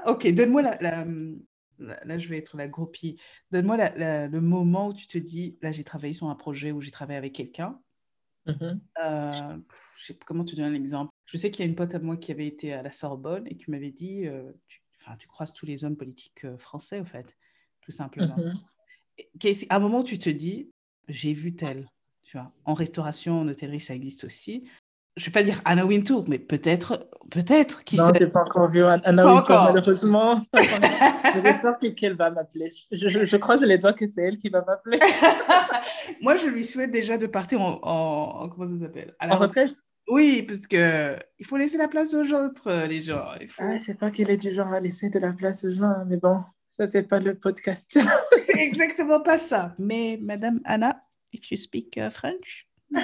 Ok, 0.06 0.28
donne-moi 0.34 0.62
la, 0.62 0.78
la- 0.82 1.06
la- 1.80 2.04
Là, 2.04 2.18
je 2.18 2.28
vais 2.28 2.38
être 2.38 2.58
la 2.58 2.68
groupie. 2.68 3.18
Donne-moi 3.52 3.78
la- 3.78 4.28
le 4.28 4.42
moment 4.42 4.90
où 4.90 4.94
tu 4.94 5.08
te 5.08 5.18
dis, 5.18 5.58
là, 5.62 5.72
j'ai 5.72 5.84
travaillé 5.86 6.14
sur 6.14 6.28
un 6.28 6.36
projet 6.36 6.72
où 6.74 6.82
j'ai 6.82 6.92
travaillé 6.92 7.18
avec 7.18 7.34
quelqu'un. 7.34 7.80
Mhm. 8.46 8.82
Euh, 9.02 9.58
pff, 9.58 9.94
je 9.98 10.06
sais 10.06 10.14
pas 10.14 10.26
comment 10.26 10.44
te 10.44 10.56
donner 10.56 10.68
un 10.68 10.74
exemple. 10.74 11.12
Je 11.26 11.38
sais 11.38 11.52
qu'il 11.52 11.64
y 11.64 11.68
a 11.68 11.70
une 11.70 11.76
pote 11.76 11.94
à 11.96 12.00
moi 12.00 12.18
qui 12.18 12.32
avait 12.32 12.48
été 12.48 12.74
à 12.74 12.82
la 12.82 12.92
Sorbonne 12.92 13.48
et 13.48 13.56
qui 13.56 13.72
m'avait 13.72 13.92
dit, 13.92 14.28
euh, 14.28 14.52
tu, 14.68 14.82
enfin, 15.02 15.16
tu 15.18 15.28
croises 15.28 15.54
tous 15.54 15.66
les 15.66 15.84
hommes 15.86 15.96
politiques 15.96 16.44
euh, 16.46 16.58
français, 16.58 17.00
au 17.00 17.06
fait, 17.06 17.38
tout 17.82 17.92
simplement. 17.92 18.36
Et 19.18 19.30
qu'est-ce- 19.40 19.66
À 19.70 19.76
un 19.78 19.80
moment 19.80 20.00
où 20.00 20.04
tu 20.04 20.18
te 20.20 20.30
dis, 20.30 20.72
j'ai 21.08 21.34
vu 21.34 21.56
tel, 21.56 21.90
tu 22.30 22.38
vois, 22.38 22.52
en 22.66 22.76
restauration, 22.76 23.40
en 23.42 23.48
hôtellerie, 23.48 23.80
ça 23.80 23.96
existe 23.96 24.24
aussi. 24.24 24.70
Je 25.18 25.26
vais 25.26 25.32
pas 25.32 25.42
dire 25.44 25.60
Anna 25.66 25.84
Wintour, 25.86 26.26
mais 26.30 26.38
peut-être, 26.38 27.10
peut-être, 27.32 27.84
qui 27.84 27.98
Non, 27.98 28.08
sait. 28.10 28.20
j'ai 28.20 28.28
pas 28.28 28.42
encore 28.44 28.70
vu 28.70 28.84
Anna 28.86 29.26
Wintour, 29.26 29.40
encore. 29.56 29.64
malheureusement. 29.66 30.46
J'espère 31.44 31.78
que- 31.80 31.88
qu'elle 31.88 32.16
va 32.16 32.30
m'appeler. 32.30 32.72
Je, 32.92 33.08
je, 33.10 33.26
je 33.26 33.38
croise 33.38 33.62
les 33.62 33.78
doigts 33.80 33.94
que 33.94 34.06
c'est 34.08 34.22
elle 34.22 34.38
qui 34.38 34.50
va 34.50 34.64
m'appeler. 34.64 35.00
Moi, 36.22 36.36
je 36.36 36.48
lui 36.48 36.64
souhaite 36.64 36.92
déjà 36.92 37.18
de 37.18 37.26
partir 37.28 37.60
en, 37.62 37.80
en- 37.82 38.44
en- 38.44 38.50
comment 38.50 38.68
ça 38.68 38.78
s'appelle? 38.80 39.16
En 39.20 39.38
retraite? 39.38 39.74
Oui, 40.08 40.44
parce 40.44 40.66
que 40.68 41.18
il 41.40 41.46
faut 41.46 41.58
laisser 41.58 41.78
la 41.78 41.88
place 41.88 42.14
aux 42.14 42.32
autres, 42.34 42.86
les 42.88 43.02
gens. 43.02 43.26
Il 43.42 43.48
faut... 43.48 43.62
Ah, 43.64 43.78
je 43.78 43.84
sais 43.84 43.94
pas 43.96 44.12
qu'il 44.12 44.30
est 44.32 44.38
du 44.38 44.54
genre 44.54 44.72
à 44.74 44.80
laisser 44.80 45.10
de 45.10 45.20
la 45.20 45.34
place 45.34 45.66
aux 45.66 45.72
gens, 45.72 46.04
mais 46.08 46.18
bon, 46.18 46.42
ça, 46.68 46.88
c'est 46.88 47.04
pas 47.04 47.20
le 47.20 47.36
podcast. 47.36 48.00
c'est 48.48 48.60
exactement 48.62 49.22
pas 49.22 49.38
ça. 49.38 49.76
Mais 49.80 50.18
Madame 50.22 50.62
Anna, 50.66 51.04
if 51.34 51.52
you 51.52 51.58
speak 51.58 51.98
uh, 51.98 52.10
French. 52.10 52.68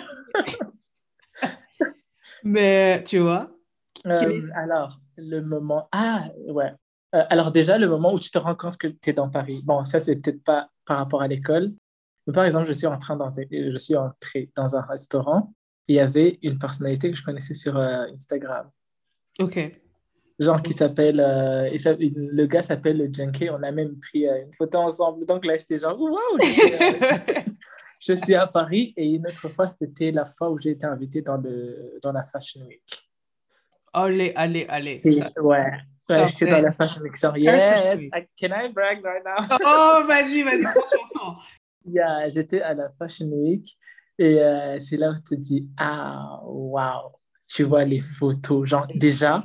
mais 2.43 3.03
tu 3.03 3.19
vois. 3.19 3.51
Euh, 4.05 4.41
alors, 4.55 4.99
le 5.17 5.41
moment. 5.41 5.87
Ah, 5.91 6.29
ouais. 6.47 6.71
Euh, 7.15 7.23
alors, 7.29 7.51
déjà, 7.51 7.77
le 7.77 7.87
moment 7.87 8.13
où 8.13 8.19
tu 8.19 8.29
te 8.29 8.37
rends 8.37 8.55
compte 8.55 8.77
que 8.77 8.87
tu 8.87 9.09
es 9.09 9.13
dans 9.13 9.29
Paris. 9.29 9.61
Bon, 9.63 9.83
ça, 9.83 9.99
c'est 9.99 10.15
peut-être 10.15 10.43
pas 10.43 10.69
par 10.85 10.97
rapport 10.97 11.21
à 11.21 11.27
l'école. 11.27 11.73
Mais 12.27 12.33
par 12.33 12.43
exemple, 12.43 12.67
je 12.67 12.73
suis, 12.73 12.87
en 12.87 12.97
train 12.97 13.15
dans, 13.15 13.29
je 13.29 13.77
suis 13.77 13.95
entré 13.95 14.51
dans 14.55 14.75
un 14.75 14.81
restaurant 14.81 15.53
il 15.87 15.95
y 15.95 15.99
avait 15.99 16.39
une 16.41 16.57
personnalité 16.57 17.11
que 17.11 17.17
je 17.17 17.23
connaissais 17.23 17.53
sur 17.53 17.77
euh, 17.77 18.05
Instagram. 18.15 18.69
Ok. 19.39 19.71
Genre 20.37 20.61
qui 20.61 20.73
s'appelle, 20.73 21.19
euh, 21.19 21.69
le 21.71 22.45
gars 22.45 22.61
s'appelle 22.61 23.09
Junkie, 23.13 23.49
on 23.49 23.63
a 23.63 23.71
même 23.71 23.97
pris 23.99 24.27
euh, 24.27 24.43
une 24.43 24.53
photo 24.53 24.79
ensemble. 24.79 25.25
Donc 25.25 25.45
là, 25.45 25.57
j'étais 25.57 25.79
genre, 25.79 25.99
waouh! 25.99 26.37
je 28.05 28.13
suis 28.13 28.35
à 28.35 28.45
Paris 28.45 28.93
et 28.95 29.15
une 29.15 29.25
autre 29.25 29.49
fois, 29.49 29.73
c'était 29.79 30.11
la 30.11 30.25
fois 30.25 30.51
où 30.51 30.59
j'ai 30.59 30.71
été 30.71 30.85
invité 30.85 31.21
dans, 31.21 31.37
le, 31.37 31.97
dans 32.03 32.11
la 32.11 32.23
Fashion 32.23 32.61
Week. 32.65 32.83
Allez, 33.93 34.31
allez, 34.35 34.65
allez. 34.69 35.01
ouais. 35.41 35.71
Ouais, 36.07 36.27
j'étais 36.27 36.51
dans 36.51 36.61
la 36.61 36.71
Fashion 36.71 37.01
Week. 37.01 37.17
Yes, 37.37 37.99
can 38.39 38.49
I 38.51 38.69
brag 38.69 39.03
right 39.03 39.23
now? 39.25 39.57
oh, 39.65 40.03
vas-y, 40.05 40.43
vas-y. 40.43 40.65
yeah, 41.85 42.29
j'étais 42.29 42.61
à 42.61 42.75
la 42.75 42.91
Fashion 42.91 43.27
Week 43.27 43.75
et 44.19 44.39
euh, 44.39 44.79
c'est 44.79 44.97
là 44.97 45.09
où 45.09 45.15
tu 45.15 45.35
te 45.35 45.35
dis, 45.35 45.67
ah, 45.77 46.41
waouh, 46.43 47.11
tu 47.49 47.63
vois 47.63 47.85
les 47.85 48.01
photos. 48.01 48.69
Genre, 48.69 48.85
déjà, 48.93 49.43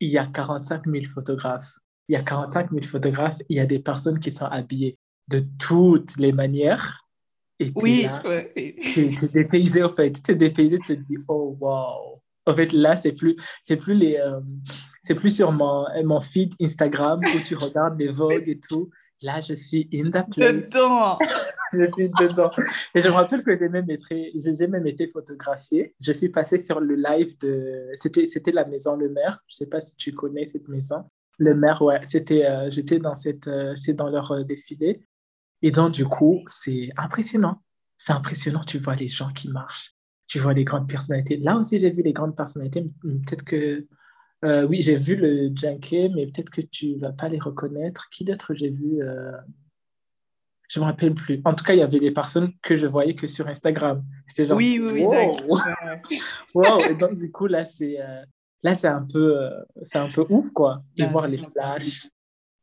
il 0.00 0.08
y 0.08 0.16
a 0.16 0.24
45 0.24 0.86
000 0.86 1.04
photographes. 1.12 1.78
Il 2.08 2.14
y 2.14 2.16
a 2.16 2.22
45 2.22 2.70
000 2.70 2.82
photographes, 2.84 3.36
il 3.50 3.56
y 3.56 3.60
a 3.60 3.66
des 3.66 3.80
personnes 3.80 4.18
qui 4.18 4.32
sont 4.32 4.46
habillées 4.46 4.96
de 5.28 5.44
toutes 5.58 6.16
les 6.16 6.32
manières. 6.32 7.06
Et 7.60 7.72
oui, 7.74 8.02
là, 8.02 8.22
tu 8.54 9.00
es 9.00 9.28
dépaysé, 9.32 9.82
en 9.82 9.90
fait. 9.90 10.22
Tu 10.22 10.32
es 10.32 10.34
dépaysé, 10.34 10.78
tu 10.78 10.96
te 10.96 11.02
dis, 11.02 11.18
oh, 11.26 11.56
waouh. 11.58 12.20
En 12.46 12.54
fait, 12.54 12.72
là, 12.72 12.96
c'est 12.96 13.12
plus, 13.12 13.36
c'est 13.62 13.76
plus 13.76 13.94
les, 13.94 14.16
euh, 14.16 14.40
c'est 15.02 15.14
plus 15.14 15.34
sur 15.34 15.52
mon, 15.52 15.84
mon 16.04 16.20
feed 16.20 16.54
Instagram 16.60 17.20
où 17.20 17.40
tu 17.40 17.54
regardes 17.56 17.98
les 17.98 18.08
Vogue 18.20 18.48
et 18.48 18.58
tout. 18.58 18.90
Là, 19.22 19.40
je 19.40 19.54
suis 19.54 19.88
in 19.92 20.10
the 20.10 20.24
place. 20.30 20.70
Dedans. 20.70 21.18
je 21.72 21.84
suis 21.92 22.08
dedans. 22.08 22.50
Et 22.94 23.00
je 23.00 23.08
me 23.08 23.14
rappelle 23.14 23.42
que 23.42 23.58
j'ai 23.58 23.68
même, 23.68 23.90
été, 23.90 24.32
j'ai 24.34 24.66
même 24.66 24.86
été 24.86 25.08
photographié. 25.08 25.94
Je 26.00 26.12
suis 26.12 26.28
passé 26.28 26.58
sur 26.58 26.80
le 26.80 26.94
live 26.94 27.36
de. 27.38 27.88
C'était, 27.94 28.26
c'était 28.26 28.52
la 28.52 28.64
maison 28.64 28.96
Le 28.96 29.08
Maire. 29.08 29.42
Je 29.48 29.54
ne 29.54 29.56
sais 29.56 29.66
pas 29.66 29.80
si 29.80 29.96
tu 29.96 30.12
connais 30.12 30.46
cette 30.46 30.68
maison. 30.68 31.04
Le 31.38 31.54
Maire, 31.54 31.82
ouais. 31.82 32.00
C'était, 32.04 32.46
euh, 32.46 32.70
j'étais 32.70 32.98
dans, 32.98 33.14
cette, 33.14 33.48
euh, 33.48 33.74
dans 33.94 34.08
leur 34.08 34.44
défilé. 34.44 35.00
Et 35.62 35.70
donc, 35.70 35.92
du 35.92 36.04
coup, 36.04 36.44
c'est 36.48 36.90
impressionnant. 36.96 37.62
C'est 37.96 38.12
impressionnant. 38.12 38.62
Tu 38.64 38.78
vois 38.78 38.94
les 38.94 39.08
gens 39.08 39.32
qui 39.32 39.48
marchent. 39.48 39.94
Tu 40.26 40.38
vois 40.38 40.52
les 40.52 40.64
grandes 40.64 40.88
personnalités. 40.88 41.36
Là 41.38 41.56
aussi, 41.56 41.80
j'ai 41.80 41.90
vu 41.90 42.02
les 42.02 42.12
grandes 42.12 42.36
personnalités. 42.36 42.84
Peut-être 43.02 43.44
que 43.44 43.86
euh, 44.44 44.66
oui, 44.68 44.82
j'ai 44.82 44.96
vu 44.96 45.16
le 45.16 45.50
Junkie, 45.54 46.10
mais 46.10 46.26
peut-être 46.26 46.50
que 46.50 46.60
tu 46.60 46.96
vas 46.96 47.12
pas 47.12 47.28
les 47.28 47.38
reconnaître. 47.38 48.08
Qui 48.10 48.24
d'autre 48.24 48.54
j'ai 48.54 48.70
vu 48.70 49.02
euh... 49.02 49.32
Je 50.68 50.80
me 50.80 50.84
rappelle 50.84 51.14
plus. 51.14 51.40
En 51.44 51.54
tout 51.54 51.64
cas, 51.64 51.72
il 51.72 51.78
y 51.78 51.82
avait 51.82 51.98
des 51.98 52.10
personnes 52.10 52.52
que 52.62 52.76
je 52.76 52.86
voyais 52.86 53.14
que 53.14 53.26
sur 53.26 53.48
Instagram. 53.48 54.04
C'était 54.26 54.46
genre. 54.46 54.58
Oui, 54.58 54.78
oui, 54.80 55.02
wow. 55.02 55.32
wow. 56.54 56.80
Et 56.80 56.94
donc, 56.94 57.14
du 57.14 57.32
coup, 57.32 57.46
là, 57.46 57.64
c'est 57.64 58.00
euh... 58.00 58.22
là, 58.62 58.74
c'est 58.74 58.88
un 58.88 59.04
peu, 59.10 59.42
euh, 59.42 59.50
c'est 59.82 59.98
un 59.98 60.08
peu 60.08 60.24
ouf, 60.28 60.50
quoi. 60.50 60.82
Et 60.96 61.06
voir 61.06 61.26
les 61.26 61.38
flashs 61.38 62.08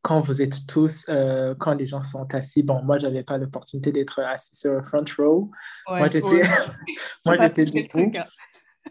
quand 0.05 0.19
vous 0.19 0.39
êtes 0.43 0.67
tous, 0.67 1.03
euh, 1.09 1.55
quand 1.57 1.73
les 1.73 1.87
gens 1.87 2.03
sont 2.03 2.31
assis. 2.35 2.61
Bon, 2.61 2.79
moi, 2.83 2.99
j'avais 2.99 3.23
pas 3.23 3.39
l'opportunité 3.39 3.91
d'être 3.91 4.19
assis 4.19 4.55
sur 4.55 4.73
le 4.73 4.83
front 4.83 5.03
row. 5.17 5.49
Ouais, 5.89 5.97
moi, 5.97 6.09
j'étais, 6.11 6.41
moi, 7.25 7.37
j'étais 7.39 7.65
debout. 7.65 8.11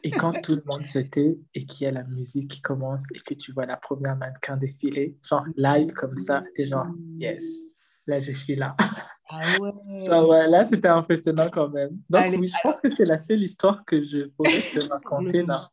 Et 0.03 0.11
quand 0.11 0.33
tout 0.43 0.57
le 0.57 0.63
monde 0.67 0.85
se 0.85 0.99
tait 0.99 1.39
et 1.55 1.65
qu'il 1.67 1.85
y 1.85 1.87
a 1.87 1.93
la 1.93 2.03
musique 2.03 2.51
qui 2.51 2.61
commence 2.61 3.05
et 3.15 3.21
que 3.21 3.33
tu 3.35 3.53
vois 3.53 3.65
la 3.65 3.77
première 3.77 4.17
mannequin 4.17 4.57
défiler, 4.57 5.17
genre 5.23 5.45
live 5.57 5.93
comme 5.93 6.17
ça, 6.17 6.43
t'es 6.57 6.67
genre, 6.67 6.89
yes, 7.17 7.63
là 8.09 8.19
je 8.19 8.33
suis 8.33 8.57
là. 8.57 8.77
Ah 9.31 9.41
ouais. 9.59 10.11
ouais 10.29 10.49
là 10.49 10.65
c'était 10.65 10.89
impressionnant 10.89 11.49
quand 11.51 11.71
même. 11.71 11.99
Donc 12.11 12.35
oui, 12.39 12.47
je 12.47 12.59
pense 12.63 12.79
que 12.79 12.91
c'est 12.91 13.07
la 13.07 13.17
seule 13.17 13.43
histoire 13.43 13.83
que 13.87 14.05
je 14.05 14.25
pourrais 14.25 14.61
te 14.61 14.87
raconter 14.87 15.43
là. 15.43 15.71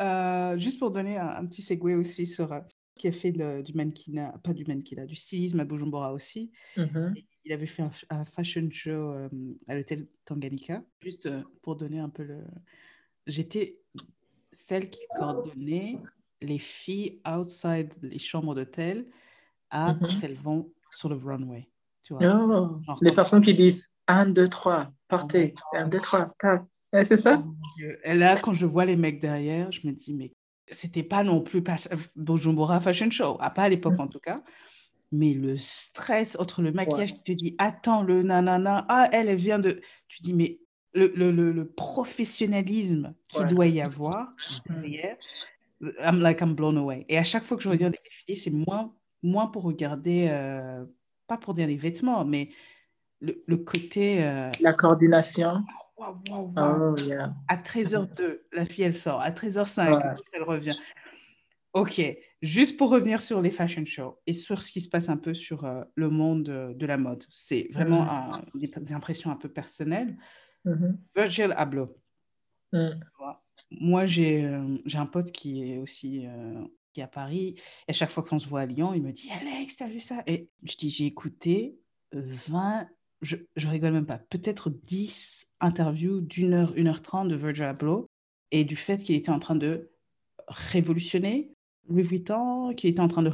Euh, 0.00 0.56
juste 0.56 0.78
pour 0.78 0.90
donner 0.90 1.18
un, 1.18 1.44
petit 1.44 1.60
segue 1.60 1.98
aussi 1.98 2.26
sur 2.26 2.50
euh, 2.54 2.60
qui 2.96 3.08
a 3.08 3.12
fait 3.12 3.32
du 3.32 3.74
mannequinat, 3.74 4.34
pas 4.42 4.52
du 4.52 4.64
mannequinat, 4.64 5.06
du 5.06 5.14
stylisme 5.14 5.60
à 5.60 5.64
Bujumbura 5.64 6.12
aussi. 6.12 6.50
Mm-hmm. 6.76 7.24
Il 7.44 7.52
avait 7.52 7.66
fait 7.66 7.84
un, 8.10 8.24
fashion 8.24 8.68
show 8.72 8.90
euh, 8.90 9.28
à 9.68 9.76
l'hôtel 9.76 10.08
Tanganyika, 10.24 10.82
juste 11.00 11.28
pour 11.62 11.76
donner 11.76 12.00
un 12.00 12.08
peu 12.08 12.24
le, 12.24 12.42
j'étais 13.26 13.78
celle 14.52 14.90
qui 14.90 15.00
coordonnait 15.14 15.98
les 16.40 16.58
filles 16.58 17.20
outside 17.26 17.92
les 18.02 18.18
chambres 18.18 18.54
d'hôtel 18.54 19.06
à 19.70 19.94
mhm. 19.94 20.00
quand 20.00 20.22
elles 20.22 20.38
vont 20.38 20.70
sur 20.90 21.08
le 21.08 21.16
runway. 21.16 21.68
Tu 22.02 22.14
vois? 22.14 22.80
Oh, 22.88 22.94
les 23.00 23.12
personnes 23.12 23.40
qui 23.40 23.54
disent 23.54 23.88
1, 24.06 24.26
2, 24.26 24.46
3, 24.46 24.92
partez, 25.08 25.54
1, 25.74 25.88
2, 25.88 25.98
3, 25.98 26.30
tac. 26.38 26.62
c'est 26.92 27.16
ça? 27.16 27.42
Et 28.04 28.14
là, 28.14 28.38
quand 28.40 28.54
je 28.54 28.64
vois 28.64 28.84
les 28.84 28.96
mecs 28.96 29.20
derrière, 29.20 29.72
je 29.72 29.86
me 29.86 29.92
dis, 29.92 30.14
mais 30.14 30.32
c'était 30.70 31.02
pas 31.02 31.22
non 31.22 31.40
plus 31.40 31.62
Bujumbura 32.16 32.80
Fashion 32.80 33.10
Show, 33.10 33.34
pas 33.34 33.62
à 33.62 33.68
l'époque 33.68 33.94
mhm. 33.94 34.00
en 34.00 34.08
tout 34.08 34.20
cas. 34.20 34.42
Mais 35.12 35.34
le 35.34 35.56
stress 35.56 36.36
entre 36.38 36.62
le 36.62 36.72
maquillage, 36.72 37.14
tu 37.14 37.22
te 37.22 37.32
dis, 37.32 37.54
attends, 37.58 38.02
le 38.02 38.22
nanana, 38.24 38.84
ah, 38.88 39.08
elle, 39.12 39.28
elle 39.28 39.36
vient 39.36 39.60
de. 39.60 39.80
Tu 40.08 40.20
dis, 40.20 40.34
mais 40.34 40.58
le, 40.94 41.12
le, 41.14 41.30
le, 41.30 41.66
professionnalisme 41.68 43.14
qu'il 43.28 43.46
doit 43.46 43.66
y 43.66 43.80
avoir 43.80 44.32
derrière, 44.68 45.16
I'm 46.00 46.20
like 46.20 46.40
I'm 46.40 46.54
blown 46.54 46.76
away. 46.78 47.04
Et 47.08 47.18
à 47.18 47.24
chaque 47.24 47.44
fois 47.44 47.56
que 47.56 47.62
je 47.62 47.68
regarde 47.68 47.92
les 47.92 48.00
défilés, 48.02 48.36
c'est 48.36 48.50
moins, 48.50 48.92
moins 49.22 49.46
pour 49.46 49.62
regarder, 49.62 50.26
euh, 50.30 50.84
pas 51.28 51.36
pour 51.36 51.54
dire 51.54 51.68
les 51.68 51.76
vêtements, 51.76 52.24
mais 52.24 52.50
le, 53.20 53.44
le 53.46 53.56
côté. 53.58 54.24
Euh, 54.24 54.50
la 54.60 54.72
coordination. 54.72 55.62
Oh, 55.98 56.14
à 57.48 57.56
13h02, 57.56 58.40
la 58.52 58.66
fille 58.66 58.84
elle 58.84 58.96
sort. 58.96 59.20
À 59.20 59.30
13h05, 59.30 60.16
elle 60.32 60.42
revient. 60.42 60.76
Ok, 61.72 62.02
juste 62.42 62.78
pour 62.78 62.90
revenir 62.90 63.20
sur 63.20 63.42
les 63.42 63.50
fashion 63.50 63.84
shows 63.84 64.18
et 64.26 64.32
sur 64.32 64.62
ce 64.62 64.72
qui 64.72 64.80
se 64.80 64.88
passe 64.88 65.08
un 65.08 65.16
peu 65.16 65.34
sur 65.34 65.64
euh, 65.64 65.84
le 65.94 66.08
monde 66.08 66.44
de, 66.44 66.86
la 66.86 66.96
mode. 66.96 67.24
C'est 67.28 67.68
vraiment 67.70 68.04
mm. 68.54 68.60
des, 68.60 68.92
impressions 68.92 69.30
un 69.30 69.36
peu 69.36 69.50
personnelles. 69.50 70.16
Mm-hmm. 70.64 70.96
Virgil 71.14 71.54
Abloh. 71.56 71.94
Mm. 72.72 72.90
Moi, 73.70 74.02
euh, 74.02 74.78
j'ai 74.86 74.98
un 74.98 75.06
pote 75.06 75.32
qui 75.32 75.70
est 75.70 75.78
aussi 75.78 76.26
euh, 76.26 76.62
qui 76.92 77.00
est 77.00 77.04
à 77.04 77.08
Paris. 77.08 77.56
Et 77.88 77.90
à 77.90 77.92
chaque 77.92 78.10
fois 78.10 78.22
qu'on 78.22 78.38
se 78.38 78.48
voit 78.48 78.60
à 78.60 78.66
Lyon, 78.66 78.94
il 78.94 79.02
me 79.02 79.12
dit 79.12 79.30
Alex, 79.30 79.76
t'as 79.76 79.88
vu 79.88 80.00
ça? 80.00 80.22
Et 80.26 80.48
je 80.62 80.76
dis 80.76 80.88
J'ai 80.88 81.04
écouté 81.04 81.78
20, 82.12 82.88
je, 83.26 83.36
je 83.56 83.68
rigole 83.68 83.92
même 83.92 84.06
pas, 84.06 84.18
peut-être 84.18 84.70
10 84.70 85.46
interviews 85.60 86.20
d'une 86.20 86.54
heure, 86.54 86.72
une 86.76 86.88
heure 86.88 87.02
trente 87.02 87.28
de 87.28 87.36
Virgil 87.36 87.64
Abloh 87.64 88.08
et 88.52 88.64
du 88.64 88.76
fait 88.76 88.98
qu'il 88.98 89.16
était 89.16 89.30
en 89.30 89.38
train 89.38 89.56
de 89.56 89.90
révolutionner 90.48 91.50
Louis 91.88 92.02
Vuitton, 92.02 92.74
qu'il 92.74 92.90
était 92.90 93.00
en 93.00 93.08
train 93.08 93.22
de 93.22 93.30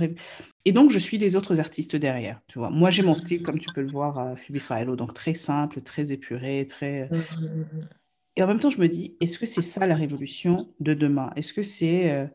Et 0.64 0.72
donc, 0.72 0.90
je 0.90 0.98
suis 0.98 1.18
des 1.18 1.36
autres 1.36 1.58
artistes 1.58 1.96
derrière, 1.96 2.40
tu 2.48 2.58
vois. 2.58 2.70
Moi, 2.70 2.90
j'ai 2.90 3.02
mon 3.02 3.14
style, 3.14 3.42
comme 3.42 3.58
tu 3.58 3.70
peux 3.72 3.80
le 3.80 3.90
voir 3.90 4.18
à 4.18 4.36
Phoebe 4.36 4.58
Philo, 4.58 4.96
donc 4.96 5.14
très 5.14 5.34
simple, 5.34 5.80
très 5.80 6.12
épuré, 6.12 6.66
très... 6.66 7.08
Mmh, 7.10 7.16
mmh, 7.16 7.46
mmh, 7.46 7.88
Et 8.36 8.42
en 8.42 8.46
même 8.46 8.58
temps, 8.58 8.70
je 8.70 8.80
me 8.80 8.88
dis, 8.88 9.16
est-ce 9.20 9.38
que 9.38 9.46
c'est 9.46 9.62
ça 9.62 9.86
la 9.86 9.94
révolution 9.94 10.68
de 10.80 10.92
demain? 10.94 11.30
Est-ce 11.36 11.52
que 11.54 11.62
c'est... 11.62 12.10
Euh, 12.10 12.26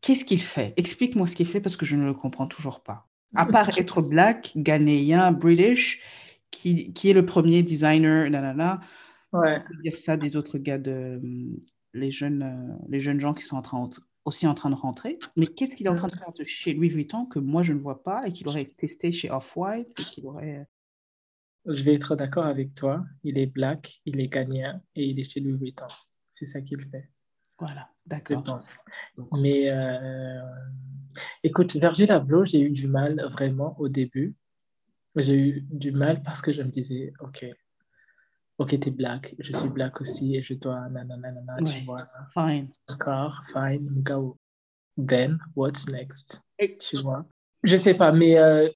qu'est-ce 0.00 0.24
qu'il 0.24 0.40
fait? 0.40 0.72
Explique-moi 0.76 1.26
ce 1.26 1.34
qu'il 1.34 1.46
fait 1.46 1.60
parce 1.60 1.76
que 1.76 1.86
je 1.86 1.96
ne 1.96 2.04
le 2.04 2.14
comprends 2.14 2.46
toujours 2.46 2.80
pas. 2.80 3.08
À 3.34 3.46
part 3.46 3.76
être 3.78 4.02
black, 4.02 4.52
ghanéen, 4.56 5.32
british, 5.32 6.00
qui, 6.50 6.92
qui 6.92 7.10
est 7.10 7.14
le 7.14 7.26
premier 7.26 7.62
designer, 7.62 8.30
nanana. 8.30 8.80
Ouais. 9.32 9.62
dire 9.82 9.96
ça 9.96 10.16
des 10.16 10.36
autres 10.36 10.58
gars 10.58 10.78
de 10.78 11.20
les 11.92 12.10
jeunes, 12.10 12.42
euh, 12.42 12.86
les 12.88 13.00
jeunes 13.00 13.20
gens 13.20 13.32
qui 13.32 13.42
sont 13.42 13.56
en 13.56 13.62
train 13.62 13.90
aussi 14.24 14.46
en 14.46 14.54
train 14.54 14.70
de 14.70 14.74
rentrer. 14.74 15.18
Mais 15.36 15.46
qu'est-ce 15.46 15.76
qu'il 15.76 15.86
est 15.86 15.90
en 15.90 15.96
train 15.96 16.08
de 16.08 16.16
faire 16.16 16.32
chez 16.44 16.72
Louis 16.72 16.88
Vuitton 16.88 17.26
que 17.26 17.38
moi 17.38 17.62
je 17.62 17.72
ne 17.72 17.78
vois 17.78 18.02
pas 18.02 18.26
et 18.26 18.32
qu'il 18.32 18.48
aurait 18.48 18.64
testé 18.64 19.12
chez 19.12 19.30
Off-White 19.30 19.90
et 19.98 20.04
qu'il 20.04 20.26
aurait. 20.26 20.66
Je 21.66 21.82
vais 21.82 21.94
être 21.94 22.14
d'accord 22.16 22.44
avec 22.44 22.74
toi. 22.74 23.04
Il 23.22 23.38
est 23.38 23.46
black, 23.46 24.00
il 24.04 24.20
est 24.20 24.28
gagnant 24.28 24.80
et 24.94 25.04
il 25.06 25.18
est 25.18 25.24
chez 25.24 25.40
Louis 25.40 25.56
Vuitton. 25.58 25.86
C'est 26.30 26.46
ça 26.46 26.60
qu'il 26.60 26.80
fait. 26.82 27.08
Voilà, 27.58 27.88
d'accord. 28.06 28.38
Je 28.38 28.44
pense. 28.44 28.78
Mais 29.32 29.70
euh... 29.70 30.40
écoute, 31.42 31.74
Virgil 31.76 32.10
Abloh, 32.10 32.44
j'ai 32.44 32.60
eu 32.60 32.70
du 32.70 32.86
mal 32.88 33.20
vraiment 33.30 33.78
au 33.78 33.88
début. 33.88 34.34
J'ai 35.16 35.34
eu 35.36 35.60
du 35.70 35.92
mal 35.92 36.22
parce 36.22 36.42
que 36.42 36.52
je 36.52 36.62
me 36.62 36.68
disais, 36.68 37.12
OK, 37.20 37.46
ok, 38.58 38.80
t'es 38.80 38.90
black, 38.90 39.34
je 39.38 39.52
suis 39.52 39.68
black 39.68 40.00
aussi 40.00 40.34
et 40.36 40.42
je 40.42 40.54
dois 40.54 40.88
nanana, 40.88 41.56
Ouais. 41.58 41.64
tu 41.64 41.84
vois. 41.84 42.08
Fine. 42.32 42.68
D'accord, 42.88 43.40
fine, 43.52 43.88
mugao. 43.90 44.36
Then, 44.96 45.38
what's 45.54 45.88
next? 45.88 46.40
Et- 46.58 46.76
Tu 46.78 46.96
vois. 46.96 47.24
Je 47.62 47.76
sais 47.76 47.94
pas, 47.94 48.12
mais 48.12 48.38
euh, 48.38 48.68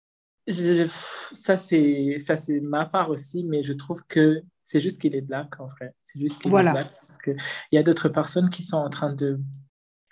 je- 0.46 0.86
ça 1.32 1.56
c'est 1.56 2.60
ma 2.62 2.86
part 2.86 3.10
aussi, 3.10 3.44
mais 3.44 3.62
je 3.62 3.72
trouve 3.72 4.02
que 4.08 4.42
c'est 4.70 4.82
juste 4.82 5.00
qu'il 5.00 5.16
est 5.16 5.22
black, 5.22 5.58
en 5.60 5.66
vrai. 5.66 5.94
C'est 6.04 6.20
juste 6.20 6.42
qu'il 6.42 6.50
Voilà. 6.50 6.72
est 6.72 6.74
black 6.74 6.92
parce 7.00 7.16
qu'il 7.16 7.36
y 7.72 7.78
a 7.78 7.82
d'autres 7.82 8.10
personnes 8.10 8.50
qui 8.50 8.62
sont 8.62 8.76
en 8.76 8.90
train 8.90 9.14
de 9.14 9.40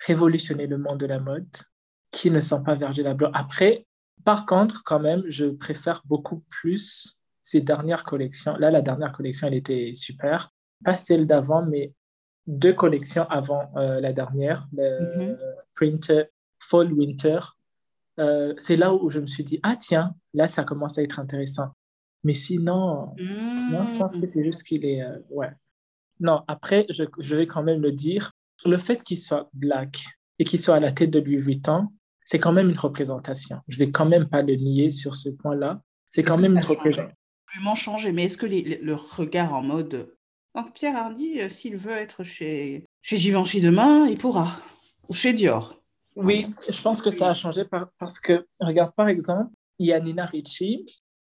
révolutionner 0.03 0.65
le 0.65 0.79
monde 0.79 0.99
de 0.99 1.05
la 1.05 1.19
mode, 1.19 1.47
qui 2.09 2.31
ne 2.31 2.39
sont 2.39 2.63
pas 2.63 2.73
Virgil 2.73 3.05
Abloh. 3.05 3.29
Après, 3.35 3.85
par 4.25 4.47
contre, 4.47 4.83
quand 4.83 4.99
même, 4.99 5.21
je 5.27 5.45
préfère 5.45 6.01
beaucoup 6.05 6.43
plus 6.49 7.19
ces 7.43 7.61
dernières 7.61 8.03
collections. 8.03 8.55
Là, 8.57 8.71
la 8.71 8.81
dernière 8.81 9.11
collection, 9.11 9.45
elle 9.47 9.53
était 9.53 9.91
super. 9.93 10.49
Pas 10.83 10.95
celle 10.97 11.27
d'avant, 11.27 11.63
mais 11.63 11.93
deux 12.47 12.73
collections 12.73 13.27
avant 13.29 13.71
euh, 13.75 13.99
la 14.01 14.11
dernière, 14.11 14.67
le. 14.73 15.37
Printer 15.75 16.23
Fall 16.59 16.91
Winter. 16.93 17.39
Euh, 18.19 18.55
c'est 18.57 18.75
là 18.75 18.91
où 18.91 19.11
je 19.11 19.19
me 19.19 19.27
suis 19.27 19.43
dit, 19.43 19.59
ah 19.61 19.75
tiens, 19.79 20.15
là, 20.33 20.47
ça 20.47 20.63
commence 20.63 20.97
à 20.97 21.03
être 21.03 21.19
intéressant. 21.19 21.69
Mais 22.23 22.33
sinon, 22.33 23.13
non, 23.71 23.85
je 23.85 23.95
pense 23.97 24.15
que 24.15 24.25
c'est 24.25 24.43
juste 24.43 24.63
qu'il 24.63 24.85
est... 24.85 25.01
euh, 25.01 25.17
ouais. 25.29 25.51
Non, 26.19 26.41
après, 26.47 26.85
je, 26.89 27.03
je 27.19 27.35
vais 27.35 27.45
quand 27.47 27.63
même 27.63 27.81
le 27.81 27.91
dire. 27.91 28.31
Le 28.65 28.77
fait 28.77 29.03
qu'il 29.03 29.19
soit 29.19 29.49
black 29.53 30.03
et 30.39 30.45
qu'il 30.45 30.59
soit 30.59 30.75
à 30.75 30.79
la 30.79 30.91
tête 30.91 31.11
de 31.11 31.19
Louis 31.19 31.37
Vuitton, 31.37 31.87
c'est 32.23 32.39
quand 32.39 32.51
même 32.51 32.69
une 32.69 32.77
représentation. 32.77 33.59
Je 33.67 33.77
vais 33.77 33.91
quand 33.91 34.05
même 34.05 34.27
pas 34.27 34.41
le 34.41 34.55
nier 34.55 34.89
sur 34.89 35.15
ce 35.15 35.29
point-là. 35.29 35.81
C'est 36.09 36.23
quand 36.23 36.37
même 36.37 36.53
une 36.53 36.65
représentation. 36.65 37.15
Vraiment 37.53 37.75
changé, 37.75 38.11
mais 38.11 38.23
est-ce 38.25 38.37
que 38.37 38.45
les- 38.47 38.63
les- 38.63 38.77
le 38.81 38.95
regard 38.95 39.53
en 39.53 39.61
mode. 39.61 40.13
Donc 40.55 40.73
Pierre 40.73 40.95
Hardy, 40.97 41.39
euh, 41.39 41.49
s'il 41.49 41.77
veut 41.77 41.91
être 41.93 42.23
chez, 42.23 42.83
chez 43.01 43.17
Givenchy 43.17 43.61
demain, 43.61 44.07
il 44.07 44.17
pourra. 44.17 44.59
Ou 45.07 45.13
chez 45.13 45.31
Dior. 45.33 45.79
Oui, 46.15 46.47
je 46.67 46.81
pense 46.81 47.01
que 47.03 47.11
ça 47.11 47.29
a 47.29 47.33
changé 47.35 47.63
par- 47.63 47.89
parce 47.99 48.19
que, 48.19 48.47
regarde, 48.59 48.91
par 48.95 49.07
exemple, 49.07 49.51
il 49.77 49.85
y 49.85 49.93
a 49.93 49.99
Nina 49.99 50.25
Ricci. 50.25 50.83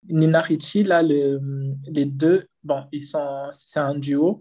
Nina 0.09 0.41
Ricci, 0.41 0.83
là, 0.83 1.03
le- 1.03 1.41
les 1.87 2.05
deux, 2.05 2.47
bon, 2.63 2.85
ils 2.93 3.03
sont, 3.03 3.47
c'est 3.53 3.81
un 3.81 3.95
duo 3.95 4.41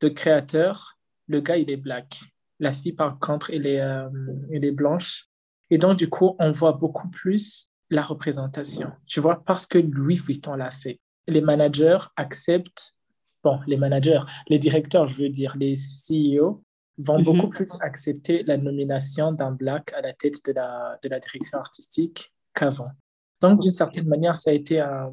de 0.00 0.08
créateurs. 0.08 0.98
Le 1.28 1.40
gars, 1.40 1.56
il 1.56 1.70
est 1.70 1.76
black. 1.76 2.20
La 2.58 2.72
fille, 2.72 2.92
par 2.92 3.18
contre, 3.18 3.50
elle 3.50 3.66
est, 3.66 3.80
euh, 3.80 4.08
elle 4.52 4.64
est 4.64 4.72
blanche. 4.72 5.28
Et 5.70 5.78
donc, 5.78 5.98
du 5.98 6.08
coup, 6.08 6.36
on 6.38 6.50
voit 6.52 6.72
beaucoup 6.72 7.08
plus 7.08 7.68
la 7.90 8.02
représentation. 8.02 8.90
Tu 9.06 9.20
vois, 9.20 9.42
parce 9.44 9.66
que 9.66 9.78
Louis 9.78 10.16
Vuitton 10.16 10.54
l'a 10.54 10.70
fait. 10.70 11.00
Les 11.28 11.40
managers 11.40 11.98
acceptent, 12.16 12.94
bon, 13.42 13.60
les 13.66 13.76
managers, 13.76 14.20
les 14.48 14.58
directeurs, 14.58 15.08
je 15.08 15.22
veux 15.22 15.28
dire, 15.28 15.56
les 15.56 15.74
CEO, 15.76 16.62
vont 16.98 17.18
Mhm. 17.18 17.24
beaucoup 17.24 17.48
plus 17.48 17.76
accepter 17.80 18.42
la 18.44 18.56
nomination 18.56 19.30
d'un 19.32 19.50
black 19.52 19.92
à 19.92 20.00
la 20.00 20.12
tête 20.12 20.44
de 20.46 20.52
la, 20.52 20.98
de 21.02 21.08
la 21.08 21.18
direction 21.20 21.58
artistique 21.58 22.32
qu'avant. 22.54 22.90
Donc, 23.40 23.60
d'une 23.60 23.70
certaine 23.70 24.06
manière, 24.08 24.36
ça 24.36 24.50
a 24.50 24.52
été 24.52 24.80
un, 24.80 25.12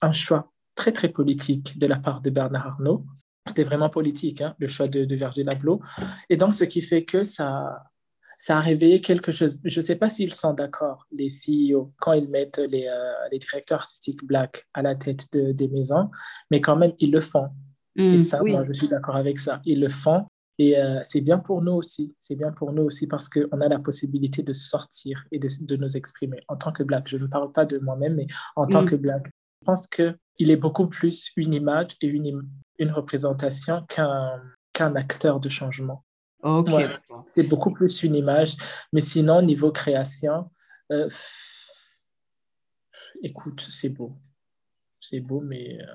un 0.00 0.12
choix 0.12 0.50
très, 0.74 0.92
très 0.92 1.08
politique 1.08 1.78
de 1.78 1.86
la 1.86 1.96
part 1.96 2.20
de 2.20 2.30
Bernard 2.30 2.66
Arnault. 2.66 3.04
C'était 3.46 3.62
vraiment 3.64 3.90
politique, 3.90 4.40
hein, 4.40 4.54
le 4.58 4.66
choix 4.66 4.88
de, 4.88 5.04
de 5.04 5.14
Virgil 5.14 5.48
Abloh. 5.50 5.80
Et 6.30 6.36
donc, 6.36 6.54
ce 6.54 6.64
qui 6.64 6.80
fait 6.82 7.04
que 7.04 7.24
ça, 7.24 7.84
ça 8.38 8.56
a 8.56 8.60
réveillé 8.60 9.00
quelque 9.00 9.32
chose. 9.32 9.60
Je 9.64 9.78
ne 9.78 9.82
sais 9.84 9.96
pas 9.96 10.08
s'ils 10.08 10.32
sont 10.34 10.54
d'accord, 10.54 11.06
les 11.12 11.28
CEO, 11.28 11.92
quand 12.00 12.14
ils 12.14 12.28
mettent 12.28 12.58
les, 12.58 12.86
euh, 12.88 13.12
les 13.30 13.38
directeurs 13.38 13.80
artistiques 13.80 14.24
black 14.24 14.66
à 14.74 14.82
la 14.82 14.94
tête 14.96 15.26
de- 15.32 15.52
des 15.52 15.68
maisons, 15.68 16.10
mais 16.50 16.60
quand 16.60 16.76
même, 16.76 16.92
ils 16.98 17.12
le 17.12 17.20
font. 17.20 17.48
Et 17.96 18.18
ça, 18.18 18.42
oui. 18.42 18.52
moi, 18.52 18.64
je 18.64 18.72
suis 18.72 18.88
d'accord 18.88 19.14
avec 19.16 19.38
ça. 19.38 19.60
Ils 19.64 19.78
le 19.78 19.88
font. 19.88 20.26
Et 20.58 20.78
euh, 20.78 21.00
c'est 21.02 21.20
bien 21.20 21.38
pour 21.38 21.62
nous 21.62 21.72
aussi. 21.72 22.14
C'est 22.20 22.36
bien 22.36 22.52
pour 22.52 22.72
nous 22.72 22.82
aussi 22.82 23.06
parce 23.06 23.28
qu'on 23.28 23.60
a 23.60 23.68
la 23.68 23.78
possibilité 23.78 24.42
de 24.42 24.52
sortir 24.52 25.24
et 25.32 25.38
de, 25.38 25.48
de 25.60 25.76
nous 25.76 25.96
exprimer 25.96 26.40
en 26.48 26.56
tant 26.56 26.70
que 26.72 26.82
black. 26.84 27.08
Je 27.08 27.16
ne 27.16 27.26
parle 27.26 27.50
pas 27.52 27.64
de 27.64 27.78
moi-même, 27.78 28.14
mais 28.14 28.26
en 28.56 28.66
tant 28.66 28.82
Mm. 28.82 28.86
que 28.86 28.96
black. 28.96 29.26
Je 29.26 29.66
pense 29.66 29.86
qu'il 29.86 30.50
est 30.50 30.56
beaucoup 30.56 30.86
plus 30.86 31.30
une 31.36 31.54
image 31.54 31.92
et 32.00 32.06
une, 32.06 32.46
une 32.78 32.90
représentation 32.92 33.84
qu'un 33.88 34.94
acteur 34.96 35.40
de 35.40 35.48
changement. 35.48 36.04
Ok. 36.42 36.68
Ouais. 36.68 36.86
C'est 37.24 37.44
beaucoup 37.44 37.72
plus 37.72 38.02
une 38.02 38.14
image. 38.14 38.56
Mais 38.92 39.00
sinon, 39.00 39.40
niveau 39.42 39.72
création, 39.72 40.50
euh, 40.92 41.08
écoute, 43.22 43.66
c'est 43.70 43.88
beau. 43.88 44.12
C'est 45.06 45.20
beau, 45.20 45.40
mais 45.42 45.78
euh, 45.82 45.86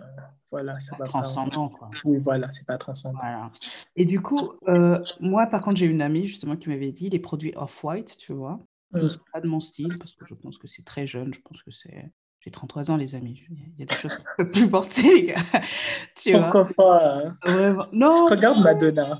voilà, 0.51 0.79
ça 0.79 0.91
Pas 0.91 0.97
va 0.99 1.03
pas. 1.05 1.09
transcendant, 1.09 1.69
quoi. 1.69 1.89
Oui, 2.05 2.17
voilà, 2.19 2.49
c'est 2.51 2.65
pas 2.65 2.77
transcendant. 2.77 3.17
Voilà. 3.19 3.51
Et 3.95 4.05
du 4.05 4.21
coup, 4.21 4.53
euh, 4.67 4.99
moi, 5.19 5.47
par 5.47 5.61
contre, 5.61 5.77
j'ai 5.77 5.87
une 5.87 6.01
amie 6.03 6.25
justement 6.27 6.55
qui 6.55 6.69
m'avait 6.69 6.91
dit 6.91 7.09
les 7.09 7.17
produits 7.19 7.53
off-white, 7.55 8.17
tu 8.17 8.33
vois, 8.33 8.59
ce 8.93 8.99
Mm. 8.99 9.03
ne 9.03 9.09
sont 9.09 9.19
pas 9.33 9.41
de 9.41 9.47
mon 9.47 9.59
style 9.59 9.97
parce 9.97 10.13
que 10.15 10.25
je 10.25 10.33
pense 10.35 10.57
que 10.59 10.67
c'est 10.67 10.83
très 10.85 11.07
jeune. 11.07 11.33
Je 11.33 11.41
pense 11.41 11.63
que 11.63 11.71
c'est. 11.71 12.11
J'ai 12.41 12.51
33 12.51 12.89
ans, 12.91 12.97
les 12.97 13.15
amis. 13.15 13.43
Il 13.49 13.79
y 13.79 13.83
a 13.83 13.85
des 13.85 13.95
choses 13.95 14.15
que 14.15 14.21
je 14.21 14.43
peux 14.43 14.49
plus 14.51 14.69
porter, 14.69 15.01
les 15.13 15.25
gars. 15.27 15.35
Tu 16.15 16.31
vois. 16.31 16.41
Pourquoi 16.51 16.67
pas 16.75 17.15
hein? 17.25 17.37
Vraiment. 17.43 17.85
Non. 17.91 18.25
Regarde 18.27 18.61
Madonna. 18.61 19.19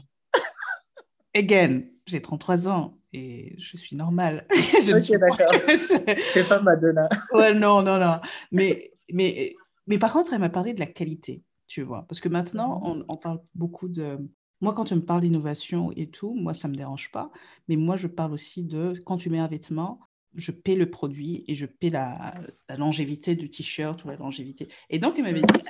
Again, 1.36 1.82
j'ai 2.06 2.22
33 2.22 2.68
ans 2.68 2.98
et 3.14 3.56
je 3.60 3.78
suis 3.78 3.96
normale. 3.96 4.46
Je 4.84 4.94
Ok, 4.94 5.20
d'accord. 5.20 5.54
je- 5.68 6.22
C'est 6.34 6.48
pas 6.48 6.62
Madonna. 6.62 7.10
Ouais, 7.34 7.54
non, 7.54 7.82
non, 7.82 8.00
non. 8.00 8.20
Mais, 8.52 8.92
mais, 9.12 9.54
mais 9.90 10.00
par 10.00 10.14
contre, 10.14 10.32
elle 10.32 10.40
m'a 10.40 10.50
parlé 10.50 10.74
de 10.74 10.80
la 10.80 10.86
qualité, 10.88 11.44
tu 11.68 11.82
vois. 11.82 12.04
Parce 12.08 12.22
que 12.22 12.30
maintenant, 12.30 12.80
on, 12.84 13.04
on 13.10 13.18
parle 13.18 13.42
beaucoup 13.56 13.90
de... 13.90 14.18
Moi, 14.62 14.74
quand 14.74 14.86
tu 14.86 14.96
me 14.96 15.04
parles 15.04 15.22
d'innovation 15.22 15.92
et 15.96 16.10
tout, 16.10 16.34
moi, 16.36 16.54
ça 16.54 16.68
ne 16.68 16.74
me 16.74 16.78
dérange 16.78 17.12
pas. 17.12 17.32
Mais 17.68 17.76
moi, 17.76 17.96
je 17.98 18.08
parle 18.08 18.34
aussi 18.34 18.64
de 18.64 18.94
quand 19.06 19.18
tu 19.18 19.30
mets 19.30 19.40
un 19.40 19.48
vêtement, 19.48 20.00
je 20.36 20.52
paie 20.52 20.76
le 20.76 20.92
produit 20.92 21.44
et 21.48 21.56
je 21.56 21.66
paie 21.66 21.90
la, 21.90 22.36
la 22.68 22.78
longévité 22.78 23.36
du 23.36 23.50
t-shirt 23.50 24.04
ou 24.04 24.10
la 24.10 24.16
longévité. 24.18 24.68
Et 24.90 25.00
donc, 25.00 25.18
elle 25.18 25.24
m'avait 25.24 25.42
dit, 25.42 25.64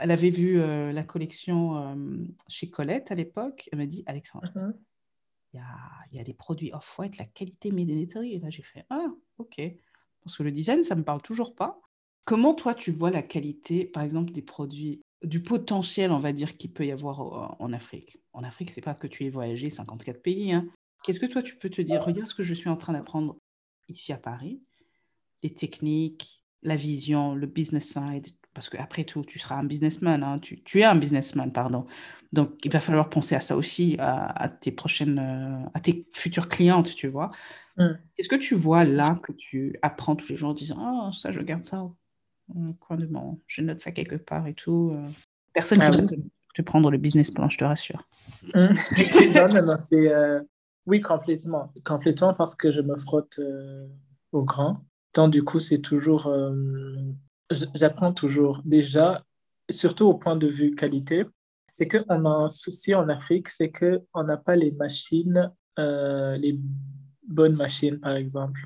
elle 0.00 0.10
avait 0.10 0.30
vu 0.30 0.60
euh, 0.60 0.92
la 0.92 1.04
collection 1.04 1.76
euh, 1.76 1.94
chez 2.48 2.68
Colette 2.68 3.12
à 3.12 3.14
l'époque. 3.14 3.68
Elle 3.70 3.78
m'a 3.78 3.86
dit, 3.86 4.02
Alexandre, 4.06 4.50
Mhm. 4.56 4.74
il 5.52 5.56
y 5.58 5.60
a, 5.60 6.16
y 6.16 6.18
a 6.18 6.24
des 6.24 6.34
produits 6.34 6.72
off-white, 6.72 7.18
la 7.18 7.26
qualité 7.26 7.70
made 7.70 7.90
in 7.90 7.98
Italy. 7.98 8.34
Et 8.34 8.38
là, 8.40 8.50
j'ai 8.50 8.62
fait, 8.62 8.84
ah, 8.90 9.06
ok. 9.38 9.60
Parce 10.24 10.38
que 10.38 10.42
le 10.42 10.50
design, 10.52 10.82
ça 10.82 10.94
ne 10.94 11.00
me 11.00 11.04
parle 11.04 11.22
toujours 11.22 11.54
pas. 11.54 11.80
Comment 12.26 12.54
toi, 12.54 12.74
tu 12.74 12.90
vois 12.90 13.10
la 13.10 13.22
qualité, 13.22 13.84
par 13.86 14.02
exemple, 14.02 14.32
des 14.32 14.42
produits, 14.42 15.00
du 15.22 15.40
potentiel, 15.42 16.10
on 16.10 16.18
va 16.18 16.32
dire, 16.32 16.56
qu'il 16.56 16.72
peut 16.72 16.84
y 16.84 16.90
avoir 16.90 17.20
euh, 17.22 17.64
en 17.64 17.72
Afrique? 17.72 18.18
En 18.32 18.42
Afrique, 18.42 18.72
c'est 18.72 18.80
pas 18.82 18.94
que 18.94 19.06
tu 19.06 19.24
aies 19.24 19.30
voyagé 19.30 19.70
54 19.70 20.20
pays. 20.22 20.52
hein. 20.52 20.66
Qu'est-ce 21.04 21.20
que 21.20 21.26
toi, 21.26 21.40
tu 21.40 21.56
peux 21.56 21.70
te 21.70 21.80
dire? 21.80 22.04
Regarde 22.04 22.26
ce 22.28 22.34
que 22.34 22.42
je 22.42 22.52
suis 22.52 22.68
en 22.68 22.76
train 22.76 22.92
d'apprendre 22.92 23.36
ici 23.88 24.12
à 24.12 24.16
Paris, 24.16 24.60
les 25.44 25.50
techniques, 25.50 26.42
la 26.62 26.74
vision, 26.74 27.36
le 27.36 27.46
business 27.46 27.92
side. 27.92 28.26
Parce 28.54 28.70
qu'après 28.70 29.04
tout, 29.04 29.22
tu 29.22 29.38
seras 29.38 29.56
un 29.56 29.64
businessman. 29.64 30.24
hein. 30.24 30.40
Tu, 30.40 30.62
tu 30.64 30.80
es 30.80 30.84
un 30.84 30.96
businessman, 30.96 31.52
pardon. 31.52 31.86
Donc, 32.32 32.64
il 32.64 32.72
va 32.72 32.80
falloir 32.80 33.08
penser 33.08 33.36
à 33.36 33.40
ça 33.40 33.56
aussi, 33.56 33.94
à, 34.00 34.26
à 34.42 34.48
tes 34.48 34.72
prochaines, 34.72 35.18
euh, 35.20 35.68
à 35.74 35.80
tes 35.80 36.08
futures 36.12 36.48
clientes, 36.48 36.92
tu 36.96 37.06
vois. 37.06 37.30
Mm. 37.76 37.90
Qu'est-ce 38.16 38.28
que 38.28 38.34
tu 38.34 38.56
vois 38.56 38.82
là 38.84 39.16
que 39.22 39.30
tu 39.32 39.78
apprends 39.82 40.16
tous 40.16 40.30
les 40.30 40.36
jours 40.36 40.50
en 40.50 40.54
disant, 40.54 41.06
oh, 41.08 41.12
ça, 41.12 41.30
je 41.30 41.40
garde 41.40 41.64
ça 41.64 41.84
au 41.84 41.94
coin 42.80 42.96
de 42.96 43.06
mon, 43.06 43.40
je 43.46 43.62
note 43.62 43.80
ça 43.80 43.92
quelque 43.92 44.16
part 44.16 44.46
et 44.46 44.54
tout. 44.54 44.92
euh. 44.94 45.08
Personne 45.52 45.78
Ah 45.80 45.90
qui 45.90 46.00
oui. 46.02 46.06
te, 46.08 46.14
te 46.54 46.62
prendre 46.62 46.90
le 46.90 46.98
business 46.98 47.30
plan, 47.30 47.48
je 47.48 47.58
te 47.58 47.64
rassure. 47.64 48.06
Non, 48.54 48.68
non, 49.52 49.62
non, 49.66 49.76
c'est. 49.78 50.12
euh, 50.12 50.40
Oui, 50.86 51.00
complètement. 51.00 51.72
Complètement 51.84 52.34
parce 52.34 52.54
que 52.54 52.70
je 52.72 52.80
me 52.80 52.96
frotte 52.96 53.38
euh, 53.40 53.86
au 54.32 54.44
grand. 54.44 54.84
Donc, 55.14 55.32
du 55.32 55.42
coup, 55.42 55.58
c'est 55.58 55.78
toujours. 55.78 56.26
euh, 56.26 56.52
J'apprends 57.74 58.12
toujours. 58.12 58.60
Déjà, 58.64 59.24
surtout 59.70 60.06
au 60.06 60.14
point 60.14 60.36
de 60.36 60.46
vue 60.48 60.74
qualité, 60.74 61.24
c'est 61.72 61.88
qu'on 61.88 62.24
a 62.24 62.28
un 62.44 62.48
souci 62.48 62.94
en 62.94 63.08
Afrique, 63.08 63.48
c'est 63.48 63.70
qu'on 63.70 64.24
n'a 64.24 64.36
pas 64.36 64.56
les 64.56 64.72
machines, 64.72 65.52
euh, 65.78 66.36
les 66.36 66.58
bonnes 67.26 67.54
machines, 67.56 67.98
par 68.00 68.14
exemple. 68.16 68.60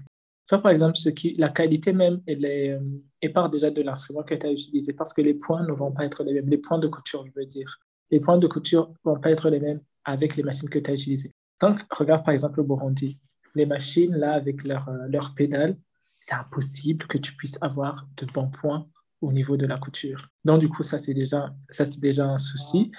Par 0.58 0.70
exemple, 0.70 0.96
ce 0.96 1.10
qui, 1.10 1.34
la 1.34 1.48
qualité 1.48 1.92
même, 1.92 2.20
elle, 2.26 2.44
est, 2.44 2.72
euh, 2.72 3.32
part 3.32 3.50
déjà 3.50 3.70
de 3.70 3.82
l'instrument 3.82 4.22
que 4.22 4.34
tu 4.34 4.46
as 4.46 4.52
utilisé 4.52 4.92
parce 4.92 5.12
que 5.12 5.22
les 5.22 5.34
points 5.34 5.62
ne 5.62 5.72
vont 5.72 5.92
pas 5.92 6.04
être 6.04 6.24
les 6.24 6.32
mêmes. 6.32 6.48
Les 6.48 6.58
points 6.58 6.78
de 6.78 6.88
couture, 6.88 7.24
je 7.26 7.32
veux 7.34 7.46
dire. 7.46 7.78
Les 8.10 8.20
points 8.20 8.38
de 8.38 8.46
couture 8.46 8.88
ne 8.88 9.12
vont 9.12 9.20
pas 9.20 9.30
être 9.30 9.48
les 9.50 9.60
mêmes 9.60 9.80
avec 10.04 10.36
les 10.36 10.42
machines 10.42 10.68
que 10.68 10.78
tu 10.78 10.90
as 10.90 10.94
utilisées. 10.94 11.32
Donc, 11.60 11.80
regarde 11.90 12.24
par 12.24 12.34
exemple 12.34 12.58
le 12.58 12.64
Burundi. 12.64 13.18
Les 13.54 13.66
machines, 13.66 14.14
là, 14.14 14.32
avec 14.32 14.64
leurs 14.64 14.88
euh, 14.88 15.06
leurs 15.08 15.34
pédales, 15.34 15.76
c'est 16.18 16.34
impossible 16.34 17.06
que 17.06 17.18
tu 17.18 17.34
puisses 17.34 17.58
avoir 17.60 18.06
de 18.16 18.26
bons 18.26 18.48
points 18.48 18.86
au 19.20 19.32
niveau 19.32 19.56
de 19.56 19.66
la 19.66 19.76
couture. 19.76 20.28
Donc, 20.44 20.60
du 20.60 20.68
coup, 20.68 20.82
ça, 20.82 20.98
c'est 20.98 21.14
déjà, 21.14 21.54
ça, 21.68 21.84
c'est 21.84 22.00
déjà 22.00 22.26
un 22.26 22.38
souci. 22.38 22.90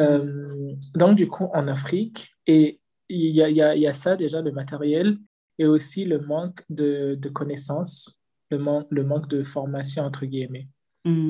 Euh, 0.00 0.74
donc, 0.94 1.16
du 1.16 1.26
coup, 1.26 1.48
en 1.54 1.66
Afrique, 1.68 2.34
et 2.46 2.80
il 3.08 3.36
y 3.36 3.40
y 3.40 3.54
y 3.54 3.86
a 3.86 3.92
ça 3.92 4.16
déjà, 4.16 4.40
le 4.42 4.52
matériel, 4.52 5.16
et 5.60 5.66
aussi 5.66 6.06
le 6.06 6.18
manque 6.20 6.64
de, 6.70 7.14
de 7.14 7.28
connaissances, 7.28 8.18
le, 8.50 8.58
man- 8.58 8.86
le 8.90 9.04
manque 9.04 9.28
de 9.28 9.42
formation, 9.42 10.02
entre 10.04 10.24
guillemets. 10.24 10.66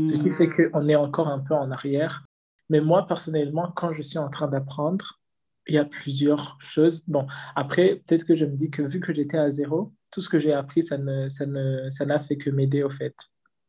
Ce 0.04 0.14
qui 0.16 0.30
fait 0.30 0.48
qu'on 0.48 0.88
est 0.88 0.96
encore 0.96 1.28
un 1.28 1.40
peu 1.40 1.54
en 1.54 1.70
arrière. 1.70 2.24
Mais 2.68 2.80
moi, 2.80 3.06
personnellement, 3.06 3.72
quand 3.74 3.92
je 3.92 4.02
suis 4.02 4.18
en 4.18 4.30
train 4.30 4.48
d'apprendre, 4.48 5.18
il 5.66 5.74
y 5.74 5.78
a 5.78 5.84
plusieurs 5.84 6.56
choses. 6.60 7.02
Bon, 7.08 7.26
après, 7.56 8.02
peut-être 8.06 8.24
que 8.24 8.36
je 8.36 8.44
me 8.44 8.54
dis 8.54 8.70
que 8.70 8.82
vu 8.82 9.00
que 9.00 9.12
j'étais 9.12 9.38
à 9.38 9.50
zéro, 9.50 9.92
tout 10.12 10.20
ce 10.20 10.28
que 10.28 10.38
j'ai 10.38 10.52
appris, 10.52 10.82
ça 10.82 10.96
ne, 10.96 11.28
ça 11.28 11.46
ne, 11.46 11.90
ça 11.90 12.04
n'a 12.06 12.18
fait 12.18 12.36
que 12.36 12.50
m'aider 12.50 12.82
au 12.84 12.90
fait. 12.90 13.16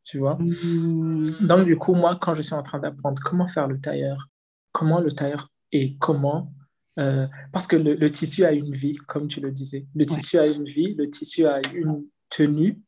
Tu 0.03 0.19
vois? 0.19 0.37
Hmm. 0.39 1.27
Donc, 1.41 1.65
du 1.65 1.75
coup, 1.75 1.95
moi, 1.95 2.17
quand 2.21 2.35
je 2.35 2.43
suis 2.43 2.55
en 2.55 2.63
train 2.63 2.79
d'apprendre 2.79 3.21
comment 3.23 3.47
faire 3.47 3.67
le 3.67 3.79
tailleur, 3.79 4.27
comment 4.71 4.99
le 4.99 5.11
tailleur 5.11 5.49
et 5.71 5.97
comment, 5.97 6.53
euh, 6.99 7.27
parce 7.51 7.67
que 7.67 7.75
le, 7.75 7.95
le 7.95 8.09
tissu 8.09 8.43
a 8.45 8.51
une 8.51 8.73
vie, 8.73 8.95
comme 9.07 9.27
tu 9.27 9.39
le 9.39 9.51
disais. 9.51 9.85
Le 9.95 10.01
Ouais. 10.01 10.05
tissu 10.05 10.37
a 10.37 10.47
une 10.47 10.63
vie, 10.63 10.93
le 10.95 11.09
tissu 11.09 11.45
a 11.45 11.59
une 11.73 12.03
tenue, 12.29 12.81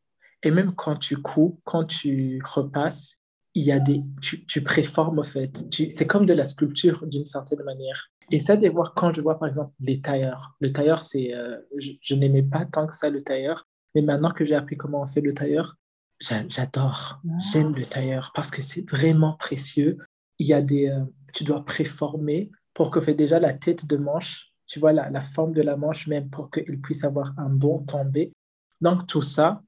et 0.44 0.52
même 0.52 0.74
quand 0.76 0.96
tu 0.98 1.18
couds, 1.18 1.60
quand 1.64 1.86
tu 1.86 2.42
repasses, 2.44 3.18
il 3.56 3.64
y 3.64 3.72
a 3.72 3.80
des, 3.80 4.02
tu, 4.22 4.46
tu 4.46 4.62
préformes 4.64 5.20
au 5.20 5.24
fait. 5.24 5.64
C'est 5.92 6.08
comme 6.08 6.26
de 6.26 6.34
la 6.34 6.44
sculpture 6.46 7.06
d'une 7.06 7.26
certaine 7.26 7.62
manière. 7.64 8.10
Et 8.32 8.40
ça, 8.40 8.56
de 8.58 8.68
voir 8.70 8.94
quand 8.96 9.14
je 9.14 9.22
vois 9.22 9.38
par 9.38 9.48
exemple 9.48 9.74
les 9.80 10.02
tailleurs. 10.02 10.56
Le 10.60 10.72
tailleur, 10.72 11.04
c'est, 11.04 11.36
euh, 11.36 11.58
je, 11.78 11.92
je 12.02 12.16
n'aimais 12.16 12.42
pas 12.44 12.66
tant 12.66 12.88
que 12.88 12.94
ça 12.96 13.10
le 13.10 13.22
tailleur, 13.22 13.68
mais 13.94 14.02
maintenant 14.02 14.32
que 14.32 14.44
j'ai 14.44 14.56
appris 14.56 14.76
comment 14.76 15.02
on 15.04 15.08
fait 15.08 15.22
le 15.22 15.34
tailleur, 15.34 15.76
j'a- 16.20 16.48
j'adore. 16.50 17.22
J'aime 17.52 17.76
le 17.76 17.86
tailleur 17.86 18.32
parce 18.34 18.50
que 18.50 18.62
c'est 18.62 18.90
vraiment 18.90 19.34
précieux. 19.38 19.98
Il 20.40 20.48
y 20.48 20.54
a 20.54 20.62
des, 20.62 20.90
euh, 20.90 21.04
tu 21.34 21.44
dois 21.44 21.64
préformer 21.64 22.50
pour 22.74 22.92
que 22.92 23.00
fait 23.00 23.14
déjà 23.14 23.40
la 23.40 23.54
tête 23.54 23.88
de 23.88 23.98
manche, 23.98 24.52
tu 24.66 24.80
vois 24.80 24.94
la, 24.94 25.22
forme 25.22 25.54
de 25.54 25.62
la 25.62 25.78
manche 25.78 26.08
même 26.08 26.30
pour 26.30 26.50
qu'il 26.50 26.82
puisse 26.82 27.04
avoir 27.04 27.34
un 27.38 27.54
bon 27.54 27.80
tombé. 27.84 28.34
Donc 28.82 29.08
tout 29.08 29.22
ça, 29.22 29.62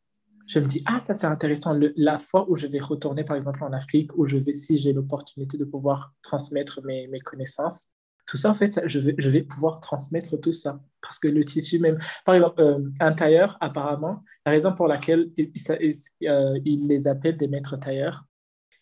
je 0.47 0.59
me 0.59 0.65
dis, 0.65 0.83
ah, 0.85 0.99
ça 0.99 1.13
c'est 1.13 1.27
intéressant. 1.27 1.77
La 1.95 2.17
fois 2.17 2.49
où 2.49 2.55
je 2.55 2.67
vais 2.67 2.79
retourner, 2.79 3.23
par 3.23 3.35
exemple, 3.35 3.63
en 3.63 3.73
Afrique, 3.73 4.15
où 4.15 4.27
je 4.27 4.37
vais, 4.37 4.53
si 4.53 4.77
j'ai 4.77 4.93
l'opportunité 4.93 5.57
de 5.57 5.65
pouvoir 5.65 6.13
transmettre 6.21 6.81
mes, 6.83 7.19
connaissances, 7.19 7.89
tout 8.27 8.37
ça, 8.37 8.49
en 8.49 8.55
fait, 8.55 8.81
je, 8.87 8.99
vais, 8.99 9.43
pouvoir 9.43 9.79
transmettre 9.79 10.39
tout 10.39 10.51
ça. 10.51 10.79
Parce 11.01 11.19
que 11.19 11.27
le 11.27 11.45
tissu 11.45 11.79
même, 11.79 11.99
par 12.25 12.35
exemple, 12.35 12.59
euh, 12.61 12.79
un 12.99 13.13
tailleur, 13.13 13.57
apparemment, 13.61 14.23
la 14.45 14.51
raison 14.51 14.73
pour 14.73 14.87
laquelle 14.87 15.29
il, 15.37 15.51
il- 15.55 16.27
euh, 16.27 16.59
il 16.65 16.87
les 16.87 17.07
appelle 17.07 17.37
des 17.37 17.47
maîtres 17.47 17.77
tailleurs, 17.77 18.25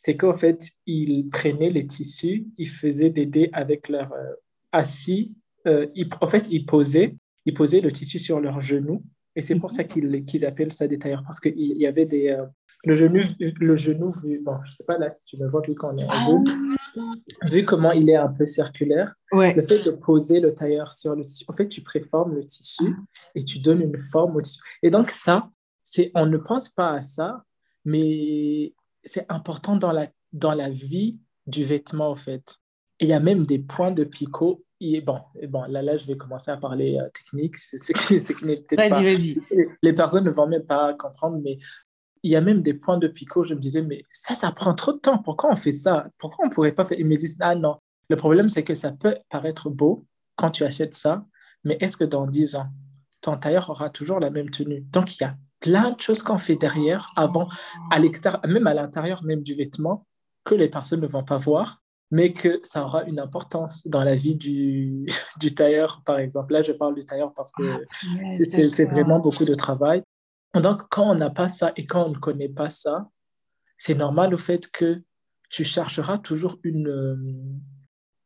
c'est 0.06 0.18
qu'en 0.18 0.36
fait, 0.36 0.60
ils 0.86 1.30
prenaient 1.30 1.70
les 1.70 1.88
tissus, 1.88 2.46
ils 2.58 2.68
faisaient 2.68 3.10
des 3.10 3.26
dés 3.26 3.50
avec 3.54 3.88
leur 3.88 4.12
euh, 4.12 4.34
assis. 4.72 5.34
euh, 5.66 5.88
ils- 5.96 6.10
en 6.20 6.28
fait, 6.28 6.46
ils 6.52 6.66
posaient, 6.66 7.16
ils 7.46 7.54
posaient 7.54 7.80
le 7.80 7.90
tissu 7.90 8.20
sur 8.20 8.42
leurs 8.42 8.60
genoux. 8.60 9.02
Et 9.38 9.42
c'est 9.42 9.56
pour 9.56 9.72
ça 9.72 9.86
qu'ils 9.86 10.26
qu'ils 10.26 10.44
appellent 10.46 10.74
ça 10.74 10.88
des 10.88 11.00
tailleurs, 11.00 11.24
parce 11.26 11.40
qu'il 11.40 11.78
y 11.78 11.88
avait 11.88 12.06
des, 12.06 12.28
euh, 12.28 12.46
le 12.84 12.96
genou, 12.96 13.22
le 13.70 13.76
genou 13.78 14.10
vu, 14.22 14.42
bon, 14.44 14.58
je 14.66 14.72
sais 14.74 14.84
pas 14.86 14.98
là 14.98 15.10
si 15.10 15.24
tu 15.26 15.38
le 15.38 15.48
vois, 15.50 15.62
vu 15.66 15.74
qu'on 15.74 15.98
est 15.98 16.04
en 16.04 16.20
Zoom, 16.20 16.44
vu 17.50 17.64
comment 17.64 17.94
il 17.94 18.10
est 18.10 18.18
un 18.18 18.28
peu 18.28 18.46
circulaire, 18.46 19.16
Ouais. 19.32 19.54
le 19.54 19.62
fait 19.62 19.84
de 19.86 19.92
poser 19.92 20.42
le 20.42 20.54
tailleur 20.54 20.94
sur 20.94 21.16
le 21.16 21.24
tissu, 21.24 21.46
en 21.48 21.54
fait, 21.54 21.70
tu 21.70 21.82
préformes 21.82 22.36
le 22.36 22.44
tissu 22.44 22.94
et 23.36 23.44
tu 23.46 23.60
donnes 23.60 23.82
une 23.82 23.98
forme 23.98 24.36
au 24.36 24.42
tissu. 24.42 24.62
Et 24.84 24.90
donc, 24.92 25.10
ça, 25.12 25.50
c'est, 25.82 26.12
on 26.14 26.26
ne 26.26 26.38
pense 26.38 26.68
pas 26.68 26.92
à 26.92 27.02
ça, 27.02 27.44
mais 27.86 28.74
c'est 29.04 29.26
important 29.30 29.76
dans 29.76 29.92
la, 29.92 30.08
dans 30.32 30.54
la 30.54 30.70
vie 30.70 31.20
du 31.48 31.64
vêtement, 31.64 32.10
en 32.10 32.16
fait. 32.16 32.58
Et 33.00 33.06
il 33.06 33.10
y 33.10 33.14
a 33.14 33.20
même 33.20 33.46
des 33.46 33.60
points 33.60 33.92
de 33.92 34.04
picot. 34.04 34.64
Et 34.80 35.02
bon, 35.02 35.20
et 35.40 35.48
bon 35.48 35.64
là, 35.64 35.82
là, 35.82 35.98
je 35.98 36.06
vais 36.06 36.18
commencer 36.18 36.52
à 36.52 36.58
parler 36.58 36.98
euh, 36.98 37.10
technique, 37.10 37.56
c'est 37.56 37.78
ce 37.78 37.94
qui, 37.94 38.22
ce 38.22 38.34
qui 38.34 38.46
n'est 38.46 38.58
peut-être 38.58 38.90
pas... 38.90 39.02
Vas-y, 39.02 39.14
vas-y. 39.14 39.68
Les 39.82 39.94
personnes 39.94 40.26
ne 40.26 40.32
vont 40.32 40.48
même 40.48 40.66
pas 40.66 40.94
comprendre, 40.94 41.40
mais 41.44 41.58
il 42.24 42.32
y 42.32 42.36
a 42.36 42.42
même 42.42 42.62
des 42.62 42.74
points 42.74 42.98
de 42.98 43.08
picot. 43.08 43.44
Je 43.44 43.54
me 43.54 43.60
disais, 43.60 43.82
mais 43.82 44.04
ça, 44.12 44.36
ça 44.36 44.52
prend 44.52 44.74
trop 44.74 44.94
de 44.94 45.00
temps. 45.00 45.18
Pourquoi 45.20 45.52
on 45.52 45.56
fait 45.56 45.72
ça? 45.72 46.08
Pourquoi 46.18 46.46
on 46.46 46.50
ne 46.50 46.54
pourrait 46.54 46.72
pas 46.72 46.86
faire? 46.86 47.00
Ils 47.00 47.06
me 47.06 47.18
disent, 47.18 47.38
ah 47.40 47.56
non. 47.56 47.78
Le 48.10 48.16
problème, 48.16 48.50
c'est 48.50 48.64
que 48.64 48.74
ça 48.74 48.92
peut 48.92 49.18
paraître 49.30 49.70
beau 49.70 50.06
quand 50.36 50.52
tu 50.52 50.64
achètes 50.64 50.94
ça, 50.94 51.26
mais 51.64 51.78
est-ce 51.80 51.98
que 51.98 52.04
dans 52.04 52.28
10 52.28 52.56
ans, 52.56 52.68
ton 53.22 53.38
tailleur 53.38 53.70
aura 53.70 53.90
toujours 53.90 54.20
la 54.20 54.30
même 54.30 54.50
tenue? 54.50 54.82
Donc, 54.92 55.16
il 55.16 55.22
y 55.22 55.26
a 55.26 55.38
plein 55.64 55.92
de 55.92 56.02
choses 56.02 56.22
qu'on 56.22 56.38
fait 56.38 56.58
derrière, 56.58 57.10
avant, 57.16 57.48
à 57.90 58.00
même 58.48 58.68
à 58.68 58.74
l'intérieur 58.74 59.24
même 59.24 59.42
du 59.42 59.54
vêtement, 59.56 60.06
que 60.44 60.56
les 60.56 60.68
personnes 60.68 61.00
ne 61.00 61.08
vont 61.08 61.24
pas 61.24 61.38
voir, 61.38 61.82
mais 62.12 62.34
que 62.34 62.60
ça 62.64 62.84
aura 62.84 63.04
une 63.06 63.18
importance 63.18 63.88
dans 63.88 64.04
la 64.04 64.14
vie 64.14 64.36
du, 64.36 65.08
du 65.40 65.56
tailleur, 65.56 66.02
par 66.06 66.20
exemple. 66.20 66.52
Là, 66.54 66.62
je 66.64 66.74
parle 66.74 66.96
du 66.96 67.06
tailleur 67.06 67.34
parce 67.34 67.52
que 67.54 67.64
Ouais, 67.64 68.30
c'est- 68.30 68.86
vraiment 68.86 69.20
beaucoup 69.20 69.46
de 69.46 69.56
travail. 69.56 70.04
Donc, 70.54 70.84
quand 70.90 71.10
on 71.10 71.16
n'a 71.16 71.30
pas 71.30 71.48
ça 71.48 71.72
et 71.78 71.86
quand 71.86 72.04
on 72.06 72.10
ne 72.10 72.18
connaît 72.18 72.50
pas 72.50 72.70
ça, 72.70 73.10
c'est 73.78 73.96
normal 73.96 74.34
au 74.34 74.38
fait 74.38 74.68
que 74.70 75.02
tu 75.50 75.64
chercheras 75.64 76.18
toujours 76.18 76.58
une, 76.64 76.90
euh, 76.90 77.16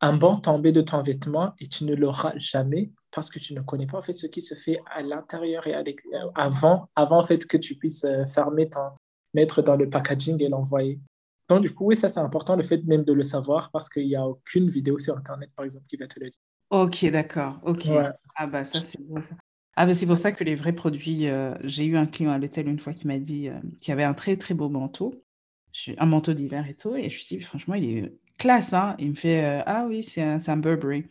un 0.01 0.18
bon 0.18 0.38
tombé 0.38 0.72
de 0.72 0.81
ton 0.81 1.01
vêtement 1.01 1.53
et 1.59 1.68
tu 1.68 1.85
ne 1.85 1.95
l'auras 1.95 2.34
jamais 2.35 2.91
parce 3.11 3.29
que 3.29 3.39
tu 3.39 3.53
ne 3.53 3.61
connais 3.61 3.88
pas 3.88 3.97
en 3.97 4.01
fait 4.01 4.13
ce 4.13 4.27
qui 4.27 4.41
se 4.41 4.55
fait 4.55 4.79
à 4.93 5.01
l'intérieur 5.01 5.65
et 5.67 5.73
à 5.73 5.81
l'extérieur 5.81 6.31
avant, 6.35 6.89
avant 6.95 7.19
en 7.19 7.23
fait 7.23 7.45
que 7.45 7.57
tu 7.57 7.75
puisses 7.75 8.03
euh, 8.05 8.25
fermer 8.25 8.69
ton, 8.69 8.91
mettre 9.34 9.61
dans 9.61 9.75
le 9.75 9.89
packaging 9.89 10.41
et 10.41 10.49
l'envoyer. 10.49 10.99
Donc, 11.49 11.61
du 11.61 11.73
coup, 11.73 11.85
oui, 11.85 11.95
ça 11.95 12.09
c'est 12.09 12.19
important, 12.19 12.55
le 12.55 12.63
fait 12.63 12.84
même 12.84 13.03
de 13.03 13.13
le 13.13 13.23
savoir 13.23 13.71
parce 13.71 13.89
qu'il 13.89 14.05
n'y 14.05 14.15
a 14.15 14.27
aucune 14.27 14.69
vidéo 14.69 14.99
sur 14.99 15.17
Internet, 15.17 15.49
par 15.55 15.63
exemple, 15.63 15.85
qui 15.88 15.95
va 15.95 16.07
te 16.07 16.19
le 16.19 16.29
dire. 16.29 16.41
Ok, 16.69 17.05
d'accord. 17.09 17.59
Ok. 17.63 17.85
Ouais. 17.85 18.09
Ah 18.35 18.45
bah 18.45 18.65
ça 18.65 18.81
c'est 18.81 19.01
bon 19.01 19.21
ça. 19.21 19.35
Ah 19.77 19.85
bah 19.85 19.93
c'est 19.93 20.05
pour 20.05 20.17
ça 20.17 20.31
que 20.31 20.43
les 20.43 20.55
vrais 20.55 20.73
produits, 20.73 21.29
euh, 21.29 21.55
j'ai 21.63 21.85
eu 21.85 21.95
un 21.95 22.05
client 22.05 22.31
à 22.31 22.38
l'hôtel 22.38 22.67
une 22.67 22.79
fois 22.79 22.93
qui 22.93 23.07
m'a 23.07 23.19
dit 23.19 23.47
euh, 23.47 23.57
qu'il 23.81 23.93
avait 23.93 24.03
un 24.03 24.13
très 24.13 24.35
très 24.35 24.53
beau 24.53 24.67
manteau, 24.67 25.23
un 25.97 26.05
manteau 26.05 26.34
d'hiver 26.34 26.67
et 26.67 26.73
tout, 26.73 26.95
et 26.95 27.09
je 27.09 27.15
me 27.15 27.21
suis 27.21 27.38
dit 27.38 27.43
franchement 27.43 27.75
il 27.75 27.97
est 27.97 28.13
classe 28.38 28.73
hein. 28.73 28.95
Il 28.99 29.11
me 29.11 29.15
fait 29.15 29.45
euh, 29.45 29.63
ah 29.65 29.85
oui 29.88 30.03
c'est 30.03 30.21
un, 30.21 30.39
c'est 30.39 30.51
un 30.51 30.57
Burberry. 30.57 31.05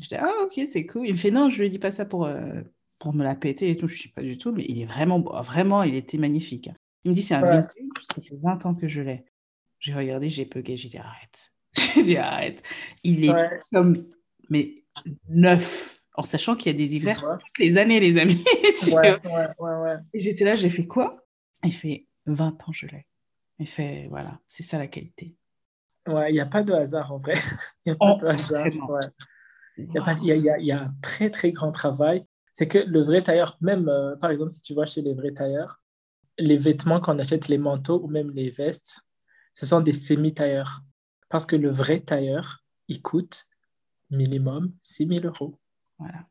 Je 0.00 0.08
dis 0.08 0.14
ah 0.14 0.32
ok 0.44 0.60
c'est 0.66 0.86
cool. 0.86 1.06
Il 1.06 1.12
me 1.12 1.18
fait 1.18 1.30
non 1.30 1.48
je 1.50 1.60
lui 1.62 1.70
dis 1.70 1.78
pas 1.78 1.90
ça 1.90 2.04
pour 2.04 2.24
euh, 2.26 2.60
pour 2.98 3.12
me 3.14 3.22
la 3.24 3.34
péter 3.34 3.70
et 3.70 3.76
tout. 3.76 3.86
Je 3.86 3.96
suis 3.96 4.10
pas 4.10 4.22
du 4.22 4.38
tout, 4.38 4.52
mais 4.52 4.64
il 4.68 4.80
est 4.82 4.86
vraiment 4.86 5.18
beau. 5.18 5.32
Vraiment 5.42 5.82
il 5.82 5.94
était 5.94 6.18
magnifique. 6.18 6.70
Il 7.04 7.10
me 7.10 7.14
dit 7.14 7.22
c'est 7.22 7.34
un 7.34 7.42
Ouais. 7.42 7.50
vintage, 7.56 7.72
ça 8.14 8.22
fait 8.22 8.36
20 8.42 8.66
ans 8.66 8.74
que 8.74 8.88
je 8.88 9.00
l'ai. 9.02 9.24
J'ai 9.78 9.94
regardé, 9.94 10.28
j'ai 10.28 10.44
bugué, 10.44 10.76
j'ai 10.76 10.88
dit 10.88 10.98
arrête. 10.98 11.52
J'ai 11.94 12.02
dit 12.02 12.16
arrête. 12.16 12.62
Il 13.04 13.24
est 13.24 13.30
Ouais, 13.32 13.60
comme 13.72 13.94
mais 14.50 14.82
neuf, 15.28 16.02
en 16.14 16.22
sachant 16.24 16.56
qu'il 16.56 16.72
y 16.72 16.74
a 16.74 16.76
des 16.78 16.96
hivers 16.96 17.20
toutes 17.20 17.58
les 17.58 17.78
années, 17.78 18.00
les 18.00 18.18
amis. 18.18 18.44
Ouais, 18.92 19.20
ouais, 19.58 19.96
j'étais 20.14 20.44
là, 20.44 20.56
j'ai 20.56 20.70
fait 20.70 20.86
quoi? 20.86 21.24
Il 21.64 21.72
fait 21.72 22.06
20 22.26 22.68
ans, 22.68 22.72
je 22.72 22.86
l'ai. 22.86 23.06
Il 23.58 23.66
fait 23.68 24.06
voilà, 24.10 24.40
c'est 24.48 24.62
ça 24.62 24.78
la 24.78 24.86
qualité. 24.88 25.36
Ouais, 26.08 26.30
il 26.30 26.34
n'y 26.34 26.40
a 26.40 26.46
pas 26.46 26.62
de 26.62 26.72
hasard 26.72 27.12
en 27.12 27.18
vrai. 27.18 27.34
Il 27.86 27.90
n'y 27.90 27.92
a 27.92 27.96
pas 27.96 28.14
Oh, 28.14 28.18
de 28.20 28.26
hasard. 28.26 28.66
Il 29.88 29.94
y 29.94 29.98
a 29.98 30.02
pas- 30.02 30.14
il 30.22 30.26
y 30.28 30.32
a, 30.32 30.36
il 30.36 30.42
y 30.44 30.50
a- 30.50 30.58
il 30.58 30.66
y 30.66 30.72
a 30.72 30.82
un 30.82 30.94
très, 31.02 31.30
très 31.30 31.52
grand 31.52 31.72
travail. 31.72 32.24
C'est 32.52 32.66
que 32.68 32.78
le 32.78 33.02
vrai 33.02 33.22
tailleur, 33.22 33.56
même 33.60 33.88
euh, 33.88 34.16
par 34.16 34.30
exemple, 34.30 34.52
si 34.52 34.62
tu 34.62 34.74
vois 34.74 34.86
chez 34.86 35.02
les 35.02 35.14
vrais 35.14 35.32
tailleurs, 35.32 35.80
les 36.38 36.56
vêtements 36.56 37.00
qu'on 37.00 37.18
achète, 37.18 37.48
les 37.48 37.58
manteaux 37.58 38.00
ou 38.02 38.08
même 38.08 38.30
les 38.32 38.50
vestes, 38.50 39.00
ce 39.54 39.66
sont 39.66 39.80
des 39.80 39.92
semi-tailleurs. 39.92 40.80
Parce 41.28 41.46
que 41.46 41.56
le 41.56 41.70
vrai 41.70 42.00
tailleur, 42.00 42.64
il 42.88 43.02
coûte 43.02 43.46
minimum 44.10 44.72
6 44.80 45.06
000 45.06 45.24
euros. 45.24 45.58
Voilà. 45.98 46.26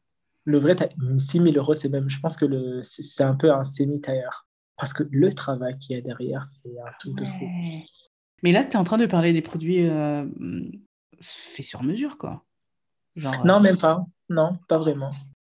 Le 0.46 0.58
vrai 0.60 0.76
tailleur, 0.76 0.96
6 1.20 1.40
000 1.40 1.56
euros, 1.56 1.76
c'est 1.76 1.90
même, 1.90 2.10
je 2.10 2.20
pense 2.20 2.36
que 2.38 2.46
le- 2.46 2.82
c'est 2.84 3.24
un 3.24 3.36
peu 3.36 3.52
un 3.54 3.64
semi-tailleur. 3.64 4.48
Parce 4.78 4.94
que 4.94 5.04
le 5.12 5.32
travail 5.34 5.78
qu'il 5.78 5.96
y 5.96 6.00
a 6.00 6.02
derrière, 6.02 6.46
c'est 6.46 6.70
un 6.80 6.92
truc 7.00 7.16
de 7.16 7.26
fou. 7.26 7.46
Mais 8.44 8.52
là, 8.54 8.64
tu 8.64 8.72
es 8.72 8.76
en 8.78 8.84
train 8.86 8.98
de 8.98 9.06
parler 9.06 9.34
des 9.34 9.42
produits 9.42 9.88
euh, 9.88 10.26
faits 11.22 11.66
sur 11.66 11.84
mesure, 11.84 12.18
quoi. 12.18 12.46
Genre, 13.16 13.46
Non, 13.46 13.60
même 13.60 13.78
pas. 13.78 14.06
Non, 14.30 14.58
pas 14.68 14.78
vraiment. 14.78 15.12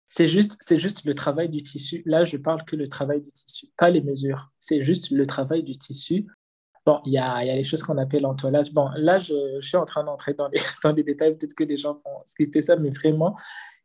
C'est 0.10 0.28
juste, 0.28 0.58
c'est 0.60 0.78
juste 0.78 1.06
le 1.06 1.16
travail 1.16 1.50
du 1.50 1.64
tissu. 1.64 2.04
Là, 2.06 2.24
je 2.26 2.38
parle 2.38 2.64
que 2.66 2.76
le 2.76 2.88
travail 2.88 3.22
du 3.22 3.32
tissu, 3.32 3.68
pas 3.78 3.90
les 3.90 4.02
mesures. 4.02 4.52
C'est 4.60 4.86
juste 4.86 5.10
le 5.12 5.26
travail 5.26 5.64
du 5.64 5.76
tissu. 5.76 6.28
Bon, 6.86 7.00
il 7.06 7.14
y 7.14 7.18
a, 7.18 7.44
y 7.46 7.50
a 7.50 7.56
les 7.56 7.64
choses 7.64 7.82
qu'on 7.82 7.98
appelle 7.98 8.26
entoilage. 8.26 8.72
Bon, 8.74 8.90
là, 8.96 9.18
je, 9.18 9.34
je 9.60 9.68
suis 9.68 9.78
en 9.78 9.86
train 9.86 10.04
d'entrer 10.04 10.34
dans 10.34 10.50
les, 10.50 10.60
dans 10.84 10.92
les 10.92 11.04
détails. 11.04 11.36
Peut-être 11.38 11.56
que 11.56 11.64
les 11.64 11.78
gens 11.78 11.94
vont 11.94 12.22
skipper 12.26 12.62
ça, 12.62 12.76
mais 12.76 12.90
vraiment, 12.90 13.36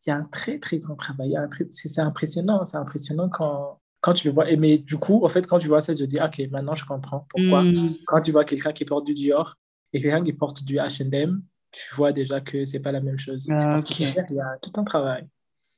il 0.07 0.11
y 0.11 0.13
a 0.13 0.17
un 0.17 0.25
très, 0.25 0.59
très 0.59 0.79
grand 0.79 0.97
travail. 0.97 1.37
C'est 1.71 2.01
impressionnant. 2.01 2.65
C'est 2.65 2.77
impressionnant 2.77 3.29
quand, 3.29 3.81
quand 4.01 4.13
tu 4.13 4.27
le 4.29 4.35
vois. 4.35 4.51
Et, 4.51 4.57
mais 4.57 4.79
du 4.79 4.97
coup, 4.99 5.25
en 5.25 5.29
fait, 5.29 5.47
quand 5.47 5.59
tu 5.59 5.69
vois 5.69 5.81
ça, 5.81 5.95
je 5.95 6.05
dis, 6.05 6.19
OK, 6.21 6.41
maintenant, 6.51 6.75
je 6.75 6.85
comprends 6.85 7.27
pourquoi. 7.31 7.63
hmm, 7.63 7.95
Quand 8.07 8.21
tu 8.21 8.33
vois 8.33 8.45
quelqu'un 8.45 8.73
qui 8.73 8.85
porte 8.85 9.07
du 9.07 9.15
Dior 9.15 9.55
et 9.93 10.01
quelqu'un 10.01 10.23
qui 10.23 10.33
porte 10.33 10.65
du 10.65 10.77
H&M, 10.77 11.41
tu 11.71 11.95
vois 11.95 12.13
déjà 12.13 12.41
que 12.41 12.65
c'est 12.65 12.81
pas 12.81 12.93
la 12.93 13.01
même 13.01 13.19
chose. 13.19 13.43
C'est 13.45 13.53
parce 13.53 13.85
que 13.85 13.93
Ok. 13.93 13.99
derrière, 13.99 14.27
il 14.31 14.37
y 14.37 14.41
a 14.41 14.59
tout 14.63 14.73
un 14.77 14.85
travail. 14.85 15.27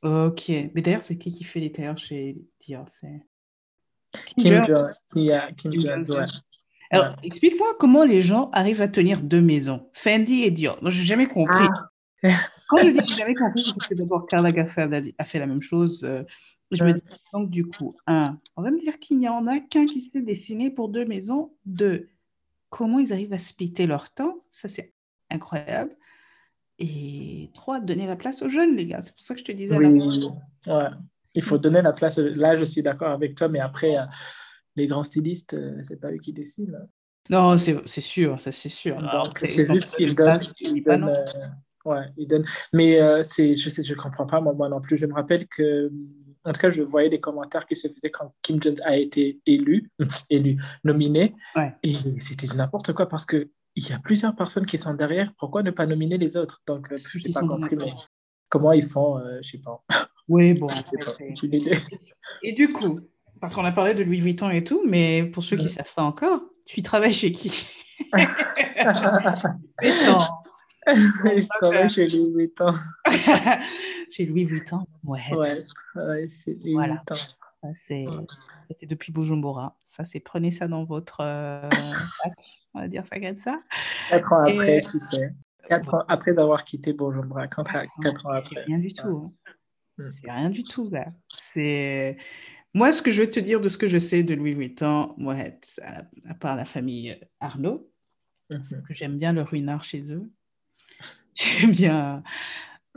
ok. 0.03 0.49
Mais 0.75 0.83
d'ailleurs, 0.83 1.03
c'est 1.03 1.19
qui 1.19 1.33
qui 1.33 1.45
fait 1.45 1.61
les 1.61 1.73
tailleurs 1.73 1.99
chez 1.99 2.37
Dior? 2.61 2.89
C'est 2.89 3.23
Kim 4.37 4.49
Jones. 4.49 4.65
Jones, 4.65 4.95
qui 5.13 5.33
a- 5.33 5.53
Kim 5.53 5.71
Kim 5.73 5.83
Jones, 5.83 6.05
Jones, 6.05 6.19
ouais. 6.19 6.27
Alors, 6.93 7.17
explique-moi 7.23 7.77
comment 7.79 8.05
les 8.05 8.21
gens 8.21 8.51
arrivent 8.51 8.83
à 8.83 8.89
tenir 8.89 9.23
deux 9.23 9.41
maisons, 9.41 9.89
Fendi 9.93 10.43
et 10.43 10.51
Dior. 10.51 10.79
Moi, 10.83 10.91
j'ai 10.91 11.05
jamais 11.05 11.27
compris. 11.27 11.69
Ah, 11.69 11.89
Quand 12.69 12.83
je 12.83 12.91
dis 12.91 13.01
que 13.01 13.07
j'ai 13.07 13.15
jamais 13.15 13.35
compris, 13.35 13.63
c'est 13.65 13.75
parce 13.75 13.87
que 13.87 13.95
d'abord, 13.95 14.27
Karl 14.27 14.43
Lagerfeld 14.45 15.15
a, 15.17 15.25
fait 15.25 15.39
la 15.39 15.47
même 15.47 15.63
chose. 15.63 16.05
euh, 16.05 16.23
je 16.71 16.85
me 16.85 16.93
dis, 16.93 17.03
donc 17.33 17.51
du 17.51 17.67
coup, 17.67 17.97
un, 18.07 18.39
on 18.57 18.63
va 18.63 18.71
me 18.71 18.79
dire 18.79 18.99
qu'il 18.99 19.19
n'y 19.19 19.29
en 19.29 19.47
a 19.47 19.59
qu'un 19.59 19.87
qui 19.87 20.01
s'est 20.01 20.23
dessiné 20.23 20.71
pour 20.71 20.89
deux 20.89 21.05
maisons. 21.05 21.53
Deux, 21.65 22.11
comment 22.69 22.99
ils 22.99 23.13
arrivent 23.13 23.33
à 23.33 23.39
splitter 23.39 23.87
leur 23.87 24.11
temps? 24.13 24.45
Ça, 24.51 24.69
c'est 24.69 24.93
incroyable. 25.31 25.97
Et 26.79 27.51
trois, 27.53 27.79
donner 27.79 28.07
la 28.07 28.17
place 28.17 28.43
aux 28.43 28.49
jeunes, 28.49 28.75
les 28.75 28.87
gars. 28.87 29.03
C'est 29.03 29.15
pour 29.15 29.23
ça 29.23 29.35
que 29.35 29.41
je 29.41 29.45
te 29.45 29.53
disais. 29.53 29.77
Oui, 29.77 29.87
ouais. 30.67 30.89
Il 31.35 31.43
faut 31.43 31.59
donner 31.59 31.83
la 31.83 31.93
place. 31.93 32.19
Là, 32.19 32.59
je 32.59 32.65
suis 32.65 32.83
d'accord 32.83 33.11
avec 33.11 33.35
toi, 33.35 33.49
mais 33.49 33.61
après, 33.61 33.97
euh, 33.97 34.03
les 34.77 34.87
grands 34.87 35.05
stylistes, 35.05 35.55
euh, 35.55 35.79
c'est 35.83 36.01
pas 36.01 36.11
eux 36.11 36.19
qui 36.19 36.33
décident. 36.33 36.79
Non, 37.29 37.57
c'est 37.59 38.01
sûr, 38.01 38.41
ça 38.41 38.51
c'est 38.51 38.71
sûr. 38.71 38.99
c'est 39.37 39.71
juste 39.71 39.95
qu'ils 39.95 40.15
donnent. 40.15 40.41
Ils 40.59 40.83
donnent 40.83 41.09
euh, 41.09 41.25
ouais, 41.85 42.07
ils 42.17 42.27
donnent. 42.27 42.47
Mais 42.73 42.99
c'est, 43.23 43.55
je 43.55 43.69
sais, 43.69 43.85
je 43.85 43.95
comprends 43.95 44.27
pas 44.27 44.41
moi, 44.41 44.69
non 44.69 44.81
plus. 44.81 44.97
Je 44.97 45.07
me 45.07 45.15
rappelle 45.15 45.47
que, 45.47 45.93
en 46.45 46.53
tout 46.53 46.61
cas, 46.61 46.71
je 46.71 46.83
voyais 46.83 47.11
des 47.11 47.21
commentaires 47.21 47.67
qui 47.67 47.77
se 47.77 47.87
faisaient 47.87 48.11
quand 48.11 48.35
Kim 48.43 48.61
Jong 48.61 48.81
a 48.85 48.97
été 48.97 49.39
élu, 49.47 49.93
élu, 50.31 50.57
nominé, 50.83 51.35
et 51.85 51.95
c'était 52.19 52.49
n'importe 52.57 52.95
quoi 52.95 53.07
parce 53.07 53.27
que 53.27 53.51
il 53.77 53.89
y 53.89 53.93
a 53.93 53.99
plusieurs 53.99 54.35
personnes 54.35 54.67
qui 54.67 54.79
sont 54.79 54.95
derrière. 54.95 55.33
Pourquoi 55.39 55.63
ne 55.63 55.71
pas 55.71 55.87
nominer 55.87 56.19
les 56.19 56.37
autres? 56.37 56.63
Donc, 56.67 56.89
je 56.91 57.27
n'ai 57.27 57.33
pas 57.33 57.41
compris. 57.41 57.77
Comment 58.49 58.73
ils 58.73 58.85
font, 58.85 59.21
je 59.41 59.49
sais 59.49 59.59
pas. 59.59 59.83
Oui, 60.29 60.55
bon. 60.55 60.69
Et 62.43 62.53
du 62.53 62.73
coup, 62.73 63.01
parce 63.41 63.55
qu'on 63.55 63.65
a 63.65 63.73
parlé 63.73 63.95
de 63.95 64.05
Louis 64.05 64.21
Vuitton 64.21 64.49
et 64.51 64.63
tout, 64.63 64.83
mais 64.87 65.25
pour 65.25 65.43
ceux 65.43 65.57
qui 65.57 65.65
ne 65.65 65.69
savent 65.69 65.93
pas 65.93 66.05
encore, 66.05 66.41
tu 66.67 66.83
travailles 66.83 67.13
chez 67.13 67.33
qui? 67.33 67.51
Je 70.87 71.49
travaille 71.59 71.89
chez 71.89 72.07
Louis 72.07 72.33
Vuitton. 72.33 72.73
chez 74.13 74.27
Louis 74.27 74.45
Vuitton, 74.45 74.87
ouais. 75.05 75.21
Ouais, 75.33 75.61
ouais 75.97 76.29
chez 76.29 76.55
Louis 76.55 76.75
voilà. 76.75 77.03
Vuitton. 77.11 77.17
C'est 77.73 78.87
depuis 78.87 79.13
Bujumbura. 79.13 79.77
Ça, 79.85 80.05
c'est 80.05 80.21
prenez 80.21 80.51
ça 80.53 80.69
dans 80.69 80.85
votre 80.85 81.21
euh, 81.21 81.69
on 82.75 82.81
va 82.81 82.89
dire 82.89 83.07
ça 83.07 83.19
comme 83.19 83.37
ça. 83.37 83.61
Quatre 84.11 84.33
ans 84.33 84.43
après, 84.43 84.81
tu 84.81 85.01
sais. 85.01 85.33
Quatre 85.69 85.95
ans 85.95 86.05
après 86.09 86.39
avoir 86.39 86.65
quitté 86.65 86.93
Bujumbura, 86.93 87.49
quatre, 87.49 87.73
quatre 88.03 88.27
ans 88.27 88.31
après. 88.31 88.65
Rien 88.65 88.79
du 88.79 88.93
tout. 88.93 89.33
Hein. 89.47 89.53
Mm. 89.99 90.09
C'est 90.13 90.31
rien 90.31 90.51
du 90.51 90.65
tout, 90.65 90.89
là. 90.91 91.07
C'est... 91.29 92.17
Moi, 92.73 92.93
ce 92.93 93.03
que 93.03 93.11
je 93.11 93.23
vais 93.23 93.29
te 93.29 93.41
dire 93.41 93.61
de 93.61 93.69
ce 93.69 93.79
que 93.79 93.89
je 93.89 93.99
sais 93.99 94.23
de 94.23 94.35
Louis 94.35 94.55
Vuitton, 94.55 95.15
moi, 95.17 95.37
à, 95.83 96.35
part 96.35 96.57
la 96.57 96.65
famille 96.65 97.19
Arnaud, 97.41 97.91
mm-hmm. 98.51 98.83
que 98.83 98.95
j'aime 98.95 99.17
bien 99.17 99.33
le 99.33 99.43
ruinard 99.43 99.83
chez 99.83 100.13
eux. 100.13 100.31
J'aime 101.35 101.73
bien... 101.73 102.23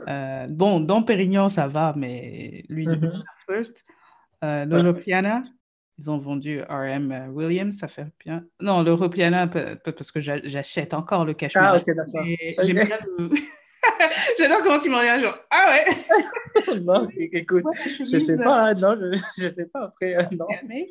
Euh, 0.08 0.48
bon, 0.48 0.80
dans 0.80 1.04
Pérignon, 1.04 1.48
ça 1.48 1.68
va, 1.68 1.94
mais 1.96 2.64
lui, 2.68 2.86
mm 2.86 3.18
First. 3.46 3.84
Euh, 4.42 4.64
L'Europiana, 4.64 5.42
ils 5.98 6.10
ont 6.10 6.18
vendu 6.18 6.60
RM 6.62 7.30
Williams, 7.32 7.76
ça 7.76 7.88
fait 7.88 8.06
bien. 8.24 8.44
Non, 8.60 8.82
l'Europiana, 8.82 9.46
parce 9.46 10.10
que 10.10 10.20
j'achète 10.20 10.94
encore 10.94 11.24
le 11.24 11.34
cachemire. 11.34 11.74
Ah, 11.74 11.76
ok, 11.76 11.94
d'accord. 11.94 12.24
Le... 12.24 13.30
J'adore 14.38 14.62
comment 14.62 14.78
tu 14.78 14.90
m'en 14.90 14.98
regardes, 14.98 15.20
genre, 15.20 15.38
ah 15.50 15.66
ouais 15.68 16.80
Non, 16.80 17.08
écoute, 17.16 17.64
je 18.00 18.18
sais 18.18 18.36
pas, 18.36 18.70
hein, 18.70 18.74
non, 18.74 18.96
je, 19.38 19.50
sais 19.50 19.66
pas 19.66 19.84
après, 19.84 20.16
euh, 20.16 20.22
non. 20.32 20.46
Mais, 20.66 20.86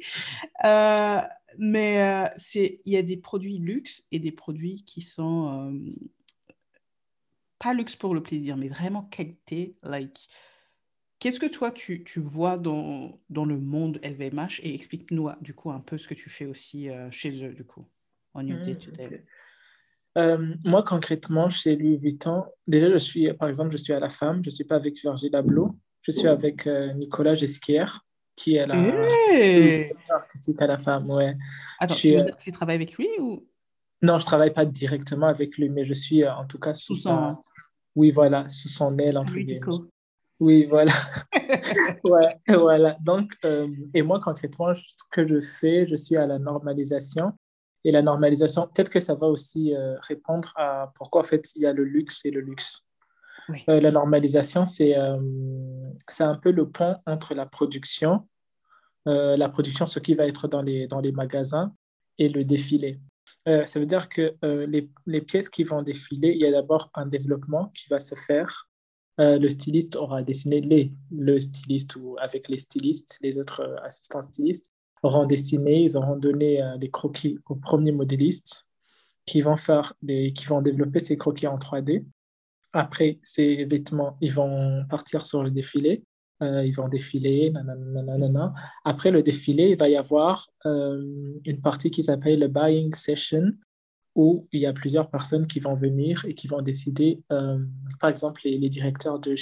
euh, 0.65 1.21
mais 1.57 2.01
euh, 2.01 2.27
c'est, 2.37 2.81
il 2.85 2.93
y 2.93 2.97
a 2.97 3.01
des 3.01 3.17
produits 3.17 3.57
luxe 3.57 4.07
et 4.11 4.19
des 4.19 4.31
produits 4.31 4.83
qui 4.85 5.01
sont 5.01 5.73
pas 7.59 7.73
luxe 7.73 7.95
pour 7.95 8.13
le 8.13 8.21
plaisir, 8.21 8.57
mais 8.57 8.67
vraiment 8.67 9.03
qualité, 9.03 9.75
like. 9.83 10.29
Qu'est-ce 11.23 11.39
que 11.39 11.45
toi, 11.45 11.71
tu, 11.71 12.03
tu 12.03 12.19
vois 12.19 12.57
dans, 12.57 13.17
dans, 13.29 13.45
le 13.45 13.57
monde 13.57 13.99
LVMH 14.03 14.59
et 14.61 14.75
explique-nous 14.75 15.29
du 15.39 15.53
coup 15.53 15.71
un 15.71 15.79
peu 15.79 15.97
ce 15.97 16.09
que 16.09 16.13
tu 16.13 16.29
fais 16.29 16.45
aussi 16.45 16.89
chez 17.11 17.45
eux, 17.45 17.53
du 17.53 17.63
coup, 17.63 17.87
en 18.33 18.43
New 18.43 18.61
Day 18.61 18.77
euh, 20.17 20.53
moi, 20.63 20.83
concrètement, 20.83 21.49
chez 21.49 21.75
Louis 21.75 21.97
Vuitton, 21.97 22.43
déjà, 22.67 22.91
je 22.91 22.97
suis, 22.97 23.33
par 23.33 23.49
exemple, 23.49 23.71
je 23.71 23.77
suis 23.77 23.93
à 23.93 23.99
la 23.99 24.09
femme, 24.09 24.43
je 24.43 24.49
ne 24.49 24.51
suis 24.51 24.63
pas 24.63 24.75
avec 24.75 24.99
Virgil 25.01 25.35
Abloh, 25.35 25.75
je 26.01 26.11
suis 26.11 26.27
avec 26.27 26.67
euh, 26.67 26.93
Nicolas 26.93 27.35
Gesquière, 27.35 28.05
qui 28.35 28.55
est 28.55 28.67
la 28.67 28.75
hey 29.29 29.91
artistique 30.09 30.61
à 30.61 30.67
la 30.67 30.77
femme. 30.77 31.09
Ouais. 31.09 31.35
Attends, 31.79 31.95
tu, 31.95 32.15
euh, 32.17 32.29
tu, 32.43 32.51
travailles 32.51 32.75
avec 32.75 32.93
lui 32.93 33.07
ou? 33.19 33.47
Non, 34.01 34.19
je 34.19 34.23
ne 34.23 34.27
travaille 34.27 34.53
pas 34.53 34.65
directement 34.65 35.27
avec 35.27 35.57
lui, 35.57 35.69
mais 35.69 35.85
je 35.85 35.93
suis 35.93 36.27
en 36.27 36.45
tout 36.45 36.59
cas 36.59 36.73
sous, 36.73 36.95
son... 36.95 37.37
Oui, 37.95 38.11
voilà, 38.11 38.47
sous 38.49 38.69
son 38.69 38.97
aile, 38.97 39.17
entre 39.17 39.35
guillemets. 39.35 39.61
Oui, 40.43 40.65
voilà. 40.65 40.91
ouais, 42.03 42.41
voilà. 42.49 42.97
Donc, 42.99 43.31
et 43.93 44.01
moi, 44.01 44.19
concrètement, 44.19 44.75
ce 44.75 45.03
que 45.09 45.25
je 45.25 45.39
fais, 45.39 45.87
je 45.87 45.95
suis 45.95 46.17
à 46.17 46.27
la 46.27 46.37
normalisation 46.37 47.31
et 47.85 47.91
la 47.91 48.01
normalisation, 48.01 48.67
peut-être 48.67 48.89
que 48.89 48.99
ça 48.99 49.13
va 49.13 49.27
aussi 49.27 49.73
euh, 49.73 49.95
répondre 50.01 50.51
à 50.57 50.91
pourquoi 50.95 51.21
en 51.21 51.23
fait 51.23 51.49
il 51.55 51.61
y 51.61 51.65
a 51.65 51.71
le 51.71 51.85
luxe 51.85 52.25
et 52.25 52.31
le 52.31 52.41
luxe. 52.41 52.85
Euh, 53.69 53.79
la 53.79 53.91
normalisation, 53.91 54.65
c'est 54.65 54.97
euh, 54.97 55.17
c'est 56.09 56.23
un 56.23 56.35
peu 56.35 56.51
le 56.51 56.69
pont 56.69 56.97
entre 57.05 57.33
la 57.33 57.45
production, 57.45 58.27
la 59.05 59.49
production, 59.49 59.85
ce 59.85 59.99
qui 59.99 60.13
va 60.13 60.25
être 60.25 60.47
dans 60.47 60.61
les, 60.61 60.87
dans 60.87 60.99
les 60.99 61.11
magasins, 61.11 61.73
et 62.17 62.29
le 62.29 62.45
défilé. 62.45 63.01
ça 63.45 63.79
veut 63.79 63.85
dire 63.85 64.07
que 64.07 64.33
les, 64.41 64.89
les, 65.05 65.21
pièces 65.21 65.49
qui 65.49 65.63
vont 65.63 65.81
défiler, 65.81 66.31
il 66.31 66.39
y 66.39 66.45
a 66.45 66.51
d'abord 66.51 66.89
un 66.93 67.05
développement 67.05 67.69
qui 67.75 67.89
va 67.89 67.99
se 67.99 68.15
faire. 68.15 68.69
Le 69.17 69.47
styliste 69.47 69.95
aura 69.95 70.23
dessiné 70.23 70.61
les, 70.61 70.91
le 71.11 71.39
styliste 71.39 71.95
ou 71.95 72.15
avec 72.19 72.49
les 72.49 72.57
stylistes, 72.57 73.19
les 73.21 73.37
autres 73.37 73.75
assistants 73.83 74.21
stylistes 74.21 74.71
auront 75.03 75.25
dessiné, 75.25 75.83
ils 75.83 75.97
auront 75.97 76.15
donné 76.15 76.63
euh, 76.63 76.77
des 76.77 76.89
croquis 76.89 77.37
aux 77.47 77.55
premiers 77.55 77.91
modélistes 77.91 78.65
qui 79.25 79.41
vont, 79.41 79.55
faire 79.55 79.93
qui 80.01 80.45
vont 80.45 80.61
développer 80.61 80.99
ces 80.99 81.17
croquis 81.17 81.47
en 81.47 81.57
3D. 81.57 82.05
Après, 82.73 83.19
ces 83.21 83.65
vêtements, 83.65 84.17
ils 84.19 84.33
vont 84.33 84.83
partir 84.89 85.25
sur 85.25 85.43
le 85.43 85.51
défilé. 85.51 86.03
Euh, 86.41 86.65
ils 86.65 86.73
vont 86.73 86.89
défiler, 86.89 87.51
nanana. 87.51 88.53
Après 88.83 89.11
le 89.11 89.21
défilé, 89.21 89.69
il 89.69 89.77
va 89.77 89.87
y 89.87 89.95
avoir 89.95 90.49
euh, 90.65 91.39
une 91.45 91.61
partie 91.61 91.91
qui 91.91 92.03
s'appelle 92.03 92.39
le 92.39 92.47
buying 92.47 92.93
session, 92.93 93.53
où 94.15 94.47
il 94.51 94.61
y 94.61 94.65
a 94.65 94.73
plusieurs 94.73 95.09
personnes 95.09 95.47
qui 95.47 95.59
vont 95.59 95.73
venir 95.73 96.23
et 96.25 96.35
qui 96.35 96.47
vont 96.47 96.61
décider, 96.61 97.23
euh, 97.31 97.57
par 97.99 98.09
exemple, 98.09 98.41
les, 98.43 98.69
directeurs 98.69 99.19
de, 99.19 99.35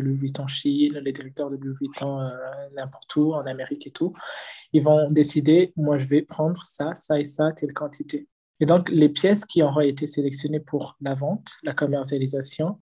Louis 0.00 0.14
Vuitton 0.14 0.46
Chine, 0.46 0.98
les 0.98 1.12
directeurs 1.12 1.50
de 1.50 1.56
Louis 1.56 1.74
Vuitton 1.80 2.20
euh, 2.20 2.28
n'importe 2.76 3.16
où, 3.16 3.32
en 3.32 3.46
Amérique 3.46 3.86
et 3.86 3.90
tout, 3.90 4.12
ils 4.72 4.82
vont 4.82 5.06
décider, 5.06 5.72
moi 5.76 5.96
je 5.96 6.06
vais 6.06 6.22
prendre 6.22 6.62
ça, 6.64 6.94
ça 6.94 7.18
et 7.18 7.24
ça, 7.24 7.52
telle 7.52 7.72
quantité. 7.72 8.28
Et 8.60 8.66
donc, 8.66 8.90
les 8.90 9.08
pièces 9.08 9.44
qui 9.44 9.62
auront 9.62 9.80
été 9.80 10.06
sélectionnées 10.06 10.60
pour 10.60 10.96
la 11.00 11.14
vente, 11.14 11.56
la 11.62 11.72
commercialisation, 11.72 12.80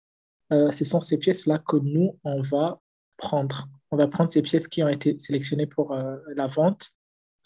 euh, 0.52 0.70
ce 0.72 0.84
sont 0.84 1.00
ces 1.00 1.18
pièces-là 1.18 1.58
que 1.58 1.76
nous, 1.76 2.18
on 2.24 2.40
va 2.40 2.80
prendre. 3.16 3.68
On 3.92 3.96
va 3.96 4.08
prendre 4.08 4.30
ces 4.30 4.42
pièces 4.42 4.66
qui 4.66 4.82
ont 4.82 4.88
été 4.88 5.18
sélectionnées 5.18 5.66
pour 5.66 5.94
la 6.34 6.46
vente. 6.46 6.90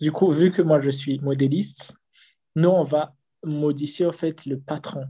Du 0.01 0.11
coup, 0.11 0.31
vu 0.31 0.51
que 0.51 0.63
moi 0.63 0.81
je 0.81 0.89
suis 0.89 1.19
modéliste, 1.21 1.95
nous, 2.57 2.71
on 2.71 2.83
va 2.83 3.15
modifier 3.45 4.07
en 4.07 4.13
fait 4.13 4.47
le 4.47 4.59
patron. 4.59 5.05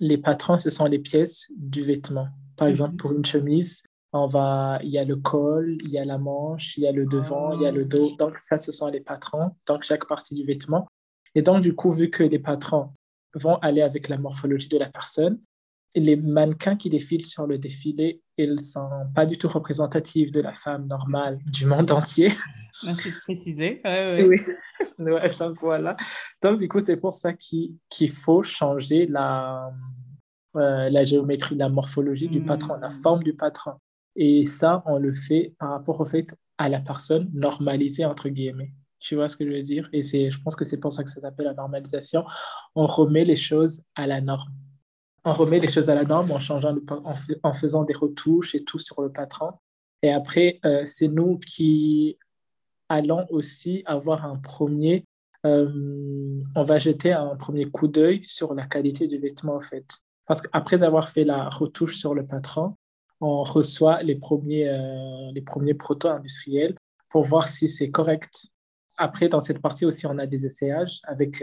Les 0.00 0.18
patrons, 0.18 0.58
ce 0.58 0.70
sont 0.70 0.86
les 0.86 0.98
pièces 0.98 1.46
du 1.56 1.82
vêtement. 1.82 2.28
Par 2.56 2.68
exemple, 2.68 2.92
mhm. 2.92 2.96
pour 2.96 3.12
une 3.12 3.24
chemise, 3.24 3.82
on 4.12 4.26
va, 4.26 4.78
il 4.82 4.90
y 4.90 4.98
a 4.98 5.04
le 5.04 5.16
col, 5.16 5.78
il 5.82 5.90
y 5.90 5.98
a 5.98 6.04
la 6.04 6.18
manche, 6.18 6.76
il 6.76 6.84
y 6.84 6.86
a 6.86 6.92
le 6.92 7.06
devant, 7.06 7.52
il 7.52 7.62
y 7.62 7.66
a 7.66 7.72
le 7.72 7.84
dos. 7.84 8.14
Donc, 8.18 8.38
ça, 8.38 8.56
ce 8.58 8.72
sont 8.72 8.88
les 8.88 9.00
patrons, 9.00 9.52
donc 9.66 9.82
chaque 9.82 10.06
partie 10.06 10.34
du 10.34 10.44
vêtement. 10.44 10.86
Et 11.34 11.42
donc, 11.42 11.62
du 11.62 11.74
coup, 11.74 11.90
vu 11.90 12.10
que 12.10 12.22
les 12.22 12.38
patrons 12.38 12.92
vont 13.34 13.56
aller 13.56 13.82
avec 13.82 14.08
la 14.08 14.16
morphologie 14.16 14.68
de 14.68 14.78
la 14.78 14.88
personne, 14.88 15.38
les 16.00 16.16
mannequins 16.16 16.76
qui 16.76 16.90
défilent 16.90 17.26
sur 17.26 17.46
le 17.46 17.58
défilé, 17.58 18.22
ils 18.36 18.52
ne 18.52 18.56
sont 18.58 18.88
pas 19.14 19.24
du 19.24 19.38
tout 19.38 19.48
représentatifs 19.48 20.30
de 20.30 20.40
la 20.40 20.52
femme 20.52 20.86
normale 20.86 21.38
du 21.46 21.66
monde 21.66 21.90
entier. 21.90 22.30
Merci 22.84 23.10
de 23.10 23.16
préciser. 23.22 23.80
Oui, 23.84 24.38
donc 25.38 25.56
voilà. 25.62 25.96
Donc, 26.42 26.58
du 26.58 26.68
coup, 26.68 26.80
c'est 26.80 26.98
pour 26.98 27.14
ça 27.14 27.32
qu'il 27.32 28.10
faut 28.10 28.42
changer 28.42 29.06
la, 29.06 29.70
euh, 30.56 30.90
la 30.90 31.04
géométrie, 31.04 31.56
la 31.56 31.70
morphologie 31.70 32.28
du 32.28 32.42
patron, 32.42 32.76
la 32.76 32.88
hmm. 32.88 33.02
forme 33.02 33.22
du 33.22 33.34
patron. 33.34 33.72
Et 34.14 34.44
ça, 34.44 34.82
on 34.86 34.98
le 34.98 35.14
fait 35.14 35.54
par 35.58 35.70
rapport 35.70 36.00
au 36.00 36.04
fait 36.04 36.36
à 36.58 36.68
la 36.68 36.80
personne 36.80 37.30
normalisée, 37.32 38.04
entre 38.04 38.28
guillemets. 38.28 38.72
Tu 39.00 39.14
vois 39.14 39.28
ce 39.28 39.36
que 39.36 39.46
je 39.46 39.50
veux 39.50 39.62
dire? 39.62 39.88
Et 39.92 40.02
je 40.02 40.42
pense 40.42 40.56
que 40.56 40.64
c'est 40.66 40.78
pour 40.78 40.92
ça 40.92 41.04
que 41.04 41.10
ça 41.10 41.20
s'appelle 41.20 41.46
la 41.46 41.54
normalisation. 41.54 42.24
On 42.74 42.86
remet 42.86 43.24
les 43.24 43.36
choses 43.36 43.82
à 43.94 44.06
la 44.06 44.20
norme 44.20 44.52
on 45.26 45.32
remet 45.32 45.58
les 45.58 45.68
choses 45.68 45.90
à 45.90 45.94
la 45.94 46.04
norme 46.04 46.30
en, 46.30 46.38
changeant 46.38 46.76
en, 47.42 47.52
faisant 47.52 47.82
des 47.82 47.94
retouches 47.94 48.54
et 48.54 48.62
tout 48.64 48.78
sur 48.78 49.02
le 49.02 49.10
patron. 49.10 49.50
Et 50.02 50.12
après, 50.12 50.60
euh, 50.64 50.82
c'est 50.84 51.08
nous 51.08 51.38
qui 51.38 52.16
allons 52.88 53.26
aussi 53.30 53.82
avoir 53.86 54.24
un 54.24 54.36
premier, 54.36 55.04
euh, 55.44 56.40
on 56.54 56.62
va 56.62 56.78
jeter 56.78 57.12
un 57.12 57.34
premier 57.34 57.66
coup 57.66 57.88
d'œil 57.88 58.22
sur 58.22 58.54
la 58.54 58.66
qualité 58.66 59.08
du 59.08 59.18
vêtement 59.18 59.56
en 59.56 59.60
fait. 59.60 59.98
Parce 60.26 60.40
qu'après 60.40 60.84
avoir 60.84 61.08
fait 61.08 61.24
la 61.24 61.48
retouche 61.48 61.98
sur 61.98 62.14
le 62.14 62.24
patron, 62.24 62.76
on 63.20 63.42
reçoit 63.42 64.04
les 64.04 64.14
premiers, 64.14 64.68
euh, 64.68 65.32
les 65.34 65.42
premiers 65.42 65.74
proto-industriels 65.74 66.76
pour 67.08 67.24
voir 67.24 67.48
si 67.48 67.68
c'est 67.68 67.90
correct. 67.90 68.46
Après, 68.96 69.28
dans 69.28 69.40
cette 69.40 69.60
partie 69.60 69.86
aussi, 69.86 70.06
on 70.06 70.18
a 70.18 70.26
des 70.26 70.46
essayages 70.46 71.00
avec 71.02 71.42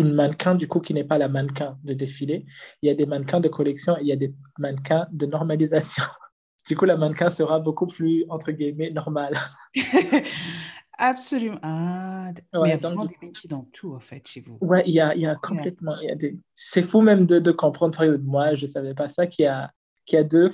une 0.00 0.12
mannequin, 0.12 0.54
du 0.54 0.68
coup, 0.68 0.80
qui 0.80 0.94
n'est 0.94 1.04
pas 1.04 1.18
la 1.18 1.28
mannequin 1.28 1.78
de 1.84 1.94
défilé. 1.94 2.46
Il 2.82 2.88
y 2.88 2.90
a 2.90 2.94
des 2.94 3.06
mannequins 3.06 3.40
de 3.40 3.48
collection 3.48 3.96
et 3.98 4.02
il 4.02 4.06
y 4.08 4.12
a 4.12 4.16
des 4.16 4.34
mannequins 4.58 5.06
de 5.12 5.26
normalisation. 5.26 6.04
Du 6.68 6.76
coup, 6.76 6.84
la 6.84 6.96
mannequin 6.96 7.30
sera 7.30 7.58
beaucoup 7.58 7.86
plus, 7.86 8.26
entre 8.28 8.52
guillemets, 8.52 8.90
normale. 8.90 9.32
Absolument. 10.98 11.58
Ah, 11.62 12.30
ouais, 12.52 12.68
il 12.68 12.68
y 12.68 12.72
a 12.72 12.76
vraiment 12.76 13.06
des 13.06 13.16
métiers 13.20 13.48
dans 13.48 13.66
tout, 13.72 13.94
en 13.94 13.98
fait, 13.98 14.28
chez 14.28 14.42
vous. 14.42 14.58
Ouais, 14.60 14.84
il 14.86 14.92
y 14.92 15.00
a, 15.00 15.14
il 15.14 15.22
y 15.22 15.26
a 15.26 15.34
complètement. 15.36 15.96
Il 16.02 16.08
y 16.08 16.12
a 16.12 16.14
des... 16.14 16.38
C'est 16.54 16.82
fou 16.82 17.00
même 17.00 17.24
de, 17.24 17.38
de 17.38 17.50
comprendre. 17.50 17.96
Par 17.96 18.04
exemple, 18.04 18.24
moi, 18.24 18.54
je 18.54 18.66
ne 18.66 18.66
savais 18.66 18.92
pas 18.92 19.08
ça, 19.08 19.26
qu'il 19.26 19.46
y 19.46 19.48
a, 19.48 19.72
qu'il 20.04 20.18
y, 20.18 20.20
a 20.20 20.24
deux, 20.24 20.48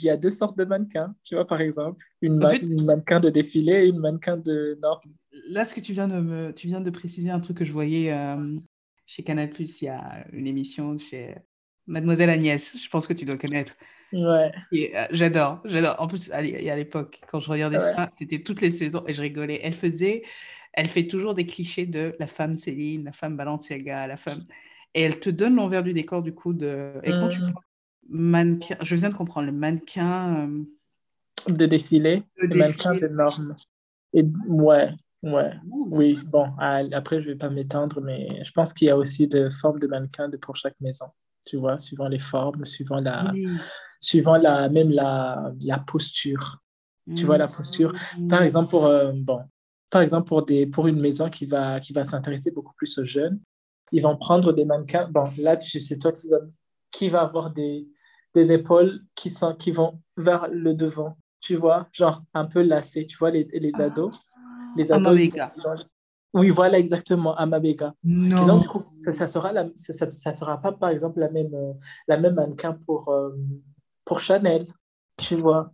y 0.00 0.08
a 0.08 0.16
deux 0.16 0.30
sortes 0.30 0.56
de 0.56 0.64
mannequins. 0.64 1.14
Tu 1.24 1.34
vois, 1.34 1.46
par 1.46 1.60
exemple, 1.60 2.04
une, 2.22 2.36
mannequin 2.36 3.18
de 3.18 3.28
défilé 3.28 3.72
et 3.72 3.86
une 3.88 3.98
mannequin 3.98 4.36
de 4.36 4.78
norme. 4.80 5.10
Là, 5.48 5.64
ce 5.64 5.74
que 5.74 5.80
tu 5.80 5.92
viens 5.92 6.06
de, 6.08 6.20
me, 6.20 6.52
tu 6.52 6.68
viens 6.68 6.80
de 6.80 6.90
préciser, 6.90 7.30
un 7.30 7.40
truc 7.40 7.58
que 7.58 7.64
je 7.64 7.72
voyais 7.72 8.12
euh, 8.12 8.58
chez 9.08 9.22
Canal, 9.22 9.50
il 9.58 9.66
y 9.82 9.88
a 9.88 10.26
une 10.32 10.46
émission 10.46 10.98
chez 10.98 11.34
Mademoiselle 11.86 12.28
Agnès, 12.28 12.76
je 12.78 12.90
pense 12.90 13.06
que 13.06 13.14
tu 13.14 13.24
dois 13.24 13.38
connaître. 13.38 13.74
Ouais. 14.12 14.52
Euh, 14.74 15.06
j'adore, 15.10 15.62
j'adore. 15.64 15.96
En 15.98 16.06
plus, 16.06 16.30
à 16.30 16.42
l'époque, 16.42 17.18
quand 17.30 17.40
je 17.40 17.50
regardais 17.50 17.80
ça, 17.80 18.10
c'était 18.18 18.42
toutes 18.42 18.60
les 18.60 18.70
saisons 18.70 19.04
et 19.06 19.14
je 19.14 19.22
rigolais. 19.22 19.60
Elle 19.62 19.72
faisait, 19.72 20.24
elle 20.74 20.88
fait 20.88 21.06
toujours 21.06 21.32
des 21.32 21.46
clichés 21.46 21.86
de 21.86 22.14
la 22.20 22.26
femme 22.26 22.56
Céline, 22.56 23.04
la 23.04 23.12
femme 23.12 23.34
Balenciaga, 23.34 24.06
la 24.06 24.18
femme. 24.18 24.40
Et 24.92 25.00
elle 25.00 25.18
te 25.18 25.30
donne 25.30 25.56
l'envers 25.56 25.82
du 25.82 25.94
décor 25.94 26.22
du 26.22 26.34
coup 26.34 26.52
de. 26.52 26.92
Et 27.02 27.10
quand 27.10 27.30
tu 27.30 27.40
mmh. 27.40 27.52
mannequin, 28.10 28.76
je 28.82 28.94
viens 28.94 29.08
de 29.08 29.14
comprendre 29.14 29.46
le 29.46 29.52
mannequin. 29.52 30.48
Euh, 30.48 30.64
de 31.54 31.64
défilé, 31.64 32.24
le 32.36 32.48
mannequin 32.48 32.94
de 32.94 33.08
normes. 33.08 33.56
Et 34.12 34.22
ouais, 34.48 34.90
ouais, 35.22 35.52
oui. 35.70 36.18
Bon, 36.26 36.50
après 36.58 37.20
je 37.20 37.30
vais 37.30 37.36
pas 37.36 37.50
m'étendre, 37.50 38.00
mais 38.00 38.28
je 38.44 38.50
pense 38.52 38.72
qu'il 38.72 38.88
y 38.88 38.90
a 38.90 38.96
aussi 38.96 39.26
des 39.26 39.50
formes 39.50 39.78
de 39.78 39.86
mannequins 39.86 40.28
de 40.28 40.36
pour 40.36 40.56
chaque 40.56 40.80
maison 40.80 41.06
tu 41.48 41.56
vois, 41.56 41.78
suivant 41.78 42.08
les 42.08 42.18
formes, 42.18 42.64
suivant 42.66 43.00
la, 43.00 43.32
suivant 44.00 44.36
la, 44.36 44.68
même 44.68 44.90
la, 44.90 45.50
la 45.64 45.78
posture. 45.78 46.58
Tu 47.16 47.24
vois, 47.24 47.38
la 47.38 47.48
posture. 47.48 47.94
Par 48.28 48.42
exemple, 48.42 48.68
pour, 48.68 48.84
euh, 48.84 49.12
bon, 49.14 49.40
par 49.88 50.02
exemple 50.02 50.28
pour, 50.28 50.44
des, 50.44 50.66
pour 50.66 50.88
une 50.88 51.00
maison 51.00 51.30
qui 51.30 51.46
va, 51.46 51.80
qui 51.80 51.94
va 51.94 52.04
s'intéresser 52.04 52.50
beaucoup 52.50 52.74
plus 52.74 52.98
aux 52.98 53.04
jeunes, 53.06 53.40
ils 53.92 54.02
vont 54.02 54.14
prendre 54.18 54.52
des 54.52 54.66
mannequins. 54.66 55.08
Bon, 55.08 55.30
là, 55.38 55.58
c'est 55.62 55.98
toi 55.98 56.12
qui 56.12 56.28
va, 56.28 56.36
qui 56.90 57.08
va 57.08 57.22
avoir 57.22 57.50
des, 57.50 57.88
des 58.34 58.52
épaules 58.52 59.00
qui, 59.14 59.30
sont, 59.30 59.54
qui 59.54 59.70
vont 59.70 60.02
vers 60.18 60.48
le 60.50 60.74
devant. 60.74 61.16
Tu 61.40 61.54
vois, 61.54 61.88
genre 61.92 62.20
un 62.34 62.44
peu 62.44 62.60
lacées. 62.60 63.06
Tu 63.06 63.16
vois, 63.16 63.30
les, 63.30 63.48
les 63.54 63.80
ados. 63.80 64.14
Les 64.76 64.92
ados, 64.92 65.18
oui, 66.34 66.50
voilà, 66.50 66.78
exactement, 66.78 67.34
à 67.36 67.46
Mabeka. 67.46 67.94
Non. 68.04 68.46
donc, 68.46 68.62
du 68.62 68.68
coup, 68.68 68.82
ça, 69.00 69.12
ça 69.12 69.26
sera 69.26 69.52
la, 69.52 69.68
ça, 69.76 70.08
ça, 70.10 70.32
sera 70.32 70.60
pas, 70.60 70.72
par 70.72 70.90
exemple, 70.90 71.20
la 71.20 71.30
même, 71.30 71.54
euh, 71.54 71.72
la 72.06 72.18
même 72.18 72.34
mannequin 72.34 72.78
pour, 72.86 73.08
euh, 73.08 73.30
pour 74.04 74.20
Chanel, 74.20 74.66
tu 75.16 75.36
vois. 75.36 75.72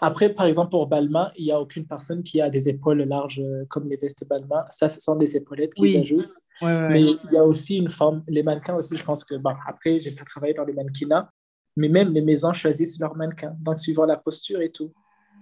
Après, 0.00 0.28
par 0.28 0.46
exemple, 0.46 0.70
pour 0.70 0.86
Balmain, 0.86 1.32
il 1.36 1.44
n'y 1.44 1.52
a 1.52 1.60
aucune 1.60 1.86
personne 1.86 2.22
qui 2.22 2.40
a 2.40 2.50
des 2.50 2.68
épaules 2.68 3.02
larges 3.02 3.40
euh, 3.40 3.64
comme 3.68 3.88
les 3.88 3.96
vestes 3.96 4.26
Balmain. 4.28 4.64
Ça, 4.68 4.88
ce 4.88 5.00
sont 5.00 5.16
des 5.16 5.36
épaulettes 5.36 5.74
qu'ils 5.74 5.84
oui. 5.84 5.96
ajoutent. 5.96 6.34
Mais 6.62 7.02
il 7.02 7.32
y 7.32 7.36
a 7.36 7.44
aussi 7.44 7.76
une 7.76 7.90
forme, 7.90 8.22
les 8.28 8.42
mannequins 8.42 8.74
aussi, 8.76 8.96
je 8.96 9.04
pense 9.04 9.24
que, 9.24 9.34
bon, 9.36 9.54
après, 9.66 10.00
j'ai 10.00 10.10
pas 10.10 10.24
travaillé 10.24 10.52
dans 10.52 10.64
les 10.64 10.72
mannequinats, 10.72 11.30
mais 11.76 11.88
même 11.88 12.12
les 12.12 12.22
maisons 12.22 12.52
choisissent 12.52 12.98
leurs 12.98 13.14
mannequins, 13.16 13.54
donc 13.60 13.78
suivant 13.78 14.04
la 14.04 14.16
posture 14.16 14.60
et 14.60 14.70
tout. 14.70 14.92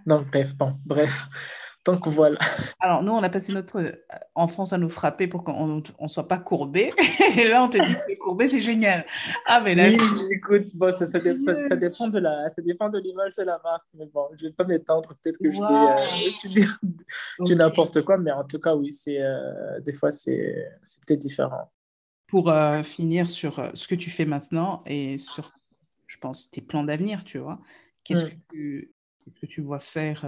Donc, 0.06 0.30
bref, 0.30 0.54
bon, 0.56 0.74
bref. 0.84 1.26
Donc 1.84 2.08
voilà. 2.08 2.38
Alors, 2.80 3.02
nous, 3.02 3.12
on 3.12 3.22
a 3.22 3.28
passé 3.28 3.52
notre 3.52 3.78
euh, 3.78 3.92
enfance 4.34 4.72
à 4.72 4.78
nous 4.78 4.88
frapper 4.88 5.26
pour 5.26 5.44
qu'on 5.44 5.82
ne 6.00 6.08
soit 6.08 6.26
pas 6.26 6.38
courbé. 6.38 6.92
Et 7.38 7.48
là, 7.48 7.62
on 7.62 7.68
te 7.68 7.76
dit 7.76 8.14
que 8.14 8.18
courbé, 8.18 8.48
c'est 8.48 8.62
génial. 8.62 9.04
Ah, 9.46 9.60
mais 9.62 9.74
là. 9.74 9.84
Oui, 9.88 9.96
écoute, 10.30 10.74
bon, 10.76 10.94
ça, 10.96 11.06
ça, 11.06 11.18
ça, 11.68 11.76
dépend 11.76 12.08
de 12.08 12.18
la, 12.18 12.48
ça 12.48 12.62
dépend 12.62 12.88
de 12.88 12.98
l'image 12.98 13.32
de 13.34 13.42
la 13.42 13.60
marque. 13.62 13.84
Mais 13.94 14.06
bon, 14.06 14.28
je 14.34 14.44
ne 14.44 14.48
vais 14.48 14.54
pas 14.54 14.64
m'étendre. 14.64 15.14
Peut-être 15.22 15.38
que 15.38 15.50
je 15.50 15.58
vais, 15.58 16.48
euh, 16.48 16.48
dire 16.48 16.78
okay. 17.38 17.54
n'importe 17.54 18.02
quoi. 18.02 18.16
Mais 18.16 18.32
en 18.32 18.44
tout 18.44 18.58
cas, 18.58 18.74
oui, 18.74 18.92
c'est, 18.92 19.20
euh, 19.20 19.78
des 19.80 19.92
fois, 19.92 20.10
c'est, 20.10 20.66
c'est 20.82 21.04
peut-être 21.04 21.20
différent. 21.20 21.70
Pour 22.26 22.52
finir 22.82 23.28
sur 23.28 23.70
ce 23.74 23.86
que 23.86 23.94
tu 23.94 24.10
fais 24.10 24.24
maintenant 24.24 24.82
et 24.86 25.18
sur, 25.18 25.52
je 26.06 26.16
pense, 26.18 26.50
tes 26.50 26.62
plans 26.62 26.82
d'avenir, 26.82 27.22
tu 27.22 27.38
vois, 27.38 27.60
qu'est-ce, 28.02 28.26
mm. 28.26 28.30
que, 28.30 28.34
tu, 28.50 28.94
qu'est-ce 29.22 29.40
que 29.40 29.46
tu 29.46 29.60
vois 29.60 29.78
faire 29.78 30.24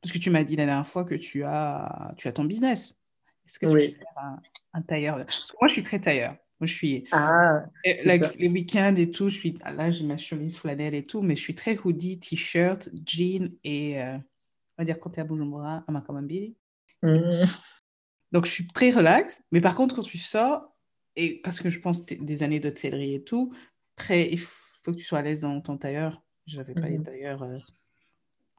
parce 0.00 0.12
que 0.12 0.18
tu 0.18 0.30
m'as 0.30 0.44
dit 0.44 0.56
la 0.56 0.66
dernière 0.66 0.86
fois 0.86 1.04
que 1.04 1.14
tu 1.14 1.44
as, 1.44 2.14
tu 2.16 2.28
as 2.28 2.32
ton 2.32 2.44
business. 2.44 3.00
Est-ce 3.46 3.58
que 3.58 3.66
tu 3.66 3.72
oui. 3.72 3.90
faire 3.90 4.40
un, 4.72 4.82
tailleur? 4.82 5.16
Moi, 5.16 5.68
je 5.68 5.72
suis 5.72 5.82
très 5.82 5.98
tailleur. 5.98 6.36
Moi, 6.60 6.66
je 6.66 6.74
suis. 6.74 7.04
Ah, 7.10 7.64
les 7.84 8.48
week-ends 8.48 8.94
et 8.96 9.10
tout, 9.10 9.28
je 9.28 9.36
suis. 9.36 9.58
Là, 9.64 9.90
j'ai 9.90 10.04
ma 10.04 10.16
chemise 10.16 10.56
flanelle 10.56 10.94
et 10.94 11.04
tout, 11.04 11.22
mais 11.22 11.36
je 11.36 11.40
suis 11.40 11.54
très 11.54 11.78
hoodie, 11.78 12.18
t-shirt, 12.18 12.88
jean 13.06 13.50
et. 13.64 14.00
Euh, 14.00 14.16
on 14.78 14.82
va 14.82 14.84
dire 14.84 14.98
quand 14.98 15.10
tu 15.10 15.18
es 15.18 15.20
à 15.22 15.24
Bujumbura, 15.24 15.84
à 15.86 15.92
Makamambili. 15.92 16.56
Mmh. 17.02 17.44
Donc, 18.32 18.46
je 18.46 18.50
suis 18.50 18.66
très 18.68 18.90
relax. 18.90 19.42
Mais 19.52 19.60
par 19.60 19.74
contre, 19.74 19.96
quand 19.96 20.02
tu 20.02 20.16
sors, 20.16 20.74
et 21.16 21.40
parce 21.42 21.60
que 21.60 21.68
je 21.68 21.80
pense 21.80 22.06
des 22.06 22.42
années 22.42 22.60
d'hôtellerie 22.60 23.14
et 23.16 23.24
tout, 23.24 23.52
très, 23.96 24.30
il 24.30 24.38
faut 24.38 24.92
que 24.92 24.96
tu 24.96 25.04
sois 25.04 25.18
à 25.18 25.22
l'aise 25.22 25.42
dans 25.42 25.60
ton 25.60 25.76
tailleur. 25.76 26.22
Je 26.46 26.56
n'avais 26.56 26.74
pas 26.74 26.88
les 26.88 26.98
mmh. 26.98 27.04
tailleurs. 27.04 27.42
Euh, 27.42 27.58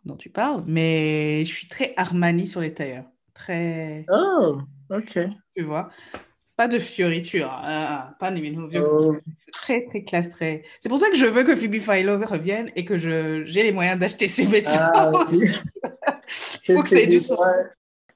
dont 0.06 0.16
tu 0.16 0.30
parles, 0.30 0.64
mais 0.68 1.44
je 1.46 1.54
suis 1.54 1.68
très 1.68 1.94
Armani 1.98 2.48
sur 2.48 2.62
les 2.62 2.74
tailleurs. 2.74 3.06
Très. 3.34 4.06
Oh, 4.10 4.60
ok. 4.90 5.20
Tu 5.56 5.64
vois? 5.64 5.90
Pas 6.56 6.68
de 6.68 6.80
fioriture, 6.80 7.52
hein, 7.52 8.14
pas 8.20 8.30
de 8.30 8.40
oh. 8.88 9.16
Très, 9.52 9.86
très 9.86 10.04
classe, 10.04 10.30
très. 10.30 10.64
C'est 10.80 10.90
pour 10.90 11.00
ça 11.00 11.10
que 11.10 11.18
je 11.18 11.26
veux 11.26 11.44
que 11.44 11.56
Phoebe 11.56 11.80
Philo 11.80 12.20
revienne 12.20 12.72
et 12.76 12.86
que 12.86 12.98
j'ai 12.98 13.64
les 13.64 13.72
moyens 13.72 14.00
d'acheter 14.00 14.28
ses 14.28 14.46
vêtements. 14.46 14.92
Ah, 14.94 15.26
Il 16.68 16.74
faut 16.76 16.84
que 16.84 16.90
ça 16.90 17.00
ait 17.00 17.08
du 17.08 17.20
sens. 17.20 17.40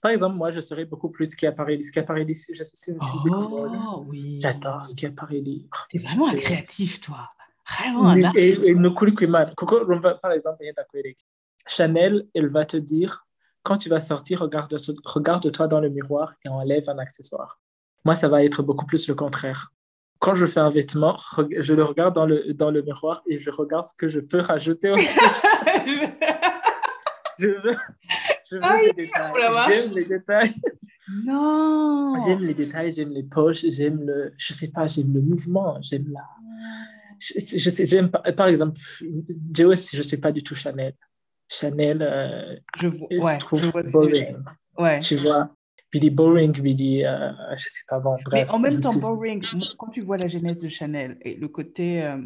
Par 0.02 0.12
exemple, 0.12 0.36
moi, 0.36 0.52
je 0.52 0.60
serais 0.60 0.86
beaucoup 0.86 1.10
plus 1.10 1.32
Schiaparelli. 1.32 1.84
Schiaparelli, 1.84 2.36
je 2.54 2.64
sais, 2.64 2.96
oh, 3.02 4.06
oui. 4.08 4.40
J'adore 4.40 4.86
Schiaparelli. 4.86 5.68
T'es 5.90 5.98
vraiment 5.98 6.30
un 6.30 6.36
créatif, 6.36 7.02
toi. 7.02 7.30
Vraiment 7.68 8.10
un 8.10 8.20
Et, 8.36 8.50
et, 8.50 8.70
et 8.70 8.76
Coco, 9.56 9.80
par 10.22 10.32
exemple, 10.32 10.58
il 10.62 10.68
y 10.68 10.70
a 10.70 10.74
Chanel, 11.68 12.28
elle 12.34 12.48
va 12.48 12.66
te 12.66 12.78
dire, 12.78 13.26
quand 13.64 13.78
tu 13.78 13.90
vas 13.90 14.00
sortir, 14.00 14.42
regarde-toi 14.42 14.96
regarde 15.06 15.70
dans 15.70 15.80
le 15.80 15.90
miroir 15.90 16.34
et 16.46 16.50
enlève 16.50 16.90
un 16.90 17.00
accessoire. 17.00 17.60
Moi, 18.06 18.16
ça 18.16 18.28
va 18.28 18.44
être 18.44 18.62
beaucoup 18.62 18.86
plus 18.86 19.08
le 19.08 19.16
contraire. 19.16 19.72
Quand 20.20 20.36
je 20.36 20.46
fais 20.46 20.60
un 20.60 20.70
vêtement, 20.70 21.18
je 21.58 21.74
le 21.74 21.84
regarde 21.84 22.14
dans 22.14 22.28
le, 22.28 22.54
dans 22.54 22.72
le 22.72 22.84
miroir 22.84 23.24
et 23.28 23.38
je 23.38 23.50
regarde 23.50 23.86
ce 23.86 23.96
que 23.96 24.08
je 24.08 24.20
peux 24.20 24.40
rajouter. 24.40 24.92
Au... 24.92 24.96
je 27.40 27.48
veux, 27.48 27.76
je 28.50 28.56
veux 28.56 28.86
les 28.86 28.94
détails. 28.94 29.34
J'aime 29.68 29.92
les 29.94 30.06
détails. 30.06 30.54
Non. 31.26 32.18
J'aime 32.26 32.44
les 32.44 32.54
détails, 32.54 32.92
j'aime 32.92 33.10
les 33.10 33.24
poches, 33.24 33.66
j'aime 33.70 34.06
le, 34.06 34.34
je 34.38 34.54
sais 34.54 34.68
pas, 34.68 34.86
j'aime 34.88 35.14
le 35.14 35.22
mouvement, 35.22 35.78
j'aime 35.82 36.12
la. 36.12 36.22
Je, 37.20 37.58
je 37.58 37.70
sais, 37.70 37.86
j'aime 37.86 38.10
par 38.10 38.48
exemple, 38.48 38.80
si 38.80 39.98
je 39.98 40.04
sais 40.04 40.18
pas 40.18 40.32
du 40.32 40.44
tout 40.44 40.56
Chanel. 40.56 40.94
Chanel, 41.48 42.02
euh, 42.02 42.56
je, 42.78 42.88
ouais, 43.18 43.38
trouve 43.38 43.62
je 43.62 43.70
vois 43.70 43.84
boring. 43.84 44.38
Ouais. 44.78 45.00
Tu 45.00 45.16
vois 45.16 45.56
Puis 45.90 46.06
est 46.06 46.10
boring, 46.10 46.52
puis 46.52 47.00
est, 47.00 47.06
euh, 47.06 47.32
je 47.56 47.70
sais 47.70 47.82
pas, 47.88 48.00
bon, 48.00 48.18
bref. 48.26 48.48
Mais 48.48 48.50
en 48.52 48.60
même 48.60 48.80
temps, 48.80 48.96
boring, 48.96 49.44
quand 49.78 49.90
tu 49.90 50.02
vois 50.02 50.18
la 50.18 50.28
genèse 50.28 50.62
de 50.62 50.68
Chanel 50.68 51.18
et 51.22 51.36
le 51.36 51.48
côté, 51.48 52.04
euh, 52.04 52.22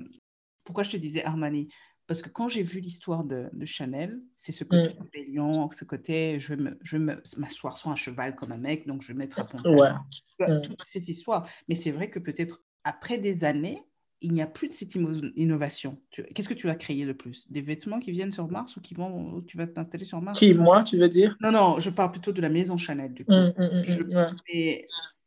pourquoi 0.63 0.83
je 0.83 0.91
te 0.91 0.97
disais 0.97 1.23
Armani? 1.23 1.67
Parce 2.07 2.23
que 2.23 2.29
quand 2.29 2.47
j'ai 2.47 2.63
vu 2.63 2.79
l'histoire 2.79 3.23
de, 3.23 3.49
de, 3.53 3.65
Chanel, 3.65 4.19
c'est 4.35 4.51
ce 4.51 4.63
côté 4.63 4.95
mm. 4.95 5.03
rébellion, 5.03 5.69
ce 5.71 5.85
côté, 5.85 6.39
je 6.39 6.55
vais, 6.55 6.71
je 6.81 6.97
m'asseoir 6.97 7.77
sur 7.77 7.91
un 7.91 7.95
cheval 7.95 8.35
comme 8.35 8.51
un 8.51 8.57
mec, 8.57 8.87
donc 8.87 9.03
je 9.03 9.09
vais 9.09 9.13
mettre 9.13 9.39
à 9.39 9.43
pantalon. 9.45 9.79
Ouais. 9.79 10.47
Mm. 10.47 10.61
Toutes 10.61 10.83
ces 10.85 11.11
histoires. 11.11 11.47
Mais 11.67 11.75
c'est 11.75 11.91
vrai 11.91 12.09
que 12.09 12.17
peut-être 12.17 12.63
après 12.83 13.19
des 13.19 13.43
années, 13.43 13.83
il 14.21 14.33
n'y 14.33 14.41
a 14.41 14.47
plus 14.47 14.67
de 14.67 14.73
cette 14.73 14.95
innovation. 14.95 15.97
Qu'est-ce 16.11 16.49
que 16.49 16.53
tu 16.53 16.69
as 16.69 16.75
créé 16.75 17.05
le 17.05 17.13
plus? 17.13 17.49
Des 17.51 17.61
vêtements 17.61 17.99
qui 17.99 18.11
viennent 18.11 18.31
sur 18.31 18.49
Mars 18.49 18.75
ou 18.75 18.81
qui 18.81 18.93
vont, 18.93 19.41
tu 19.47 19.57
vas 19.57 19.67
t'installer 19.67 20.05
sur 20.05 20.21
Mars? 20.21 20.39
Qui, 20.39 20.53
moi, 20.53 20.83
tu 20.83 20.97
veux 20.97 21.07
dire? 21.07 21.37
Non, 21.41 21.51
non, 21.51 21.79
je 21.79 21.89
parle 21.89 22.11
plutôt 22.11 22.31
de 22.31 22.41
la 22.41 22.49
maison 22.49 22.77
Chanel, 22.77 23.13
du 23.13 23.23
coup. 23.23 23.31
Mmh, 23.31 23.53
mmh, 23.57 24.13
mmh, 24.13 24.75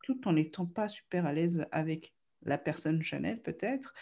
tout 0.02 0.28
en 0.28 0.32
n'étant 0.32 0.66
pas 0.66 0.88
super 0.88 1.26
à 1.26 1.32
l'aise 1.32 1.64
avec 1.72 2.12
la 2.44 2.58
personne 2.58 3.02
Chanel, 3.02 3.40
peut-être, 3.40 3.94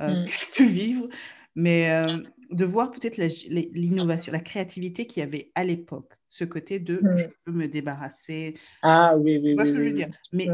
euh, 0.00 0.14
ce 0.14 0.24
qu'elle 0.24 0.48
peut 0.56 0.72
vivre, 0.72 1.08
mais 1.54 1.90
euh, 1.90 2.18
de 2.50 2.64
voir 2.64 2.90
peut-être 2.90 3.18
l'innovation, 3.18 4.32
la, 4.32 4.40
créativité 4.40 5.06
qu'il 5.06 5.20
y 5.20 5.24
avait 5.24 5.52
à 5.54 5.62
l'époque, 5.62 6.14
ce 6.28 6.44
côté 6.44 6.78
de 6.78 7.00
je 7.16 7.26
peux 7.44 7.52
me 7.52 7.68
débarrasser. 7.68 8.54
Ah 8.80 9.14
oui, 9.18 9.36
oui. 9.36 9.50
Tu 9.50 9.54
vois 9.54 9.66
ce 9.66 9.72
que 9.72 9.82
je 9.82 9.88
veux 9.88 9.94
dire? 9.94 10.08
Mais 10.32 10.48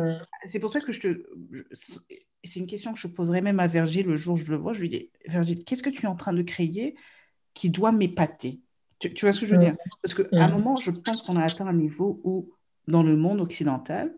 c'est 0.47 0.59
pour 0.59 0.71
ça 0.71 0.81
que 0.81 0.91
je 0.91 1.01
te 1.01 1.23
c'est 2.49 2.61
une 2.61 2.67
question 2.67 2.93
que 2.93 2.99
je 2.99 3.07
poserai 3.07 3.41
même 3.41 3.61
à 3.61 3.67
Virgile 3.67 4.07
le 4.07 4.17
jour 4.17 4.35
où 4.35 4.37
je 4.39 4.51
le 4.51 4.57
vois. 4.57 4.73
Je 4.73 4.81
lui 4.81 4.89
dis, 4.89 5.11
Virgile, 5.27 5.65
qu'est-ce 5.65 5.83
que 5.83 5.91
tu 5.91 6.05
es 6.05 6.09
en 6.09 6.17
train 6.17 6.33
de 6.33 6.43
créer 6.43 6.97
qui 7.55 7.71
doit 7.71 7.93
m'épater? 7.93 8.61
Tu, 8.99 9.13
vois 9.21 9.33
ce 9.33 9.41
que 9.41 9.47
je 9.47 9.53
veux 9.53 9.61
dire? 9.61 9.77
Parce 10.03 10.15
qu'à 10.15 10.25
un 10.33 10.51
moment, 10.51 10.77
je 10.77 10.91
pense 10.91 11.23
qu'on 11.23 11.37
a 11.37 11.45
atteint 11.45 11.67
un 11.67 11.73
niveau 11.73 12.21
où, 12.25 12.51
dans 12.89 13.03
le 13.03 13.17
monde 13.17 13.41
occidental, 13.41 14.13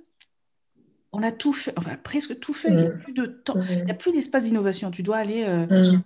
on 1.13 1.23
a 1.23 1.33
tout 1.33 1.53
fait, 1.53 1.75
enfin 1.77 1.97
presque 2.03 2.39
tout 2.39 2.55
fait. 2.55 2.69
Il 2.69 2.77
n'y 2.77 2.87
a 2.87 2.91
plus 2.91 3.13
de 3.13 3.27
temps, 3.27 3.61
il 3.69 3.85
n'y 3.85 3.91
a 3.91 3.95
plus 3.95 4.13
d'espace 4.13 4.45
d'innovation. 4.45 4.91
Tu 4.91 5.03
dois 5.03 5.17
aller 5.17 5.45
euh, 5.45 5.99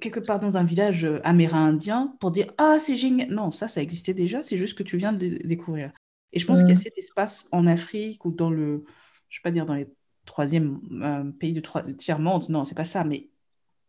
quelque 0.00 0.20
part 0.20 0.38
dans 0.38 0.56
un 0.56 0.64
village 0.64 1.06
amérindien 1.24 2.14
pour 2.20 2.30
dire 2.30 2.46
Ah, 2.58 2.78
c'est 2.78 2.96
génial. 2.96 3.28
Non, 3.28 3.50
ça, 3.50 3.68
ça 3.68 3.82
existait 3.82 4.14
déjà, 4.14 4.42
c'est 4.42 4.56
juste 4.56 4.78
que 4.78 4.84
tu 4.84 4.96
viens 4.96 5.12
de 5.12 5.40
découvrir. 5.44 5.92
Et 6.32 6.38
je 6.38 6.46
pense 6.46 6.60
qu'il 6.60 6.70
y 6.70 6.72
a 6.72 6.76
cet 6.76 6.96
espace 6.96 7.48
en 7.52 7.66
Afrique 7.66 8.24
ou 8.24 8.30
dans 8.30 8.50
le, 8.50 8.84
je 9.28 9.38
ne 9.38 9.40
vais 9.40 9.42
pas 9.42 9.50
dire 9.50 9.66
dans 9.66 9.74
les 9.74 9.88
troisième 10.24 11.32
pays 11.38 11.52
de 11.52 11.60
tiers-monde, 11.92 12.48
non, 12.48 12.64
c'est 12.64 12.74
pas 12.74 12.84
ça, 12.84 13.04
mais 13.04 13.28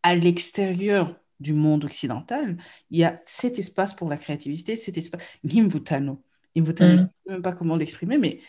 à 0.03 0.15
l'extérieur 0.15 1.15
du 1.39 1.53
monde 1.53 1.85
occidental, 1.85 2.57
il 2.89 2.99
y 2.99 3.03
a 3.03 3.15
cet 3.25 3.59
espace 3.59 3.93
pour 3.93 4.09
la 4.09 4.17
créativité, 4.17 4.75
cet 4.75 4.97
espace. 4.97 5.21
Nimvutano. 5.43 6.21
Nimvutano, 6.55 6.97
je 6.97 7.01
ne 7.01 7.07
sais 7.07 7.31
même 7.31 7.41
pas 7.41 7.53
comment 7.53 7.75
l'exprimer, 7.75 8.17
mais 8.17 8.41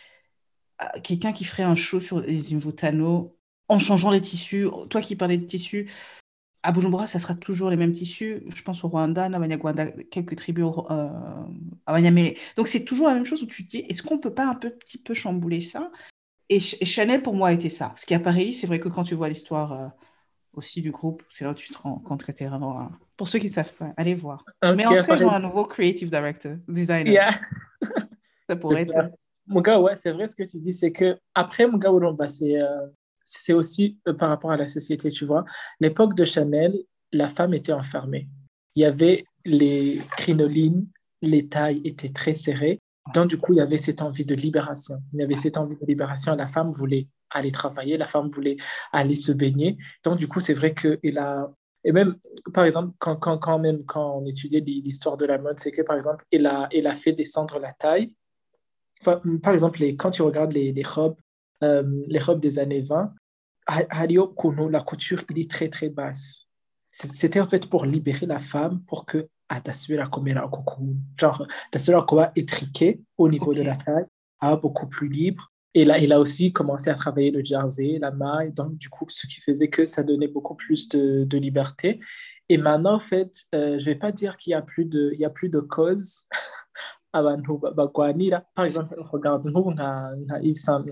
euh, 0.83 1.01
quelqu'un 1.03 1.33
qui 1.33 1.45
ferait 1.45 1.63
un 1.63 1.75
show 1.75 2.01
sur 2.01 2.21
les 2.21 2.41
Nimvutano 2.41 3.37
en 3.69 3.79
changeant 3.79 4.11
les 4.11 4.21
tissus. 4.21 4.69
Toi 4.91 5.01
qui 5.01 5.17
parlais 5.17 5.39
de 5.39 5.45
tissus, 5.45 5.91
à 6.63 6.73
Bujumbura, 6.73 7.07
ça 7.07 7.19
sera 7.19 7.35
toujours 7.35 7.69
les 7.69 7.77
mêmes 7.77 7.93
tissus. 7.93 8.43
Je 8.55 8.63
pense 8.63 8.85
au 8.85 8.89
Rwanda, 8.89 9.25
à 9.27 9.87
quelques 10.11 10.37
tribus 10.37 10.65
euh, 10.91 11.09
à 11.87 12.01
Donc 12.57 12.69
c'est 12.69 12.85
toujours 12.85 13.09
la 13.09 13.15
même 13.15 13.27
chose 13.27 13.43
où 13.43 13.47
tu 13.47 13.67
te 13.67 13.71
dis, 13.71 13.85
est-ce 13.89 14.03
qu'on 14.03 14.19
peut 14.19 14.33
pas 14.33 14.47
un 14.47 14.55
peu, 14.55 14.71
petit 14.71 14.99
peu 14.99 15.13
chambouler 15.13 15.61
ça? 15.61 15.91
Et, 16.49 16.61
Chanel 16.61 17.23
pour 17.23 17.35
moi 17.35 17.53
été 17.53 17.71
ça. 17.71 17.95
Ce 17.97 18.07
qui 18.07 18.15
apparaît, 18.15 18.53
c'est 18.53 18.67
vrai 18.67 18.81
que 18.81 18.89
quand 18.89 19.05
tu 19.05 19.15
vois 19.15 19.29
l'histoire 19.29 19.73
euh, 19.73 19.87
aussi 20.53 20.81
du 20.81 20.91
groupe, 20.91 21.23
c'est 21.29 21.45
là 21.45 21.51
où 21.51 21.55
tu 21.55 21.73
te 21.73 21.79
rends 21.79 21.99
compte 21.99 22.25
que 22.25 22.33
tu 22.33 22.45
vraiment. 22.45 22.91
Pour 23.17 23.29
ceux 23.29 23.39
qui 23.39 23.47
ne 23.47 23.53
savent 23.53 23.73
pas, 23.75 23.93
allez 23.97 24.15
voir. 24.15 24.45
Mais 24.63 24.87
en 24.87 24.97
tout 24.97 25.05
cas, 25.05 25.17
ils 25.17 25.25
ont 25.25 25.33
un 25.33 25.41
nouveau 25.41 25.65
creative 25.65 26.11
director, 26.11 26.57
designer. 26.69 27.13
Yeah. 27.13 27.31
ça 28.49 28.57
pourrait 28.57 28.83
être. 28.83 29.11
Mon 29.47 29.61
gars, 29.61 29.79
ouais, 29.79 29.95
c'est 29.95 30.11
vrai 30.11 30.27
ce 30.27 30.35
que 30.35 30.43
tu 30.43 30.59
dis. 30.59 30.73
C'est 30.73 30.93
que 30.93 31.19
après, 31.35 31.67
mon 31.67 31.79
gars, 31.79 31.91
c'est 32.29 32.61
euh, 32.61 32.87
c'est 33.25 33.53
aussi 33.53 33.99
euh, 34.07 34.15
par 34.15 34.29
rapport 34.29 34.53
à 34.53 34.57
la 34.57 34.67
société, 34.67 35.11
tu 35.11 35.25
vois. 35.25 35.45
L'époque 35.81 36.15
de 36.15 36.25
Chanel, 36.25 36.75
la 37.13 37.29
femme 37.29 37.55
était 37.55 37.73
enfermée. 37.73 38.29
Il 38.75 38.83
y 38.83 38.85
avait 38.85 39.25
les 39.45 40.01
crinolines, 40.17 40.87
les 41.23 41.49
tailles 41.49 41.81
étaient 41.85 42.11
très 42.11 42.35
serrées. 42.35 42.81
Donc, 43.13 43.29
du 43.29 43.37
coup, 43.37 43.53
il 43.53 43.57
y 43.57 43.61
avait 43.61 43.79
cette 43.79 44.01
envie 44.01 44.25
de 44.25 44.35
libération. 44.35 45.03
Il 45.13 45.21
y 45.21 45.23
avait 45.23 45.35
cette 45.35 45.59
envie 45.59 45.77
de 45.77 45.85
libération. 45.87 46.35
La 46.35 46.47
femme 46.47 46.73
voulait 46.73 47.09
aller 47.31 47.53
travailler, 47.53 47.99
la 47.99 48.07
femme 48.07 48.29
voulait 48.29 48.57
aller 48.93 49.15
se 49.17 49.33
baigner. 49.33 49.77
Donc, 50.03 50.19
du 50.19 50.27
coup, 50.27 50.41
c'est 50.41 50.55
vrai 50.55 50.75
qu'il 50.75 51.19
a. 51.19 51.51
Et 51.85 51.93
même, 51.93 52.17
par 52.55 52.65
exemple, 52.65 52.95
quand, 52.99 53.17
quand, 53.17 53.59
même, 53.59 53.85
quand 53.85 54.17
on 54.17 54.25
étudiait 54.25 54.61
l'histoire 54.61 55.19
de 55.19 55.27
la 55.27 55.37
mode, 55.37 55.61
c'est 55.61 55.71
que, 55.71 55.83
par 55.83 55.97
exemple, 55.97 56.25
il 56.31 56.47
a, 56.47 56.67
il 56.73 56.87
a 56.87 56.95
fait 56.95 57.13
descendre 57.13 57.59
la 57.59 57.73
taille. 57.73 58.15
par 59.05 59.53
exemple, 59.53 59.83
quand 59.99 60.11
tu 60.11 60.23
regardes 60.23 60.55
les, 60.55 60.83
robes, 60.83 61.17
euh, 61.63 61.83
les 62.07 62.19
robes 62.19 62.41
des 62.41 62.59
années 62.59 62.81
20, 62.81 63.13
Hario 63.67 64.29
Kono, 64.29 64.71
la 64.71 64.81
couture, 64.81 65.23
il 65.31 65.41
est 65.41 65.51
très, 65.51 65.69
très 65.69 65.91
basse. 65.91 66.45
C'était 66.91 67.41
en 67.41 67.47
fait 67.47 67.69
pour 67.69 67.85
libérer 67.85 68.25
la 68.25 68.39
femme, 68.39 68.83
pour 68.87 69.05
que 69.05 69.29
atasubira 69.49 70.07
kumera 70.09 70.51
genre 71.19 71.47
atasubira 71.69 72.33
étriqué 72.37 73.01
au 73.19 73.29
niveau 73.29 73.55
de 73.55 73.63
la 73.63 73.77
taille 73.77 74.07
ah, 74.41 74.57
beaucoup 74.57 74.87
plus 74.87 75.09
libre 75.09 75.53
et 75.75 75.85
là 75.85 75.99
il 75.99 76.13
a 76.13 76.21
aussi 76.21 76.53
commencé 76.53 76.89
à 76.89 76.95
travailler 76.95 77.31
le 77.31 77.45
jersey 77.45 77.99
la 78.01 78.11
maille 78.11 78.53
donc 78.53 78.77
du 78.77 78.89
coup 78.89 79.05
ce 79.09 79.27
qui 79.27 79.41
faisait 79.41 79.69
que 79.69 79.87
ça 79.87 80.03
donnait 80.03 80.29
beaucoup 80.29 80.55
plus 80.55 80.89
de, 80.89 81.25
de 81.25 81.39
liberté 81.39 82.01
et 82.49 82.57
maintenant 82.57 82.95
en 82.95 83.01
fait 83.01 83.45
euh, 83.55 83.79
je 83.79 83.85
vais 83.85 83.95
pas 83.97 84.13
dire 84.13 84.37
qu'il 84.37 84.53
y 84.53 84.55
a 84.55 84.63
plus 84.63 84.85
de 84.85 85.11
il 85.15 85.21
y 85.21 85.25
a 85.25 85.31
plus 85.31 85.49
de 85.49 85.61
cause 85.61 86.27
par 87.13 88.65
exemple 88.65 88.97
regarde 88.99 89.51
Yves 90.43 90.57
Saint, 90.57 90.85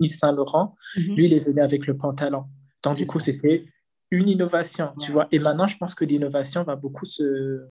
Yves 0.00 0.18
Saint 0.18 0.32
Laurent 0.32 0.76
mhm. 0.96 1.14
lui 1.16 1.26
il 1.26 1.32
est 1.32 1.46
venu 1.46 1.60
avec 1.60 1.86
le 1.86 1.96
pantalon 1.96 2.44
donc 2.82 2.96
du 2.96 3.06
coup 3.06 3.18
c'était 3.18 3.62
une 4.10 4.28
innovation, 4.28 4.92
tu 5.00 5.12
vois. 5.12 5.28
Et 5.30 5.38
maintenant, 5.38 5.66
je 5.66 5.76
pense 5.76 5.94
que 5.94 6.04
l'innovation 6.04 6.62
va 6.62 6.76
beaucoup 6.76 7.04
se, 7.04 7.68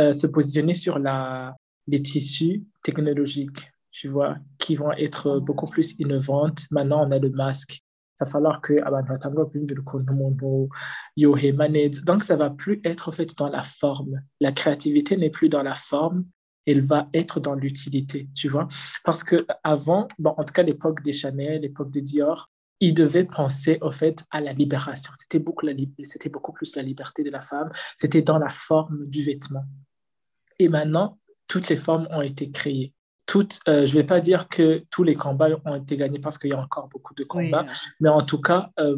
euh, 0.00 0.12
se 0.12 0.26
positionner 0.26 0.74
sur 0.74 0.98
la, 0.98 1.54
les 1.86 2.02
tissus 2.02 2.64
technologiques, 2.82 3.70
tu 3.90 4.08
vois, 4.08 4.36
qui 4.58 4.76
vont 4.76 4.92
être 4.92 5.38
beaucoup 5.38 5.66
plus 5.66 5.94
innovantes. 5.98 6.66
Maintenant, 6.70 7.06
on 7.06 7.10
a 7.10 7.18
le 7.18 7.30
masque. 7.30 7.80
Il 8.20 8.24
va 8.24 8.30
falloir 8.30 8.60
que 8.60 8.74
donc 12.04 12.22
ça 12.22 12.36
va 12.36 12.50
plus 12.50 12.80
être 12.84 13.08
en 13.08 13.12
fait 13.12 13.36
dans 13.36 13.48
la 13.48 13.62
forme 13.64 14.20
la 14.40 14.52
créativité 14.52 15.16
n'est 15.16 15.30
plus 15.30 15.48
dans 15.48 15.64
la 15.64 15.74
forme 15.74 16.24
elle 16.64 16.80
va 16.80 17.08
être 17.12 17.40
dans 17.40 17.56
l'utilité 17.56 18.28
tu 18.32 18.48
vois 18.48 18.68
parce 19.04 19.24
que 19.24 19.44
avant 19.64 20.06
bon 20.20 20.32
en 20.36 20.44
tout 20.44 20.52
cas 20.52 20.62
l'époque 20.62 21.02
des 21.02 21.12
Chanel 21.12 21.62
l'époque 21.62 21.90
des 21.90 22.02
Dior 22.02 22.50
il 22.80 22.94
devait 22.94 23.24
penser 23.24 23.78
au 23.80 23.90
fait 23.90 24.24
à 24.30 24.40
la 24.40 24.52
libération. 24.52 25.12
C'était 25.16 25.38
beaucoup, 25.38 25.66
c'était 26.02 26.28
beaucoup 26.28 26.52
plus 26.52 26.76
la 26.76 26.82
liberté 26.82 27.22
de 27.22 27.30
la 27.30 27.40
femme. 27.40 27.70
C'était 27.96 28.22
dans 28.22 28.38
la 28.38 28.48
forme 28.50 29.06
du 29.06 29.22
vêtement. 29.22 29.64
Et 30.58 30.68
maintenant, 30.68 31.18
toutes 31.48 31.68
les 31.68 31.76
formes 31.76 32.08
ont 32.10 32.22
été 32.22 32.50
créées. 32.50 32.92
Toutes, 33.26 33.60
euh, 33.68 33.86
je 33.86 33.96
ne 33.96 34.02
vais 34.02 34.06
pas 34.06 34.20
dire 34.20 34.48
que 34.48 34.84
tous 34.90 35.02
les 35.02 35.14
combats 35.14 35.48
ont 35.64 35.76
été 35.76 35.96
gagnés 35.96 36.18
parce 36.18 36.36
qu'il 36.36 36.50
y 36.50 36.52
a 36.52 36.60
encore 36.60 36.88
beaucoup 36.88 37.14
de 37.14 37.24
combats, 37.24 37.64
mais 37.98 38.10
en 38.10 38.22
tout 38.22 38.40
cas, 38.40 38.70
euh, 38.78 38.96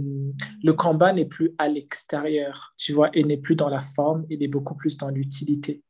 le 0.64 0.72
combat 0.72 1.12
n'est 1.12 1.26
plus 1.26 1.52
à 1.58 1.68
l'extérieur, 1.68 2.74
tu 2.76 2.92
vois, 2.92 3.10
et 3.14 3.22
n'est 3.22 3.36
plus 3.36 3.54
dans 3.54 3.68
la 3.68 3.80
forme, 3.80 4.26
il 4.28 4.42
est 4.42 4.48
beaucoup 4.48 4.74
plus 4.74 4.96
dans 4.96 5.10
l'utilité. 5.10 5.84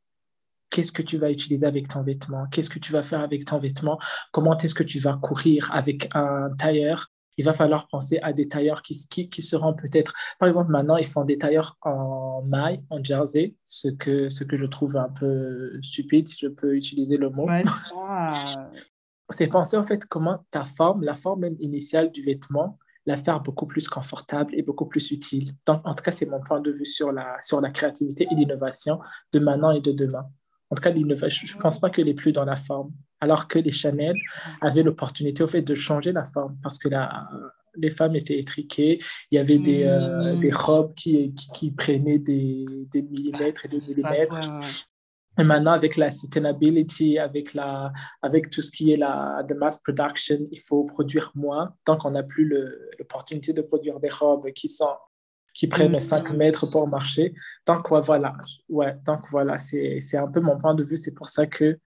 Qu'est-ce 0.69 0.91
que 0.91 1.01
tu 1.01 1.17
vas 1.17 1.31
utiliser 1.31 1.65
avec 1.65 1.87
ton 1.87 2.03
vêtement? 2.03 2.45
Qu'est-ce 2.51 2.69
que 2.69 2.77
tu 2.77 2.91
vas 2.91 3.01
faire 3.01 3.21
avec 3.21 3.43
ton 3.45 3.57
vêtement? 3.57 3.97
Comment 4.31 4.55
est-ce 4.57 4.75
que 4.75 4.83
tu 4.83 4.99
vas 4.99 5.17
courir 5.19 5.71
avec 5.73 6.07
un 6.13 6.51
tailleur? 6.59 7.09
Il 7.37 7.45
va 7.45 7.53
falloir 7.53 7.87
penser 7.87 8.19
à 8.21 8.33
des 8.33 8.47
tailleurs 8.47 8.81
qui, 8.81 8.95
qui, 9.07 9.41
seront 9.41 9.73
peut-être, 9.73 10.13
par 10.39 10.47
exemple, 10.47 10.71
maintenant, 10.71 10.97
ils 10.97 11.05
font 11.05 11.23
des 11.23 11.37
tailleurs 11.37 11.77
en 11.81 12.41
maille, 12.43 12.81
en 12.89 13.03
jersey, 13.03 13.55
ce 13.63 13.87
que, 13.89 14.29
ce 14.29 14.43
que 14.43 14.57
je 14.57 14.65
trouve 14.65 14.97
un 14.97 15.09
peu 15.09 15.79
stupide, 15.81 16.27
si 16.27 16.37
je 16.41 16.47
peux 16.47 16.75
utiliser 16.75 17.17
le 17.17 17.29
mot. 17.29 17.47
c'est 19.29 19.47
penser 19.47 19.77
en 19.77 19.83
fait 19.83 20.05
comment 20.05 20.45
ta 20.51 20.63
forme, 20.63 21.03
la 21.03 21.15
forme 21.15 21.41
même 21.41 21.57
initiale 21.59 22.11
du 22.11 22.21
vêtement, 22.21 22.79
la 23.05 23.17
faire 23.17 23.41
beaucoup 23.41 23.67
plus 23.67 23.87
confortable 23.87 24.53
et 24.55 24.63
beaucoup 24.63 24.85
plus 24.85 25.11
utile. 25.11 25.53
Donc, 25.65 25.81
en 25.85 25.93
tout 25.93 26.03
cas, 26.03 26.11
c'est 26.11 26.25
mon 26.25 26.41
point 26.41 26.59
de 26.59 26.71
vue 26.71 26.85
sur 26.85 27.11
la, 27.11 27.37
sur 27.41 27.61
la 27.61 27.69
créativité 27.71 28.27
et 28.29 28.35
l'innovation 28.35 28.99
de 29.33 29.39
maintenant 29.39 29.71
et 29.71 29.81
de 29.81 29.91
demain. 29.91 30.25
En 30.69 30.75
tout 30.75 30.81
cas, 30.81 30.93
je 30.93 30.99
ne 30.99 31.61
pense 31.61 31.79
pas 31.79 31.89
qu'elle 31.89 32.09
est 32.09 32.13
plus 32.13 32.33
dans 32.33 32.43
la 32.43 32.57
forme 32.57 32.91
alors 33.19 33.47
que 33.47 33.59
les 33.59 33.71
Chanel 33.71 34.15
avaient 34.61 34.83
l'opportunité 34.83 35.43
au 35.43 35.47
fait 35.47 35.61
de 35.61 35.75
changer 35.75 36.11
la 36.11 36.23
forme 36.23 36.57
parce 36.61 36.77
que 36.77 36.89
la, 36.89 37.27
les 37.77 37.91
femmes 37.91 38.15
étaient 38.15 38.39
étriquées, 38.39 38.99
il 39.31 39.35
y 39.35 39.37
avait 39.37 39.59
des, 39.59 39.83
euh, 39.83 40.35
des 40.35 40.51
robes 40.51 40.93
qui, 40.95 41.33
qui, 41.53 41.71
prenaient 41.71 42.19
des, 42.19 42.65
des, 42.91 43.01
millimètres 43.01 43.65
et 43.65 43.69
des 43.69 43.79
millimètres. 43.79 44.41
Et 45.39 45.43
maintenant, 45.43 45.73
avec 45.73 45.97
la 45.97 46.09
sustainability, 46.09 47.19
avec, 47.19 47.53
la, 47.53 47.91
avec 48.23 48.49
tout 48.49 48.63
ce 48.63 48.71
qui 48.71 48.91
est 48.91 48.97
la 48.97 49.45
the 49.47 49.53
mass 49.53 49.79
production, 49.79 50.39
il 50.51 50.59
faut 50.59 50.83
produire 50.83 51.31
moins. 51.35 51.75
Tant 51.85 51.95
qu'on 51.95 52.11
n'a 52.11 52.23
plus 52.23 52.45
l'opportunité 52.97 53.53
de 53.53 53.61
produire 53.61 53.99
des 53.99 54.09
robes 54.09 54.51
qui, 54.53 54.67
sont, 54.67 54.95
qui 55.53 55.67
prennent 55.67 55.99
5 55.99 56.31
hmm. 56.31 56.37
mètres 56.37 56.65
pour 56.65 56.87
marcher, 56.87 57.35
donc 57.67 57.91
voilà, 57.91 58.33
ouais, 58.69 58.97
donc 59.05 59.19
voilà 59.29 59.57
c'est 59.57 60.17
un 60.17 60.27
peu 60.27 60.39
mon 60.39 60.57
point 60.57 60.73
de 60.73 60.83
vue. 60.83 60.97
C'est 60.97 61.13
pour 61.13 61.27
ça 61.27 61.45
que 61.45 61.77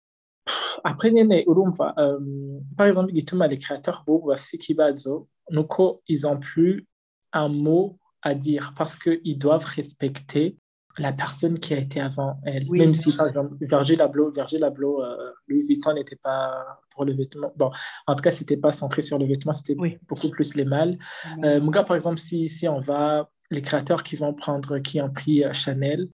après 0.84 1.10
nyine 1.10 1.42
urumva 1.46 1.94
um, 1.96 2.60
par 2.76 2.86
exemple 2.86 3.10
igituma 3.10 3.46
les 3.46 3.58
créateurs 3.58 4.04
ikibazo 4.52 5.28
nuko 5.50 6.02
ils 6.08 6.26
ont 6.26 6.38
plus 6.38 6.86
un 7.32 7.48
mot 7.48 7.98
à 8.22 8.34
dire 8.34 8.72
parce 8.76 8.96
qu'ils 8.96 9.38
doivent 9.38 9.64
respecter 9.64 10.56
la 10.98 11.12
personne 11.12 11.58
qui 11.58 11.74
a 11.74 11.78
été 11.78 12.00
avant 12.00 12.40
elle. 12.44 12.68
Même 12.70 12.94
si, 12.94 13.12
par 13.12 13.28
exemple, 13.28 13.54
Virgil 13.60 14.00
Abloh, 14.00 14.30
Virgil 14.30 14.62
Abloh 14.64 15.02
euh, 15.02 15.32
Louis 15.46 15.64
Vuitton 15.66 15.94
n'était 15.94 16.16
pas 16.16 16.80
pour 16.90 17.04
le 17.04 17.14
vêtement. 17.14 17.52
Bon, 17.56 17.70
en 18.06 18.14
tout 18.14 18.22
cas, 18.22 18.30
c'était 18.30 18.56
pas 18.56 18.72
centré 18.72 19.02
sur 19.02 19.18
le 19.18 19.26
vêtement, 19.26 19.52
c'était 19.52 19.76
beaucoup 20.08 20.30
plus 20.30 20.54
les 20.56 20.64
mâles. 20.64 20.98
Euh, 21.44 21.60
mon 21.60 21.70
gars, 21.70 21.84
par 21.84 21.96
exemple, 21.96 22.18
si, 22.18 22.48
si 22.48 22.68
on 22.68 22.80
va, 22.80 23.28
les 23.50 23.62
créateurs 23.62 24.02
qui 24.02 24.16
vont 24.16 24.34
prendre, 24.34 24.78
qui 24.78 25.00
ont 25.00 25.10
pris 25.10 25.44
euh, 25.44 25.52
Chanel, 25.52 26.08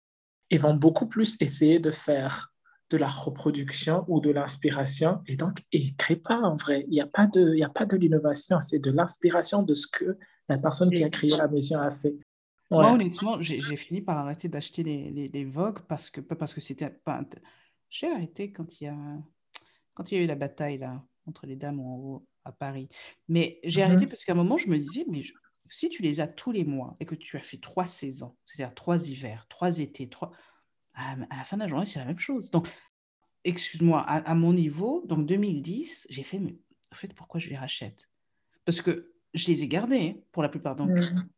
ils 0.50 0.60
vont 0.60 0.74
beaucoup 0.74 1.06
plus 1.06 1.36
essayer 1.40 1.78
de 1.78 1.90
faire 1.90 2.52
de 2.94 2.98
la 3.00 3.08
reproduction 3.08 4.04
ou 4.06 4.20
de 4.20 4.30
l'inspiration 4.30 5.20
et 5.26 5.34
donc 5.34 5.64
il 5.72 5.86
ne 5.86 5.96
crée 5.96 6.14
pas 6.14 6.38
en 6.38 6.54
vrai. 6.54 6.84
Il 6.86 6.90
n'y 6.90 7.00
a 7.00 7.08
pas 7.08 7.26
de, 7.26 7.54
il 7.56 7.64
a 7.64 7.68
pas 7.68 7.86
de 7.86 7.96
l'innovation, 7.96 8.60
c'est 8.60 8.78
de 8.78 8.92
l'inspiration 8.92 9.64
de 9.64 9.74
ce 9.74 9.88
que 9.88 10.16
la 10.48 10.58
personne 10.58 10.90
qui 10.90 11.02
a 11.02 11.10
créé 11.10 11.30
la 11.30 11.48
maison 11.48 11.80
a 11.80 11.90
fait. 11.90 12.14
Moi, 12.70 12.92
honnêtement, 12.92 13.40
j'ai 13.40 13.76
fini 13.76 14.00
par 14.00 14.18
arrêter 14.18 14.48
d'acheter 14.48 14.84
les, 14.84 15.10
les, 15.10 15.28
les, 15.28 15.44
Vogue 15.44 15.80
parce 15.88 16.08
que, 16.08 16.20
pas 16.20 16.36
parce 16.36 16.54
que 16.54 16.60
c'était 16.60 16.88
pas. 16.88 17.20
J'ai 17.90 18.10
arrêté 18.10 18.52
quand 18.52 18.80
il, 18.80 18.84
y 18.84 18.86
a, 18.86 18.96
quand 19.94 20.10
il 20.12 20.18
y 20.18 20.20
a 20.20 20.24
eu 20.24 20.26
la 20.26 20.36
bataille 20.36 20.78
là, 20.78 21.02
entre 21.26 21.46
les 21.46 21.56
dames 21.56 21.80
en 21.80 21.96
haut 21.96 22.26
à 22.44 22.52
Paris. 22.52 22.88
Mais 23.28 23.58
j'ai 23.64 23.82
mhm. 23.82 23.90
arrêté 23.90 24.06
parce 24.06 24.24
qu'à 24.24 24.32
un 24.32 24.36
moment, 24.36 24.56
je 24.56 24.68
me 24.68 24.78
disais, 24.78 25.04
mais 25.08 25.22
si 25.68 25.88
tu 25.88 26.02
les 26.02 26.20
as 26.20 26.28
tous 26.28 26.52
les 26.52 26.64
mois 26.64 26.96
et 27.00 27.06
que 27.06 27.16
tu 27.16 27.36
as 27.36 27.40
fait 27.40 27.58
trois 27.58 27.86
saisons, 27.86 28.36
c'est-à-dire 28.44 28.74
trois 28.74 29.08
hivers, 29.08 29.46
trois 29.48 29.80
étés, 29.80 30.08
trois 30.08 30.30
à, 30.94 31.16
la 31.16 31.44
fin 31.44 31.56
de 31.56 31.62
la 31.62 31.68
journée, 31.68 31.86
c'est 31.86 31.98
la 31.98 32.04
même 32.04 32.18
chose. 32.18 32.50
Donc, 32.50 32.68
excuse-moi, 33.44 34.00
à, 34.00 34.34
mon 34.34 34.52
niveau, 34.52 35.04
donc 35.06 35.26
2010, 35.26 36.06
j'ai 36.10 36.22
fait, 36.22 36.38
mais 36.38 36.56
en 36.92 36.94
fait, 36.94 37.12
pourquoi 37.14 37.40
je 37.40 37.48
les 37.50 37.56
rachète? 37.56 38.08
Parce 38.64 38.80
que 38.80 39.12
je 39.34 39.48
les 39.48 39.64
ai 39.64 39.68
gardés 39.68 40.14
hein, 40.16 40.20
pour 40.32 40.42
la 40.42 40.48
plupart. 40.48 40.76
Donc, 40.76 40.90
mm. 40.90 41.28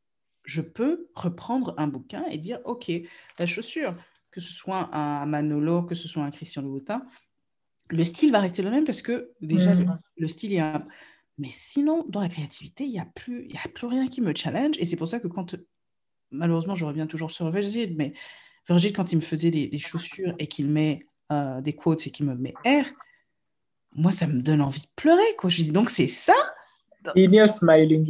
je 0.45 0.61
peux 0.61 1.09
reprendre 1.15 1.75
un 1.79 1.89
bouquin 1.89 2.25
et 2.27 2.39
dire, 2.39 2.61
OK, 2.65 2.91
la 3.39 3.47
chaussure, 3.47 3.97
que 4.31 4.41
ce 4.41 4.53
soit 4.53 4.95
un 4.95 5.27
Manolo, 5.27 5.83
que 5.83 5.95
ce 5.95 6.09
soit 6.09 6.23
un 6.23 6.31
Christian 6.31 6.63
Louboutin, 6.63 7.05
le 7.89 8.05
style 8.05 8.33
va 8.33 8.41
rester 8.41 8.63
le 8.63 8.71
même 8.71 8.85
parce 8.85 9.03
que 9.03 9.33
déjà, 9.41 9.75
mm. 9.75 9.97
le, 10.17 10.29
style 10.29 10.55
est 10.55 10.61
un... 10.61 10.87
Mais 11.39 11.51
sinon, 11.51 12.05
dans 12.09 12.21
la 12.21 12.29
créativité, 12.29 12.85
il 12.85 12.93
n'y 12.93 13.01
a, 13.01 13.05
plus, 13.05 13.49
a 13.63 13.69
plus 13.69 13.87
rien 13.87 14.09
qui 14.09 14.21
me 14.21 14.35
challenge. 14.35 14.77
Et 14.79 14.85
c'est 14.85 14.97
pour 14.97 15.09
ça 15.09 15.21
que 15.21 15.29
quand, 15.29 15.57
malheureusement, 16.31 16.75
je 16.75 16.85
reviens 16.85 17.07
toujours 17.07 17.31
sur 17.31 17.51
Virgil, 17.51 17.95
mais 17.97 18.15
Virgil, 18.69 18.93
quand 18.93 19.13
il 19.13 19.17
me 19.17 19.21
faisait 19.21 19.51
des, 19.51 19.79
chaussures 19.79 20.35
et 20.39 20.47
qu'il 20.47 20.69
met 20.69 21.07
euh, 21.33 21.61
des 21.61 21.73
quotes 21.73 22.07
et 22.07 22.11
qu'il 22.11 22.27
me 22.27 22.35
met 22.35 22.55
R, 22.65 22.85
moi, 23.97 24.13
ça 24.13 24.27
me 24.27 24.41
donne 24.41 24.61
envie 24.61 24.83
de 24.83 24.89
pleurer. 24.95 25.35
Quoi. 25.39 25.51
Je 25.51 25.63
dis, 25.63 25.71
donc 25.71 25.91
c'est 25.91 26.09
ça? 26.09 26.35
Il 27.15 27.35
est 27.35 27.49
smiling. 27.49 28.05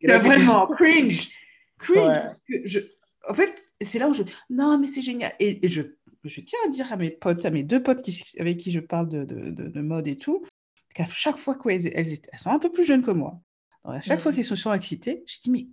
Il 0.00 0.10
est 0.10 0.18
vraiment 0.18 0.66
cringe. 0.66 1.30
Cringe. 1.78 2.18
Je, 2.64 2.80
en 3.28 3.34
fait, 3.34 3.54
c'est 3.80 3.98
là 3.98 4.08
où 4.08 4.14
je. 4.14 4.22
Non, 4.50 4.78
mais 4.78 4.86
c'est 4.86 5.02
génial. 5.02 5.32
Et, 5.40 5.66
je, 5.68 5.82
je, 6.24 6.40
tiens 6.40 6.58
à 6.66 6.68
dire 6.68 6.92
à 6.92 6.96
mes 6.96 7.10
potes, 7.10 7.44
à 7.44 7.50
mes 7.50 7.62
deux 7.62 7.82
potes 7.82 8.02
qui, 8.02 8.22
avec 8.38 8.58
qui 8.58 8.70
je 8.70 8.80
parle 8.80 9.08
de, 9.08 9.24
de, 9.24 9.50
de, 9.50 9.80
mode 9.80 10.06
et 10.06 10.16
tout, 10.16 10.44
qu'à 10.94 11.06
chaque 11.06 11.38
fois 11.38 11.56
qu'elles 11.56 11.86
elles, 11.88 12.08
elles, 12.08 12.38
sont 12.38 12.50
un 12.50 12.58
peu 12.58 12.70
plus 12.70 12.84
jeunes 12.84 13.02
que 13.02 13.10
moi. 13.10 13.40
à 13.84 14.00
chaque 14.00 14.20
fois 14.20 14.32
qu'elles 14.32 14.44
se 14.44 14.56
sont 14.56 14.72
excitées, 14.72 15.24
je 15.26 15.40
dis, 15.40 15.50
mais 15.50 15.66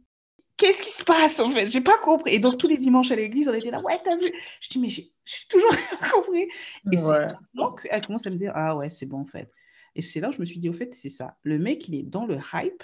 qu'est-ce 0.59 0.81
qui 0.81 0.91
se 0.91 1.03
passe 1.03 1.39
en 1.39 1.49
fait? 1.49 1.67
J'ai 1.67 1.81
pas 1.81 1.97
compris. 1.97 2.35
Et 2.35 2.39
donc 2.39 2.57
tous 2.57 2.67
les 2.67 2.77
dimanches 2.77 3.11
à 3.11 3.15
l'église, 3.15 3.49
on 3.49 3.53
était 3.53 3.71
là, 3.71 3.81
ouais, 3.81 3.99
t'as 4.03 4.15
vu? 4.15 4.29
Je 4.59 4.69
dis, 4.69 4.79
mais 4.79 4.89
j'ai 4.89 5.11
toujours 5.49 5.71
rien 5.71 6.09
compris. 6.11 6.47
Et 6.91 6.97
donc 7.53 7.87
elle 7.89 8.05
commence 8.05 8.27
à 8.27 8.29
me 8.29 8.35
dire, 8.35 8.51
ah 8.53 8.75
ouais, 8.75 8.89
c'est 8.89 9.05
bon 9.05 9.21
en 9.21 9.25
fait. 9.25 9.51
Et 9.95 10.01
c'est 10.01 10.19
là 10.19 10.29
où 10.29 10.31
je 10.31 10.39
me 10.39 10.45
suis 10.45 10.59
dit, 10.59 10.69
au 10.69 10.73
fait, 10.73 10.93
c'est 10.93 11.09
ça. 11.09 11.37
Le 11.43 11.57
mec, 11.57 11.87
il 11.87 11.95
est 11.95 12.03
dans 12.03 12.25
le 12.25 12.37
hype, 12.53 12.83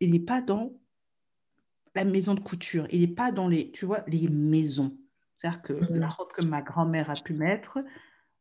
il 0.00 0.10
n'est 0.10 0.18
pas 0.18 0.40
dans 0.40 0.72
la 1.94 2.04
maison 2.04 2.34
de 2.34 2.40
couture, 2.40 2.86
il 2.90 3.00
n'est 3.00 3.14
pas 3.14 3.30
dans 3.30 3.46
les, 3.46 3.70
tu 3.70 3.84
vois, 3.84 4.02
les 4.08 4.28
maisons. 4.28 4.96
C'est-à-dire 5.36 5.62
que 5.62 5.72
mm. 5.72 5.98
la 5.98 6.08
robe 6.08 6.32
que 6.32 6.42
ma 6.42 6.62
grand-mère 6.62 7.10
a 7.10 7.14
pu 7.14 7.34
mettre 7.34 7.78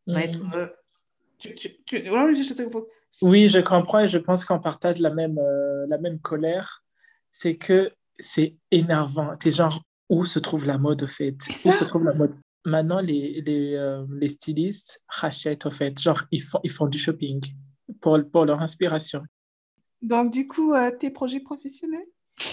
va 0.08 0.20
mm. 0.20 0.24
être... 0.24 0.56
Euh, 0.56 0.68
oui, 3.22 3.50
je 3.50 3.60
comprends 3.60 4.00
et 4.00 4.08
je 4.08 4.20
pense 4.20 4.46
qu'on 4.46 4.60
partage 4.60 5.00
la 5.00 5.10
même, 5.10 5.40
euh, 5.40 5.86
la 5.88 5.98
même 5.98 6.20
colère. 6.20 6.84
C'est 7.32 7.58
que 7.58 7.92
c'est 8.22 8.56
énervant. 8.72 9.34
T'es 9.36 9.52
genre, 9.52 9.82
où 10.10 10.26
se 10.26 10.40
trouve 10.40 10.66
la 10.66 10.78
mode, 10.78 11.04
au 11.04 11.08
fait? 11.08 11.36
Où 11.66 11.72
se 11.72 11.84
trouve 11.84 12.04
la 12.04 12.14
mode? 12.14 12.36
Maintenant, 12.66 13.00
les, 13.00 13.42
les, 13.42 13.76
euh, 13.76 14.06
les, 14.12 14.30
stylistes 14.30 15.02
rachètent, 15.08 15.66
au 15.66 15.72
fait. 15.72 16.00
Genre, 16.00 16.22
ils 16.32 16.44
font, 16.44 16.60
ils 16.64 16.70
font 16.70 16.88
du 16.88 17.00
shopping 17.00 17.42
pour, 18.00 18.20
pour 18.32 18.46
leur 18.46 18.62
inspiration. 18.62 19.24
Donc, 20.02 20.32
du 20.32 20.48
coup, 20.48 20.74
euh, 20.74 20.92
tes 20.92 21.10
projets 21.10 21.42
professionnels? 21.42 22.08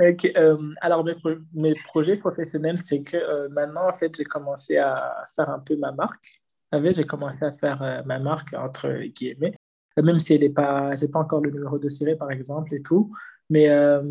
Euh, 0.00 0.74
alors, 0.80 1.04
mes, 1.04 1.16
mes, 1.52 1.74
projets 1.74 2.16
professionnels, 2.16 2.78
c'est 2.78 3.02
que 3.02 3.48
maintenant, 3.48 3.88
en 3.88 3.92
fait, 3.92 4.16
j'ai 4.16 4.22
commencé 4.22 4.76
à 4.76 5.24
faire 5.34 5.50
un 5.50 5.58
peu 5.58 5.76
ma 5.76 5.90
marque. 5.90 6.40
J'ai 6.72 7.02
commencé 7.02 7.44
à 7.44 7.50
faire 7.50 8.04
ma 8.06 8.20
marque, 8.20 8.54
entre 8.54 8.92
guillemets 9.06 9.57
même 10.02 10.18
si 10.18 10.34
elle 10.34 10.40
n'est 10.40 10.50
pas, 10.50 10.94
j'ai 10.94 11.08
pas 11.08 11.20
encore 11.20 11.40
le 11.40 11.50
numéro 11.50 11.78
de 11.78 11.88
série, 11.88 12.16
par 12.16 12.30
exemple, 12.30 12.74
et 12.74 12.82
tout. 12.82 13.12
Mais 13.50 13.68
euh, 13.70 14.02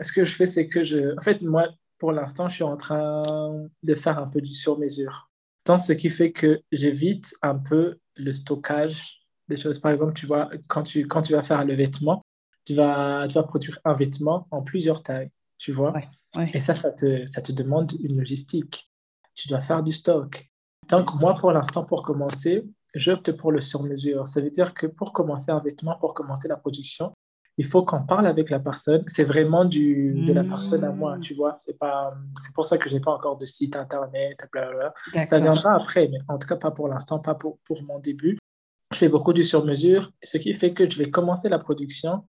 ce 0.00 0.12
que 0.12 0.24
je 0.24 0.34
fais, 0.34 0.46
c'est 0.46 0.68
que 0.68 0.82
je, 0.84 1.16
en 1.16 1.20
fait, 1.20 1.40
moi, 1.42 1.68
pour 1.98 2.12
l'instant, 2.12 2.48
je 2.48 2.54
suis 2.56 2.64
en 2.64 2.76
train 2.76 3.22
de 3.82 3.94
faire 3.94 4.18
un 4.18 4.26
peu 4.26 4.40
du 4.40 4.54
sur-mesure. 4.54 5.30
Tant 5.64 5.78
ce 5.78 5.92
qui 5.92 6.10
fait 6.10 6.32
que 6.32 6.60
j'évite 6.72 7.34
un 7.42 7.56
peu 7.56 7.98
le 8.16 8.32
stockage 8.32 9.20
des 9.48 9.56
choses. 9.56 9.78
Par 9.78 9.92
exemple, 9.92 10.14
tu 10.14 10.26
vois, 10.26 10.50
quand 10.68 10.82
tu, 10.82 11.06
quand 11.06 11.22
tu 11.22 11.32
vas 11.32 11.42
faire 11.42 11.64
le 11.64 11.74
vêtement, 11.74 12.24
tu 12.64 12.74
vas, 12.74 13.26
tu 13.28 13.34
vas 13.34 13.42
produire 13.44 13.78
un 13.84 13.92
vêtement 13.92 14.46
en 14.50 14.62
plusieurs 14.62 15.02
tailles, 15.02 15.30
tu 15.58 15.72
vois. 15.72 15.94
Et 16.52 16.60
ça, 16.60 16.74
ça 16.74 16.90
te, 16.90 17.24
ça 17.26 17.40
te 17.40 17.52
demande 17.52 17.92
une 18.00 18.18
logistique. 18.18 18.90
Tu 19.34 19.48
dois 19.48 19.60
faire 19.60 19.82
du 19.82 19.92
stock. 19.92 20.50
Donc, 20.88 21.14
moi, 21.14 21.34
pour 21.34 21.52
l'instant, 21.52 21.84
pour 21.84 22.02
commencer, 22.02 22.64
j'opte 22.94 23.32
pour 23.32 23.52
le 23.52 23.60
sur-mesure. 23.60 24.26
Ça 24.28 24.40
veut 24.40 24.50
dire 24.50 24.74
que 24.74 24.86
pour 24.86 25.12
commencer 25.12 25.50
un 25.50 25.60
vêtement, 25.60 25.96
pour 25.98 26.14
commencer 26.14 26.48
la 26.48 26.56
production, 26.56 27.12
il 27.58 27.66
faut 27.66 27.84
qu'on 27.84 28.02
parle 28.02 28.26
avec 28.26 28.50
la 28.50 28.60
personne. 28.60 29.04
C'est 29.06 29.24
vraiment 29.24 29.64
du, 29.64 30.24
de 30.26 30.32
la 30.32 30.44
personne 30.44 30.84
à 30.84 30.90
moi, 30.90 31.16
mmh. 31.16 31.20
tu 31.20 31.34
vois. 31.34 31.54
C'est 31.58 31.78
pas, 31.78 32.14
c'est 32.40 32.54
pour 32.54 32.64
ça 32.64 32.78
que 32.78 32.88
je 32.88 32.94
n'ai 32.94 33.00
pas 33.00 33.12
encore 33.12 33.36
de 33.36 33.46
site 33.46 33.76
internet, 33.76 34.38
Ça 35.26 35.38
viendra 35.38 35.74
après, 35.74 36.08
mais 36.08 36.18
en 36.28 36.38
tout 36.38 36.48
cas 36.48 36.56
pas 36.56 36.70
pour 36.70 36.88
l'instant, 36.88 37.18
pas 37.18 37.34
pour, 37.34 37.58
pour 37.64 37.82
mon 37.82 37.98
début. 37.98 38.38
Je 38.92 38.98
fais 38.98 39.08
beaucoup 39.08 39.32
du 39.32 39.44
sur-mesure, 39.44 40.10
ce 40.22 40.36
qui 40.38 40.52
fait 40.54 40.72
que 40.72 40.88
je 40.88 40.98
vais 40.98 41.10
commencer 41.10 41.48
la 41.48 41.58
production 41.58 42.26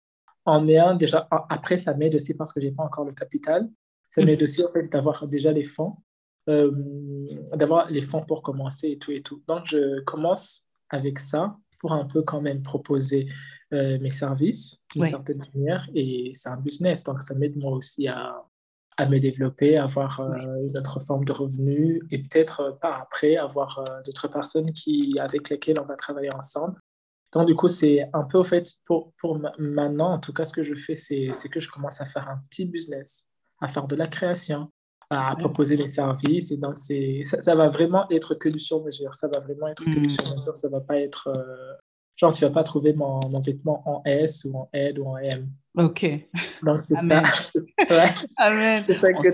en 0.46 0.66
ayant 0.68 0.94
déjà, 0.94 1.28
après 1.30 1.78
ça 1.78 1.94
m'aide 1.94 2.14
aussi 2.14 2.34
parce 2.34 2.52
que 2.52 2.60
je 2.60 2.66
n'ai 2.66 2.72
pas 2.72 2.82
encore 2.82 3.04
le 3.04 3.12
capital. 3.12 3.68
Ça 4.10 4.22
mmh. 4.22 4.24
m'aide 4.24 4.42
aussi 4.42 4.64
en 4.64 4.70
fait 4.70 4.90
d'avoir 4.90 5.26
déjà 5.26 5.52
les 5.52 5.64
fonds 5.64 5.96
euh, 6.50 6.70
d'avoir 7.54 7.90
les 7.90 8.02
fonds 8.02 8.24
pour 8.24 8.42
commencer 8.42 8.88
et 8.90 8.98
tout 8.98 9.12
et 9.12 9.22
tout. 9.22 9.42
Donc, 9.46 9.66
je 9.66 10.00
commence 10.00 10.66
avec 10.88 11.18
ça 11.18 11.56
pour 11.78 11.92
un 11.92 12.04
peu 12.04 12.22
quand 12.22 12.40
même 12.40 12.62
proposer 12.62 13.28
euh, 13.72 13.98
mes 14.00 14.10
services 14.10 14.78
d'une 14.92 15.06
certaine 15.06 15.42
manière 15.54 15.88
et 15.94 16.32
c'est 16.34 16.48
un 16.48 16.56
business. 16.56 17.04
Donc, 17.04 17.22
ça 17.22 17.34
m'aide 17.34 17.56
moi 17.56 17.72
aussi 17.72 18.08
à, 18.08 18.44
à 18.96 19.06
me 19.06 19.18
développer, 19.18 19.78
avoir 19.78 20.20
euh, 20.20 20.66
une 20.68 20.76
autre 20.76 21.00
forme 21.00 21.24
de 21.24 21.32
revenu 21.32 22.02
et 22.10 22.18
peut-être 22.18 22.78
par 22.80 23.00
après 23.00 23.36
avoir 23.36 23.84
d'autres 24.04 24.28
personnes 24.28 24.70
qui, 24.72 25.18
avec 25.18 25.48
lesquelles 25.48 25.80
on 25.80 25.86
va 25.86 25.96
travailler 25.96 26.34
ensemble. 26.34 26.78
Donc, 27.32 27.46
du 27.46 27.54
coup, 27.54 27.68
c'est 27.68 28.08
un 28.12 28.24
peu, 28.24 28.38
au 28.38 28.44
fait, 28.44 28.74
pour, 28.84 29.12
pour 29.18 29.40
maintenant, 29.58 30.14
en 30.14 30.18
tout 30.18 30.32
cas, 30.32 30.44
ce 30.44 30.52
que 30.52 30.64
je 30.64 30.74
fais, 30.74 30.96
c'est 30.96 31.48
que 31.48 31.60
je 31.60 31.70
commence 31.70 32.00
à 32.00 32.04
faire 32.04 32.28
un 32.28 32.42
petit 32.50 32.64
business, 32.64 33.28
à 33.60 33.68
faire 33.68 33.86
de 33.86 33.94
la 33.94 34.08
création, 34.08 34.70
à 35.10 35.34
proposer 35.36 35.76
les 35.76 35.88
services. 35.88 36.52
Et 36.52 36.56
donc, 36.56 36.78
ça, 36.78 37.40
ça 37.40 37.54
va 37.54 37.68
vraiment 37.68 38.08
être 38.10 38.34
que 38.34 38.48
du 38.48 38.60
sur-mesure. 38.60 39.14
Ça 39.14 39.28
va 39.28 39.40
vraiment 39.40 39.66
être 39.66 39.84
que 39.84 39.90
du 39.90 40.00
hmm. 40.00 40.08
sur-mesure. 40.08 40.56
Ça 40.56 40.68
va 40.68 40.80
pas 40.80 40.98
être. 40.98 41.28
Euh, 41.28 41.74
genre, 42.16 42.32
tu 42.32 42.44
vas 42.44 42.50
pas 42.50 42.62
trouver 42.62 42.92
mon, 42.92 43.20
mon, 43.28 43.40
vêtement 43.40 43.82
en 43.88 44.02
S 44.04 44.46
ou 44.48 44.56
en 44.56 44.68
L 44.72 45.00
ou 45.00 45.08
en 45.08 45.16
M. 45.18 45.50
OK. 45.76 46.06
Donc, 46.62 46.78
c'est 46.88 47.08
ça. 47.08 47.22
Amen. 48.36 48.84
C'est 48.86 48.94
ça 48.94 49.12
que. 49.12 49.28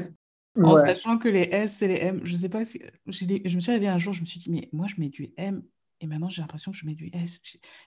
En 0.63 0.75
sachant 0.75 1.19
que 1.19 1.29
les 1.29 1.49
S 1.53 1.83
et 1.83 1.89
les 1.89 1.97
M, 1.97 2.21
je 2.25 2.35
sais 2.35 2.49
pas 2.49 2.65
si. 2.65 2.81
Je 3.07 3.55
me 3.55 3.61
suis 3.61 3.73
réveillée 3.73 3.91
un 3.91 3.99
jour, 3.99 4.15
je 4.15 4.23
me 4.23 4.27
suis 4.27 4.41
dit, 4.41 4.51
mais 4.51 4.71
moi, 4.73 4.87
je 4.89 4.99
mets 4.99 5.11
du 5.11 5.35
M 5.37 5.63
et 6.01 6.07
maintenant, 6.07 6.31
j'ai 6.31 6.41
l'impression 6.41 6.73
que 6.73 6.79
je 6.79 6.87
mets 6.87 6.95
du 6.95 7.11
S. 7.13 7.41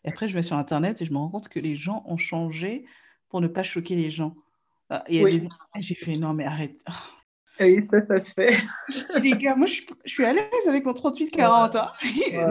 Et 0.04 0.10
après, 0.10 0.28
je 0.28 0.36
vais 0.36 0.44
sur 0.44 0.56
Internet 0.56 1.02
et 1.02 1.06
je 1.06 1.12
me 1.12 1.18
rends 1.18 1.30
compte 1.30 1.50
que 1.50 1.60
les 1.60 1.76
gens 1.76 2.04
ont 2.06 2.18
changé 2.18 2.86
pour 3.30 3.42
ne 3.42 3.48
pas 3.48 3.64
choquer 3.64 3.96
les 3.96 4.12
gens. 4.12 4.36
Ah, 4.90 5.04
oui. 5.10 5.48
J'ai 5.80 5.96
fait, 5.96 6.16
non, 6.16 6.34
mais 6.34 6.46
arrête. 6.46 6.84
Oui, 7.60 7.84
ça, 7.84 8.02
ça 8.02 8.20
se 8.20 8.34
fait. 8.34 8.56
les 9.22 9.32
gars, 9.32 9.56
moi, 9.56 9.68
je, 9.68 9.82
suis 10.06 10.26
à 10.26 10.34
l'aise 10.34 10.68
avec 10.68 10.86
mon 10.86 10.94
38-40. 10.94 11.78
Hein. 11.78 11.88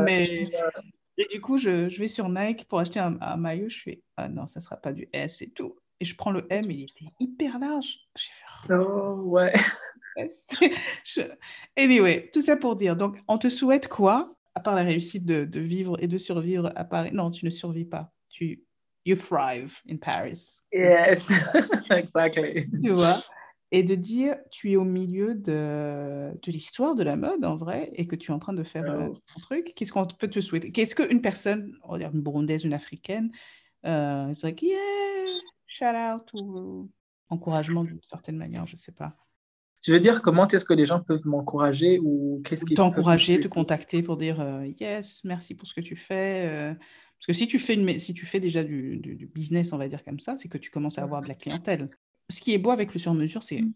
Mais 0.05 0.47
et 1.20 1.26
du 1.26 1.40
coup, 1.40 1.59
je, 1.59 1.89
je, 1.89 1.98
vais 1.98 2.06
sur 2.06 2.28
Nike 2.28 2.66
pour 2.68 2.78
acheter 2.78 3.01
un, 3.01 3.36
maillot. 3.36 3.68
Je 3.68 3.82
fais, 3.82 4.02
ah 4.16 4.28
non, 4.28 4.47
ça 4.47 4.60
ne 4.60 4.64
sera 4.64 4.76
pas 4.76 4.93
du 4.93 5.09
S 5.12 5.43
et 5.43 5.51
tout. 5.51 5.76
Et 6.01 6.05
je 6.05 6.14
prends 6.14 6.30
le 6.30 6.47
M, 6.48 6.64
il 6.70 6.82
était 6.82 7.12
hyper 7.18 7.59
large. 7.59 7.98
J'ai 8.16 8.30
fait, 8.68 8.74
oh, 8.74 9.22
ouais. 9.24 9.52
Anyway, 11.76 12.30
tout 12.32 12.40
ça 12.40 12.56
pour 12.56 12.76
dire. 12.76 12.97
Donc, 12.97 13.18
on 13.26 13.36
te 13.36 13.48
souhaite 13.48 13.89
quoi 13.89 14.26
À 14.55 14.60
part 14.60 14.76
la 14.76 14.82
réussite 14.82 15.24
de, 15.24 15.44
de 15.44 15.60
vivre 15.60 15.97
et 16.01 16.06
de 16.06 16.18
survivre 16.18 16.70
à 16.76 16.85
Paris? 16.85 17.10
Non, 17.12 17.30
tu 17.32 17.44
ne 17.44 17.51
survis 17.51 17.85
pas. 17.85 18.12
Tu 18.28 18.64
you 19.05 19.16
thrive 19.16 19.80
in 19.89 19.97
Paris. 19.97 20.60
Yes, 20.72 21.32
exactly. 21.90 22.68
Tu 22.82 22.90
vois? 22.90 23.22
Et 23.70 23.82
de 23.82 23.95
dire 23.95 24.36
tu 24.51 24.73
es 24.73 24.77
au 24.77 24.85
milieu 24.85 25.35
de, 25.35 26.32
de 26.40 26.53
l'histoire 26.53 26.95
de 26.95 27.03
la 27.03 27.16
mode 27.16 27.45
en 27.45 27.57
vrai 27.57 27.90
et 27.95 28.07
que 28.07 28.16
tu 28.16 28.31
es 28.31 28.35
en 28.35 28.39
train 28.39 28.55
de 28.55 28.62
faire 28.62 28.85
euh, 28.85 29.09
un 29.36 29.40
truc, 29.40 29.73
qu'est-ce 29.77 29.93
qu'on 29.93 30.07
peut 30.07 30.28
te 30.28 30.40
souhaiter? 30.40 30.73
Qu'est-ce 30.73 30.95
qu'une 30.95 31.20
personne, 31.20 31.77
on 31.82 31.93
va 31.93 31.99
dire 31.99 32.11
une 32.15 32.23
burundaise, 32.23 32.65
une 32.65 32.73
africaine, 32.73 33.31
euh, 33.85 34.32
c'est 34.35 34.47
like, 34.47 34.62
yeah, 34.62 34.78
shout 35.66 35.85
out 35.85 36.31
ou 36.35 36.90
encouragement 37.28 37.85
d'une 37.85 38.01
certaine 38.03 38.36
manière, 38.36 38.66
je 38.66 38.77
sais 38.77 38.93
pas. 38.93 39.16
Tu 39.82 39.93
veux 39.93 40.01
dire 40.01 40.23
comment 40.23 40.49
est-ce 40.49 40.65
que 40.65 40.74
les 40.74 40.86
gens 40.86 41.01
peuvent 41.01 41.27
m'encourager 41.27 42.01
ou 42.03 42.43
qu'est-ce 42.45 42.65
qui 42.65 42.74
t'encourager, 42.74 43.40
te 43.40 43.49
contacter 43.49 44.03
pour 44.03 44.16
dire 44.16 44.40
euh, 44.40 44.66
yes, 44.81 45.20
merci 45.24 45.55
pour 45.55 45.69
ce 45.69 45.74
que 45.74 45.81
tu 45.81 45.95
fais. 45.95 46.47
Euh. 46.49 46.74
parce 46.74 47.27
que 47.27 47.32
si 47.32 47.47
tu 47.47 47.59
fais 47.59 47.74
une, 47.74 47.99
si 47.99 48.12
tu 48.15 48.27
fais 48.27 48.40
déjà 48.40 48.65
du, 48.65 48.97
du, 48.97 49.15
du 49.15 49.27
business, 49.27 49.73
on 49.73 49.78
va 49.78 49.89
dire 49.89 50.03
comme 50.05 50.20
ça, 50.20 50.36
c'est 50.36 50.49
que 50.49 50.59
tu 50.59 50.70
commences 50.70 50.99
à 50.99 51.03
avoir 51.03 51.20
de 51.20 51.28
la 51.28 51.35
clientèle 51.35 51.90
ce 52.30 52.40
qui 52.40 52.52
est 52.52 52.59
beau 52.59 52.70
avec 52.70 52.92
le 52.92 53.00
sur-mesure, 53.00 53.42
c'est 53.42 53.62
mm. 53.62 53.72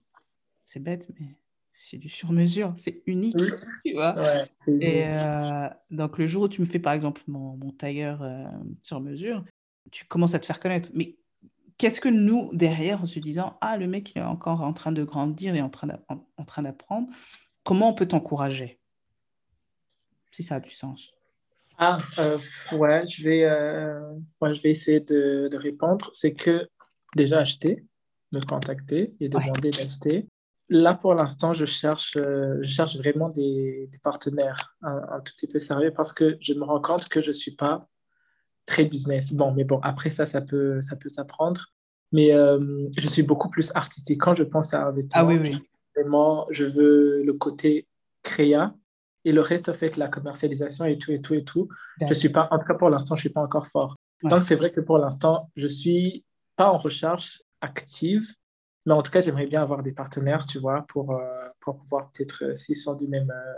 c'est 0.65 0.81
bête, 0.81 1.11
mais 1.19 1.37
c'est 1.75 1.99
du 1.99 2.09
sur-mesure, 2.09 2.73
c'est 2.77 3.03
unique, 3.07 3.37
tu 3.85 3.95
vois. 3.95 4.17
et 4.69 5.05
euh, 5.07 5.69
donc 5.91 6.19
le 6.19 6.27
jour 6.27 6.45
où 6.45 6.49
tu 6.49 6.61
me 6.61 6.67
fais 6.67 6.79
par 6.79 6.93
exemple 6.93 7.23
mon, 7.27 7.57
mon 7.57 7.71
tailleur 7.71 8.23
euh, 8.23 8.45
sur 8.83 9.01
mesure, 9.01 9.45
tu 9.91 10.05
commences 10.05 10.35
à 10.35 10.39
te 10.39 10.47
faire 10.47 10.61
connaître. 10.61 10.91
Mais 10.95 11.17
qu'est-ce 11.79 12.01
que 12.01 12.09
nous 12.09 12.51
derrière 12.53 13.03
en 13.03 13.07
se 13.07 13.19
disant 13.19 13.57
ah 13.61 13.77
le 13.77 13.87
mec 13.87 14.13
il 14.15 14.19
est 14.19 14.25
encore 14.25 14.63
en 14.63 14.73
train 14.73 14.93
de 14.93 15.03
grandir 15.03 15.55
et 15.55 15.63
en 15.63 15.71
train 15.71 15.89
en 16.09 16.45
train 16.45 16.63
d'apprendre, 16.63 17.09
comment 17.65 17.89
on 17.89 17.95
peut 17.95 18.07
t'encourager? 18.07 18.79
Si 20.31 20.43
ça 20.43 20.57
a 20.57 20.61
du 20.61 20.71
sens. 20.71 21.13
Ah, 21.79 21.99
euh, 22.19 22.39
ouais, 22.73 23.07
je 23.07 23.25
vais, 23.25 23.47
ouais, 24.41 24.55
je 24.55 24.63
vais 24.63 24.71
essayer 24.71 25.01
de, 25.01 25.49
de 25.51 25.57
répondre. 25.57 26.11
C'est 26.13 26.33
que 26.33 26.69
déjà 27.17 27.39
acheter, 27.39 27.85
me 28.33 28.41
contacter 28.41 29.15
et 29.21 29.29
demander 29.29 29.71
d'acheter. 29.71 30.29
Là, 30.71 30.95
pour 30.95 31.15
l'instant, 31.15 31.55
je 31.55 31.65
cherche, 31.65 32.17
euh, 32.17 32.59
je 32.63 32.71
cherche 32.71 32.97
vraiment 32.97 33.29
des, 33.29 33.89
des 33.91 33.99
partenaires 33.99 34.77
un, 34.83 35.03
un, 35.11 35.21
tout 35.21 35.33
petit 35.35 35.47
peu 35.47 35.59
sérieux 35.59 35.93
parce 35.95 36.13
que 36.13 36.37
je 36.41 36.55
me 36.55 36.65
rends 36.65 36.81
compte 36.81 37.09
que 37.09 37.21
je 37.21 37.29
ne 37.29 37.33
suis 37.33 37.51
pas 37.51 37.89
très 38.65 38.85
business. 38.85 39.33
Bon, 39.33 39.53
mais 39.53 39.65
bon, 39.65 39.81
après 39.83 40.11
ça, 40.11 40.25
ça 40.25 40.41
peut, 40.41 40.81
ça 40.81 40.97
peut 40.97 41.09
s'apprendre. 41.09 41.67
Mais 42.13 42.33
euh, 42.33 42.89
je 42.97 43.09
suis 43.09 43.23
beaucoup 43.23 43.49
plus 43.49 43.73
artistique. 43.75 44.21
Quand 44.21 44.35
je 44.35 44.45
pense 44.45 44.73
à 44.75 44.87
un 44.87 44.93
vêtement, 44.93 45.11
ah, 45.15 45.25
oui, 45.25 45.39
oui. 45.43 45.59
vraiment, 45.97 46.47
je 46.51 46.65
veux 46.65 47.23
le 47.23 47.33
côté 47.33 47.89
créa 48.23 48.75
et 49.25 49.33
le 49.33 49.41
reste, 49.41 49.69
en 49.69 49.75
fait, 49.75 49.97
la 49.97 50.09
commercialisation 50.09 50.85
et 50.85 50.99
tout, 50.99 51.13
et 51.13 51.21
tout, 51.21 51.35
et 51.35 51.45
tout. 51.45 51.69
Je 52.07 52.13
suis 52.13 52.29
pas, 52.29 52.49
en 52.51 52.59
tout 52.59 52.67
cas, 52.67 52.75
pour 52.75 52.91
l'instant, 52.91 53.17
je 53.17 53.21
ne 53.21 53.23
suis 53.23 53.31
pas 53.31 53.43
encore 53.43 53.67
fort. 53.67 53.97
Ouais. 54.23 54.31
Donc, 54.31 54.43
c'est 54.43 54.57
vrai 54.57 54.71
que 54.71 54.81
pour 54.81 54.99
l'instant, 54.99 55.51
je 55.57 55.65
ne 55.65 55.73
suis 55.73 56.25
pas 56.57 56.71
en 56.71 56.79
recherche 56.79 57.42
active, 57.63 58.35
mais 58.87 58.95
en 58.95 59.03
tout 59.03 59.11
cas, 59.11 59.21
j'aimerais 59.21 59.47
bien 59.47 59.63
avoir 59.63 59.83
des 59.83 59.93
partenaires, 59.93 60.45
tu 60.45 60.59
vois, 60.59 60.85
pour, 60.89 61.13
euh, 61.13 61.21
pour 61.61 61.79
pouvoir 61.79 62.11
peut-être, 62.11 62.45
euh, 62.45 62.55
s'ils 62.55 62.77
sont 62.77 62.95
du 62.95 63.07
même, 63.07 63.31
euh, 63.31 63.53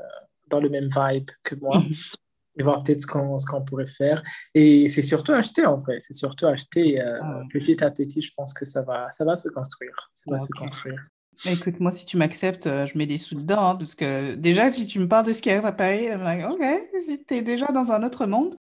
dans 0.48 0.60
le 0.60 0.68
même 0.68 0.88
vibe 0.88 1.30
que 1.42 1.54
moi, 1.54 1.78
-hmm. 1.78 2.14
et 2.58 2.62
voir 2.62 2.82
peut-être 2.82 3.00
ce 3.00 3.06
qu'on 3.06 3.36
qu 3.36 3.64
pourrait 3.66 3.86
faire. 3.86 4.22
Et 4.54 4.88
c'est 4.88 5.02
surtout 5.02 5.32
acheter, 5.32 5.64
en 5.64 5.78
vrai. 5.78 5.98
C'est 6.00 6.12
surtout 6.12 6.46
acheter 6.46 7.00
ah, 7.00 7.38
ouais. 7.38 7.44
petit 7.50 7.82
à 7.82 7.90
petit. 7.90 8.20
Je 8.20 8.32
pense 8.36 8.52
que 8.52 8.66
ça 8.66 8.82
va, 8.82 9.10
ça 9.10 9.24
va 9.24 9.34
se 9.34 9.48
construire. 9.48 9.96
Ça 10.14 10.24
va 10.28 10.36
okay. 10.36 10.44
se 10.44 10.52
construire. 10.62 11.02
Écoute, 11.46 11.80
moi, 11.80 11.90
si 11.90 12.06
tu 12.06 12.16
m'acceptes, 12.16 12.66
je 12.88 12.96
mets 12.96 13.06
des 13.06 13.16
sous 13.16 13.34
dedans, 13.34 13.70
hein, 13.70 13.76
parce 13.76 13.96
que 13.96 14.36
déjà, 14.36 14.70
si 14.70 14.86
tu 14.86 15.00
me 15.00 15.08
parles 15.08 15.26
de 15.26 15.32
ce 15.32 15.42
qui 15.42 15.50
arrive 15.50 15.66
à 15.66 15.72
Paris, 15.72 16.06
like, 16.08 16.44
ok, 16.52 16.64
si 17.00 17.24
tu 17.24 17.34
es 17.34 17.42
déjà 17.42 17.66
dans 17.78 17.90
un 17.90 18.04
autre 18.04 18.26
monde. 18.26 18.54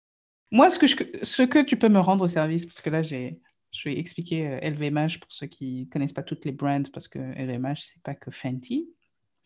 Moi, 0.49 0.69
ce 0.71 0.79
que, 0.79 0.87
je, 0.87 0.95
ce 1.21 1.43
que 1.43 1.61
tu 1.63 1.75
peux 1.77 1.89
me 1.89 1.99
rendre 1.99 2.27
service, 2.27 2.65
parce 2.65 2.81
que 2.81 2.89
là, 2.89 3.01
j'ai 3.03 3.39
je 3.73 3.89
vais 3.89 3.97
expliquer 3.97 4.47
euh, 4.47 4.69
LVMH 4.69 5.19
pour 5.19 5.31
ceux 5.31 5.47
qui 5.47 5.81
ne 5.81 5.85
connaissent 5.91 6.13
pas 6.13 6.23
toutes 6.23 6.45
les 6.45 6.51
brands 6.51 6.89
parce 6.93 7.07
que 7.07 7.19
LVMH, 7.19 7.79
c'est 7.93 8.03
pas 8.03 8.15
que 8.15 8.31
Fenty. 8.31 8.87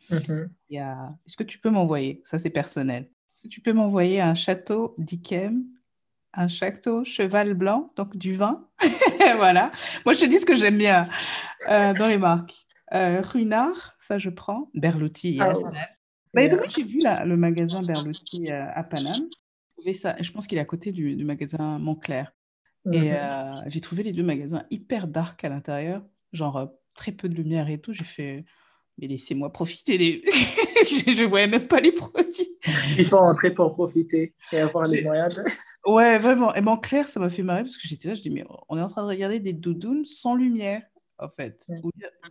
Mm 0.10 0.18
-hmm. 0.18 0.80
A... 0.80 1.16
Est-ce 1.26 1.38
que 1.38 1.44
tu 1.44 1.58
peux 1.60 1.72
m'envoyer, 1.72 2.22
ça 2.24 2.38
c'est 2.38 2.54
personnel, 2.54 3.10
est-ce 3.38 3.44
que 3.44 3.49
tu 3.49 3.62
peux 3.62 3.74
m'envoyer 3.74 4.20
un 4.20 4.34
château 4.34 4.95
d'Ikem, 4.98 5.64
un 6.34 6.48
château 6.48 7.04
cheval 7.04 7.54
blanc, 7.54 7.94
donc 7.95 8.18
du 8.18 8.34
vin? 8.34 8.68
Voilà. 9.36 9.72
Moi, 10.06 10.16
je 10.16 10.22
te 10.22 10.26
dis 10.26 10.40
ce 10.40 10.45
que 10.48 10.56
j'aime 10.56 10.80
bien 10.80 11.08
euh, 11.70 11.94
dans 11.94 12.08
les 12.08 12.18
marques. 12.18 12.56
Euh, 12.95 13.22
Ruinard, 13.22 13.95
ça 13.99 14.18
je 14.18 14.32
prends. 14.32 14.72
Berluti, 14.74 15.34
yes. 15.34 15.60
Oh. 15.64 15.70
Bah, 16.34 16.45
yeah. 16.45 16.60
J'ai 16.68 16.84
vu 16.84 16.98
là, 16.98 17.26
le 17.26 17.38
magasin 17.38 17.82
Berluti 17.82 18.52
euh, 18.52 18.66
à 18.74 18.84
Paname. 18.84 19.30
Ça, 19.94 20.16
je 20.20 20.32
pense 20.32 20.48
qu'il 20.48 20.58
est 20.58 20.62
à 20.62 20.66
côté 20.66 20.91
du, 20.91 21.16
du 21.16 21.24
magasin 21.24 21.78
Montclair. 21.78 22.34
Et 22.91 23.14
euh, 23.14 23.54
j'ai 23.68 23.82
trouvé 23.82 24.04
les 24.04 24.14
deux 24.14 24.24
magasins 24.24 24.66
hyper 24.72 25.08
dark 25.08 25.44
à 25.44 25.49
l'intérieur, 25.49 26.02
genre 26.32 26.58
euh, 26.58 26.66
très 26.94 27.12
peu 27.12 27.28
de 27.28 27.36
lumière 27.36 27.70
et 27.70 27.80
tout. 27.80 27.91
J'ai 27.91 28.06
fait, 28.06 28.45
mais 28.98 29.08
laissez-moi 29.08 29.52
profiter. 29.52 29.98
Des... 29.98 30.24
je 30.28 31.22
ne 31.22 31.28
voyais 31.28 31.48
même 31.48 31.68
pas 31.68 31.82
les 31.82 31.91
produits. 31.91 32.58
Il 32.98 33.06
faut 33.06 33.18
entrer 33.18 33.54
pour 33.54 33.74
profiter 33.74 34.34
et 34.54 34.60
avoir 34.60 34.86
les 34.88 35.04
moyens. 35.04 35.36
De... 35.36 35.44
Ouais, 35.86 36.18
vraiment. 36.18 36.54
Et 36.54 36.60
bon, 36.60 36.76
clair, 36.76 37.08
ça 37.08 37.20
m'a 37.20 37.30
fait 37.30 37.44
marrer 37.44 37.64
parce 37.64 37.78
que 37.78 37.88
j'étais 37.88 38.10
là, 38.10 38.14
je 38.14 38.22
dis, 38.22 38.30
mais 38.30 38.45
on 38.68 38.78
est 38.78 38.82
en 38.82 38.90
train 38.90 39.04
de 39.04 39.08
regarder 39.08 39.40
des 39.40 39.54
doudounes 39.54 40.04
sans 40.04 40.36
lumière, 40.36 40.84
en 41.18 41.30
fait. 41.30 41.64
Ouais. 41.70 41.80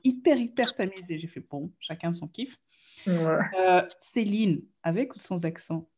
Hyper, 0.05 0.37
hyper 0.37 0.75
tamisé. 0.75 1.19
J'ai 1.19 1.27
fait, 1.27 1.41
bon, 1.41 1.73
chacun 1.81 2.13
son 2.13 2.29
kiff. 2.29 2.59
Ouais. 3.07 3.39
Euh, 3.59 3.83
Céline, 4.01 4.63
avec 4.83 5.15
ou 5.17 5.19
sans 5.19 5.47
accent 5.47 5.89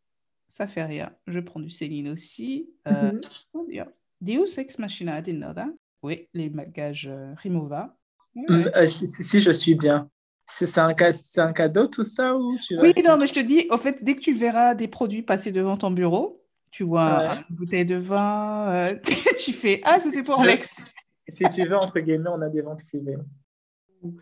Ça 0.47 0.69
fait 0.69 0.85
rien. 0.85 1.13
Je 1.27 1.41
prends 1.41 1.59
du 1.59 1.71
Céline 1.71 2.09
aussi. 2.11 2.71
Mm 2.87 2.93
-hmm. 2.93 3.89
Deus 4.21 4.59
Ex 4.59 4.79
Machina, 4.79 5.19
I 5.19 5.23
didn't 5.23 5.41
know 5.41 5.53
that. 5.53 5.71
Oui, 6.03 6.29
les 6.35 6.49
bagages 6.49 7.09
euh, 7.11 7.35
Rimova. 7.37 7.97
Ouais. 8.35 8.77
Euh, 8.77 8.87
si, 8.87 9.07
si, 9.07 9.41
je 9.41 9.51
suis 9.51 9.75
bien. 9.75 10.09
C'est 10.47 10.79
un, 10.79 10.89
un, 10.89 11.53
cadeau 11.53 11.87
tout 11.89 12.05
ça 12.05 12.35
ou 12.35 12.57
tu 12.59 12.79
Oui, 12.81 12.95
non, 13.05 13.19
mais 13.19 13.27
je 13.27 13.35
te 13.35 13.41
dis, 13.41 13.67
en 13.71 13.77
fait, 13.77 13.99
dès 14.03 14.15
que 14.17 14.21
tu 14.21 14.33
verras 14.33 14.75
des 14.75 14.89
produits 14.89 15.23
passer 15.23 15.53
devant 15.53 15.77
ton 15.77 15.91
bureau, 15.91 16.43
tu 16.71 16.85
vois 16.85 17.19
ouais. 17.19 17.37
une 17.51 17.57
bouteille 17.57 17.85
de 17.85 17.97
vin, 17.97 18.69
euh, 18.71 18.95
tu 19.45 19.53
fais 19.53 19.81
Ah, 19.85 20.01
ça 20.01 20.11
c'est 20.11 20.25
pour 20.25 20.41
Alex. 20.41 20.95
Si 21.35 21.45
tu 21.53 21.67
veux, 21.67 21.77
entre 21.77 22.01
guillemets, 22.01 22.31
on 22.31 22.41
a 22.41 22.49
des 22.49 22.63
ventes 22.63 22.87
privées. 22.87 23.19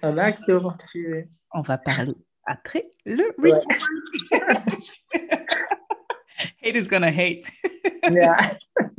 On 0.03 0.17
a 0.17 0.23
accès 0.23 0.53
aux 0.53 0.61
ventes 0.61 0.85
privées. 0.85 1.29
On 1.53 1.61
va 1.61 1.79
parler 1.79 2.15
après 2.45 2.91
le 3.05 3.25
ouais. 3.39 3.53
Hate 6.63 6.77
is 6.77 6.89
gonna 6.89 7.11
hate. 7.11 7.45
Yeah. 8.11 8.57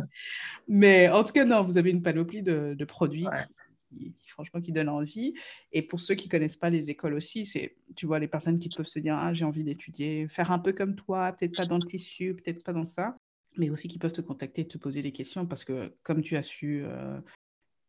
Mais 0.67 1.09
en 1.09 1.23
tout 1.23 1.33
cas, 1.33 1.45
non, 1.45 1.63
vous 1.63 1.77
avez 1.77 1.91
une 1.91 2.01
panoplie 2.01 2.43
de, 2.43 2.75
de 2.77 2.85
produits 2.85 3.25
ouais. 3.25 3.43
qui, 3.89 4.13
qui, 4.13 4.29
franchement, 4.29 4.61
qui 4.61 4.71
donnent 4.71 4.89
envie. 4.89 5.33
Et 5.71 5.81
pour 5.81 5.99
ceux 5.99 6.15
qui 6.15 6.27
ne 6.27 6.31
connaissent 6.31 6.57
pas 6.57 6.69
les 6.69 6.89
écoles 6.89 7.13
aussi, 7.13 7.45
c'est, 7.45 7.75
tu 7.95 8.05
vois, 8.05 8.19
les 8.19 8.27
personnes 8.27 8.59
qui 8.59 8.69
peuvent 8.69 8.85
se 8.85 8.99
dire, 8.99 9.15
ah, 9.17 9.33
j'ai 9.33 9.45
envie 9.45 9.63
d'étudier, 9.63 10.27
faire 10.27 10.51
un 10.51 10.59
peu 10.59 10.73
comme 10.73 10.95
toi, 10.95 11.31
peut-être 11.31 11.55
pas 11.55 11.65
dans 11.65 11.77
le 11.77 11.85
tissu, 11.85 12.35
peut-être 12.35 12.63
pas 12.63 12.73
dans 12.73 12.85
ça, 12.85 13.17
mais 13.57 13.69
aussi 13.69 13.87
qui 13.87 13.97
peuvent 13.97 14.13
te 14.13 14.21
contacter, 14.21 14.67
te 14.67 14.77
poser 14.77 15.01
des 15.01 15.11
questions, 15.11 15.45
parce 15.45 15.63
que 15.63 15.93
comme 16.03 16.21
tu 16.21 16.35
as 16.35 16.43
su 16.43 16.83
euh, 16.83 17.19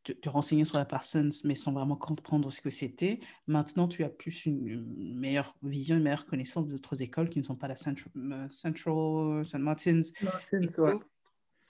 te, 0.05 0.12
te, 0.12 0.28
renseigner 0.28 0.64
sur 0.64 0.78
la 0.78 0.84
personne, 0.84 1.30
mais 1.44 1.56
sans 1.56 1.72
vraiment 1.72 1.96
comprendre 1.96 2.52
ce 2.52 2.60
que 2.60 2.70
c'était, 2.70 3.18
maintenant, 3.48 3.88
tu 3.88 4.05
as 4.05 4.09
plus 4.09 4.46
une, 4.46 4.66
une 4.66 5.18
meilleure 5.18 5.55
vision, 5.62 5.96
une 5.96 6.05
meilleure 6.05 6.26
connaissance 6.26 6.68
d'autres 6.68 7.02
écoles 7.02 7.28
qui 7.28 7.40
ne 7.40 7.44
sont 7.44 7.56
pas 7.56 7.68
la 7.68 7.76
Central, 7.76 8.12
euh, 8.16 8.48
Central 8.50 9.44
St. 9.44 9.59
Martin's. 9.59 10.12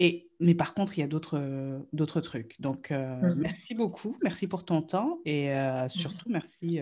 Et, 0.01 0.31
mais 0.39 0.55
par 0.55 0.75
contre, 0.75 0.97
il 0.97 1.01
y 1.01 1.05
a 1.05 1.09
d'autres, 1.09 1.39
euh, 1.39 1.81
d'autres 1.93 2.21
trucs. 2.21 2.61
Donc, 2.61 2.93
euh, 2.93 3.17
mmh. 3.17 3.35
merci 3.35 3.75
beaucoup. 3.75 4.17
Merci 4.23 4.47
pour 4.47 4.65
ton 4.65 4.83
temps. 4.83 5.19
Et 5.25 5.53
euh, 5.53 5.89
surtout, 5.89 6.31
merci. 6.31 6.81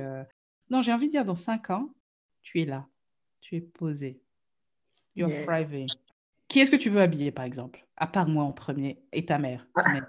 Non, 0.71 0.83
j'ai 0.83 0.93
envie 0.93 1.07
de 1.07 1.13
dire, 1.13 1.25
dans 1.25 1.37
cinq 1.37 1.71
ans, 1.71 1.91
tu 2.43 2.61
es 2.61 2.65
là. 2.65 2.87
Tu 3.41 3.57
es 3.57 3.61
posé. 3.61 4.21
You're 5.15 5.31
yes. 5.31 5.47
thriving. 5.47 5.89
Qui 6.49 6.61
est-ce 6.61 6.71
que 6.71 6.77
tu 6.77 6.91
veux 6.91 7.01
habiller, 7.01 7.31
par 7.31 7.45
exemple? 7.45 7.87
À 7.97 8.07
part 8.07 8.29
moi 8.29 8.45
en 8.45 8.53
premier 8.53 8.99
et 9.13 9.25
ta 9.25 9.39
mère. 9.39 9.67
Ah. 9.75 10.01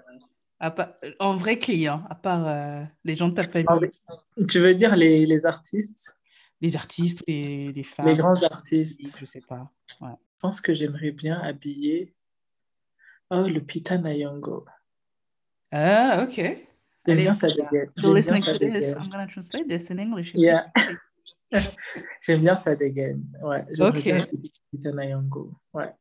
Mais, 0.60 0.70
part, 0.70 0.92
en 1.18 1.36
vrai 1.36 1.58
client, 1.58 2.04
à 2.10 2.14
part 2.14 2.86
les 3.04 3.16
gens 3.16 3.28
de 3.28 3.34
ta 3.34 3.42
famille. 3.44 3.90
Tu 4.48 4.58
veux 4.58 4.74
dire 4.74 4.96
les, 4.96 5.24
les 5.24 5.46
artistes? 5.46 6.16
Les 6.60 6.74
artistes, 6.74 7.22
les, 7.28 7.72
les 7.72 7.82
femmes. 7.84 8.06
Les 8.06 8.14
grands 8.14 8.42
artistes. 8.42 9.18
Je 9.18 9.24
sais 9.24 9.40
pas. 9.40 9.72
Ouais. 10.00 10.10
Je 10.10 10.40
pense 10.40 10.60
que 10.60 10.74
j'aimerais 10.74 11.12
bien 11.12 11.38
habiller 11.38 12.14
Oh, 13.30 13.46
Lupita 13.46 13.98
Nyong'o. 13.98 14.64
Ah, 15.70 16.22
ok. 16.22 16.36
J'aime 17.06 17.18
bien 17.18 17.34
sa 17.34 17.46
dégaine. 17.48 17.90
listening 17.96 18.42
to 18.42 18.58
this, 18.58 18.94
I'm 18.94 19.10
going 19.10 19.26
to 19.26 19.32
translate 19.32 19.68
this 19.68 19.90
in 19.90 19.98
English. 19.98 20.34
Yeah. 20.34 20.64
J'aime 22.22 22.40
bien 22.40 22.56
sa 22.56 22.74
dégaine. 22.74 23.24
Ouais, 23.42 23.64
j'aimerais 23.70 23.98
okay. 23.98 24.12
bien 24.12 24.26
Lupita 24.32 24.92
Nyong'o. 24.92 25.52
Ouais. 25.74 25.92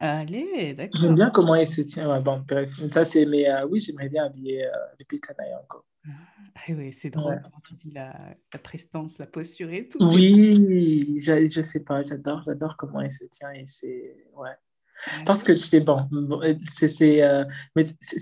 Allez, 0.00 0.74
d'accord. 0.74 1.00
J'aime 1.00 1.14
bien 1.14 1.30
comment 1.30 1.54
elle 1.54 1.68
se 1.68 1.82
tient. 1.82 2.10
Ouais, 2.10 2.20
bon, 2.20 2.44
bref, 2.46 2.70
ça 2.88 3.04
c'est. 3.04 3.24
Mais 3.24 3.48
euh, 3.48 3.66
oui, 3.66 3.80
j'aimerais 3.80 4.08
bien 4.08 4.24
habiller 4.24 4.66
euh, 4.66 4.70
Lupita 4.98 5.32
Nyong'o. 5.38 5.84
Ah, 6.06 6.60
oui, 6.70 6.92
c'est 6.92 7.10
drôle 7.10 7.34
ouais. 7.34 7.40
comment 7.42 7.60
tu 7.66 7.74
dis 7.74 7.90
la, 7.90 8.14
la, 8.52 8.58
prestance, 8.58 9.18
la 9.18 9.26
posture 9.26 9.70
et 9.70 9.88
tout. 9.88 9.98
Oui, 10.00 11.18
je, 11.20 11.48
je 11.48 11.60
sais 11.62 11.80
pas, 11.80 12.02
j'adore, 12.02 12.42
j'adore 12.44 12.76
comment 12.76 13.00
elle 13.00 13.10
se 13.10 13.24
tient 13.26 13.50
et 13.52 13.64
c'est. 13.66 14.16
Ouais. 14.34 14.50
Parce 15.26 15.42
que 15.42 15.56
c'est 15.56 15.80
bon, 15.80 16.08
c'est 16.70 17.22
euh, 17.22 17.44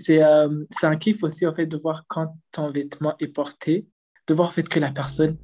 euh, 0.09 0.65
un 0.83 0.95
kiff 0.97 1.23
aussi 1.23 1.45
en 1.47 1.53
fait 1.53 1.65
de 1.65 1.77
voir 1.77 2.03
quand 2.07 2.35
ton 2.51 2.71
vêtement 2.71 3.15
est 3.19 3.27
porté, 3.27 3.87
de 4.27 4.33
voir 4.33 4.49
en 4.49 4.51
fait 4.51 4.67
que 4.67 4.79
la 4.79 4.91
personne 4.91 5.37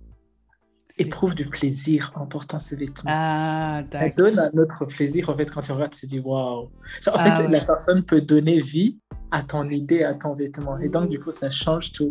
éprouve 0.98 1.36
du 1.36 1.46
plaisir 1.46 2.12
en 2.16 2.26
portant 2.26 2.60
ce 2.60 2.76
vêtement. 2.76 3.12
Ah, 3.14 3.84
Elle 3.94 4.14
donne 4.16 4.40
un 4.40 4.52
autre 4.58 4.86
plaisir 4.86 5.30
en 5.30 5.38
fait 5.38 5.50
quand 5.52 5.62
tu 5.62 5.72
regardes, 5.72 5.94
tu 5.94 6.02
te 6.02 6.06
dis 6.08 6.20
waouh. 6.20 6.64
En 6.66 6.70
ah, 7.14 7.36
fait, 7.36 7.44
ouais. 7.44 7.50
la 7.50 7.62
personne 7.62 8.04
peut 8.04 8.22
donner 8.22 8.60
vie 8.60 8.98
à 9.32 9.44
ton 9.44 9.70
idée, 9.70 10.04
à 10.04 10.14
ton 10.14 10.34
vêtement. 10.34 10.78
Et 10.80 10.90
donc, 10.90 11.10
du 11.10 11.20
coup, 11.20 11.32
ça 11.32 11.50
change 11.50 11.92
tout. 11.92 12.10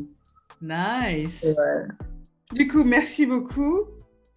Nice. 0.63 1.45
Ouais. 1.45 1.87
Du 2.55 2.67
coup, 2.67 2.85
merci 2.85 3.27
beaucoup. 3.27 3.85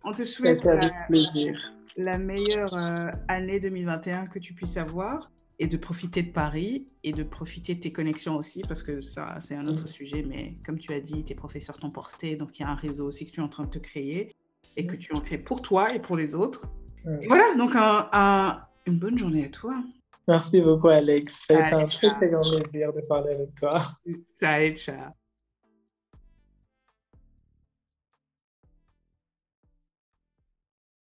On 0.04 0.12
te 0.12 0.26
souhaite. 0.26 0.66
Avec 0.66 0.92
plaisir 1.08 1.72
la 1.98 2.18
meilleure 2.18 2.74
euh, 2.76 3.12
année 3.28 3.60
2021 3.60 4.26
que 4.26 4.40
tu 4.40 4.54
puisses 4.54 4.78
avoir 4.78 5.32
et 5.60 5.68
de 5.68 5.78
profiter 5.78 6.24
de 6.24 6.32
Paris 6.32 6.86
et 7.04 7.12
de 7.12 7.24
profiter 7.24 7.76
de 7.76 7.82
tes 7.82 7.92
connexions 7.92 8.36
aussi 8.36 8.62
parce 8.68 8.82
que 8.82 9.02
ça 9.02 9.36
c'est 9.40 9.56
un 9.56 9.66
autre 9.66 9.84
mmh. 9.84 9.88
sujet 9.88 10.26
mais 10.28 10.58
comme 10.66 10.80
tu 10.80 10.94
as 10.94 11.00
dit 11.00 11.24
tes 11.24 11.36
professeurs 11.36 11.78
t'ont 11.78 11.90
porté 11.90 12.36
donc 12.36 12.58
il 12.58 12.64
y 12.64 12.66
a 12.66 12.70
un 12.70 12.76
réseau 12.76 13.08
aussi 13.08 13.26
que 13.26 13.32
tu 13.32 13.40
es 13.40 13.44
en 13.44 13.50
train 13.50 13.64
de 13.64 13.70
te 13.70 13.80
créer 13.80 14.32
et 14.78 14.86
que 14.86 14.96
tu 14.96 15.14
en 15.14 15.22
crées 15.22 15.38
pour 15.38 15.62
toi 15.62 15.94
et 15.94 16.00
pour 16.00 16.18
les 16.18 16.36
autres. 16.36 16.66
Mmh. 17.06 17.22
et 17.22 17.28
voilà 17.28 17.56
donc 17.56 17.76
un, 17.76 18.10
un, 18.12 18.62
une 18.86 18.98
bonne 18.98 19.18
journée 19.18 19.46
à 19.46 19.50
toi. 19.50 19.76
Merci 20.28 20.62
beaucoup 20.62 20.88
Alex. 20.88 21.44
C'est 21.48 21.56
un 21.56 21.88
très 21.88 22.10
très 22.10 22.30
grand 22.30 22.50
plaisir 22.50 22.94
de 22.94 23.02
parler 23.02 23.34
avec 23.34 23.56
toi. 23.56 23.82
Salut, 24.36 24.78
ciao 24.78 25.12